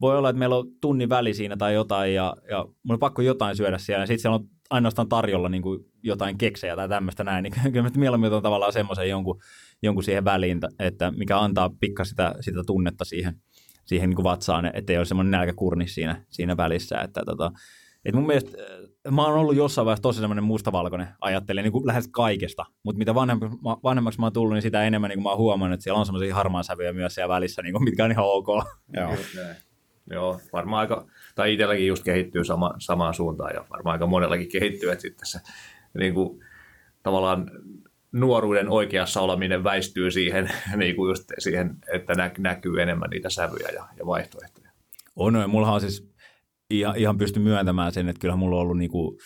voi 0.00 0.18
olla, 0.18 0.30
että 0.30 0.38
meillä 0.38 0.56
on 0.56 0.66
tunnin 0.80 1.08
väli 1.08 1.34
siinä 1.34 1.56
tai 1.56 1.74
jotain, 1.74 2.14
ja, 2.14 2.34
ja 2.50 2.64
mun 2.82 2.94
on 2.94 2.98
pakko 2.98 3.22
jotain 3.22 3.56
syödä 3.56 3.78
siellä, 3.78 4.02
ja 4.02 4.06
sitten 4.06 4.22
siellä 4.22 4.36
on 4.36 4.48
ainoastaan 4.70 5.08
tarjolla 5.08 5.48
niin 5.48 5.62
kuin 5.62 5.84
jotain 6.02 6.38
keksejä 6.38 6.76
tai 6.76 6.88
tämmöistä 6.88 7.24
näin, 7.24 7.42
niin 7.42 7.52
kyllä 7.72 7.82
mä 7.82 7.90
mieluummin 7.96 8.32
on 8.32 8.42
tavallaan 8.42 8.72
semmoisen 8.72 9.08
jonkun, 9.08 9.40
jonkun 9.82 10.04
siihen 10.04 10.24
väliin, 10.24 10.60
että 10.78 11.10
mikä 11.10 11.38
antaa 11.38 11.70
pikka 11.80 12.04
sitä, 12.04 12.34
sitä 12.40 12.62
tunnetta 12.66 13.04
siihen, 13.04 13.34
siihen 13.84 14.10
niin 14.10 14.16
kuin 14.16 14.24
vatsaan, 14.24 14.70
ettei 14.74 14.96
ole 14.96 15.04
semmoinen 15.04 15.30
nälkäkurni 15.30 15.88
siinä, 15.88 16.24
siinä 16.28 16.56
välissä, 16.56 17.00
että 17.00 17.22
tota, 17.26 17.50
et 18.04 18.14
mun 18.14 18.26
mielestä 18.26 18.58
mä 19.10 19.24
oon 19.24 19.38
ollut 19.38 19.56
jossain 19.56 19.84
vaiheessa 19.84 20.02
tosi 20.02 20.20
semmoinen 20.20 20.44
mustavalkoinen 20.44 21.08
ajattelija 21.20 21.62
niin 21.62 21.72
kuin 21.72 21.86
lähes 21.86 22.08
kaikesta, 22.08 22.64
mutta 22.82 22.98
mitä 22.98 23.14
vanhemmaksi, 23.14 23.58
vanhemmaksi 23.84 24.20
mä 24.20 24.26
oon 24.26 24.32
tullut, 24.32 24.54
niin 24.54 24.62
sitä 24.62 24.84
enemmän 24.84 25.08
niin 25.08 25.16
kuin 25.16 25.22
mä 25.22 25.28
oon 25.30 25.38
huomannut, 25.38 25.74
että 25.74 25.84
siellä 25.84 25.98
on 25.98 26.06
semmoisia 26.06 26.34
harmaan 26.34 26.64
sävyjä 26.64 26.92
myös 26.92 27.14
siellä 27.14 27.34
välissä, 27.34 27.62
niin 27.62 27.72
kuin, 27.72 27.84
mitkä 27.84 28.04
on 28.04 28.10
ihan 28.10 28.24
ok. 28.24 28.48
Joo. 28.96 29.14
Joo, 30.10 30.40
varmaan 30.52 30.80
aika, 30.80 31.06
tai 31.34 31.52
itselläkin 31.52 31.86
just 31.86 32.04
kehittyy 32.04 32.44
sama, 32.44 32.74
samaan 32.78 33.14
suuntaan 33.14 33.54
ja 33.54 33.64
varmaan 33.70 33.92
aika 33.92 34.06
monellakin 34.06 34.48
kehittyy, 34.48 34.90
että 34.90 35.02
sitten 35.02 35.26
se 35.26 35.38
niin 35.98 36.14
kuin, 36.14 36.40
tavallaan 37.02 37.50
nuoruuden 38.12 38.68
oikeassa 38.68 39.20
oleminen 39.20 39.64
väistyy 39.64 40.10
siihen, 40.10 40.50
niin 40.76 40.96
kuin 40.96 41.08
just 41.08 41.24
siihen 41.38 41.76
että 41.92 42.14
nä, 42.14 42.30
näkyy 42.38 42.82
enemmän 42.82 43.10
niitä 43.10 43.30
sävyjä 43.30 43.68
ja, 43.68 43.88
ja 43.98 44.06
vaihtoehtoja. 44.06 44.70
On, 45.16 45.32
no, 45.32 45.48
mulla 45.48 45.72
on 45.72 45.80
siis 45.80 46.10
ihan, 46.70 46.96
ihan 46.96 47.18
pysty 47.18 47.40
myöntämään 47.40 47.92
sen, 47.92 48.08
että 48.08 48.20
kyllähän 48.20 48.38
mulla 48.38 48.56
on 48.56 48.62
ollut 48.62 48.78
niin 48.78 48.90
kuin, 48.90 49.18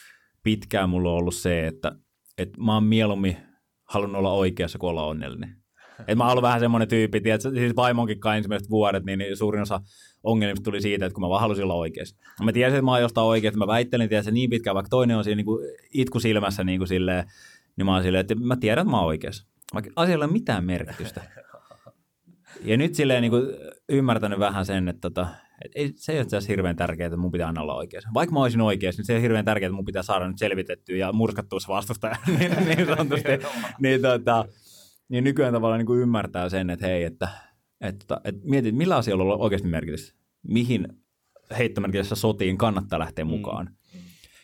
pitkään 0.43 0.91
mulla 0.91 1.11
on 1.11 1.19
ollut 1.19 1.35
se, 1.35 1.67
että, 1.67 1.93
että 2.39 2.61
mä 2.61 2.75
oon 2.75 2.85
mieluummin 2.85 3.37
halunnut 3.85 4.19
olla 4.19 4.33
oikeassa 4.33 4.79
kuin 4.79 4.91
olla 4.91 5.07
onnellinen. 5.07 5.62
Et 6.09 6.19
mä 6.19 6.25
oon 6.25 6.31
ollut 6.31 6.43
vähän 6.43 6.61
semmoinen 6.61 6.89
tyyppi, 6.89 7.31
että 7.31 7.51
siis 7.51 7.77
vaimonkin 7.77 8.21
kai 8.21 8.37
ensimmäiset 8.37 8.71
vuodet, 8.71 9.05
niin, 9.05 9.19
niin 9.19 9.37
suurin 9.37 9.63
osa 9.63 9.81
ongelmista 10.23 10.65
tuli 10.65 10.81
siitä, 10.81 11.07
että 11.07 11.15
kun 11.15 11.25
mä 11.25 11.29
vaan 11.29 11.41
halusin 11.41 11.65
olla 11.65 11.75
oikeassa. 11.75 12.17
Mä 12.43 12.53
tiesin, 12.53 12.75
että 12.77 12.85
mä 12.85 12.91
oon 12.91 13.01
jostain 13.01 13.27
oikeassa, 13.27 13.59
mä 13.59 13.67
väittelin, 13.67 14.05
että 14.05 14.23
se 14.23 14.31
niin 14.31 14.51
pitkään, 14.51 14.75
vaikka 14.75 14.91
toinen 14.91 15.17
on 15.17 15.25
siinä 15.25 15.37
niin 15.37 15.47
kuin 15.47 15.67
itku 15.95 16.21
silmässä 16.21 16.65
niin 16.65 16.81
kuin 16.81 16.89
silleen, 16.89 17.25
niin 17.77 17.87
mä 17.87 17.95
oon 17.95 18.03
silleen, 18.03 18.21
että 18.21 18.35
mä 18.35 18.57
tiedän, 18.57 18.83
että 18.83 18.91
mä 18.91 18.99
oon 18.99 19.07
oikeassa. 19.07 19.47
Vaikka 19.75 19.91
asialla 19.97 20.25
ei 20.25 20.27
ole 20.27 20.33
mitään 20.33 20.65
merkitystä. 20.65 21.23
Ja 22.65 22.77
nyt 22.77 22.95
silleen 22.95 23.23
niin 23.23 23.31
kuin 23.31 23.47
ymmärtänyt 23.89 24.39
vähän 24.39 24.67
sen, 24.67 24.89
että 24.89 25.01
tota, 25.01 25.27
et 25.65 25.73
ei, 25.75 25.93
se 25.97 26.13
ei 26.13 26.19
ole 26.19 26.49
hirveän 26.49 26.77
tärkeää, 26.77 27.07
että 27.07 27.17
mun 27.17 27.33
pitää 27.33 27.47
aina 27.47 27.63
olla 27.63 27.75
oikeassa. 27.75 28.11
Vaikka 28.15 28.33
mä 28.33 28.41
olisin 28.41 28.61
oikeassa, 28.61 29.01
niin 29.01 29.07
se 29.07 29.15
on 29.15 29.21
hirveän 29.21 29.45
tärkeää, 29.45 29.67
että 29.67 29.77
mun 29.77 29.85
pitää 29.85 30.03
saada 30.03 30.29
nyt 30.29 30.39
selvitettyä 30.39 30.97
ja 30.97 31.13
murskattua 31.13 31.61
se 31.61 31.69
vastustaja. 31.69 32.17
niin, 32.39 32.51
niin, 32.65 32.87
sanotusti. 32.87 33.29
niin, 33.81 34.03
tota, 34.03 34.45
niin 35.13 35.25
nykyään 35.25 35.53
tavallaan 35.53 35.79
niin 35.79 35.87
kuin 35.87 36.01
ymmärtää 36.01 36.49
sen, 36.49 36.71
että 36.71 36.87
hei, 36.87 37.05
että, 37.05 37.29
että, 37.81 38.21
että 38.25 38.41
mietit, 38.45 38.77
millä 38.77 38.97
asioilla 38.97 39.35
on 39.35 39.41
oikeasti 39.41 39.69
merkitys. 39.69 40.15
Mihin 40.43 40.89
heittomerkityssä 41.59 42.15
sotiin 42.15 42.59
kannattaa 42.59 42.99
lähteä 42.99 43.25
mm. 43.25 43.29
mukaan. 43.29 43.67
Mm. 43.67 44.01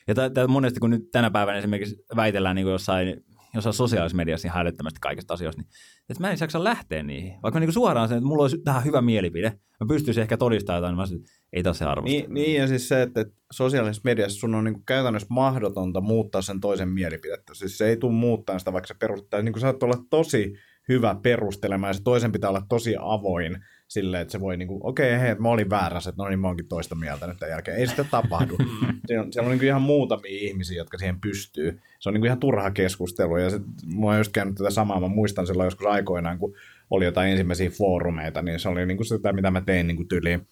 Ja 0.09 0.15
t- 0.15 0.35
t- 0.35 0.49
monesti 0.49 0.81
kun 0.81 0.91
nyt 0.91 1.11
tänä 1.11 1.31
päivänä 1.31 1.59
esimerkiksi 1.59 2.05
väitellään 2.17 2.57
niin 2.57 2.69
jossain, 2.69 3.25
jossain 3.55 3.75
sosiaalisessa 3.75 4.17
mediassa 4.17 4.49
ihan 4.49 4.63
älyttömästi 4.63 4.99
kaikista 5.01 5.35
asioista, 5.35 5.63
niin 5.63 5.71
että 6.11 6.21
mä 6.21 6.31
en 6.31 6.39
jaksa 6.41 6.65
lähteä 6.65 7.03
niihin. 7.03 7.35
Vaikka 7.43 7.61
niin 7.61 7.67
kuin 7.67 7.75
suoraan 7.75 8.09
sen, 8.09 8.19
että 8.19 8.29
mulla 8.29 8.43
olisi 8.43 8.59
tähän 8.65 8.85
hyvä 8.85 9.03
mielipide, 9.03 9.53
mä 9.81 9.87
pystyisin 9.89 10.23
ehkä 10.23 10.37
todistamaan 10.37 10.79
jotain, 10.79 10.91
niin 10.91 10.97
mä 10.97 11.03
olisin, 11.03 11.23
ei 11.53 11.63
taas 11.63 11.79
se 11.79 11.85
arvosta. 11.85 12.11
Niin, 12.11 12.35
niin, 12.35 12.61
ja 12.61 12.67
siis 12.67 12.89
se, 12.89 13.03
että 13.03 13.25
sosiaalisessa 13.53 14.03
mediassa 14.05 14.39
sun 14.39 14.55
on 14.55 14.65
niin 14.65 14.75
kuin 14.75 14.85
käytännössä 14.85 15.29
mahdotonta 15.31 16.01
muuttaa 16.01 16.43
sen 16.43 16.61
toisen 16.61 16.89
mielipidettä. 16.89 17.55
Siis 17.55 17.79
se 17.79 17.89
ei 17.89 17.97
tule 17.97 18.13
muuttaa 18.13 18.59
sitä, 18.59 18.73
vaikka 18.73 18.87
se 18.87 18.95
perustaa. 19.01 19.43
Niin 19.43 19.53
kuin 19.53 19.61
saat 19.61 19.83
olla 19.83 20.05
tosi 20.11 20.55
hyvä 20.89 21.17
perustelemaan, 21.23 21.91
ja 21.91 21.95
se 21.95 22.03
toisen 22.03 22.33
pitää 22.33 22.51
olla 22.51 22.67
tosi 22.69 22.97
avoin 23.01 23.65
silleen, 23.89 24.23
että 24.23 24.33
se 24.33 24.41
voi 24.41 24.57
niin 24.57 24.69
kuin, 24.69 24.81
okei, 24.83 25.15
okay, 25.15 25.27
hei, 25.27 25.35
mä 25.35 25.49
olin 25.49 25.71
väärässä, 25.71 26.11
että 26.11 26.23
no 26.23 26.29
niin, 26.29 26.41
mä 26.41 26.47
oonkin 26.47 26.69
toista 26.69 26.95
mieltä 26.95 27.27
nyt 27.27 27.37
tämän 27.39 27.51
jälkeen. 27.51 27.77
Ei 27.77 27.87
sitä 27.87 28.05
tapahdu. 28.05 28.57
siellä 29.07 29.25
on, 29.25 29.33
siellä 29.33 29.47
on 29.47 29.51
niin 29.51 29.59
kuin 29.59 29.69
ihan 29.69 29.83
muutamia 29.83 30.39
ihmisiä, 30.41 30.77
jotka 30.77 30.99
siihen 30.99 31.21
pystyy. 31.21 31.81
Se 31.99 32.09
on 32.09 32.15
niin 32.15 32.21
kuin 32.21 32.29
ihan 32.29 32.41
turha 32.41 32.71
keskustelu, 32.71 33.37
ja 33.37 33.51
se, 33.51 33.61
mä 33.97 34.07
oon 34.07 34.19
just 34.19 34.33
käynyt 34.33 34.55
tätä 34.55 34.71
samaa, 34.71 35.01
mä 35.01 35.09
muistan 35.09 35.47
silloin 35.47 35.67
joskus 35.67 35.87
aikoinaan, 35.87 36.39
kun 36.39 36.55
oli 36.91 37.05
jotain 37.05 37.31
ensimmäisiä 37.31 37.71
foorumeita, 37.71 38.43
niin 38.43 38.61
se 38.61 38.69
oli 38.69 38.87
niin 38.87 38.97
kuin 38.97 39.07
sitä, 39.07 39.33
mitä 39.33 39.51
mä 39.51 39.61
tein 39.61 39.87
niin 39.87 39.97
kuin 39.97 40.09
tyyliin 40.09 40.47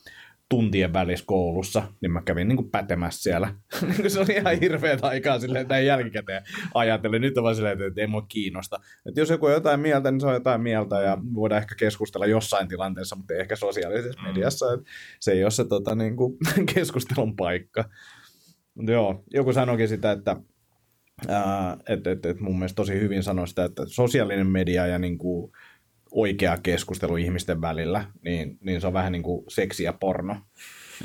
tuntien 0.49 0.93
välissä 0.93 1.27
koulussa, 1.27 1.83
niin 2.01 2.13
mä 2.13 2.23
kävin 2.23 2.49
niin 2.49 2.57
kuin 2.57 2.71
pätemässä 2.71 3.23
siellä. 3.23 3.55
Niin 3.99 4.11
se 4.11 4.21
oli 4.21 4.33
ihan 4.33 4.61
hirveät 4.61 5.05
aikaa 5.05 5.39
silleen 5.39 5.69
näin 5.69 5.87
jälkikäteen 5.87 6.43
ajattelin. 6.75 7.23
Nyt 7.23 7.39
on 7.39 7.45
vaan 7.45 7.55
silleen, 7.55 7.83
että 7.83 8.01
ei 8.01 8.07
mua 8.07 8.27
kiinnosta. 8.29 8.77
Että 9.09 9.21
jos 9.21 9.31
joku 9.31 9.47
on 9.47 9.53
jotain 9.53 9.81
mieltä, 9.81 10.11
niin 10.11 10.21
se 10.21 10.27
on 10.27 10.35
jotain 10.35 10.61
mieltä 10.61 11.01
ja 11.01 11.19
voidaan 11.35 11.63
ehkä 11.63 11.75
keskustella 11.75 12.27
jossain 12.27 12.69
tilanteessa, 12.69 13.17
mutta 13.17 13.35
ei 13.35 13.41
ehkä 13.41 13.57
sosiaalisessa 13.57 14.21
mm. 14.21 14.29
mediassa. 14.29 14.73
Että 14.73 14.91
se 15.21 15.33
ei 15.33 15.45
ole 15.45 15.51
se 15.51 15.65
tota, 15.65 15.95
niin 15.95 16.17
kuin, 16.17 16.37
keskustelun 16.75 17.37
paikka. 17.37 17.85
Mutta 18.75 18.93
joo, 18.93 19.25
joku 19.31 19.53
sanoikin 19.53 19.89
sitä, 19.89 20.13
että 20.13 20.37
että 21.89 22.11
et, 22.11 22.27
et 22.27 22.41
mun 22.41 22.59
mielestä 22.59 22.77
tosi 22.77 23.01
hyvin 23.01 23.23
sanoi 23.23 23.49
sitä, 23.49 23.65
että 23.65 23.83
sosiaalinen 23.87 24.47
media 24.47 24.87
ja 24.87 24.99
niin 24.99 25.19
kuin, 25.19 25.53
oikea 26.17 26.57
keskustelu 26.63 27.17
ihmisten 27.17 27.61
välillä, 27.61 28.05
niin, 28.25 28.59
niin 28.61 28.81
se 28.81 28.87
on 28.87 28.93
vähän 28.93 29.13
niin 29.13 29.23
kuin 29.23 29.45
seksi 29.49 29.85
ja 29.85 29.93
porno. 29.93 30.37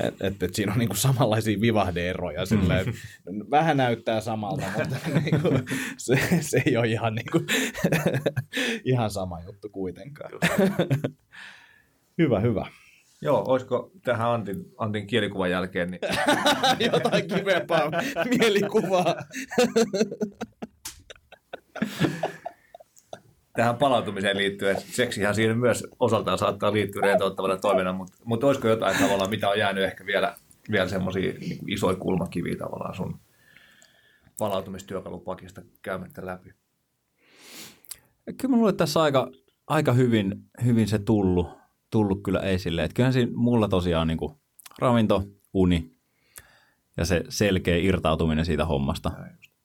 Et, 0.00 0.22
et, 0.22 0.42
et 0.42 0.54
siinä 0.54 0.72
on 0.72 0.78
niinku 0.78 0.94
samanlaisia 0.94 1.60
vivahdeeroja. 1.60 2.46
Silleen, 2.46 2.86
mm. 2.86 3.44
vähän 3.50 3.76
näyttää 3.76 4.20
samalta, 4.20 4.66
mutta 4.78 4.96
niinku, 5.20 5.48
se, 5.96 6.18
se 6.40 6.62
ei 6.66 6.76
ole 6.76 6.86
ihan, 6.86 7.14
niinku, 7.14 7.40
ihan 8.92 9.10
sama 9.10 9.40
juttu 9.40 9.68
kuitenkaan. 9.68 10.30
hyvä, 12.18 12.40
hyvä. 12.40 12.66
Joo, 13.22 13.44
olisiko 13.46 13.90
tähän 14.04 14.28
Antin, 14.28 14.64
Antin 14.78 15.06
kielikuvan 15.06 15.50
jälkeen? 15.50 15.90
Niin... 15.90 16.00
Jotain 16.92 17.28
kivempaa 17.28 17.90
mielikuvaa 18.38 19.16
tähän 23.52 23.76
palautumiseen 23.76 24.36
liittyen, 24.36 24.76
seksihän 24.80 25.34
siinä 25.34 25.54
myös 25.54 25.86
osaltaan 26.00 26.38
saattaa 26.38 26.72
liittyä 26.72 27.02
rentouttavana 27.02 27.56
toimena, 27.56 27.92
mutta, 27.92 28.16
mutta 28.24 28.46
olisiko 28.46 28.68
jotain 28.68 28.96
tavallaan, 28.98 29.30
mitä 29.30 29.48
on 29.48 29.58
jäänyt 29.58 29.84
ehkä 29.84 30.06
vielä, 30.06 30.34
vielä 30.70 30.88
semmoisia 30.88 31.32
niin 31.32 31.70
isoja 31.70 31.96
kulmakiviä 31.96 32.56
tavallaan 32.56 32.94
sun 32.94 33.20
palautumistyökalupakista 34.38 35.62
käymättä 35.82 36.26
läpi? 36.26 36.52
Kyllä 38.40 38.56
mulle 38.56 38.72
tässä 38.72 39.02
aika, 39.02 39.30
aika 39.66 39.92
hyvin, 39.92 40.44
hyvin 40.64 40.88
se 40.88 40.98
tullut, 40.98 41.48
tullut 41.90 42.22
kyllä 42.22 42.40
esille. 42.40 42.84
Että 42.84 42.94
kyllähän 42.94 43.12
siinä 43.12 43.32
mulla 43.34 43.68
tosiaan 43.68 44.06
niin 44.06 44.18
kuin 44.18 44.32
ravinto, 44.78 45.22
uni 45.52 45.92
ja 46.96 47.04
se 47.04 47.24
selkeä 47.28 47.76
irtautuminen 47.76 48.44
siitä 48.44 48.64
hommasta. 48.64 49.10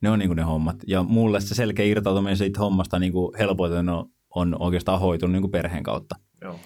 Ne 0.01 0.09
on 0.09 0.19
niin 0.19 0.29
kuin 0.29 0.37
ne 0.37 0.43
hommat. 0.43 0.75
Ja 0.87 1.03
mulle 1.03 1.41
se 1.41 1.55
selkeä 1.55 1.85
irtautuminen 1.85 2.37
siitä 2.37 2.59
hommasta 2.59 2.99
niin 2.99 3.11
kuin 3.11 3.37
helpoiten 3.37 3.89
on, 3.89 4.09
on 4.35 4.55
oikeastaan 4.59 4.99
hoitunut 4.99 5.31
niin 5.31 5.41
kuin 5.41 5.51
perheen 5.51 5.83
kautta. 5.83 6.15
Joo. 6.41 6.59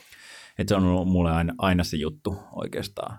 Et 0.57 0.67
se 0.67 0.75
on 0.75 0.83
ollut 0.83 1.07
mulle 1.07 1.31
aina, 1.31 1.53
aina 1.57 1.83
se 1.83 1.97
juttu 1.97 2.37
oikeastaan. 2.51 3.17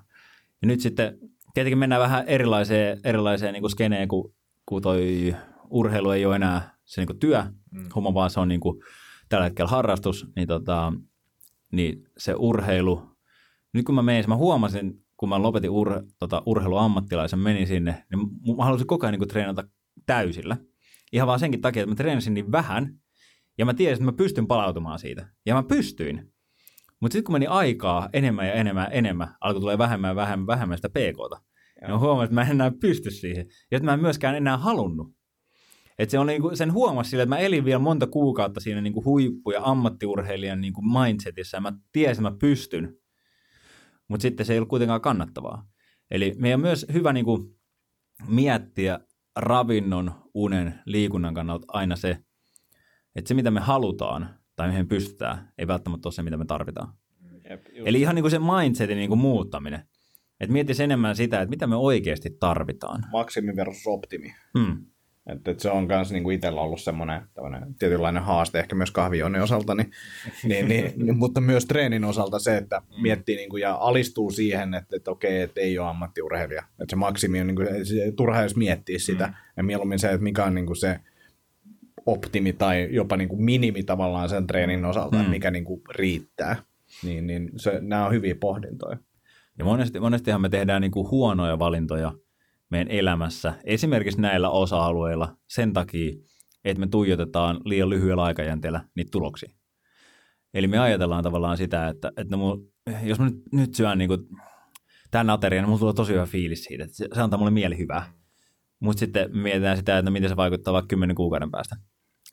Ja 0.62 0.68
nyt 0.68 0.80
sitten 0.80 1.18
tietenkin 1.54 1.78
mennään 1.78 2.02
vähän 2.02 2.24
erilaiseen, 2.26 3.00
erilaiseen 3.04 3.52
niin 3.52 3.62
kuin 3.62 3.70
skeneen, 3.70 4.08
kun, 4.08 4.34
kun 4.66 4.82
toi 4.82 5.36
urheilu 5.70 6.10
ei 6.10 6.26
ole 6.26 6.36
enää 6.36 6.76
se 6.84 7.00
niin 7.00 7.06
kuin 7.06 7.18
työ, 7.18 7.44
mm. 7.70 7.84
homma 7.94 8.14
vaan 8.14 8.30
se 8.30 8.40
on 8.40 8.48
niin 8.48 8.60
kuin 8.60 8.82
tällä 9.28 9.44
hetkellä 9.44 9.70
harrastus, 9.70 10.26
niin, 10.36 10.48
tota, 10.48 10.92
niin 11.72 12.04
se 12.18 12.34
urheilu, 12.38 13.02
nyt 13.72 13.84
kun 13.86 13.94
mä 13.94 14.02
menin, 14.02 14.24
mä 14.28 14.36
huomasin, 14.36 15.04
kun 15.16 15.28
mä 15.28 15.42
lopetin 15.42 15.70
ur, 15.70 16.02
tota, 16.18 16.42
urheiluammattilaisen, 16.46 17.38
menin 17.38 17.66
sinne, 17.66 18.04
niin 18.10 18.56
mä 18.56 18.64
halusin 18.64 18.86
koko 18.86 19.06
ajan 19.06 19.12
niin 19.12 19.18
kuin 19.20 19.28
treenata 19.28 19.64
täysillä. 20.06 20.56
Ihan 21.12 21.28
vaan 21.28 21.40
senkin 21.40 21.60
takia, 21.60 21.82
että 21.82 21.90
mä 21.90 21.96
treenasin 21.96 22.34
niin 22.34 22.52
vähän, 22.52 23.00
ja 23.58 23.64
mä 23.64 23.74
tiesin, 23.74 23.92
että 23.92 24.04
mä 24.04 24.16
pystyn 24.16 24.46
palautumaan 24.46 24.98
siitä. 24.98 25.28
Ja 25.46 25.54
mä 25.54 25.62
pystyin. 25.62 26.32
Mutta 27.00 27.12
sitten 27.12 27.24
kun 27.24 27.34
meni 27.34 27.46
aikaa 27.46 28.08
enemmän 28.12 28.46
ja 28.46 28.52
enemmän 28.52 28.82
ja 28.84 28.90
enemmän, 28.90 29.34
alkoi 29.40 29.60
tulee 29.60 29.78
vähemmän 29.78 30.08
ja 30.08 30.16
vähemmän, 30.16 30.46
vähemmän 30.46 30.78
sitä 30.78 30.88
pk 30.88 31.40
Ja 31.80 31.88
mä 31.88 31.98
huomasin, 31.98 32.24
että 32.24 32.34
mä 32.34 32.42
en 32.42 32.50
enää 32.50 32.72
pysty 32.80 33.10
siihen. 33.10 33.46
Ja 33.70 33.76
että 33.76 33.84
mä 33.84 33.94
en 33.94 34.00
myöskään 34.00 34.34
enää 34.34 34.56
halunnut. 34.56 35.14
Et 35.98 36.10
se 36.10 36.18
on 36.18 36.26
niinku, 36.26 36.56
sen 36.56 36.72
huomasi 36.72 37.10
sille, 37.10 37.22
että 37.22 37.34
mä 37.34 37.38
elin 37.38 37.64
vielä 37.64 37.78
monta 37.78 38.06
kuukautta 38.06 38.60
siinä 38.60 38.80
niinku 38.80 39.04
huippu- 39.04 39.52
ja 39.52 39.60
ammattiurheilijan 39.64 40.60
niinku 40.60 40.82
mindsetissä, 40.82 41.56
ja 41.56 41.60
mä 41.60 41.72
tiesin, 41.92 42.26
että 42.26 42.30
mä 42.30 42.36
pystyn. 42.40 42.96
Mutta 44.08 44.22
sitten 44.22 44.46
se 44.46 44.52
ei 44.52 44.58
ollut 44.58 44.68
kuitenkaan 44.68 45.00
kannattavaa. 45.00 45.66
Eli 46.10 46.34
meidän 46.38 46.58
on 46.58 46.62
myös 46.62 46.86
hyvä 46.92 47.12
niinku 47.12 47.56
miettiä 48.28 49.00
ravinnon, 49.36 50.12
unen, 50.34 50.74
liikunnan 50.86 51.34
kannalta 51.34 51.64
aina 51.68 51.96
se, 51.96 52.18
että 53.16 53.28
se 53.28 53.34
mitä 53.34 53.50
me 53.50 53.60
halutaan 53.60 54.28
tai 54.56 54.68
mihin 54.68 54.88
pystytään, 54.88 55.52
ei 55.58 55.66
välttämättä 55.66 56.08
ole 56.08 56.12
se, 56.12 56.22
mitä 56.22 56.36
me 56.36 56.44
tarvitaan. 56.44 56.94
Jep, 57.50 57.66
Eli 57.74 58.00
ihan 58.00 58.14
niin 58.14 58.22
kuin 58.22 58.30
se 58.30 58.38
mindsetin 58.38 58.96
niin 58.96 59.08
kuin 59.08 59.20
muuttaminen. 59.20 59.80
Että 60.40 60.52
miettisi 60.52 60.82
enemmän 60.82 61.16
sitä, 61.16 61.40
että 61.40 61.50
mitä 61.50 61.66
me 61.66 61.76
oikeasti 61.76 62.30
tarvitaan. 62.40 63.04
Maksimi 63.10 63.56
versus 63.56 63.86
optimi. 63.86 64.34
Hmm. 64.58 64.86
Että, 65.26 65.54
se 65.58 65.70
on 65.70 65.86
myös 65.86 66.12
niin 66.12 66.22
kuin 66.22 66.34
itsellä 66.34 66.60
ollut 66.60 66.80
semmoinen 66.80 67.22
tietynlainen 67.78 68.22
haaste, 68.22 68.58
ehkä 68.58 68.74
myös 68.74 68.90
kahvioinnin 68.90 69.42
osalta, 69.42 69.74
niin, 69.74 69.90
niin, 70.48 70.68
niin, 70.68 70.92
niin, 70.96 71.18
mutta 71.18 71.40
myös 71.40 71.66
treenin 71.66 72.04
osalta 72.04 72.38
se, 72.38 72.56
että 72.56 72.78
mm. 72.78 73.02
miettii 73.02 73.36
niin 73.36 73.48
kuin, 73.48 73.60
ja 73.60 73.74
alistuu 73.74 74.30
siihen, 74.30 74.74
että, 74.74 74.96
että 74.96 75.10
okei, 75.10 75.40
että 75.40 75.60
ei 75.60 75.78
ole 75.78 75.88
ammattiurheilija. 75.88 76.62
Että 76.80 76.90
se 76.90 76.96
maksimi 76.96 77.40
on, 77.40 77.46
niin 77.46 77.56
kuin, 77.56 77.86
se, 77.86 78.12
turha 78.16 78.40
edes 78.40 78.56
miettiä 78.56 78.98
sitä. 78.98 79.26
Mm. 79.26 79.34
Ja 79.56 79.62
mieluummin 79.62 79.98
se, 79.98 80.10
että 80.10 80.22
mikä 80.22 80.44
on 80.44 80.54
niin 80.54 80.66
kuin 80.66 80.76
se 80.76 81.00
optimi 82.06 82.52
tai 82.52 82.88
jopa 82.90 83.16
niin 83.16 83.28
kuin 83.28 83.42
minimi 83.42 83.82
tavallaan 83.82 84.28
sen 84.28 84.46
treenin 84.46 84.84
osalta, 84.84 85.22
mm. 85.22 85.30
mikä 85.30 85.50
niin 85.50 85.64
kuin 85.64 85.82
riittää. 85.90 86.56
Niin, 87.02 87.26
niin 87.26 87.50
se, 87.56 87.78
nämä 87.80 88.06
on 88.06 88.12
hyviä 88.12 88.34
pohdintoja. 88.34 88.96
Ja 89.58 89.64
monesti, 89.64 90.00
monestihan 90.00 90.40
me 90.40 90.48
tehdään 90.48 90.82
niin 90.82 90.92
kuin 90.92 91.10
huonoja 91.10 91.58
valintoja 91.58 92.12
meidän 92.72 92.90
elämässä, 92.90 93.54
esimerkiksi 93.64 94.20
näillä 94.20 94.50
osa-alueilla 94.50 95.36
sen 95.48 95.72
takia, 95.72 96.12
että 96.64 96.80
me 96.80 96.86
tuijotetaan 96.86 97.60
liian 97.64 97.90
lyhyellä 97.90 98.22
aikajänteellä 98.22 98.84
niitä 98.96 99.10
tuloksia. 99.10 99.50
Eli 100.54 100.66
me 100.66 100.78
ajatellaan 100.78 101.24
tavallaan 101.24 101.56
sitä, 101.56 101.88
että, 101.88 102.12
että 102.16 102.36
mun, 102.36 102.72
jos 103.02 103.18
mä 103.18 103.24
nyt, 103.24 103.42
nyt 103.52 103.74
syön 103.74 103.98
niin 103.98 104.08
kuin 104.08 104.20
tämän 105.10 105.30
aterian, 105.30 105.62
niin 105.62 105.68
mulla 105.68 105.80
tulee 105.80 105.94
tosi 105.94 106.12
hyvä 106.12 106.26
fiilis 106.26 106.64
siitä, 106.64 106.84
että 106.84 106.96
se, 106.96 107.08
se 107.14 107.20
antaa 107.20 107.38
mulle 107.38 107.50
mieli 107.50 107.78
hyvää. 107.78 108.12
Mutta 108.80 109.00
sitten 109.00 109.36
mietitään 109.36 109.76
sitä, 109.76 109.98
että 109.98 110.10
miten 110.10 110.28
se 110.28 110.36
vaikuttaa 110.36 110.74
vaikka 110.74 110.88
kymmenen 110.88 111.16
kuukauden 111.16 111.50
päästä. 111.50 111.76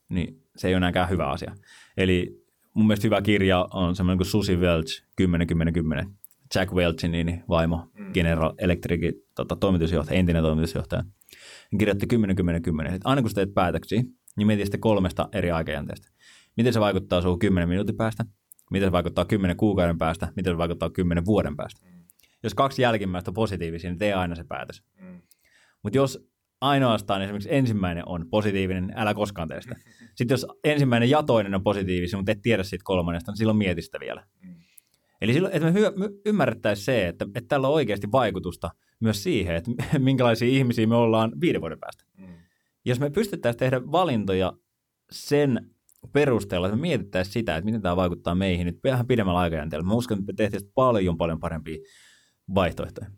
Niin 0.10 0.44
se 0.58 0.68
ei 0.68 0.74
ole 0.74 0.78
enääkään 0.78 1.10
hyvä 1.10 1.28
asia. 1.28 1.56
Eli 1.98 2.44
mun 2.74 2.88
mielestä 2.88 3.08
hyvä 3.08 3.22
kirja 3.22 3.68
on 3.74 3.96
semmoinen 3.96 4.18
kuin 4.18 4.28
Susi 4.28 4.56
Welch 4.56 5.04
10-10-10. 5.22 6.10
Jack 6.56 6.74
Welchin 6.74 7.12
niin 7.12 7.44
vaimo, 7.50 7.92
mm. 7.94 8.14
General 8.14 8.54
Electricin 8.58 9.14
tota, 9.36 9.56
toimitusjohtaja, 9.56 10.20
entinen 10.20 10.44
toimitusjohtaja. 10.44 11.04
Kirjoitti 11.80 12.08
10-10-10. 12.14 12.94
Että 12.94 13.10
aina 13.10 13.22
kun 13.22 13.30
sä 13.30 13.36
teet 13.36 13.54
päätöksiä, 13.54 14.04
niin 14.38 14.48
mieti 14.48 14.66
sitten 14.66 14.82
kolmesta 14.82 15.30
eri 15.34 15.52
aikajänteestä. 15.52 16.10
Miten 16.58 16.74
se 16.74 16.80
vaikuttaa 16.80 17.22
sinuun 17.22 17.40
10 17.40 17.70
minuutin 17.70 17.98
päästä, 17.98 18.26
miten 18.72 18.88
se 18.88 18.92
vaikuttaa 18.92 19.26
10 19.26 19.58
kuukauden 19.58 19.98
päästä, 19.98 20.28
miten 20.36 20.54
se 20.54 20.58
vaikuttaa 20.58 20.90
10 20.90 21.26
vuoden 21.26 21.56
päästä. 21.56 21.82
Mm. 21.86 22.04
Jos 22.44 22.54
kaksi 22.54 22.82
jälkimmäistä 22.82 23.32
on 23.32 23.36
positiivisia, 23.36 23.90
niin 23.90 24.00
tee 24.00 24.14
aina 24.14 24.36
se 24.36 24.44
päätös. 24.44 24.84
Mm. 25.02 25.22
Mutta 25.84 25.98
jos 25.98 26.30
ainoastaan 26.62 27.22
esimerkiksi 27.22 27.56
ensimmäinen 27.56 28.04
on 28.08 28.30
positiivinen, 28.30 28.88
niin 28.88 28.98
älä 28.98 29.14
koskaan 29.14 29.48
tee 29.48 29.62
sitä. 29.62 29.76
Sitten 30.16 30.34
jos 30.34 30.48
ensimmäinen 30.64 31.10
ja 31.10 31.24
toinen 31.24 31.56
on 31.56 31.64
positiivinen, 31.64 32.20
mutta 32.20 32.32
et 32.32 32.42
tiedä 32.42 32.64
siitä 32.64 32.84
kolmannesta, 32.84 33.32
niin 33.32 33.38
silloin 33.38 33.58
mieti 33.58 33.82
sitä 33.82 34.00
vielä. 34.00 34.26
Mm. 34.42 34.56
Eli 35.22 35.34
silloin, 35.34 35.54
että 35.54 35.72
me 35.72 36.10
ymmärrettäisiin 36.26 36.86
se, 36.86 37.08
että, 37.08 37.26
että 37.36 37.48
tällä 37.48 37.68
on 37.68 37.74
oikeasti 37.74 38.12
vaikutusta 38.12 38.70
myös 39.00 39.24
siihen, 39.24 39.56
että 39.56 39.72
minkälaisia 40.00 40.48
ihmisiä 40.48 40.88
me 40.88 40.96
ollaan 40.96 41.32
viiden 41.42 41.62
vuoden 41.62 41.80
päästä. 41.80 42.04
Mm. 42.18 42.28
Jos 42.86 43.00
me 43.00 43.10
pystyttäisiin 43.10 43.60
tehdä 43.60 43.82
valintoja 43.92 44.54
sen 45.12 45.70
perusteella, 46.14 46.68
että 46.68 46.78
me 46.78 46.82
mietittäisiin 46.82 47.34
sitä, 47.34 47.58
että 47.58 47.66
miten 47.66 47.82
tämä 47.82 47.96
vaikuttaa 47.96 48.36
meihin 48.36 48.66
nyt 48.66 48.80
vähän 48.84 49.08
pidemmällä 49.08 49.40
aikajänteellä. 49.40 49.88
Mä 49.88 49.94
uskon, 49.94 50.20
että 50.20 50.32
me 50.32 50.36
tehtäisiin 50.36 50.72
paljon 50.76 51.18
paljon 51.18 51.40
parempia 51.40 51.78
vaihtoehtoja 52.56 53.10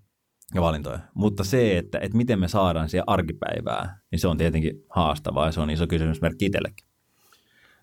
ja 0.56 0.62
valintoja. 0.62 1.00
Mutta 1.14 1.44
se, 1.44 1.78
että, 1.78 2.00
että 2.00 2.18
miten 2.18 2.40
me 2.40 2.48
saadaan 2.48 2.90
siihen 2.90 3.04
arkipäivää, 3.08 4.00
niin 4.12 4.20
se 4.20 4.28
on 4.28 4.38
tietenkin 4.38 4.84
haastavaa 4.90 5.46
ja 5.46 5.52
se 5.52 5.62
on 5.62 5.70
iso 5.70 5.88
kysymysmerkki 5.88 6.46
itsellekin. 6.46 6.88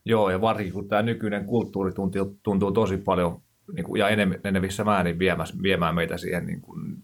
Joo, 0.04 0.30
ja 0.30 0.40
varsinkin 0.40 0.74
kun 0.74 0.88
tämä 0.88 1.02
nykyinen 1.02 1.44
kulttuuri 1.44 1.92
tuntuu, 1.92 2.38
tuntuu 2.42 2.72
tosi 2.72 2.96
paljon 2.96 3.42
niin 3.72 3.84
kuin, 3.84 3.98
ja 3.98 4.08
enenevissä 4.08 4.84
määrin 4.84 5.18
viemään, 5.18 5.48
viemään 5.62 5.94
meitä 5.94 6.16
siihen 6.16 6.46
niin 6.46 6.60
kuin, 6.60 6.98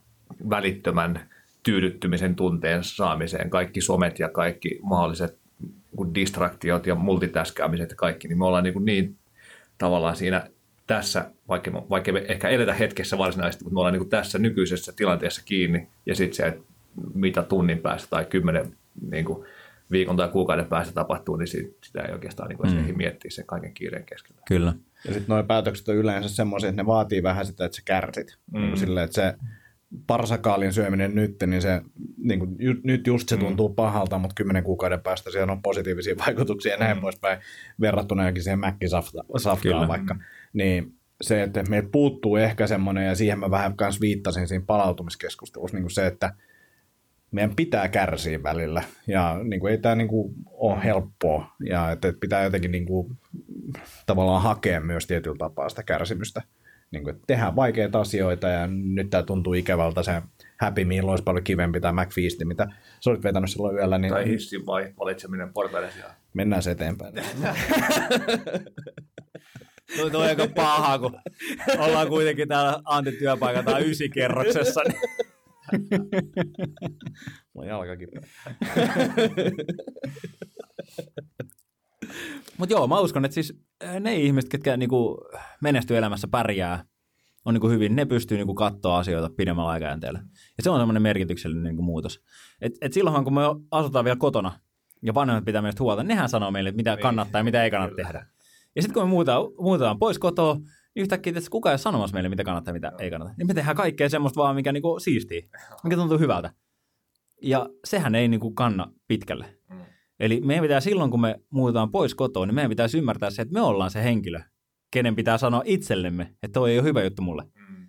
välittömän 0.51 1.29
tyydyttymisen 1.63 2.35
tunteen 2.35 2.85
saamiseen. 2.85 3.51
Kaikki 3.51 3.81
somet 3.81 4.19
ja 4.19 4.29
kaikki 4.29 4.79
mahdolliset 4.83 5.39
niin 5.99 6.15
distraktiot 6.15 6.87
ja 6.87 6.95
multitaskaamiset 6.95 7.91
ja 7.91 7.97
kaikki, 7.97 8.29
niin 8.29 8.39
me 8.39 8.45
ollaan 8.45 8.65
niin, 8.65 8.75
kuin, 8.75 8.85
niin 8.85 9.17
tavallaan 9.79 10.17
siinä 10.17 10.51
tässä, 10.87 11.31
vaikka, 11.49 11.71
me, 11.71 11.83
vaikka 11.91 12.13
me 12.13 12.25
ehkä 12.29 12.49
eletä 12.49 12.75
hetkessä 12.75 13.19
varsinaisesti, 13.19 13.65
mutta 13.65 13.75
me 13.75 13.81
ollaan 13.81 13.93
niin 13.93 14.01
kuin 14.01 14.11
tässä 14.11 14.39
nykyisessä 14.39 14.93
tilanteessa 14.97 15.43
kiinni 15.45 15.89
ja 16.07 16.15
sitten 16.15 16.37
se, 16.37 16.43
että 16.47 16.63
mitä 17.15 17.43
tunnin 17.43 17.79
päästä 17.79 18.09
tai 18.11 18.25
kymmenen 18.25 18.77
niin 19.11 19.25
kuin, 19.25 19.47
viikon 19.91 20.17
tai 20.17 20.29
kuukauden 20.29 20.67
päästä 20.67 20.95
tapahtuu, 20.95 21.37
niin 21.37 21.49
sitä 21.83 22.03
ei 22.03 22.13
oikeastaan 22.13 22.49
niin 22.49 22.59
kuin, 22.59 22.73
mm. 22.73 22.97
miettiä 22.97 23.31
sen 23.31 23.47
kaiken 23.47 23.75
kiireen 23.75 24.05
keskellä. 24.05 24.41
Kyllä. 24.49 24.73
Ja 25.05 25.13
sitten 25.13 25.35
nuo 25.35 25.43
päätökset 25.43 25.89
on 25.89 25.97
yleensä 25.97 26.29
semmoisia, 26.29 26.69
että 26.71 26.83
ne 26.83 26.87
vaatii 26.87 27.23
vähän 27.23 27.47
sitä, 27.47 27.65
että 27.65 27.77
sä 27.77 27.83
kärsit. 27.85 28.39
Mm. 28.53 28.61
Niin 28.61 28.77
silleen, 28.77 29.05
että 29.05 29.15
se 29.15 29.35
parsakaalin 30.07 30.73
syöminen 30.73 31.15
nyt, 31.15 31.37
niin 31.47 31.63
se, 31.63 31.83
niin 32.17 32.39
kuin, 32.39 32.57
ju, 32.59 32.75
nyt 32.83 33.07
just 33.07 33.29
se 33.29 33.37
mm. 33.37 33.41
tuntuu 33.41 33.69
mm. 33.69 33.75
pahalta, 33.75 34.19
mutta 34.19 34.35
kymmenen 34.35 34.65
kuukauden 34.65 35.01
päästä 35.01 35.31
siellä 35.31 35.53
on 35.53 35.63
positiivisia 35.63 36.17
vaikutuksia 36.27 36.73
ja 36.73 36.79
näin 36.79 36.97
mm. 36.97 37.01
poispäin 37.01 37.39
verrattuna 37.81 38.23
johonkin 38.23 38.43
siihen 38.43 38.59
mäkkisafkaan 38.59 39.89
vaikka. 39.89 40.17
Niin 40.53 40.95
se, 41.23 41.43
että 41.43 41.63
meiltä 41.69 41.89
puuttuu 41.93 42.37
ehkä 42.37 42.67
semmoinen, 42.67 43.07
ja 43.07 43.15
siihen 43.15 43.39
mä 43.39 43.51
vähän 43.51 43.77
kanssa 43.77 44.01
viittasin 44.01 44.49
siinä 44.49 44.65
palautumiskeskustelussa, 44.67 45.77
niin 45.77 45.83
kuin 45.83 45.91
se, 45.91 46.07
että 46.07 46.35
meidän 47.31 47.57
pitää 47.57 47.89
kärsiä 47.89 48.43
välillä, 48.43 48.83
ja 49.07 49.41
niin 49.45 49.61
kuin, 49.61 49.71
ei 49.71 49.79
tämä 49.79 49.95
niin 49.95 50.09
kuin, 50.09 50.35
ole 50.47 50.85
helppoa, 50.85 51.47
ja 51.69 51.91
että 51.91 52.13
pitää 52.21 52.45
jotenkin 52.45 52.71
niin 52.71 52.87
kuin, 52.87 53.17
tavallaan 54.07 54.43
hakea 54.43 54.81
myös 54.81 55.07
tietyllä 55.07 55.37
tapaa 55.39 55.69
sitä 55.69 55.83
kärsimystä. 55.83 56.43
Niin 56.91 57.05
kuin, 57.05 57.15
että 57.15 57.25
tehdään 57.27 57.57
vaikeita 57.57 58.01
asioita, 58.01 58.49
ja 58.49 58.67
nyt 58.67 59.11
tämä 59.11 59.23
tuntuu 59.23 59.55
ikävältä, 59.55 60.03
se 60.03 60.23
Happy 60.61 60.85
Meal 60.85 61.09
olisi 61.09 61.25
paljon 61.25 61.45
kivempi, 61.45 61.81
tai 61.81 61.93
McFeast, 61.93 62.45
mitä 62.45 62.67
sä 63.01 63.11
olit 63.11 63.23
vetänyt 63.23 63.51
silloin 63.51 63.77
yöllä. 63.77 63.99
Niin, 63.99 64.13
tai 64.13 64.29
hissin 64.29 64.67
vai 64.67 64.93
valitseminen 64.99 65.53
portaiden 65.53 65.93
sijaan. 65.93 66.15
Mennään 66.35 66.63
se 66.63 66.71
eteenpäin. 66.71 67.15
Tuo, 69.97 70.11
tuo 70.11 70.21
aika 70.21 70.47
paha, 70.55 70.99
kun 70.99 71.21
ollaan 71.79 72.09
kuitenkin 72.09 72.49
täällä 72.49 72.83
Antin 72.85 73.17
työpaikalla 73.19 73.73
tai 73.73 73.91
ysikerroksessa. 73.91 74.81
Niin 74.89 75.01
Mulla 77.55 77.63
on 77.63 77.67
jalkakin. 77.67 78.09
Mutta 82.59 82.73
joo, 82.73 82.87
mä 82.87 83.01
uskon, 83.01 83.25
että 83.25 83.35
siis 83.35 83.59
eh, 83.81 84.01
ne 84.01 84.17
ihmiset, 84.17 84.51
ketkä 84.51 84.77
niinku 84.77 85.19
menestyy 85.61 85.97
elämässä, 85.97 86.29
pärjää, 86.29 86.85
on 87.45 87.55
niinku 87.55 87.69
hyvin, 87.69 87.97
ne 87.97 88.05
pystyy 88.05 88.37
niinku 88.37 88.55
katsoa 88.55 88.99
asioita 88.99 89.35
pidemmällä 89.37 89.71
aikajänteellä. 89.71 90.19
Ja 90.57 90.63
se 90.63 90.71
on 90.71 90.81
semmoinen 90.81 91.03
merkityksellinen 91.03 91.65
niinku 91.65 91.83
muutos. 91.83 92.23
Et, 92.61 92.73
et 92.81 92.93
silloinhan, 92.93 93.25
kun 93.25 93.35
me 93.35 93.41
asutaan 93.71 94.05
vielä 94.05 94.17
kotona 94.17 94.61
ja 95.03 95.15
vanhemmat 95.15 95.45
pitää 95.45 95.63
meistä 95.63 95.83
huolta, 95.83 96.03
nehän 96.03 96.29
sanoo 96.29 96.51
meille, 96.51 96.73
mitä 96.73 96.95
niin. 96.95 97.03
kannattaa 97.03 97.39
ja 97.39 97.45
mitä 97.45 97.65
ei 97.65 97.71
kannata 97.71 97.95
tehdä. 97.95 98.27
Ja 98.77 98.83
sitten 98.83 98.95
kun 98.95 99.03
me 99.03 99.09
muutetaan, 99.09 99.45
muutetaan 99.59 99.99
pois 99.99 100.19
kotoa, 100.19 100.55
niin 100.55 101.03
yhtäkkiä 101.03 101.33
että 101.37 101.51
kukaan 101.51 101.71
ei 101.71 101.75
ole 101.75 101.79
sanomassa 101.79 102.15
meille, 102.15 102.29
mitä 102.29 102.45
kannattaa 102.45 102.71
ja 102.71 102.75
mitä 102.75 102.93
ei 102.99 103.11
kannata. 103.11 103.35
Niin 103.39 103.47
me 103.47 103.55
tehdään 103.55 103.77
kaikkea 103.77 104.09
semmoista 104.09 104.41
vaan, 104.41 104.55
mikä 104.55 104.73
niinku 104.73 105.01
siistii, 105.01 105.51
mikä 105.85 105.97
tuntuu 105.97 106.19
hyvältä. 106.19 106.51
Ja 107.43 107.69
sehän 107.85 108.15
ei 108.15 108.29
niinku 108.29 108.51
kanna 108.51 108.93
pitkälle. 109.09 109.59
Mm. 109.71 109.85
Eli 110.21 110.41
meidän 110.41 110.63
pitää 110.63 110.81
silloin, 110.81 111.11
kun 111.11 111.21
me 111.21 111.41
muutetaan 111.51 111.91
pois 111.91 112.15
kotoa, 112.15 112.47
niin 112.47 112.55
meidän 112.55 112.69
pitäisi 112.69 112.99
ymmärtää 112.99 113.31
se, 113.31 113.43
että 113.43 113.55
me 113.55 113.61
ollaan 113.61 113.91
se 113.91 114.05
henkilö, 114.05 114.41
kenen 114.91 115.17
pitää 115.17 115.39
sanoa 115.39 115.63
itsellemme, 115.65 116.35
että 116.43 116.53
toi 116.53 116.73
ei 116.73 116.79
ole 116.79 116.87
hyvä 116.87 117.03
juttu 117.03 117.23
mulle. 117.23 117.43
Mm. 117.43 117.87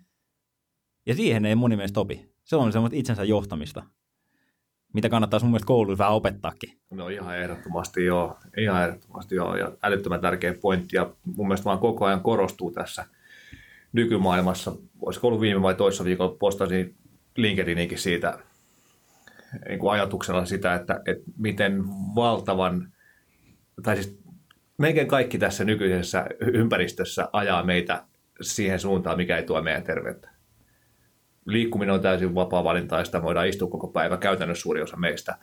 Ja 1.06 1.14
siihen 1.14 1.46
ei 1.46 1.54
mun 1.54 1.70
mielestä 1.70 2.00
opi. 2.00 2.28
Se 2.44 2.56
on 2.56 2.72
semmoista 2.72 2.96
itsensä 2.96 3.24
johtamista 3.24 3.82
mitä 4.96 5.08
kannattaa 5.08 5.40
mun 5.42 5.50
mielestä 5.50 5.66
kouluissa 5.66 5.98
vähän 5.98 6.14
opettaakin. 6.14 6.72
No 6.90 7.08
ihan 7.08 7.38
ehdottomasti 7.38 8.04
joo, 8.04 8.38
ihan 8.56 8.82
ehdottomasti 8.82 9.34
joo, 9.34 9.56
ja 9.56 9.72
älyttömän 9.82 10.20
tärkeä 10.20 10.54
pointti, 10.60 10.96
ja 10.96 11.10
mun 11.36 11.46
mielestä 11.48 11.64
vaan 11.64 11.78
koko 11.78 12.04
ajan 12.04 12.20
korostuu 12.20 12.70
tässä 12.70 13.04
nykymaailmassa. 13.92 14.72
Olisiko 15.00 15.26
ollut 15.26 15.40
viime 15.40 15.62
vai 15.62 15.74
toissa 15.74 16.04
viikolla 16.04 16.36
postasin 16.38 16.94
LinkedInikin 17.36 17.98
siitä, 17.98 18.38
niin 19.68 19.78
kuin 19.78 19.92
ajatuksella 19.92 20.44
sitä, 20.44 20.74
että, 20.74 21.00
että 21.06 21.24
miten 21.38 21.84
valtavan, 22.14 22.92
tai 23.82 23.96
siis 23.96 24.18
melkein 24.78 25.08
kaikki 25.08 25.38
tässä 25.38 25.64
nykyisessä 25.64 26.26
ympäristössä 26.40 27.28
ajaa 27.32 27.62
meitä 27.62 28.04
siihen 28.40 28.80
suuntaan, 28.80 29.16
mikä 29.16 29.36
ei 29.36 29.42
tuo 29.42 29.62
meidän 29.62 29.82
terveyttä. 29.82 30.30
Liikkuminen 31.46 31.94
on 31.94 32.00
täysin 32.00 32.34
vapaa-valintaista, 32.34 33.22
voidaan 33.22 33.48
istua 33.48 33.68
koko 33.68 33.88
päivä, 33.88 34.16
käytännössä 34.16 34.62
suuri 34.62 34.82
osa 34.82 34.96
meistä. 34.96 35.38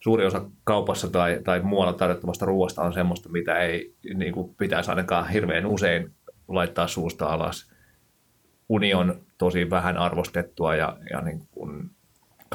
Suuri 0.00 0.26
osa 0.26 0.50
kaupassa 0.64 1.08
tai, 1.08 1.40
tai 1.44 1.60
muualla 1.60 1.92
tarjottavasta 1.92 2.46
ruoasta 2.46 2.82
on 2.82 2.92
semmoista, 2.92 3.28
mitä 3.28 3.58
ei 3.58 3.94
niin 4.14 4.32
kuin 4.32 4.54
pitäisi 4.54 4.90
ainakaan 4.90 5.28
hirveän 5.28 5.66
usein 5.66 6.14
laittaa 6.48 6.86
suusta 6.86 7.26
alas. 7.26 7.72
Uni 8.68 8.94
on 8.94 9.20
tosi 9.38 9.70
vähän 9.70 9.96
arvostettua 9.96 10.76
ja, 10.76 10.98
ja 11.10 11.20
niin 11.20 11.46
kuin 11.50 11.90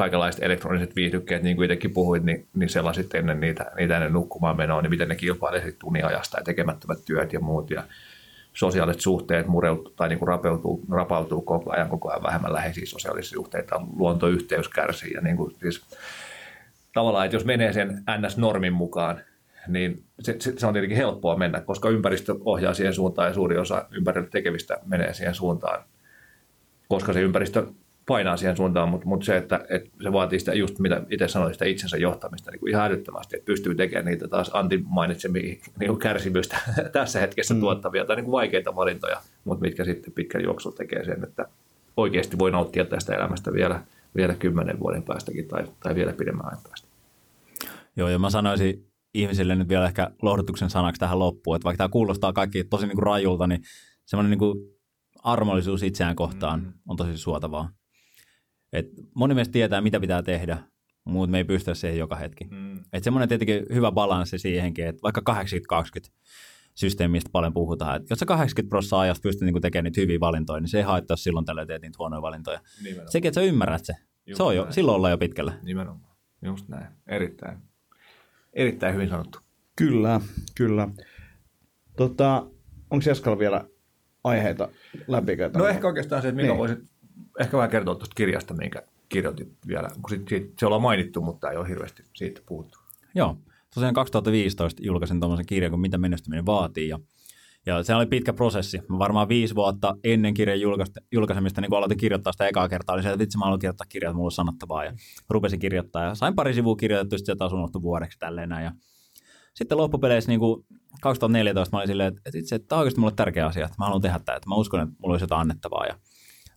kaikenlaiset 0.01 0.43
elektroniset 0.43 0.95
viihdykkeet, 0.95 1.43
niin 1.43 1.55
kuin 1.55 1.65
itsekin 1.65 1.93
puhuit, 1.93 2.23
niin, 2.23 2.47
niin 2.53 2.69
sellaiset 2.69 3.15
ennen 3.15 3.39
niitä, 3.39 3.71
niitä 3.75 3.95
ennen 3.95 4.13
nukkumaan 4.13 4.57
menoa, 4.57 4.81
niin 4.81 4.89
miten 4.89 5.09
ne 5.09 5.15
kilpailee 5.15 5.61
sitten 5.61 5.87
uniajasta 5.87 6.37
ja 6.37 6.43
tekemättömät 6.43 7.05
työt 7.05 7.33
ja 7.33 7.39
muut. 7.39 7.69
Ja 7.69 7.83
sosiaaliset 8.53 9.01
suhteet 9.01 9.47
mureutuu 9.47 9.93
tai 9.95 10.09
niin 10.09 10.19
kuin 10.19 10.27
rapautuu, 10.27 10.83
rapautuu 10.91 11.41
koko 11.41 11.71
ajan, 11.73 11.89
koko 11.89 12.09
ajan 12.09 12.23
vähemmän 12.23 12.53
läheisiä 12.53 12.85
sosiaalisia 12.85 13.33
suhteita, 13.33 13.81
luontoyhteys 13.95 14.69
kärsii. 14.69 15.13
Ja 15.13 15.21
niin 15.21 15.37
kuin, 15.37 15.55
siis, 15.59 15.85
tavallaan, 16.93 17.25
että 17.25 17.35
jos 17.35 17.45
menee 17.45 17.73
sen 17.73 18.03
NS-normin 18.17 18.73
mukaan, 18.73 19.21
niin 19.67 20.03
se, 20.19 20.35
se, 20.39 20.53
se 20.57 20.67
on 20.67 20.73
tietenkin 20.73 20.97
helppoa 20.97 21.37
mennä, 21.37 21.61
koska 21.61 21.89
ympäristö 21.89 22.35
ohjaa 22.45 22.73
siihen 22.73 22.93
suuntaan 22.93 23.27
ja 23.27 23.33
suuri 23.33 23.57
osa 23.57 23.85
ympärillä 23.91 24.29
tekevistä 24.29 24.77
menee 24.85 25.13
siihen 25.13 25.35
suuntaan, 25.35 25.83
koska 26.87 27.13
se 27.13 27.21
ympäristö 27.21 27.67
painaa 28.07 28.37
siihen 28.37 28.57
suuntaan, 28.57 28.89
mutta, 28.89 29.07
mutta 29.07 29.25
se, 29.25 29.37
että, 29.37 29.65
että 29.69 29.89
se 30.03 30.11
vaatii 30.11 30.39
sitä 30.39 30.53
just 30.53 30.79
mitä 30.79 31.03
itse 31.09 31.27
sanoin, 31.27 31.53
sitä 31.53 31.65
itsensä 31.65 31.97
johtamista 31.97 32.51
niin 32.51 32.59
kuin 32.59 32.69
ihan 32.69 32.85
älyttömästi, 32.85 33.35
että 33.35 33.45
pystyy 33.45 33.75
tekemään 33.75 34.05
niitä 34.05 34.27
taas 34.27 34.51
Antin 34.53 34.83
mainitsemia 34.87 35.55
niin 35.79 35.99
kärsimystä 35.99 36.57
tässä 36.93 37.19
hetkessä 37.19 37.53
mm. 37.53 37.59
tuottavia 37.59 38.05
tai 38.05 38.15
niin 38.15 38.25
kuin 38.25 38.31
vaikeita 38.31 38.75
valintoja, 38.75 39.21
mutta 39.43 39.61
mitkä 39.61 39.85
sitten 39.85 40.13
pitkän 40.13 40.43
juoksulla 40.43 40.77
tekee 40.77 41.05
sen, 41.05 41.23
että 41.23 41.45
oikeasti 41.97 42.39
voi 42.39 42.51
nauttia 42.51 42.85
tästä 42.85 43.15
elämästä 43.15 43.53
vielä, 43.53 43.81
vielä 44.15 44.35
kymmenen 44.35 44.79
vuoden 44.79 45.03
päästäkin 45.03 45.47
tai, 45.47 45.63
tai 45.79 45.95
vielä 45.95 46.13
pidemmän 46.13 46.45
ajan 46.45 46.63
päästä. 46.63 46.87
Joo, 47.95 48.09
ja 48.09 48.19
mä 48.19 48.29
sanoisin 48.29 48.85
ihmisille 49.13 49.55
nyt 49.55 49.69
vielä 49.69 49.85
ehkä 49.85 50.11
lohdutuksen 50.21 50.69
sanaksi 50.69 50.99
tähän 50.99 51.19
loppuun, 51.19 51.55
että 51.55 51.63
vaikka 51.63 51.77
tämä 51.77 51.89
kuulostaa 51.89 52.33
kaikki 52.33 52.63
tosi 52.63 52.87
niin 52.87 52.95
kuin 52.95 53.03
rajulta, 53.03 53.47
niin 53.47 53.61
semmoinen 54.05 54.29
niin 54.29 54.39
kuin 54.39 54.57
armollisuus 55.23 55.83
itseään 55.83 56.15
kohtaan 56.15 56.59
mm. 56.59 56.73
on 56.87 56.97
tosi 56.97 57.17
suotavaa. 57.17 57.69
Et 58.73 58.87
moni 59.15 59.33
meistä 59.33 59.51
tietää, 59.51 59.81
mitä 59.81 59.99
pitää 59.99 60.23
tehdä, 60.23 60.57
mutta 61.03 61.31
me 61.31 61.37
ei 61.37 61.43
pystytä 61.43 61.73
siihen 61.73 61.99
joka 61.99 62.15
hetki. 62.15 62.47
Mm. 62.51 62.79
Et 62.93 63.03
semmoinen 63.03 63.29
tietenkin 63.29 63.65
hyvä 63.73 63.91
balanssi 63.91 64.39
siihenkin, 64.39 64.87
että 64.87 65.01
vaikka 65.03 65.33
80-20 66.07 66.11
systeemistä 66.75 67.29
paljon 67.31 67.53
puhutaan, 67.53 67.95
että 67.95 68.07
jos 68.09 68.19
sä 68.19 68.25
80 68.25 68.69
prosenttia 68.69 68.99
ajasta 68.99 69.21
pystyt 69.21 69.45
niin 69.45 69.61
tekemään 69.61 69.83
niitä 69.83 70.01
hyviä 70.01 70.19
valintoja, 70.19 70.59
niin 70.59 70.69
se 70.69 70.77
ei 70.77 70.83
haittaa 70.83 71.17
silloin 71.17 71.45
tällä 71.45 71.65
teet 71.65 71.81
niitä 71.81 71.95
huonoja 71.99 72.21
valintoja. 72.21 72.59
Nimenomaan. 72.83 73.11
Sekin, 73.11 73.29
että 73.29 73.41
sä 73.41 73.45
ymmärrät 73.45 73.85
se, 73.85 73.93
Just 74.25 74.37
se 74.37 74.43
on 74.43 74.55
jo, 74.55 74.67
silloin 74.69 74.95
ollaan 74.95 75.11
jo 75.11 75.17
pitkällä. 75.17 75.53
Nimenomaan, 75.63 76.15
just 76.41 76.67
näin. 76.67 76.87
Erittäin, 77.07 77.57
erittäin 78.53 78.93
hyvin 78.93 79.09
sanottu. 79.09 79.39
Kyllä, 79.75 80.21
kyllä. 80.55 80.87
Tota, 81.97 82.47
onko 82.89 83.05
Jaskalla 83.07 83.39
vielä 83.39 83.65
aiheita 84.23 84.69
läpikäytä? 85.07 85.59
No 85.59 85.67
ehkä 85.67 85.87
oikeastaan 85.87 86.21
se, 86.21 86.27
että 86.27 86.41
Mika 86.41 86.53
niin. 86.53 86.57
voisit 86.57 86.79
ehkä 87.39 87.57
vähän 87.57 87.69
kertoa 87.69 87.95
tuosta 87.95 88.15
kirjasta, 88.15 88.53
minkä 88.53 88.83
kirjoitit 89.09 89.53
vielä, 89.67 89.89
kun 90.01 90.09
sit, 90.09 90.27
sit, 90.27 90.53
se 90.59 90.65
ollaan 90.65 90.81
mainittu, 90.81 91.21
mutta 91.21 91.51
ei 91.51 91.57
ole 91.57 91.67
hirveästi 91.67 92.03
siitä 92.15 92.41
puhuttu. 92.45 92.79
Joo, 93.15 93.37
tosiaan 93.73 93.93
2015 93.93 94.81
julkaisin 94.85 95.19
tuommoisen 95.19 95.45
kirjan 95.45 95.71
kuin 95.71 95.81
Mitä 95.81 95.97
menestyminen 95.97 96.45
vaatii, 96.45 96.87
ja, 96.87 96.99
ja 97.65 97.83
se 97.83 97.95
oli 97.95 98.05
pitkä 98.05 98.33
prosessi. 98.33 98.81
Mä 98.89 98.99
varmaan 98.99 99.29
viisi 99.29 99.55
vuotta 99.55 99.95
ennen 100.03 100.33
kirjan 100.33 100.59
julkaisemista, 101.11 101.61
niin 101.61 101.69
kun 101.69 101.77
aloitin 101.77 101.97
kirjoittaa 101.97 102.33
sitä 102.33 102.47
ekaa 102.47 102.69
kertaa, 102.69 102.93
oli 102.93 103.03
se, 103.03 103.09
että 103.09 103.19
vitsi 103.19 103.37
mä 103.37 103.45
haluan 103.45 103.59
kirjoittaa 103.59 103.87
kirjaa, 103.89 104.13
mulla 104.13 104.25
on 104.25 104.31
sanottavaa, 104.31 104.85
ja 104.85 104.93
rupesin 105.29 105.59
kirjoittaa, 105.59 106.03
ja 106.03 106.15
sain 106.15 106.35
pari 106.35 106.53
sivua 106.53 106.75
kirjoitettu, 106.75 107.17
sitten 107.17 107.37
taas 107.37 107.53
unohtui 107.53 107.81
vuodeksi 107.81 108.19
tälleen 108.19 108.49
näin, 108.49 108.65
ja 108.65 108.71
sitten 109.53 109.77
loppupeleissä 109.77 110.31
niin 110.31 110.39
kuin 110.39 110.65
2014 111.01 111.75
mä 111.75 111.79
olin 111.79 111.87
silleen, 111.87 112.13
että, 112.25 112.37
itse, 112.39 112.55
että 112.55 112.67
tämä 112.67 112.77
on 112.77 112.81
oikeasti 112.81 112.99
mulle 112.99 113.13
tärkeä 113.15 113.45
asia, 113.45 113.65
että 113.65 113.75
mä 113.79 113.85
haluan 113.85 114.01
tehdä 114.01 114.19
tämä, 114.19 114.35
että 114.35 114.49
mä 114.49 114.55
uskon, 114.55 114.79
että 114.79 114.95
mulla 114.99 115.13
olisi 115.13 115.23
jotain 115.23 115.41
annettavaa, 115.41 115.85
ja 115.85 115.95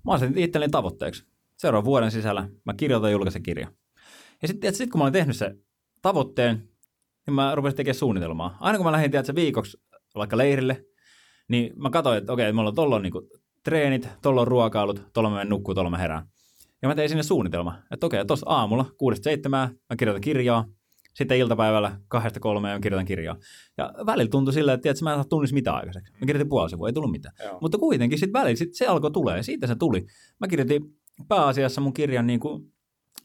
Mä 0.05 0.13
asetin 0.13 0.39
itselleni 0.39 0.71
tavoitteeksi. 0.71 1.25
Seuraavan 1.57 1.85
vuoden 1.85 2.11
sisällä 2.11 2.49
mä 2.65 2.75
kirjoitan 2.75 3.13
julkaisen 3.13 3.43
kirja. 3.43 3.73
Ja 4.43 4.49
sitten 4.49 4.75
sit 4.75 4.91
kun 4.91 4.99
mä 4.99 5.05
olin 5.05 5.13
tehnyt 5.13 5.37
se 5.37 5.55
tavoitteen, 6.03 6.69
niin 7.27 7.35
mä 7.35 7.55
rupesin 7.55 7.77
tekemään 7.77 7.99
suunnitelmaa. 7.99 8.57
Aina 8.61 8.79
kun 8.79 8.87
mä 8.87 8.93
lähdin 8.93 9.11
tiedätkö, 9.11 9.35
viikoksi 9.35 9.79
vaikka 10.15 10.37
leirille, 10.37 10.85
niin 11.49 11.73
mä 11.77 11.91
katsoin, 11.91 12.19
että 12.19 12.33
okei, 12.33 12.53
mulla 12.53 12.69
on 12.69 12.75
tuolla 12.75 12.99
niinku 12.99 13.29
treenit, 13.65 14.09
tuolla 14.23 14.41
on 14.41 14.49
ruokailut, 14.49 15.03
tuolla 15.13 15.31
mä 15.31 15.37
menen 15.37 15.49
nukkuu, 15.49 15.75
tuolla 15.75 15.91
mä 15.91 15.99
herään. 15.99 16.27
Ja 16.83 16.89
mä 16.89 16.95
tein 16.95 17.09
sinne 17.09 17.23
suunnitelma, 17.23 17.79
että 17.91 18.07
okei, 18.07 18.25
tuossa 18.25 18.47
aamulla 18.49 18.85
kuudesta 18.99 19.25
seitsemää 19.25 19.67
mä 19.67 19.97
kirjoitan 19.97 20.21
kirjaa, 20.21 20.65
sitten 21.15 21.39
iltapäivällä 21.39 22.01
kahdesta 22.09 22.41
kolmeen 22.41 22.81
kirjoitan 22.81 23.07
kirjaa. 23.07 23.37
Ja 23.79 23.95
välillä 24.07 24.31
tuntui 24.31 24.55
silleen, 24.55 24.75
että 24.75 24.83
tiedätkö, 24.83 25.05
mä 25.05 25.11
en 25.11 25.17
saa 25.17 25.25
tunnissa 25.25 25.55
mitään 25.55 25.77
aikaiseksi. 25.77 26.13
Mä 26.13 26.27
kirjoitin 26.27 26.49
puoli 26.49 26.71
sivua, 26.71 26.89
ei 26.89 26.93
tullut 26.93 27.11
mitään. 27.11 27.35
Joo. 27.45 27.59
Mutta 27.61 27.79
kuitenkin 27.79 28.19
sitten 28.19 28.41
välillä 28.41 28.57
sit 28.57 28.75
se 28.75 28.87
alkoi 28.87 29.11
tulee, 29.11 29.43
siitä 29.43 29.67
se 29.67 29.75
tuli. 29.75 30.07
Mä 30.41 30.49
kirjoitin 30.49 30.83
pääasiassa 31.29 31.81
mun 31.81 31.95
kirjan 31.95 32.27
niin 32.27 32.41
kuin 32.41 32.73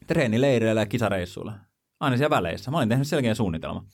treenileireillä 0.08 0.82
ja 0.82 0.86
kisareissuilla. 0.86 1.54
Aina 2.00 2.18
siellä 2.18 2.36
väleissä. 2.36 2.72
Mä 2.72 2.78
olin 2.78 2.90
tehnyt 2.90 3.08
selkeän 3.08 3.36
suunnitelma. 3.36 3.86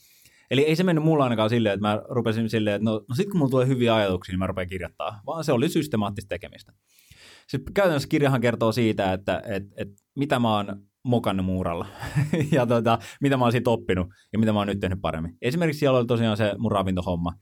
Eli 0.51 0.61
ei 0.61 0.75
se 0.75 0.83
mennyt 0.83 1.03
mulla 1.03 1.23
ainakaan 1.23 1.49
silleen, 1.49 1.73
että 1.73 1.87
mä 1.87 2.01
rupesin 2.09 2.49
silleen, 2.49 2.75
että 2.75 2.85
no, 2.85 3.05
no 3.09 3.15
sitten 3.15 3.31
kun 3.31 3.37
mulla 3.37 3.49
tulee 3.49 3.67
hyviä 3.67 3.95
ajatuksia, 3.95 4.33
niin 4.33 4.39
mä 4.39 4.47
rupean 4.47 4.67
kirjoittaa. 4.67 5.21
Vaan 5.25 5.43
se 5.43 5.51
oli 5.51 5.69
systemaattista 5.69 6.29
tekemistä. 6.29 6.73
Sitten 7.47 7.73
käytännössä 7.73 8.09
kirjahan 8.09 8.41
kertoo 8.41 8.71
siitä, 8.71 9.13
että, 9.13 9.41
että, 9.45 9.73
että 9.77 10.03
mitä 10.15 10.39
mä 10.39 10.55
oon 10.55 10.81
mokannut 11.05 11.45
muuralla 11.45 11.87
ja 12.51 12.65
tota, 12.65 12.99
mitä 13.21 13.37
mä 13.37 13.45
oon 13.45 13.51
siitä 13.51 13.69
oppinut 13.69 14.07
ja 14.33 14.39
mitä 14.39 14.53
mä 14.53 14.59
oon 14.59 14.67
nyt 14.67 14.79
tehnyt 14.79 15.01
paremmin. 15.01 15.37
Esimerkiksi 15.41 15.79
siellä 15.79 15.99
oli 15.99 16.05
tosiaan 16.05 16.37
se 16.37 16.53
mun 16.57 16.71
ravintohomma. 16.71 17.33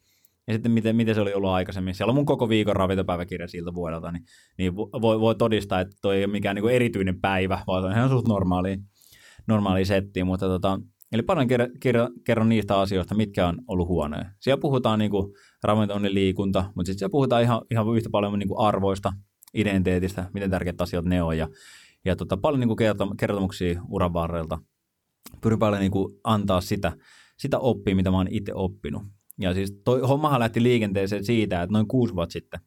Ja 0.47 0.53
sitten 0.53 0.71
miten, 0.71 0.95
miten 0.95 1.15
se 1.15 1.21
oli 1.21 1.33
ollut 1.33 1.49
aikaisemmin. 1.49 1.95
Siellä 1.95 2.11
on 2.11 2.15
mun 2.15 2.25
koko 2.25 2.49
viikon 2.49 2.75
ravintopäiväkirja 2.75 3.47
siltä 3.47 3.73
vuodelta, 3.73 4.11
niin, 4.11 4.23
niin 4.57 4.75
voi, 4.75 5.19
voi 5.19 5.35
todistaa, 5.35 5.79
että 5.79 5.95
toi 6.01 6.17
ei 6.17 6.23
ole 6.23 6.31
mikään 6.31 6.55
niin 6.55 6.69
erityinen 6.69 7.21
päivä, 7.21 7.59
vaan 7.67 7.83
se 7.83 7.87
on 7.87 7.93
ihan 7.93 8.09
suht 8.09 8.27
normaali, 8.27 8.77
normaali 9.47 9.85
setti. 9.85 10.23
Mutta 10.23 10.45
tota, 10.45 10.79
eli 11.11 11.21
paljon 11.21 11.47
kerron, 11.47 11.69
kerron, 11.79 12.09
kerron 12.25 12.49
niistä 12.49 12.79
asioista, 12.79 13.15
mitkä 13.15 13.47
on 13.47 13.57
ollut 13.67 13.87
huonoja. 13.87 14.25
Siellä 14.39 14.61
puhutaan 14.61 14.99
niin 14.99 15.11
ravintoon 15.63 16.13
liikunta, 16.13 16.65
mutta 16.75 16.87
sitten 16.87 16.99
siellä 16.99 17.11
puhutaan 17.11 17.43
ihan, 17.43 17.61
ihan 17.71 17.95
yhtä 17.95 18.09
paljon 18.11 18.39
niin 18.39 18.47
kuin 18.47 18.67
arvoista, 18.67 19.13
identiteetistä, 19.53 20.29
miten 20.33 20.49
tärkeät 20.49 20.81
asiat 20.81 21.05
ne 21.05 21.23
on. 21.23 21.37
Ja 21.37 21.47
ja 22.05 22.15
tota, 22.15 22.37
paljon 22.37 22.59
niin 22.59 22.67
kuin 22.67 23.17
kertomuksia 23.17 23.81
uran 23.89 24.13
varrelta. 24.13 24.57
Pyrin 25.41 25.59
paljon 25.59 25.79
niin 25.79 25.91
kuin 25.91 26.19
antaa 26.23 26.61
sitä, 26.61 26.91
sitä 27.37 27.59
oppia, 27.59 27.95
mitä 27.95 28.11
mä 28.11 28.17
oon 28.17 28.27
itse 28.31 28.53
oppinut. 28.53 29.03
Ja 29.39 29.53
siis 29.53 29.81
toi 29.85 30.01
hommahan 30.01 30.39
lähti 30.39 30.63
liikenteeseen 30.63 31.25
siitä, 31.25 31.61
että 31.61 31.73
noin 31.73 31.87
kuusi 31.87 32.15
vuotta 32.15 32.33
sitten 32.33 32.59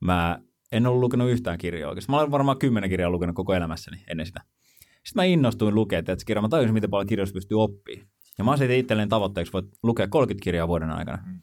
mä 0.00 0.38
en 0.72 0.86
ollut 0.86 1.00
lukenut 1.00 1.30
yhtään 1.30 1.58
kirjaa 1.58 1.88
oikeasti. 1.88 2.12
Mä 2.12 2.18
olen 2.18 2.30
varmaan 2.30 2.58
kymmenen 2.58 2.90
kirjaa 2.90 3.10
lukenut 3.10 3.36
koko 3.36 3.54
elämässäni 3.54 4.04
ennen 4.10 4.26
sitä. 4.26 4.40
Sitten 4.78 5.14
mä 5.14 5.24
innostuin 5.24 5.74
lukea 5.74 5.98
että 5.98 6.16
kirja. 6.26 6.42
Mä 6.42 6.48
tajusin, 6.48 6.74
miten 6.74 6.90
paljon 6.90 7.06
kirjoista 7.06 7.34
pystyy 7.34 7.62
oppimaan. 7.62 8.08
Ja 8.38 8.44
mä 8.44 8.50
asetin 8.50 8.78
itselleen 8.78 9.08
tavoitteeksi, 9.08 9.52
voit 9.52 9.66
lukea 9.82 10.08
30 10.08 10.44
kirjaa 10.44 10.68
vuoden 10.68 10.90
aikana. 10.90 11.18
Mm. 11.26 11.40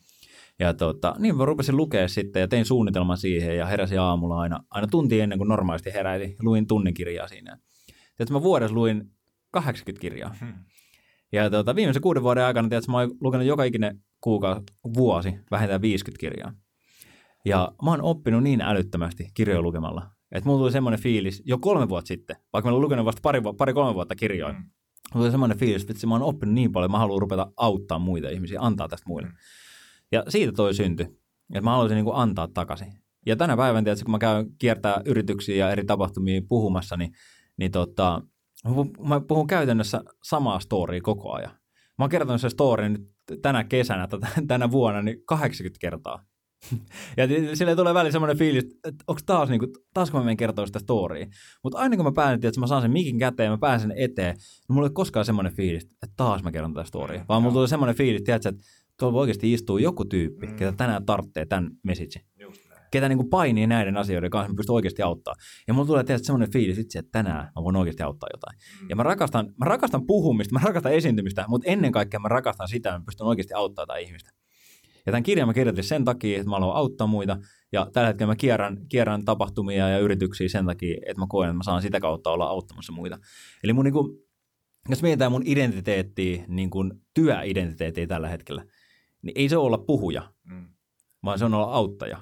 Ja 0.59 0.73
tota, 0.73 1.15
niin 1.19 1.37
mä 1.37 1.45
rupesin 1.45 1.77
lukea 1.77 2.07
sitten 2.07 2.39
ja 2.39 2.47
tein 2.47 2.65
suunnitelman 2.65 3.17
siihen 3.17 3.57
ja 3.57 3.65
heräsin 3.65 3.99
aamulla 3.99 4.39
aina, 4.39 4.59
aina 4.69 4.87
tunti 4.87 5.19
ennen 5.19 5.37
kuin 5.37 5.47
normaalisti 5.47 5.93
heräisin. 5.93 6.35
Luin 6.41 6.67
tunnin 6.67 6.93
kirjaa 6.93 7.27
siinä. 7.27 7.57
Tietysti 8.17 8.33
mä 8.33 8.41
vuodessa 8.41 8.75
luin 8.75 9.03
80 9.51 10.01
kirjaa. 10.01 10.35
Hmm. 10.39 10.53
Ja 11.31 11.49
tota, 11.49 11.75
viimeisen 11.75 12.01
kuuden 12.01 12.23
vuoden 12.23 12.43
aikana 12.43 12.69
tietysti 12.69 12.91
mä 12.91 12.97
oon 12.97 13.11
lukenut 13.21 13.47
joka 13.47 13.63
ikinen 13.63 13.99
kuukausi, 14.21 14.61
vuosi 14.97 15.33
vähintään 15.51 15.81
50 15.81 16.19
kirjaa. 16.19 16.53
Ja 17.45 17.71
mä 17.83 17.91
oon 17.91 18.01
oppinut 18.01 18.43
niin 18.43 18.61
älyttömästi 18.61 19.29
kirjoja 19.33 19.61
lukemalla, 19.61 20.09
että 20.31 20.49
mulla 20.49 20.59
tuli 20.59 20.71
semmoinen 20.71 20.99
fiilis 20.99 21.43
jo 21.45 21.57
kolme 21.57 21.89
vuotta 21.89 22.07
sitten, 22.07 22.35
vaikka 22.53 22.69
mä 22.69 22.71
olen 22.71 22.81
lukenut 22.81 23.05
vasta 23.05 23.19
pari, 23.21 23.41
pari 23.57 23.73
kolme 23.73 23.93
vuotta 23.93 24.15
kirjoja, 24.15 24.53
mm. 24.53 24.59
mulla 25.13 25.23
tuli 25.23 25.31
semmoinen 25.31 25.57
fiilis, 25.57 25.83
että 25.89 26.07
mä 26.07 26.15
oon 26.15 26.23
oppinut 26.23 26.55
niin 26.55 26.71
paljon, 26.71 26.91
mä 26.91 26.97
haluan 26.97 27.21
rupeta 27.21 27.51
auttaa 27.57 27.99
muita 27.99 28.29
ihmisiä, 28.29 28.61
antaa 28.61 28.87
tästä 28.87 29.05
muille. 29.07 29.29
Mm. 29.29 29.35
Ja 30.15 30.23
siitä 30.29 30.51
toi 30.51 30.73
synty, 30.73 31.03
että 31.53 31.61
mä 31.61 31.71
haluaisin 31.71 31.95
niin 31.95 32.05
kuin 32.05 32.15
antaa 32.15 32.47
takaisin. 32.47 32.93
Ja 33.25 33.35
tänä 33.35 33.57
päivänä, 33.57 33.83
tietysti, 33.83 34.05
kun 34.05 34.11
mä 34.11 34.19
käyn 34.19 34.45
kiertää 34.59 35.01
yrityksiä 35.05 35.55
ja 35.55 35.71
eri 35.71 35.85
tapahtumia 35.85 36.41
puhumassa, 36.49 36.97
niin, 36.97 37.11
niin 37.57 37.71
tota, 37.71 38.21
mä 39.07 39.21
puhun 39.27 39.47
käytännössä 39.47 40.01
samaa 40.23 40.59
storia 40.59 41.01
koko 41.01 41.33
ajan. 41.33 41.51
Mä 41.97 42.03
oon 42.03 42.09
kertonut 42.09 42.41
se 42.41 42.49
story 42.49 42.89
nyt 42.89 43.01
tänä 43.41 43.63
kesänä, 43.63 44.07
tänä 44.47 44.71
vuonna, 44.71 45.01
niin 45.01 45.17
80 45.25 45.79
kertaa. 45.81 46.25
Ja 47.17 47.27
sille 47.53 47.75
tulee 47.75 47.93
väliin 47.93 48.11
semmoinen 48.11 48.37
fiilis, 48.37 48.63
että 48.63 49.03
onko 49.07 49.21
taas, 49.25 49.49
niin 49.49 49.59
kuin, 49.59 49.71
taas 49.93 50.11
kun 50.11 50.19
mä 50.19 50.23
menen 50.23 50.37
kertoa 50.37 50.65
sitä 50.65 50.79
storya. 50.79 51.27
Mutta 51.63 51.77
aina 51.77 51.95
kun 51.95 52.05
mä 52.05 52.11
päätin, 52.11 52.47
että 52.47 52.59
mä 52.59 52.67
saan 52.67 52.81
sen 52.81 52.91
mikin 52.91 53.19
käteen 53.19 53.45
ja 53.45 53.51
mä 53.51 53.57
pääsen 53.57 53.93
eteen, 53.97 54.35
niin 54.35 54.73
mulla 54.75 54.85
ei 54.85 54.89
ole 54.89 54.93
koskaan 54.93 55.25
semmoinen 55.25 55.53
fiilis, 55.53 55.83
että 55.83 56.13
taas 56.17 56.43
mä 56.43 56.51
kerron 56.51 56.73
tätä 56.73 56.87
storya. 56.87 57.25
Vaan 57.29 57.41
mulla 57.41 57.53
tulee 57.53 57.67
semmoinen 57.67 57.95
fiilis, 57.95 58.23
tiedätkö, 58.23 58.49
että 58.49 58.63
tuolla 58.99 59.19
oikeasti 59.19 59.53
istuu 59.53 59.77
joku 59.77 60.05
tyyppi, 60.05 60.47
mm. 60.47 60.55
ketä 60.55 60.71
tänään 60.71 61.05
tarvitsee 61.05 61.45
tämän 61.45 61.71
message. 61.83 62.19
Ketä 62.91 63.09
niin 63.09 63.17
kuin 63.17 63.29
painii 63.29 63.67
näiden 63.67 63.97
asioiden 63.97 64.29
kanssa, 64.29 64.49
mä 64.49 64.55
pystyn 64.57 64.73
oikeasti 64.73 65.01
auttaa. 65.01 65.35
Ja 65.67 65.73
mulla 65.73 65.87
tulee 65.87 66.03
tietysti 66.03 66.25
semmoinen 66.25 66.51
fiilis 66.51 66.77
itse, 66.77 66.99
että 66.99 67.11
tänään 67.11 67.51
mä 67.55 67.63
voin 67.63 67.75
oikeasti 67.75 68.03
auttaa 68.03 68.29
jotain. 68.33 68.57
Mm. 68.81 68.89
Ja 68.89 68.95
mä 68.95 69.03
rakastan, 69.03 69.53
mä 69.59 69.65
rakastan 69.65 70.05
puhumista, 70.07 70.53
mä 70.53 70.59
rakastan 70.63 70.93
esiintymistä, 70.93 71.45
mutta 71.47 71.71
ennen 71.71 71.91
kaikkea 71.91 72.19
mä 72.19 72.27
rakastan 72.27 72.67
sitä, 72.67 72.89
että 72.89 72.99
mä 72.99 73.05
pystyn 73.05 73.27
oikeasti 73.27 73.53
auttaa 73.53 73.83
jotain 73.83 74.05
ihmistä. 74.05 74.31
Ja 75.05 75.11
tämän 75.11 75.23
kirjan 75.23 75.47
mä 75.47 75.53
kirjoitin 75.53 75.83
sen 75.83 76.05
takia, 76.05 76.37
että 76.37 76.49
mä 76.49 76.55
haluan 76.55 76.77
auttaa 76.77 77.07
muita. 77.07 77.37
Ja 77.71 77.87
tällä 77.93 78.07
hetkellä 78.07 78.31
mä 78.31 78.35
kierrän, 78.35 78.77
kierrän 78.89 79.25
tapahtumia 79.25 79.89
ja 79.89 79.99
yrityksiä 79.99 80.49
sen 80.49 80.65
takia, 80.65 80.97
että 81.01 81.19
mä 81.19 81.25
koen, 81.29 81.49
että 81.49 81.57
mä 81.57 81.63
saan 81.63 81.81
sitä 81.81 81.99
kautta 81.99 82.31
olla 82.31 82.45
auttamassa 82.45 82.93
muita. 82.93 83.17
Eli 83.63 83.73
mun 83.73 83.85
niin 83.85 83.93
kuin, 83.93 84.17
jos 84.89 85.01
mietitään 85.01 85.31
mun 85.31 85.43
identiteettiä, 85.45 86.43
niin 86.47 86.69
kuin 86.69 86.91
työidentiteettiä 87.13 88.07
tällä 88.07 88.27
hetkellä, 88.27 88.65
niin 89.25 89.33
ei 89.35 89.49
se 89.49 89.57
ole 89.57 89.65
olla 89.65 89.77
puhuja, 89.77 90.33
mm. 90.43 90.67
vaan 91.23 91.39
se 91.39 91.45
on 91.45 91.53
olla 91.53 91.73
auttaja. 91.73 92.17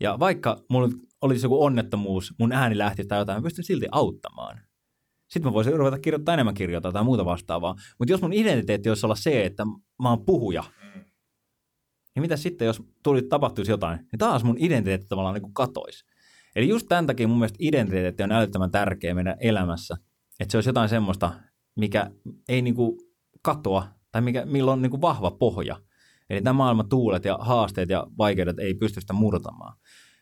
Ja 0.00 0.18
vaikka 0.18 0.64
mulla 0.70 0.88
olisi 1.22 1.46
joku 1.46 1.64
onnettomuus, 1.64 2.34
mun 2.38 2.52
ääni 2.52 2.78
lähti 2.78 3.04
tai 3.04 3.18
jotain, 3.18 3.38
mä 3.38 3.42
pystyn 3.42 3.64
silti 3.64 3.86
auttamaan. 3.92 4.60
Sitten 5.28 5.50
mä 5.50 5.52
voisin 5.52 5.76
ruveta 5.76 5.98
kirjoittaa 5.98 6.34
enemmän 6.34 6.54
kirjoittaa 6.54 6.92
tai 6.92 7.04
muuta 7.04 7.24
vastaavaa. 7.24 7.74
Mutta 7.98 8.12
jos 8.12 8.22
mun 8.22 8.32
identiteetti 8.32 8.88
olisi 8.88 9.06
olla 9.06 9.14
se, 9.14 9.44
että 9.44 9.64
mä 10.02 10.08
oon 10.08 10.24
puhuja, 10.24 10.62
mm. 10.62 11.04
niin 12.14 12.20
mitä 12.20 12.36
sitten, 12.36 12.66
jos 12.66 12.82
tuli, 13.02 13.22
tapahtuisi 13.22 13.70
jotain, 13.70 13.98
niin 13.98 14.18
taas 14.18 14.44
mun 14.44 14.56
identiteetti 14.58 15.06
tavallaan 15.08 15.34
niin 15.34 15.42
kuin 15.42 15.54
katoisi. 15.54 16.04
Eli 16.56 16.68
just 16.68 16.86
tämän 16.88 17.06
takia 17.06 17.28
mun 17.28 17.38
mielestä 17.38 17.58
identiteetti 17.60 18.22
on 18.22 18.32
älyttömän 18.32 18.70
tärkeä 18.70 19.14
meidän 19.14 19.36
elämässä. 19.40 19.96
Että 20.40 20.52
se 20.52 20.56
olisi 20.56 20.68
jotain 20.68 20.88
semmoista, 20.88 21.32
mikä 21.76 22.10
ei 22.48 22.62
niin 22.62 22.74
kuin 22.74 22.98
katoa 23.42 23.88
tai 24.12 24.22
mikä, 24.22 24.44
millä 24.44 24.72
on 24.72 24.82
niin 24.82 24.90
kuin 24.90 25.00
vahva 25.00 25.30
pohja. 25.30 25.80
Eli 26.30 26.42
tämä 26.42 26.52
maailman 26.52 26.88
tuulet 26.88 27.24
ja 27.24 27.38
haasteet 27.40 27.88
ja 27.88 28.06
vaikeudet 28.18 28.58
ei 28.58 28.74
pysty 28.74 29.00
sitä 29.00 29.12
murtamaan. 29.12 29.76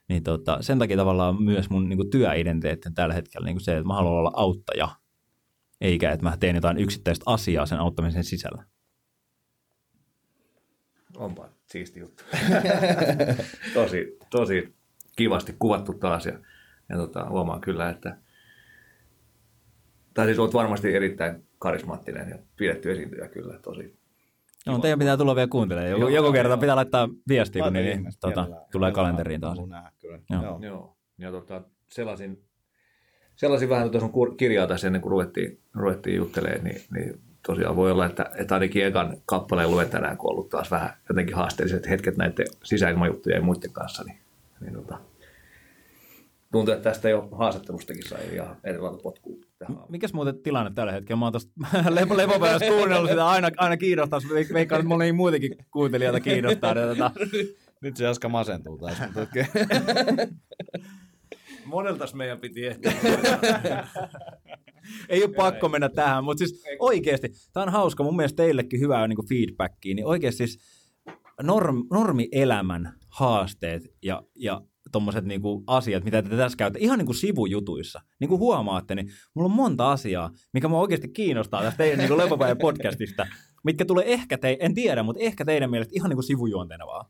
Niin 0.08 0.22
tota, 0.22 0.58
sen 0.60 0.78
takia 0.78 0.96
tavallaan 0.96 1.42
myös 1.42 1.70
mun 1.70 1.88
niin 1.88 2.10
työidentiteetti 2.10 2.88
tällä 2.94 3.14
hetkellä 3.14 3.46
niin 3.46 3.60
se, 3.60 3.76
että 3.76 3.86
mä 3.86 3.94
haluan 3.94 4.14
olla 4.14 4.32
auttaja, 4.34 4.88
eikä 5.80 6.12
että 6.12 6.26
mä 6.26 6.36
teen 6.36 6.54
jotain 6.54 6.78
yksittäistä 6.78 7.22
asiaa 7.26 7.66
sen 7.66 7.78
auttamisen 7.78 8.24
sisällä. 8.24 8.64
Onpa 11.16 11.48
siisti 11.66 12.00
juttu. 12.00 12.24
tosi, 13.74 14.18
tosi 14.30 14.74
kivasti 15.16 15.56
kuvattu 15.58 15.92
taas 15.92 16.26
ja, 16.26 16.38
ja 16.88 16.96
tota, 16.96 17.28
huomaan 17.28 17.60
kyllä, 17.60 17.90
että 17.90 18.18
tai 20.14 20.26
siis 20.26 20.38
olet 20.38 20.54
varmasti 20.54 20.94
erittäin 20.94 21.46
karismaattinen 21.58 22.28
ja 22.28 22.38
pidetty 22.56 22.90
esiintyjä 22.90 23.28
kyllä 23.28 23.58
tosi, 23.58 23.98
No, 24.66 24.78
teidän 24.78 24.98
pitää 24.98 25.16
tulla 25.16 25.36
vielä 25.36 25.48
kuuntelemaan. 25.48 25.90
Joku, 25.90 26.08
joku 26.08 26.32
kerta 26.32 26.56
pitää 26.56 26.76
laittaa 26.76 27.08
viestiä, 27.28 27.62
kun 27.62 27.72
niin, 27.72 28.02
niin 28.02 28.12
tota, 28.20 28.48
tulee 28.72 28.92
kalenteriin 28.92 29.40
taas. 29.40 29.58
Joo. 30.02 30.42
Joo. 30.42 30.58
Joo. 30.60 30.96
Ja 31.18 31.30
tota, 31.30 31.62
sellaisin, 31.88 32.44
sellaisin 33.36 33.68
vähän 33.68 33.90
tuossa 33.90 34.10
on 34.14 34.36
kirjaa 34.36 34.66
tässä 34.66 34.86
ennen 34.86 35.02
kuin 35.02 35.10
ruvettiin, 35.10 35.60
ruvettiin 35.74 36.16
juttelemaan, 36.16 36.64
niin, 36.64 36.82
niin 36.90 37.20
tosiaan 37.46 37.76
voi 37.76 37.90
olla, 37.90 38.06
että, 38.06 38.30
että 38.38 38.54
ainakin 38.54 38.86
ekan 38.86 39.16
kappaleen 39.26 39.70
luen 39.70 39.90
tänään, 39.90 40.16
kun 40.16 40.30
on 40.30 40.32
ollut 40.32 40.50
taas 40.50 40.70
vähän 40.70 40.90
jotenkin 41.08 41.36
haasteelliset 41.36 41.88
hetket 41.88 42.16
näiden 42.16 42.46
sisäilmajuttujen 42.62 43.36
ja 43.36 43.42
muiden 43.42 43.72
kanssa, 43.72 44.04
niin, 44.04 44.18
niin 44.60 44.74
tota, 44.74 44.98
tuntuu, 46.54 46.74
että 46.74 46.90
tästä 46.90 47.08
jo 47.08 47.28
haastattelustakin 47.32 48.08
sai 48.08 48.34
ihan 48.34 48.56
erilainen 48.64 49.00
potku. 49.02 49.40
Mikäs 49.88 50.12
muuten 50.12 50.42
tilanne 50.42 50.72
tällä 50.74 50.92
hetkellä? 50.92 51.18
Mä 51.18 51.24
oon 51.24 51.32
tuosta 51.32 51.52
lepo, 51.88 52.16
lepopäivässä 52.22 52.66
kuunnellut 52.66 53.10
sitä 53.10 53.28
aina, 53.28 53.50
aina 53.56 53.76
kiinnostaa. 53.76 54.20
Veikkaan, 54.52 54.80
että 54.80 54.88
moni 54.88 55.12
muutenkin 55.12 55.56
kuuntelijoita 55.70 56.20
kiinnostaa. 56.20 56.74
Niin, 56.74 56.88
tota... 56.88 57.10
Nyt 57.82 57.96
se 57.96 58.04
Jaska 58.04 58.28
masentuu 58.28 58.78
taas. 58.78 58.98
Moneltas 61.64 62.14
meidän 62.14 62.40
piti 62.40 62.66
ehkä. 62.66 62.92
Ei 65.08 65.24
ole 65.24 65.34
pakko 65.34 65.68
mennä 65.68 65.88
tähän, 65.88 66.24
mutta 66.24 66.38
siis 66.38 66.64
oikeasti, 66.78 67.28
tämä 67.52 67.64
on 67.64 67.72
hauska, 67.72 68.02
mun 68.02 68.16
mielestä 68.16 68.36
teillekin 68.36 68.80
hyvää 68.80 69.08
niin 69.08 69.28
feedbackia, 69.28 69.94
niin 69.94 70.06
oikeasti 70.06 70.46
siis 70.46 70.58
norm, 71.42 71.86
normielämän 71.90 72.92
haasteet 73.08 73.82
ja, 74.02 74.22
ja 74.34 74.60
tommoset 74.94 75.24
niinku 75.24 75.64
asiat, 75.66 76.04
mitä 76.04 76.22
te 76.22 76.36
tässä 76.36 76.58
käytte, 76.58 76.78
ihan 76.82 76.98
niinku 76.98 77.12
sivujutuissa. 77.12 78.00
Niin 78.20 78.28
kuin 78.28 78.38
huomaatte, 78.38 78.94
niin 78.94 79.10
mulla 79.34 79.46
on 79.46 79.56
monta 79.56 79.92
asiaa, 79.92 80.30
mikä 80.52 80.68
mua 80.68 80.80
oikeasti 80.80 81.08
kiinnostaa 81.08 81.62
tästä 81.62 81.78
teidän 81.78 81.98
niinku 81.98 82.16
Lepopäivän 82.16 82.58
podcastista, 82.58 83.26
mitkä 83.64 83.84
tulee 83.84 84.12
ehkä, 84.12 84.38
te, 84.38 84.56
en 84.60 84.74
tiedä, 84.74 85.02
mutta 85.02 85.22
ehkä 85.22 85.44
teidän 85.44 85.70
mielestä 85.70 85.92
ihan 85.96 86.08
niinku 86.08 86.22
sivujuonteena 86.22 86.86
vaan. 86.86 87.06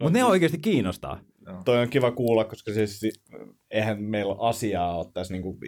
Mutta 0.00 0.18
ne 0.18 0.24
oikeasti 0.24 0.58
kiinnostaa. 0.58 1.20
Joo. 1.46 1.62
Toi 1.64 1.78
on 1.78 1.88
kiva 1.88 2.10
kuulla, 2.10 2.44
koska 2.44 2.72
siis 2.72 3.00
eihän 3.70 4.02
meillä 4.02 4.34
asiaa 4.38 4.98
ole 4.98 5.06
tässä 5.14 5.34
niinku 5.34 5.58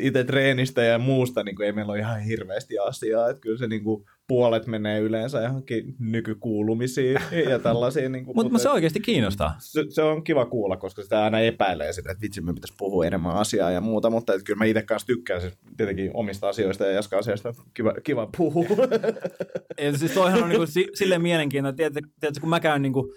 itse 0.00 0.24
treenistä 0.24 0.82
ja 0.82 0.98
muusta, 0.98 1.42
niinku 1.42 1.62
ei 1.62 1.72
meillä 1.72 1.92
ole 1.92 1.98
ihan 1.98 2.20
hirveästi 2.20 2.78
asiaa, 2.78 3.30
että 3.30 3.40
kyllä 3.40 3.58
se 3.58 3.66
niinku 3.66 4.04
puolet 4.30 4.66
menee 4.66 5.00
yleensä 5.00 5.42
johonkin 5.42 5.94
nykykuulumisiin 5.98 7.20
ja 7.50 7.58
tällaisiin. 7.58 8.12
Mut, 8.26 8.36
mutta 8.36 8.58
se 8.58 8.70
oikeasti 8.70 9.00
kiinnostaa. 9.00 9.54
Se, 9.58 9.84
se, 9.88 10.02
on 10.02 10.24
kiva 10.24 10.46
kuulla, 10.46 10.76
koska 10.76 11.02
sitä 11.02 11.24
aina 11.24 11.40
epäilee 11.40 11.92
sitä, 11.92 12.12
että 12.12 12.22
vitsi, 12.22 12.40
me 12.40 12.54
pitäisi 12.54 12.74
puhua 12.78 13.06
enemmän 13.06 13.36
asiaa 13.36 13.70
ja 13.70 13.80
muuta, 13.80 14.10
mutta 14.10 14.34
että 14.34 14.44
kyllä 14.44 14.58
mä 14.58 14.64
itse 14.64 14.82
kanssa 14.82 15.06
tykkään 15.06 15.40
siis 15.40 15.58
tietenkin 15.76 16.10
omista 16.14 16.48
asioista 16.48 16.84
ja 16.84 16.92
Jaska 16.92 17.18
asioista 17.18 17.54
kiva, 17.74 17.94
kiva 18.04 18.28
puhua. 18.36 18.66
ja 19.84 19.98
siis 19.98 20.12
toihan 20.12 20.42
on 20.42 20.48
niinku 20.48 20.66
silleen 20.94 21.22
mielenkiintoinen, 21.22 21.76
tiedätkö, 21.76 22.10
tiedätkö, 22.20 22.40
kun 22.40 22.50
mä 22.50 22.60
käyn 22.60 22.82
niinku, 22.82 23.14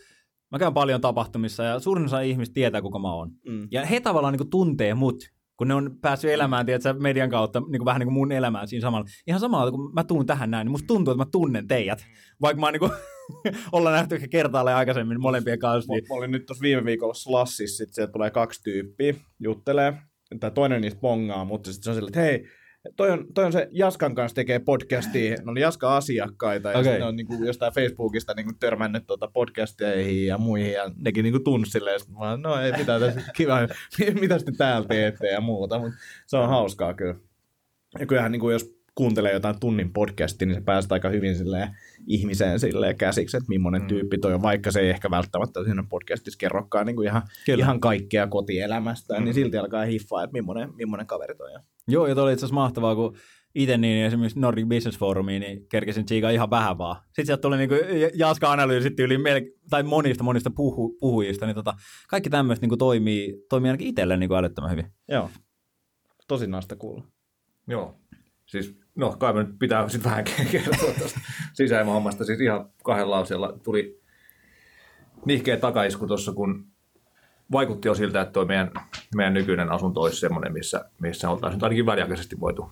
Mä 0.52 0.60
käyn 0.60 0.74
paljon 0.74 1.02
tapahtumissa 1.02 1.64
ja 1.64 1.80
suurin 1.80 2.06
osa 2.06 2.22
ihmistä 2.22 2.54
tietää, 2.54 2.82
kuka 2.82 3.00
mä 3.00 3.14
oon. 3.14 3.32
Mm. 3.48 3.68
Ja 3.72 3.86
he 3.86 4.00
tavallaan 4.00 4.34
niin 4.34 4.50
tuntea 4.50 4.96
mut, 4.96 5.30
kun 5.64 5.68
ne 5.68 5.74
on 5.74 5.98
päässyt 6.02 6.32
elämään 6.32 6.66
tiedätkö, 6.66 6.94
median 6.94 7.30
kautta 7.30 7.60
niin 7.60 7.80
kuin 7.80 7.86
vähän 7.86 8.00
niin 8.00 8.08
kuin 8.08 8.14
mun 8.14 8.32
elämään 8.32 8.68
siinä 8.68 8.82
samalla. 8.82 9.06
Ihan 9.28 9.40
samalla, 9.40 9.72
kun 9.72 9.94
mä 9.94 10.04
tuun 10.04 10.26
tähän 10.26 10.52
näin, 10.52 10.66
niin 10.66 10.72
musta 10.72 10.88
tuntuu, 10.88 11.12
että 11.12 11.26
mä 11.26 11.30
tunnen 11.32 11.68
teidät. 11.68 12.06
Vaikka 12.42 12.60
mä 12.60 12.66
oon 12.66 12.74
niin 12.74 12.80
kuin, 12.80 12.92
ollaan 13.72 13.96
nähty 13.96 14.16
ehkä 14.16 14.28
kertaalleen 14.28 14.78
aikaisemmin 14.78 15.22
molempien 15.22 15.60
kanssa. 15.60 15.94
Niin... 15.94 16.04
Mä 16.10 16.16
olin 16.16 16.32
nyt 16.32 16.46
tuossa 16.46 16.62
viime 16.62 16.86
viikolla 16.86 17.14
Slassissa, 17.14 17.78
sitten 17.78 17.94
sieltä 17.94 18.12
tulee 18.12 18.30
kaksi 18.30 18.64
tyyppiä, 18.64 19.14
juttelee, 19.40 19.94
tai 20.40 20.52
toinen 20.52 20.82
niistä 20.82 21.00
bongaa, 21.00 21.46
mutta 21.46 21.72
sitten 21.72 21.84
se 21.84 21.90
on 21.90 21.96
sillä, 21.96 22.08
että 22.08 22.20
hei, 22.20 22.48
toi 22.96 23.12
on, 23.12 23.26
toi 23.34 23.46
on 23.46 23.52
se 23.52 23.70
Jaskan 23.72 24.16
kanssa 24.16 24.36
tekee 24.36 24.60
podcastia, 24.60 25.36
ne 25.46 25.52
oli 25.52 25.62
Jaska 25.62 25.98
asiakkaita 25.98 26.72
ja 26.72 26.80
okay. 26.80 27.00
ne 27.00 27.06
on 27.06 27.16
niin 27.16 27.28
kuin 27.28 27.46
jostain 27.46 27.74
Facebookista 27.74 28.34
niin 28.34 28.46
kuin 28.46 28.60
törmännyt 28.60 29.08
tuota 29.08 29.28
podcasteihin 29.28 30.26
ja 30.28 30.38
muihin 30.38 30.74
ja 30.74 30.92
nekin 30.96 31.24
niin 31.24 31.34
kuin 31.34 31.44
tunsi 31.44 31.72
silleen, 31.72 32.00
mä 32.20 32.38
no 32.38 32.62
ei 32.62 32.72
mitään 32.72 33.02
tässä 33.02 33.22
kiva, 33.36 33.58
mitä 34.22 34.38
sitten 34.38 34.58
täällä 34.58 34.88
teette 34.88 35.28
ja 35.28 35.42
muuta, 35.42 35.80
mutta 35.80 35.98
se 36.28 36.38
on 36.38 36.50
hauskaa 36.50 36.94
kyllä. 36.94 37.16
Ja 38.00 38.06
kyllähän 38.06 38.32
niin 38.32 38.40
kuin 38.40 38.54
jos 38.54 38.76
kuuntelee 38.96 39.34
jotain 39.34 39.60
tunnin 39.60 39.94
podcastia, 39.94 40.48
niin 40.48 40.56
se 40.56 40.62
pääsee 40.62 40.88
aika 40.92 41.10
hyvin 41.10 41.36
silleen 41.36 41.78
ihmiseen 42.08 42.60
silleen 42.60 42.98
käsiksi, 42.98 43.38
että 43.38 43.50
millainen 43.50 43.82
mm. 43.82 43.88
tyyppi 43.88 44.18
toi 44.18 44.34
on, 44.34 44.42
vaikka 44.42 44.72
se 44.72 44.80
ei 44.80 44.90
ehkä 44.90 45.12
välttämättä 45.12 45.64
siinä 45.64 45.84
podcastissa 45.90 46.38
kerrokaan 46.38 46.86
niin 46.86 46.96
kuin 46.96 47.08
ihan, 47.08 47.22
ihan 47.58 47.80
kaikkea 47.80 48.28
kotielämästä, 48.28 49.14
niin 49.14 49.22
mm. 49.22 49.26
niin 49.26 49.34
silti 49.34 49.58
alkaa 49.58 49.86
hiffaa, 49.86 50.24
että 50.24 50.34
millainen, 50.34 50.76
millainen 50.76 51.08
kaveri 51.08 51.36
toi 51.36 51.56
on. 51.56 51.62
Joo, 51.88 52.08
ja 52.08 52.16
toi 52.16 52.24
oli 52.24 52.34
itse 52.34 52.46
asiassa 52.46 52.56
mahtavaa, 52.56 52.96
kun 52.96 53.18
itse 53.56 53.78
niin 53.78 54.06
esimerkiksi 54.06 54.40
Nordic 54.40 54.68
Business 54.68 55.00
Forumiin, 55.00 55.40
niin 55.42 55.68
kerkesin 55.70 56.06
tsiikaa 56.06 56.32
ihan 56.32 56.50
vähän 56.50 56.78
vaan. 56.78 56.96
Sitten 57.06 57.26
sieltä 57.26 57.42
tuli 57.42 57.58
niinku 57.58 57.76
Jaska-analyysit 58.14 59.00
yli 59.00 59.18
mel- 59.18 59.60
tai 59.70 59.84
monista 59.84 60.24
monista 60.24 60.50
puhu- 60.50 60.98
puhujista, 61.00 61.46
niin 61.46 61.56
tota, 61.56 61.74
kaikki 62.10 62.30
tämmöistä 62.30 62.64
niinku 62.64 62.78
toimii, 62.78 63.46
toimii 63.50 63.70
ainakin 63.70 63.88
itselle 63.88 64.18
niinku 64.18 64.36
älyttömän 64.36 64.72
hyvin. 64.72 64.86
Joo, 65.08 65.30
tosi 66.28 66.48
naista 66.48 66.76
kuulla. 66.76 67.04
Joo, 67.68 68.00
siis 68.46 68.76
no 68.96 69.16
kai 69.20 69.34
nyt 69.34 69.60
pitää 69.60 69.90
sitten 69.90 70.12
vähän 70.12 70.24
kertoa 70.52 70.94
tuosta 71.00 71.20
sisäilmahommasta. 71.54 72.26
Siis 72.26 72.42
ihan 72.42 72.70
kahden 72.84 73.10
lauseella 73.10 73.60
tuli 73.64 74.02
nihkeä 75.26 75.58
takaisku 75.58 76.08
tuossa, 76.08 76.34
kun 76.34 76.73
vaikutti 77.54 77.88
jo 77.88 77.96
siltä, 77.96 78.22
että 78.22 78.34
tuo 78.34 78.46
meidän, 78.46 78.72
meidän 79.16 79.34
nykyinen 79.34 79.72
asunto 79.72 80.02
olisi 80.02 80.20
semmoinen, 80.20 80.54
missä, 80.54 80.86
missä 81.00 81.30
oltaisiin 81.30 81.64
ainakin 81.64 81.86
väliaikaisesti 81.86 82.40
voitu 82.40 82.72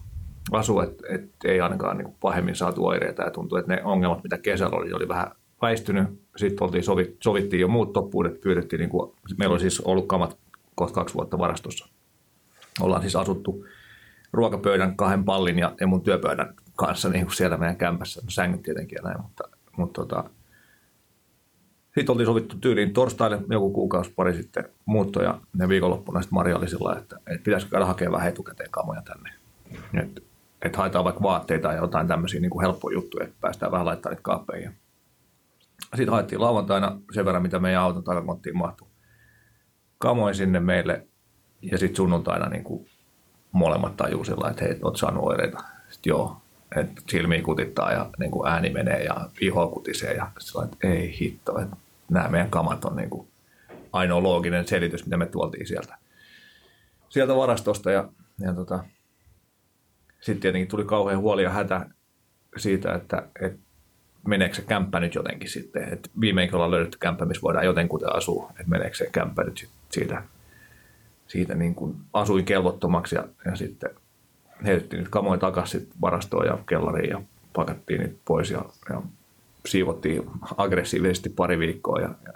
asua, 0.51 0.83
että 0.83 1.03
et 1.09 1.31
ei 1.45 1.61
ainakaan 1.61 1.97
niin 1.97 2.15
pahemmin 2.21 2.55
saatu 2.55 2.85
oireita 2.85 3.23
ja 3.23 3.31
tuntuu, 3.31 3.57
että 3.57 3.75
ne 3.75 3.83
ongelmat, 3.83 4.23
mitä 4.23 4.37
kesällä 4.37 4.77
oli, 4.77 4.93
oli 4.93 5.07
vähän 5.07 5.31
väistynyt. 5.61 6.07
Sitten 6.37 6.65
oltiin 6.65 6.83
sovit, 6.83 7.17
sovittiin 7.23 7.61
jo 7.61 7.67
muut 7.67 7.93
toppuudet, 7.93 8.41
pyydettiin, 8.41 8.79
niin 8.79 8.89
kuin, 8.89 9.11
meillä 9.37 9.53
oli 9.53 9.59
siis 9.59 9.81
ollut 9.81 10.07
kamat 10.07 10.37
kohta 10.75 10.93
kaksi 10.93 11.15
vuotta 11.15 11.37
varastossa. 11.37 11.87
Ollaan 12.81 13.01
siis 13.01 13.15
asuttu 13.15 13.65
ruokapöydän, 14.33 14.95
kahden 14.95 15.23
pallin 15.23 15.59
ja, 15.59 15.75
ja 15.79 15.87
mun 15.87 16.01
työpöydän 16.01 16.55
kanssa 16.75 17.09
niin 17.09 17.25
kuin 17.25 17.35
siellä 17.35 17.57
meidän 17.57 17.77
kämpässä. 17.77 18.21
No, 18.21 18.29
sängyt 18.29 18.61
tietenkin 18.61 18.95
ja 18.95 19.09
näin, 19.09 19.21
mutta, 19.21 19.43
mutta 19.77 20.01
tota, 20.01 20.29
sitten 21.95 22.13
oltiin 22.13 22.27
sovittu 22.27 22.57
tyyliin 22.57 22.93
torstaille 22.93 23.39
joku 23.49 23.71
kuukausi 23.71 24.13
pari 24.15 24.33
sitten 24.33 24.69
muutto 24.85 25.23
ja 25.23 25.39
ne 25.53 25.69
viikonloppuna 25.69 26.21
sitten 26.21 26.35
Maria 26.35 26.57
oli 26.57 26.69
sillä 26.69 26.95
että, 26.97 27.15
että 27.15 27.43
pitäisikö 27.43 27.71
käydä 27.71 27.85
hakemaan 27.85 28.17
vähän 28.17 28.29
etukäteen 28.29 28.71
kamoja 28.71 29.01
tänne. 29.01 29.29
Että 30.01 30.21
et 30.61 30.75
haetaan 30.75 31.05
vaikka 31.05 31.23
vaatteita 31.23 31.73
ja 31.73 31.81
jotain 31.81 32.07
tämmöisiä 32.07 32.39
niin 32.39 32.49
kuin 32.49 32.61
helppoja 32.61 32.93
juttuja, 32.93 33.23
että 33.23 33.35
päästään 33.41 33.71
vähän 33.71 33.85
laittamaan 33.85 34.13
niitä 34.13 34.23
kaappeihin. 34.23 34.71
Sitten 35.95 36.09
haettiin 36.09 36.41
lauantaina 36.41 36.97
sen 37.13 37.25
verran, 37.25 37.41
mitä 37.41 37.59
meidän 37.59 37.81
auton 37.81 38.03
takakonttiin 38.03 38.57
mahtui. 38.57 38.87
Kamoin 39.97 40.35
sinne 40.35 40.59
meille 40.59 41.07
ja 41.61 41.77
sitten 41.77 41.95
sunnuntaina 41.95 42.49
niin 42.49 42.63
kuin 42.63 42.85
molemmat 43.51 43.97
tajuu 43.97 44.23
sillä 44.23 44.49
että 44.49 44.65
hei, 44.65 44.79
oot 44.83 44.97
saanut 44.97 45.23
oireita. 45.23 45.63
Sitten 45.89 46.11
joo, 46.11 46.41
että 46.75 47.01
silmiä 47.09 47.41
kutittaa 47.41 47.91
ja 47.91 48.09
niin 48.19 48.31
kuin 48.31 48.51
ääni 48.51 48.69
menee 48.69 49.03
ja 49.03 49.29
iho 49.41 49.67
kutisee 49.67 50.13
ja 50.13 50.31
sillä 50.39 50.63
että 50.63 50.87
ei 50.87 51.19
hitto, 51.19 51.59
että 51.59 51.75
nämä 52.09 52.27
meidän 52.27 52.49
kamat 52.49 52.85
on 52.85 52.95
niin 52.95 53.09
kuin 53.09 53.27
ainoa 53.93 54.23
looginen 54.23 54.67
selitys, 54.67 55.05
mitä 55.05 55.17
me 55.17 55.25
tuoltiin 55.25 55.67
sieltä, 55.67 55.97
sieltä 57.09 57.35
varastosta 57.35 57.91
ja, 57.91 58.09
ja 58.39 58.53
tota, 58.53 58.83
sitten 60.21 60.41
tietenkin 60.41 60.67
tuli 60.67 60.85
kauhean 60.85 61.19
huoli 61.19 61.43
ja 61.43 61.49
hätä 61.49 61.85
siitä, 62.57 62.93
että, 62.93 63.27
että 63.41 63.59
meneekö 64.27 64.55
se 64.55 64.61
kämppä 64.61 64.99
nyt 64.99 65.15
jotenkin 65.15 65.49
sitten. 65.49 65.93
Että 65.93 66.09
viimeinkin 66.21 66.55
ollaan 66.55 66.71
löydetty 66.71 66.97
kämppä, 66.97 67.25
missä 67.25 67.41
voidaan 67.41 67.65
jotenkuten 67.65 68.15
asua. 68.15 68.49
Että 68.49 68.69
meneekö 68.69 68.95
se 68.95 69.09
kämppä 69.11 69.43
nyt 69.43 69.69
siitä, 69.89 70.23
siitä 71.27 71.55
niin 71.55 71.75
kuin 71.75 71.95
asuin 72.13 72.45
kelvottomaksi 72.45 73.15
ja, 73.15 73.27
ja 73.45 73.55
sitten 73.55 73.89
heitettiin 74.65 75.07
kamoin 75.09 75.39
takaisin 75.39 75.87
varastoon 76.01 76.45
ja 76.45 76.57
kellariin 76.69 77.09
ja 77.09 77.21
pakattiin 77.53 77.99
niitä 77.99 78.15
pois 78.25 78.51
ja, 78.51 78.65
ja 78.89 79.01
siivottiin 79.65 80.23
aggressiivisesti 80.57 81.29
pari 81.29 81.59
viikkoa 81.59 81.99
ja, 81.99 82.09
ja 82.25 82.33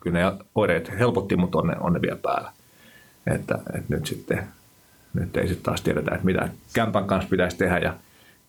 kyllä 0.00 0.18
ne 0.18 0.44
oireet 0.54 0.98
helpotti, 0.98 1.36
mutta 1.36 1.58
on 1.58 1.66
ne, 1.66 1.76
on 1.80 1.92
ne 1.92 2.02
vielä 2.02 2.18
päällä. 2.22 2.52
Että, 3.26 3.58
että 3.74 3.94
nyt 3.94 4.06
sitten 4.06 4.48
nyt 5.14 5.36
ei 5.36 5.48
sitten 5.48 5.64
taas 5.64 5.80
tiedetä, 5.80 6.14
että 6.14 6.24
mitä 6.24 6.48
kämpän 6.72 7.06
kanssa 7.06 7.30
pitäisi 7.30 7.56
tehdä 7.56 7.78
ja 7.78 7.94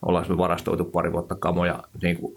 ollaan 0.05 0.25
me 0.29 0.37
varastoitu 0.37 0.85
pari 0.85 1.11
vuotta 1.11 1.35
kamoja 1.35 1.83
niin 2.01 2.17
kuin, 2.17 2.33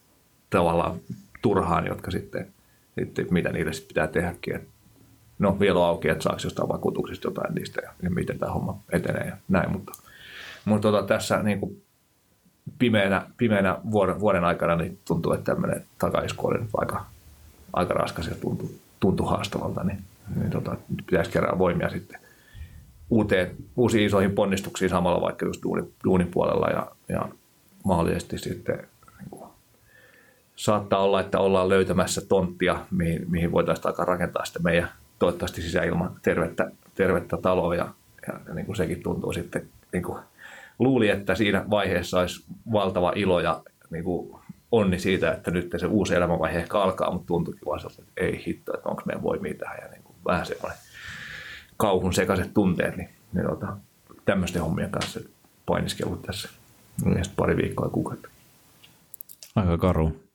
tavallaan 0.50 1.00
turhaan, 1.42 1.86
jotka 1.86 2.10
sitten, 2.10 2.52
sitten 2.98 3.26
mitä 3.30 3.52
niille 3.52 3.72
sitten 3.72 3.88
pitää 3.88 4.06
tehdäkin. 4.06 4.56
Et, 4.56 4.68
no 5.38 5.60
vielä 5.60 5.78
on 5.78 5.86
auki, 5.86 6.08
että 6.08 6.22
saako 6.22 6.38
jostain 6.44 6.68
vakuutuksista 6.68 7.28
jotain 7.28 7.54
niistä 7.54 7.80
ja, 7.84 7.92
ja 8.02 8.10
miten 8.10 8.38
tämä 8.38 8.52
homma 8.52 8.78
etenee 8.92 9.26
ja 9.26 9.36
näin, 9.48 9.72
mutta, 9.72 9.92
mutta 10.68 10.92
tota, 10.92 11.06
tässä 11.06 11.42
niin 11.42 11.60
kuin 11.60 11.82
pimeänä, 12.78 13.26
pimeänä 13.36 13.78
vuoden, 13.90 14.20
vuoden 14.20 14.44
aikana 14.44 14.76
niin 14.76 14.98
tuntuu, 15.04 15.32
että 15.32 15.52
tämmöinen 15.52 15.84
takaisku 15.98 16.46
oli 16.46 16.58
aika, 16.76 17.04
aika 17.72 17.94
raskas 17.94 18.26
ja 18.26 18.34
tuntui, 18.34 18.70
tuntui 19.00 19.28
haastavalta, 19.28 19.84
niin, 19.84 19.98
niin 20.36 20.50
tota, 20.50 20.70
nyt 20.70 21.06
pitäisi 21.06 21.30
kerran 21.30 21.58
voimia 21.58 21.88
sitten 21.88 22.20
uuteen, 23.10 23.56
uusiin 23.76 24.06
isoihin 24.06 24.32
ponnistuksiin 24.32 24.90
samalla 24.90 25.20
vaikka 25.20 25.46
just 25.46 25.62
duunin, 25.62 25.94
duunin 26.04 26.28
puolella 26.28 26.68
ja, 26.68 26.86
ja 27.08 27.28
mahdollisesti 27.84 28.38
sitten 28.38 28.76
niin 29.18 29.30
kuin, 29.30 29.50
saattaa 30.56 31.02
olla, 31.02 31.20
että 31.20 31.38
ollaan 31.38 31.68
löytämässä 31.68 32.20
tonttia, 32.20 32.86
mihin, 32.90 33.30
mihin 33.30 33.52
voitaisiin 33.52 33.86
alkaa 33.86 34.04
rakentaa 34.04 34.44
sitten 34.44 34.62
meidän 34.62 34.88
toivottavasti 35.18 35.62
sisäilman 35.62 36.12
tervettä, 36.22 36.70
tervettä 36.94 37.36
taloa 37.36 37.74
ja, 37.74 37.88
ja 38.28 38.54
niin 38.54 38.66
kuin 38.66 38.76
sekin 38.76 39.02
tuntuu 39.02 39.32
sitten, 39.32 39.68
niin 39.92 40.02
kuin, 40.02 40.18
luuli, 40.78 41.08
että 41.08 41.34
siinä 41.34 41.64
vaiheessa 41.70 42.20
olisi 42.20 42.44
valtava 42.72 43.12
ilo 43.16 43.40
ja 43.40 43.62
niin 43.90 44.04
kuin, 44.04 44.40
onni 44.72 44.98
siitä, 44.98 45.32
että 45.32 45.50
nyt 45.50 45.70
se 45.76 45.86
uusi 45.86 46.14
elämänvaihe 46.14 46.58
ehkä 46.58 46.78
alkaa, 46.78 47.10
mutta 47.10 47.26
tuntuukin 47.26 47.62
vaan 47.66 47.80
että 47.98 48.12
ei 48.16 48.42
hitto, 48.46 48.74
että 48.74 48.88
onko 48.88 49.02
meidän 49.06 49.22
voimia 49.22 49.54
tähän 49.54 49.78
ja 49.82 49.88
niin 49.88 50.02
kuin, 50.02 50.16
vähän 50.24 50.46
semmoinen 50.46 50.78
kauhun 51.76 52.12
sekaiset 52.12 52.54
tunteet, 52.54 52.96
niin, 52.96 53.08
niin 53.32 53.46
tota, 53.46 53.76
tämmöisten 54.24 54.62
hommien 54.62 54.90
kanssa 54.90 55.20
painiskellut 55.66 56.22
tässä 56.22 56.48
pari 57.36 57.56
viikkoa 57.56 57.86
ja 57.86 57.90
kuukautta. 57.90 58.28
Aika 59.56 59.78
karu. 59.78 60.28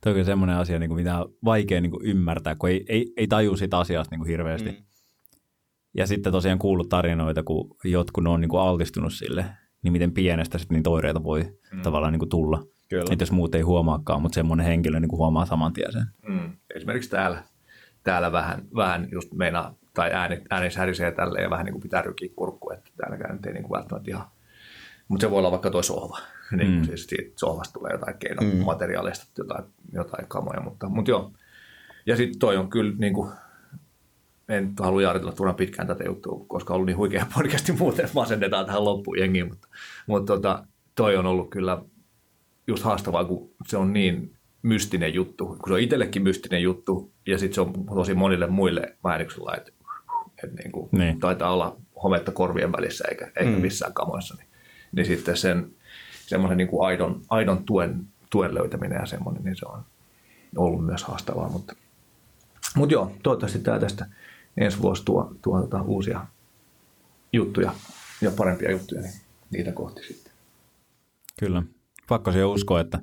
Tuo 0.00 0.12
on 0.12 0.24
semmoinen 0.24 0.56
asia, 0.56 0.78
niin 0.78 0.90
kuin 0.90 1.00
mitä 1.00 1.18
on 1.18 1.34
vaikea 1.44 1.80
niin 1.80 1.90
kuin 1.90 2.06
ymmärtää, 2.06 2.54
kun 2.54 2.70
ei, 2.70 2.84
ei, 2.88 3.12
ei 3.16 3.26
taju 3.26 3.56
siitä 3.56 3.78
asiasta 3.78 4.10
niin 4.10 4.20
kuin 4.20 4.28
hirveästi. 4.28 4.70
Mm. 4.70 4.76
Ja 5.94 6.06
sitten 6.06 6.32
tosiaan 6.32 6.58
kuullut 6.58 6.88
tarinoita, 6.88 7.42
kun 7.42 7.76
jotkut 7.84 8.26
on 8.26 8.40
niin 8.40 8.48
kuin 8.48 8.60
altistunut 8.60 9.12
sille, 9.12 9.44
niin 9.82 9.92
miten 9.92 10.12
pienestä 10.12 10.58
sitten 10.58 10.76
niitä 10.76 10.90
oireita 10.90 11.22
voi 11.24 11.58
mm. 11.72 11.82
tavallaan 11.82 12.12
niin 12.12 12.18
kuin 12.18 12.28
tulla. 12.28 12.64
Kyllä. 12.88 13.04
Että 13.10 13.22
jos 13.22 13.32
muut 13.32 13.54
ei 13.54 13.62
huomaakaan, 13.62 14.22
mutta 14.22 14.34
semmoinen 14.34 14.66
henkilö 14.66 15.00
niin 15.00 15.08
kuin 15.08 15.18
huomaa 15.18 15.46
saman 15.46 15.72
tien 15.72 15.92
sen. 15.92 16.06
Mm. 16.28 16.52
Esimerkiksi 16.74 17.10
täällä, 17.10 17.42
täällä 18.02 18.32
vähän, 18.32 18.62
vähän 18.74 19.08
just 19.12 19.32
meinaa 19.32 19.74
tai 19.94 20.10
ääni, 20.12 20.42
ääni 20.50 20.70
särisee 20.70 21.12
tälleen 21.12 21.42
ja 21.42 21.50
vähän 21.50 21.64
niin 21.64 21.72
kuin 21.72 21.82
pitää 21.82 22.02
rykiä 22.02 22.28
kurkku, 22.36 22.70
että 22.70 22.90
täälläkään 22.96 23.36
nyt 23.36 23.46
ei 23.46 23.52
niin 23.52 23.62
kuin 23.62 23.78
välttämättä 23.78 24.10
ihan. 24.10 24.26
Mutta 25.08 25.26
se 25.26 25.30
voi 25.30 25.38
olla 25.38 25.50
vaikka 25.50 25.70
tuo 25.70 25.82
sohva, 25.82 26.18
niin 26.56 26.70
mm. 26.70 26.84
siis 26.84 27.06
siitä 27.06 27.32
sohvasta 27.36 27.72
tulee 27.72 27.92
jotain 27.92 28.18
keinomateriaaleista, 28.18 29.24
mm. 29.24 29.44
jotain, 29.44 29.64
jotain 29.92 30.28
kamoja, 30.28 30.60
mutta, 30.60 30.88
mutta 30.88 31.10
joo. 31.10 31.32
Ja 32.06 32.16
sitten 32.16 32.38
toi 32.38 32.56
on 32.56 32.70
kyllä 32.70 32.94
niin 32.98 33.14
kuin, 33.14 33.32
en 34.48 34.72
halua 34.80 35.02
jaaritella 35.02 35.32
turhan 35.32 35.54
pitkään 35.54 35.88
tätä 35.88 36.04
juttua, 36.04 36.44
koska 36.48 36.74
on 36.74 36.76
ollut 36.76 36.86
niin 36.86 36.96
huikea 36.96 37.26
podcasti 37.34 37.72
muuten, 37.72 38.04
että 38.04 38.14
masennetaan 38.14 38.66
tähän 38.66 38.84
loppuun 38.84 39.18
jengiin, 39.18 39.48
mutta, 39.48 39.68
mutta 40.06 40.32
tota, 40.32 40.64
toi 40.94 41.16
on 41.16 41.26
ollut 41.26 41.50
kyllä 41.50 41.82
just 42.66 42.84
haastavaa, 42.84 43.24
kun 43.24 43.50
se 43.66 43.76
on 43.76 43.92
niin 43.92 44.34
mystinen 44.62 45.14
juttu, 45.14 45.46
kun 45.46 45.68
se 45.68 45.72
on 45.72 45.80
itsellekin 45.80 46.22
mystinen 46.22 46.62
juttu, 46.62 47.12
ja 47.26 47.38
sitten 47.38 47.54
se 47.54 47.60
on 47.60 47.72
tosi 47.94 48.14
monille 48.14 48.46
muille 48.46 48.80
niin 48.80 49.56
että 49.56 49.72
että 50.44 50.56
niin 50.56 50.72
kuin 50.72 50.88
niin. 50.92 51.20
taitaa 51.20 51.52
olla 51.52 51.76
hometta 52.02 52.32
korvien 52.32 52.72
välissä 52.72 53.04
eikä, 53.10 53.30
eikä 53.36 53.50
mm. 53.50 53.60
missään 53.60 53.92
kamoissa, 53.92 54.34
niin, 54.38 54.48
niin 54.92 55.06
sitten 55.06 55.36
sen 55.36 55.70
semmoisen 56.26 56.58
niin 56.58 56.68
kuin 56.68 56.86
aidon, 56.86 57.22
aidon 57.30 57.64
tuen, 57.64 58.06
tuen 58.30 58.54
löytäminen 58.54 58.98
ja 59.00 59.06
semmoinen, 59.06 59.44
niin 59.44 59.56
se 59.56 59.66
on 59.66 59.82
ollut 60.56 60.86
myös 60.86 61.04
haastavaa, 61.04 61.48
mutta, 61.48 61.74
mutta 62.74 62.94
joo, 62.94 63.12
toivottavasti 63.22 63.58
tämä 63.58 63.78
tästä 63.78 64.06
ensi 64.60 64.82
vuosi 64.82 65.04
tuo, 65.04 65.34
tuo 65.42 65.58
tuota, 65.60 65.82
uusia 65.82 66.26
juttuja 67.32 67.72
ja 68.20 68.30
parempia 68.30 68.70
juttuja, 68.70 69.00
niin 69.00 69.20
niitä 69.50 69.72
kohti 69.72 70.02
sitten. 70.02 70.32
Kyllä. 71.38 71.62
Pakko 72.08 72.32
se 72.32 72.44
uskoa, 72.44 72.80
että, 72.80 72.98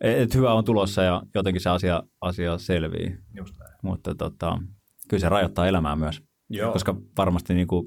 että 0.00 0.38
hyvä 0.38 0.52
on 0.54 0.64
tulossa 0.64 1.02
ja 1.02 1.22
jotenkin 1.34 1.60
se 1.60 1.70
asia, 1.70 2.02
asia 2.20 2.58
selvii. 2.58 3.18
Just 3.34 3.58
näin. 3.58 3.74
Mutta 3.82 4.14
tota, 4.14 4.58
kyllä 5.08 5.20
se 5.20 5.28
rajoittaa 5.28 5.66
elämää 5.66 5.96
myös. 5.96 6.22
Joo. 6.48 6.72
Koska 6.72 6.96
varmasti 7.18 7.54
niin 7.54 7.66
kuin, 7.66 7.86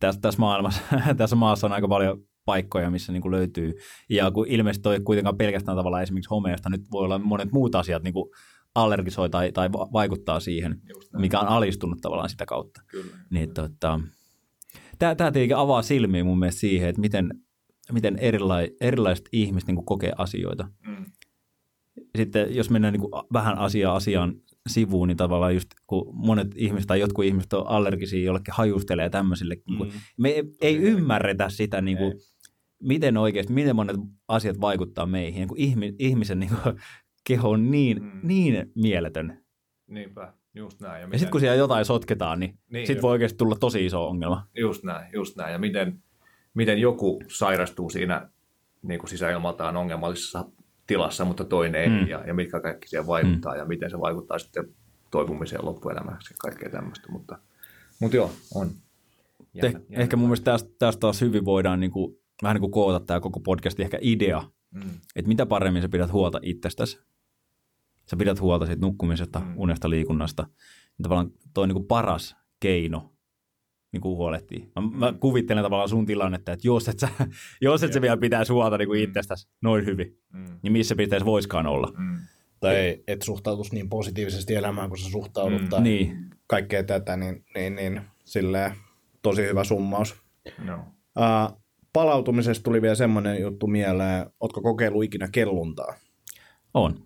tässä, 0.00 0.20
tässä, 0.20 0.40
maailmassa, 0.40 0.82
tässä 1.16 1.36
maassa 1.36 1.66
on 1.66 1.72
aika 1.72 1.88
paljon 1.88 2.18
paikkoja, 2.44 2.90
missä 2.90 3.12
niin 3.12 3.22
kuin 3.22 3.32
löytyy. 3.32 3.74
Ja 4.10 4.30
kun 4.30 4.46
ilmeisesti 4.48 4.82
toi 4.82 5.00
kuitenkaan 5.00 5.36
pelkästään 5.36 5.76
tavallaan 5.76 6.02
esimerkiksi 6.02 6.30
homeesta, 6.30 6.70
nyt 6.70 6.82
voi 6.92 7.04
olla 7.04 7.18
monet 7.18 7.52
muut 7.52 7.74
asiat 7.74 8.02
niin 8.02 8.14
kuin 8.14 8.30
allergisoi 8.76 9.30
tai, 9.30 9.52
tai 9.52 9.72
vaikuttaa 9.72 10.40
siihen, 10.40 10.80
mikä 11.18 11.40
on 11.40 11.48
alistunut 11.48 11.98
tavallaan 12.00 12.28
sitä 12.28 12.46
kautta. 12.46 12.80
Kyllä. 12.86 13.16
Niin, 13.30 13.54
tota, 13.54 14.00
tämä, 14.98 15.14
tämä 15.14 15.32
tietenkin 15.32 15.56
avaa 15.56 15.82
silmiä 15.82 16.24
mun 16.24 16.38
mielestä 16.38 16.60
siihen, 16.60 16.88
että 16.88 17.00
miten, 17.00 17.30
miten 17.92 18.16
erilai, 18.16 18.70
erilaiset 18.80 19.28
ihmiset 19.32 19.66
niin 19.66 19.76
kuin 19.76 19.86
kokee 19.86 20.12
asioita. 20.18 20.68
Mm. 20.86 21.04
Sitten 22.16 22.54
jos 22.54 22.70
mennään 22.70 22.92
niin 22.92 23.00
kuin 23.00 23.22
vähän 23.32 23.58
asia 23.58 23.94
asiaan 23.94 24.34
sivuun, 24.68 25.08
niin 25.08 25.16
tavallaan 25.16 25.54
just 25.54 25.68
kun 25.86 26.10
monet 26.12 26.48
ihmiset 26.56 26.86
tai 26.86 27.00
jotkut 27.00 27.24
ihmiset 27.24 27.52
on 27.52 27.66
allergisia 27.66 28.24
jollekin 28.24 28.54
hajustelee 28.54 29.04
ja 29.04 29.10
tämmöisille, 29.10 29.56
mm. 29.70 29.90
me 30.16 30.28
ei, 30.28 30.42
ei 30.60 30.76
ymmärretä 30.76 31.48
sitä, 31.48 31.80
niin 31.80 31.96
kuin, 31.96 32.12
miten 32.82 33.16
oikeasti, 33.16 33.52
miten 33.52 33.76
monet 33.76 33.96
asiat 34.28 34.60
vaikuttaa 34.60 35.06
meihin. 35.06 35.38
Niin 35.38 35.48
kuin 35.48 35.60
ihmi, 35.60 35.94
ihmisen 35.98 36.40
niin 36.40 36.50
kuin, 36.62 36.76
keho 37.26 37.50
on 37.50 37.70
niin, 37.70 38.02
mm. 38.02 38.20
niin 38.22 38.72
mieletön. 38.74 39.44
Niinpä, 39.86 40.32
just 40.54 40.80
näin. 40.80 41.00
Ja, 41.00 41.08
ja 41.12 41.18
sitten 41.18 41.30
kun 41.30 41.40
siellä 41.40 41.56
jotain 41.56 41.84
sotketaan, 41.84 42.40
niin, 42.40 42.58
niin 42.70 42.86
sitten 42.86 43.02
voi 43.02 43.10
oikeasti 43.10 43.36
tulla 43.36 43.56
tosi 43.60 43.86
iso 43.86 44.08
ongelma. 44.08 44.46
Just 44.56 44.84
näin, 44.84 45.12
just 45.12 45.36
näin. 45.36 45.52
Ja 45.52 45.58
miten, 45.58 46.02
miten 46.54 46.78
joku 46.78 47.22
sairastuu 47.28 47.90
siinä 47.90 48.28
niin 48.82 49.00
kuin 49.00 49.10
sisäilmaltaan 49.10 49.76
ongelmallisessa 49.76 50.44
tilassa, 50.86 51.24
mutta 51.24 51.44
toinen 51.44 51.80
ei, 51.80 51.88
mm. 51.88 52.08
ja, 52.08 52.24
ja 52.26 52.34
mitkä 52.34 52.60
kaikki 52.60 52.88
siihen 52.88 53.06
vaikuttaa, 53.06 53.52
mm. 53.52 53.58
ja 53.58 53.64
miten 53.64 53.90
se 53.90 54.00
vaikuttaa 54.00 54.38
sitten 54.38 54.68
toipumiseen 55.10 55.64
loppuelämäksi 55.64 56.34
ja 56.34 56.36
kaikkea 56.38 56.70
tämmöistä, 56.70 57.12
mutta, 57.12 57.38
mutta 58.00 58.16
joo, 58.16 58.30
on. 58.54 58.70
Jännä, 59.54 59.80
jännä. 59.88 60.02
Ehkä 60.02 60.16
mun 60.16 60.28
mielestä 60.28 60.52
tästä, 60.52 60.70
tästä 60.78 61.00
taas 61.00 61.20
hyvin 61.20 61.44
voidaan 61.44 61.80
niin 61.80 61.90
kuin, 61.90 62.18
vähän 62.42 62.54
niin 62.54 62.60
kuin 62.60 62.72
koota 62.72 63.00
tämä 63.00 63.20
koko 63.20 63.40
podcast 63.40 63.80
ehkä 63.80 63.98
idea, 64.00 64.42
mm. 64.70 64.90
että 65.16 65.28
mitä 65.28 65.46
paremmin 65.46 65.82
sä 65.82 65.88
pidät 65.88 66.12
huolta 66.12 66.40
itsestäsi, 66.42 66.98
sä 68.10 68.16
pidät 68.16 68.40
huolta 68.40 68.66
siitä 68.66 68.80
nukkumisesta, 68.80 69.38
mm. 69.38 69.52
unesta, 69.56 69.90
liikunnasta, 69.90 70.42
niin 70.42 71.02
tavallaan 71.02 71.30
toi 71.54 71.62
on 71.62 71.68
niin 71.68 71.76
kuin 71.76 71.86
paras 71.86 72.36
keino 72.60 73.12
niin 73.92 74.00
kuin 74.00 74.16
huolehtii. 74.16 74.72
Mä, 74.76 74.82
mä 74.82 75.12
kuvittelen 75.20 75.62
tavallaan 75.62 75.88
sun 75.88 76.06
tilannetta, 76.06 76.52
että 76.52 76.68
jos 76.68 76.88
et 76.88 76.98
sä, 76.98 77.08
jos 77.60 77.82
et 77.82 77.92
sä 77.92 78.00
vielä 78.00 78.16
pitää 78.16 78.42
huolta 78.48 78.78
niin 78.78 78.88
kuin 78.88 79.00
mm. 79.00 79.04
itsestäsi 79.04 79.48
noin 79.62 79.86
hyvin, 79.86 80.18
mm. 80.32 80.58
niin 80.62 80.72
missä 80.72 80.94
pisteessä 80.94 81.26
voiskaan 81.26 81.66
olla. 81.66 81.92
Mm. 81.98 82.18
Tai 82.60 83.02
et 83.06 83.22
suhtautuisi 83.22 83.74
niin 83.74 83.88
positiivisesti 83.88 84.54
elämään, 84.54 84.88
kun 84.88 84.98
sä 84.98 85.10
suhtaudut 85.10 85.62
Mm, 85.62 85.68
tai 85.68 85.82
niin. 85.82 86.30
kaikkea 86.46 86.82
tätä, 86.82 87.16
niin, 87.16 87.44
niin, 87.54 87.74
niin 87.76 88.00
silleen 88.24 88.72
tosi 89.22 89.42
hyvä 89.42 89.64
summaus. 89.64 90.16
No. 90.64 90.74
Uh, 91.18 91.60
palautumisesta 91.92 92.62
tuli 92.62 92.82
vielä 92.82 92.94
semmoinen 92.94 93.40
juttu 93.40 93.66
mieleen, 93.66 94.26
ootko 94.40 94.62
kokeillut 94.62 95.04
ikinä 95.04 95.28
kelluntaa? 95.32 95.94
On. 96.74 97.02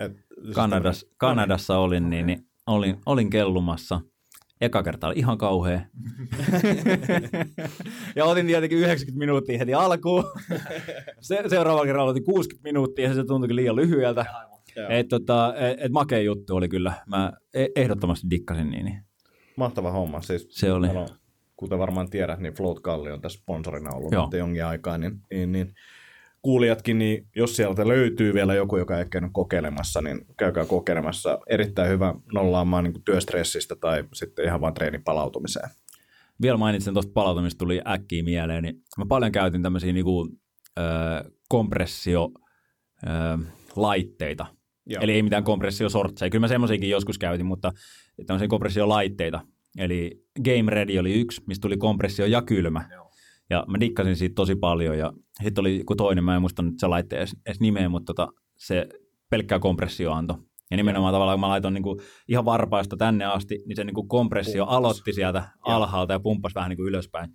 Et, 0.00 0.12
Kanadas, 0.54 1.06
Kanadassa 1.16 1.78
olin, 1.78 2.10
niin, 2.10 2.26
niin 2.26 2.46
olin, 2.66 2.96
olin 3.06 3.30
kellumassa. 3.30 4.00
Eka 4.60 4.82
kerta 4.82 5.06
oli 5.06 5.14
ihan 5.18 5.38
kauhea. 5.38 5.80
ja 8.16 8.24
otin 8.24 8.46
tietenkin 8.46 8.78
90 8.78 9.18
minuuttia 9.18 9.58
heti 9.58 9.74
alkuun. 9.74 10.24
Se, 11.20 11.42
seuraava 11.48 11.84
kerralla 11.84 12.10
otin 12.10 12.24
60 12.24 12.68
minuuttia 12.68 13.08
ja 13.08 13.14
se 13.14 13.24
tuntuikin 13.24 13.56
liian 13.56 13.76
lyhyeltä. 13.76 14.24
Et, 14.88 15.08
tota, 15.08 15.54
et, 15.56 15.78
et 15.80 15.92
makea 15.92 16.20
juttu 16.20 16.56
oli 16.56 16.68
kyllä. 16.68 16.92
Mä 17.06 17.32
e- 17.54 17.66
ehdottomasti 17.76 18.26
dikkasin 18.30 18.70
niin. 18.70 18.84
niin 18.84 19.02
Mahtava 19.56 19.92
homma. 19.92 20.20
Siis, 20.20 20.46
Se 20.50 20.72
oli. 20.72 20.88
on, 20.88 21.08
kuten 21.56 21.78
varmaan 21.78 22.10
tiedät, 22.10 22.40
niin 22.40 22.54
Float 22.54 22.80
Kalli 22.80 23.10
on 23.10 23.20
tässä 23.20 23.38
sponsorina 23.38 23.90
ollut 23.94 24.34
jonkin 24.38 24.64
aikaa, 24.64 24.98
niin, 24.98 25.20
niin, 25.30 25.52
niin 25.52 25.74
kuulijatkin, 26.42 26.98
niin 26.98 27.26
jos 27.36 27.56
sieltä 27.56 27.88
löytyy 27.88 28.34
vielä 28.34 28.54
joku, 28.54 28.76
joka 28.76 28.98
ei 28.98 29.04
käynyt 29.04 29.30
kokeilemassa, 29.32 30.02
niin 30.02 30.20
käykää 30.38 30.64
kokeilemassa. 30.64 31.38
Erittäin 31.46 31.90
hyvä 31.90 32.14
nollaamaan 32.32 32.84
niin 32.84 33.04
työstressistä 33.04 33.76
tai 33.76 34.04
sitten 34.12 34.44
ihan 34.44 34.60
vaan 34.60 34.74
treenipalautumiseen. 34.74 35.70
vielä 36.42 36.56
mainitsen 36.56 36.94
tuosta 36.94 37.12
palautumista, 37.12 37.58
tuli 37.58 37.80
äkkiä 37.86 38.22
mieleen, 38.22 38.62
niin 38.62 38.76
mä 38.98 39.06
paljon 39.08 39.32
käytin 39.32 39.62
tämmöisiä 39.62 39.92
niinku, 39.92 40.28
ö, 40.78 40.82
kompressio 41.48 42.30
ö, 43.06 43.08
laitteita. 43.76 44.46
Joo. 44.86 45.02
Eli 45.02 45.12
ei 45.12 45.22
mitään 45.22 45.44
kompressiosortseja. 45.44 46.30
Kyllä 46.30 46.40
mä 46.40 46.48
semmoisiakin 46.48 46.90
joskus 46.90 47.18
käytin, 47.18 47.46
mutta 47.46 47.72
tämmöisiä 48.26 48.48
kompressiolaitteita. 48.48 49.40
Eli 49.78 50.24
Game 50.44 50.70
Ready 50.70 50.98
oli 50.98 51.20
yksi, 51.20 51.42
mistä 51.46 51.62
tuli 51.62 51.76
kompressio 51.76 52.26
ja 52.26 52.42
kylmä. 52.42 52.88
Joo. 52.92 53.09
Ja 53.50 53.64
mä 53.68 53.80
dikkasin 53.80 54.16
siitä 54.16 54.34
tosi 54.34 54.54
paljon. 54.54 54.98
Ja 54.98 55.12
sitten 55.42 55.62
oli 55.62 55.78
joku 55.78 55.96
toinen, 55.96 56.24
mä 56.24 56.34
en 56.34 56.40
muista 56.40 56.62
nyt 56.62 56.74
se 56.78 56.86
laitteen 56.86 57.18
edes, 57.20 57.36
edes 57.46 57.60
nimeä, 57.60 57.88
mutta 57.88 58.14
tota, 58.14 58.32
se 58.56 58.88
pelkkää 59.30 59.58
kompressio 59.58 60.12
antoi. 60.12 60.36
Ja 60.70 60.76
nimenomaan 60.76 61.14
tavallaan, 61.14 61.36
kun 61.36 61.40
mä 61.40 61.48
laitoin 61.48 61.74
niinku 61.74 62.00
ihan 62.28 62.44
varpaista 62.44 62.96
tänne 62.96 63.24
asti, 63.24 63.58
niin 63.66 63.76
se 63.76 63.84
niinku 63.84 64.06
kompressio 64.06 64.64
Pumppas. 64.64 64.76
aloitti 64.76 65.12
sieltä 65.12 65.48
alhaalta 65.60 66.12
ja 66.12 66.20
pumppasi 66.20 66.54
vähän 66.54 66.68
niinku 66.68 66.86
ylöspäin. 66.86 67.30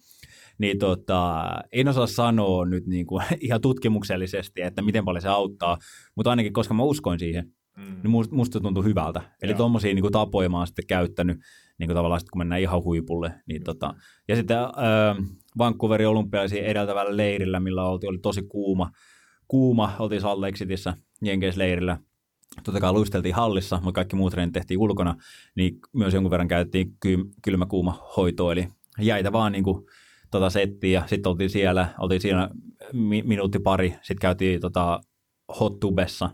Niin 0.57 0.79
tota, 0.79 1.45
en 1.71 1.87
osaa 1.87 2.07
sanoa 2.07 2.65
nyt 2.65 2.85
niinku 2.87 3.19
ihan 3.41 3.61
tutkimuksellisesti, 3.61 4.61
että 4.61 4.81
miten 4.81 5.05
paljon 5.05 5.21
se 5.21 5.29
auttaa, 5.29 5.77
mutta 6.15 6.29
ainakin 6.29 6.53
koska 6.53 6.73
mä 6.73 6.83
uskoin 6.83 7.19
siihen, 7.19 7.51
Mm. 7.77 7.83
niin 8.03 8.27
musta, 8.31 8.59
tuntui 8.59 8.83
hyvältä. 8.83 9.21
Eli 9.41 9.53
tuommoisia 9.53 9.93
niin 9.93 10.11
tapoja 10.11 10.49
mä 10.49 10.57
oon 10.57 10.67
sitten 10.67 10.87
käyttänyt 10.87 11.39
niin 11.79 11.87
kuin 11.87 11.95
tavallaan 11.95 12.19
sit, 12.21 12.29
kun 12.29 12.39
mennään 12.39 12.61
ihan 12.61 12.83
huipulle. 12.83 13.33
Niin 13.47 13.63
tota. 13.63 13.93
Ja 14.27 14.35
sitten 14.35 14.57
äh, 14.57 15.17
Vancouverin 15.57 16.07
olympialaisiin 16.07 16.65
edeltävällä 16.65 17.17
leirillä, 17.17 17.59
millä 17.59 17.85
oltiin, 17.85 18.09
oli 18.09 18.17
tosi 18.17 18.41
kuuma. 18.41 18.91
Kuuma, 19.47 19.95
oltiin 19.99 20.21
Salt 20.21 20.39
Lake 20.39 20.57
Cityssä 20.57 20.93
Jenkeissä-leirillä. 21.21 21.97
Totta 22.63 22.79
kai 22.79 22.93
luisteltiin 22.93 23.35
hallissa, 23.35 23.75
mutta 23.75 23.91
kaikki 23.97 24.15
muut 24.15 24.31
treenit 24.31 24.53
tehtiin 24.53 24.79
ulkona, 24.79 25.15
niin 25.55 25.79
myös 25.93 26.13
jonkun 26.13 26.31
verran 26.31 26.47
käytettiin 26.47 26.95
ky- 26.99 27.29
kylmä-kuuma 27.41 28.07
hoitoa, 28.17 28.53
eli 28.53 28.67
jäitä 28.99 29.31
vaan 29.31 29.51
niin 29.51 29.63
kuin, 29.63 29.85
tota 30.31 30.49
settiä, 30.49 30.99
ja 30.99 31.07
sitten 31.07 31.29
oltiin 31.29 31.49
siellä, 31.49 31.87
oltiin 31.99 32.21
siinä 32.21 32.49
mi- 32.93 33.23
minuutti 33.23 33.59
pari, 33.59 33.89
sitten 33.89 34.21
käytiin 34.21 34.61
tota, 34.61 35.01
hot 35.59 35.79
tubessa, 35.79 36.29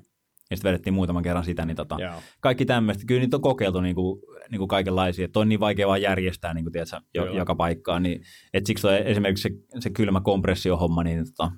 ja 0.51 0.57
sitten 0.57 0.69
vedettiin 0.69 0.93
muutaman 0.93 1.23
kerran 1.23 1.45
sitä, 1.45 1.65
niin 1.65 1.75
tota, 1.77 1.97
Joo. 1.99 2.13
kaikki 2.39 2.65
tämmöistä. 2.65 3.03
Kyllä 3.07 3.21
niitä 3.21 3.37
on 3.37 3.41
kokeiltu 3.41 3.81
niin 3.81 3.95
kuin, 3.95 4.21
niin 4.51 4.59
kuin 4.59 4.67
kaikenlaisia. 4.67 5.25
Että 5.25 5.39
on 5.39 5.49
niin 5.49 5.59
vaikea 5.59 5.87
vaan 5.87 6.01
järjestää 6.01 6.53
niin 6.53 6.65
kuin, 6.65 6.73
tiedätkö, 6.73 6.97
jo, 7.13 7.33
joka 7.33 7.55
paikkaan. 7.55 8.03
Niin, 8.03 8.21
et 8.53 8.65
siksi 8.65 8.81
toi, 8.81 9.01
esimerkiksi 9.05 9.49
se, 9.49 9.79
se 9.79 9.89
kylmä 9.89 10.21
kompressiohomma 10.21 11.03
niin, 11.03 11.25
tota, 11.25 11.51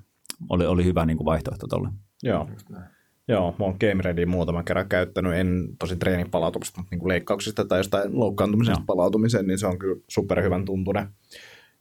oli, 0.49 0.65
oli 0.65 0.85
hyvä 0.85 1.05
niin 1.05 1.17
kuin 1.17 1.25
vaihtoehto 1.25 1.67
tuolle. 1.67 1.89
Joo. 2.23 2.49
Joo, 3.27 3.55
mä 3.59 3.65
oon 3.65 3.75
Game 3.79 4.03
Ready 4.03 4.25
muutaman 4.25 4.65
kerran 4.65 4.89
käyttänyt, 4.89 5.33
en 5.33 5.67
tosi 5.79 5.95
treenipalautumista, 5.95 6.81
mutta 6.81 6.95
niin 6.95 7.07
leikkauksista 7.07 7.65
tai 7.65 7.79
jostain 7.79 8.19
loukkaantumisesta 8.19 8.79
Joo. 8.79 8.85
palautumiseen, 8.85 9.47
niin 9.47 9.59
se 9.59 9.67
on 9.67 9.79
kyllä 9.79 10.01
superhyvän 10.07 10.65
tuntunen. 10.65 11.07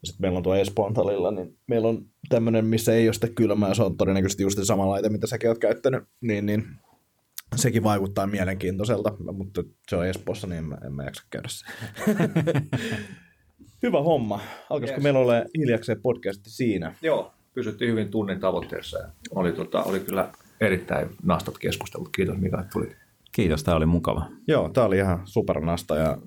Ja 0.02 0.06
sitten 0.06 0.24
meillä 0.24 0.36
on 0.36 0.42
tuo 0.42 0.54
Espoon 0.54 0.94
talilla, 0.94 1.30
niin 1.30 1.58
meillä 1.66 1.88
on 1.88 2.06
tämmöinen, 2.28 2.64
missä 2.64 2.94
ei 2.94 3.06
ole 3.06 3.12
sitä 3.12 3.28
kylmää, 3.34 3.74
se 3.74 3.82
on 3.82 3.96
todennäköisesti 3.96 4.42
just 4.42 4.58
se 4.58 4.64
sama 4.64 4.88
laite, 4.88 5.08
mitä 5.08 5.26
säkin 5.26 5.50
oot 5.50 5.58
käyttänyt, 5.58 6.04
niin, 6.20 6.46
niin 6.46 6.64
sekin 7.56 7.82
vaikuttaa 7.82 8.26
mielenkiintoiselta, 8.26 9.12
mutta 9.32 9.62
se 9.88 9.96
on 9.96 10.06
Espoossa, 10.06 10.46
niin 10.46 10.58
en 10.58 10.64
mä, 10.64 10.78
en 10.86 10.92
mä 10.92 11.04
jaksa 11.04 11.22
käydä 11.30 11.48
se. 11.48 11.66
Hyvä 13.82 14.02
homma. 14.02 14.40
Alkaisiko 14.70 14.96
Yes. 14.96 15.02
meillä 15.02 15.18
ole 15.20 15.44
hiljakseen 15.58 16.02
podcasti 16.02 16.50
siinä? 16.50 16.94
Joo, 17.02 17.32
pysyttiin 17.54 17.90
hyvin 17.90 18.08
tunnin 18.08 18.40
tavoitteessa 18.40 18.98
ja 18.98 19.08
oli, 19.30 19.52
tota, 19.52 19.82
oli 19.82 20.00
kyllä 20.00 20.30
erittäin 20.60 21.08
nastat 21.22 21.58
keskustelut. 21.58 22.08
Kiitos 22.16 22.38
Mika, 22.38 22.60
että 22.60 22.72
tulit. 22.72 22.96
Kiitos, 23.32 23.64
tämä 23.64 23.76
oli 23.76 23.86
mukava. 23.86 24.26
Joo, 24.48 24.68
tämä 24.68 24.86
oli 24.86 24.96
ihan 24.96 25.20
supernasta 25.24 25.96
ja 25.96 26.18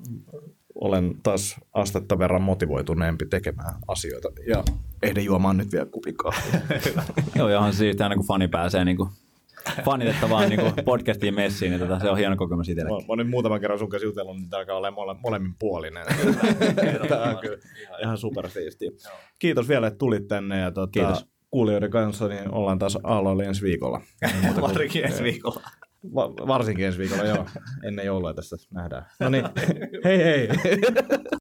olen 0.76 1.16
taas 1.24 1.56
astetta 1.74 2.20
verran 2.20 2.42
motivoituneempi 2.42 3.26
tekemään 3.26 3.74
asioita 3.88 4.30
ja 4.48 4.64
ehdin 5.04 5.26
juomaan 5.26 5.58
nyt 5.58 5.72
vielä 5.72 5.86
kupin 5.86 6.16
kahvia. 6.16 6.62
Joo, 7.50 7.72
se 7.72 7.78
siistiä 7.78 8.06
aina 8.06 8.16
kun 8.16 8.28
fani 8.28 8.48
pääsee 8.48 8.86
niin 8.86 8.98
kuin, 8.98 9.10
fanitettavaan 9.86 10.50
niin 10.50 10.60
kuin 10.60 10.74
podcastiin 10.86 11.36
messiin, 11.36 11.72
niin 11.72 11.80
tota, 11.80 12.00
se 12.00 12.10
on 12.10 12.18
hieno 12.18 12.36
kokemus 12.38 12.68
Mä, 12.68 12.72
itsellekin. 12.72 13.06
mä 13.06 13.12
oon 13.12 13.18
nyt 13.18 13.30
muutaman 13.30 13.60
kerran 13.62 13.80
sun 13.80 13.90
kanssa 13.90 14.06
jutellut, 14.08 14.38
niin 14.38 14.50
tämä 14.50 14.60
alkaa 14.60 14.76
olla 14.76 14.92
mole, 14.92 15.16
molemmin 15.24 15.54
puolinen. 15.60 16.06
tämä 17.10 17.24
on 17.24 17.38
kyllä 17.42 17.58
ihan 18.02 18.18
supersiistiä. 18.18 18.92
Kiitos 19.40 19.70
vielä, 19.70 19.88
että 19.88 19.98
tulit 19.98 20.28
tänne 20.28 20.60
ja 20.60 20.72
tota, 20.72 20.92
Kiitos. 20.92 21.26
kuulijoiden 21.52 21.90
kanssa 21.92 22.28
niin 22.28 22.52
ollaan 22.52 22.80
taas 22.80 22.98
aalloilla 23.04 23.44
ensi 23.44 23.62
viikolla. 23.62 24.02
Varsinkin 24.62 25.06
ensi 25.06 25.24
viikolla. 25.24 25.62
Va- 26.16 26.48
varsinkin 26.48 26.86
ensi 26.86 27.00
viikolla, 27.00 27.24
joo. 27.26 27.46
Ennen 27.84 28.06
joulua 28.06 28.34
tässä 28.34 28.56
nähdään. 28.74 29.06
No 29.20 29.30
niin, 29.30 29.46
hei 30.04 30.18
hei! 30.18 30.50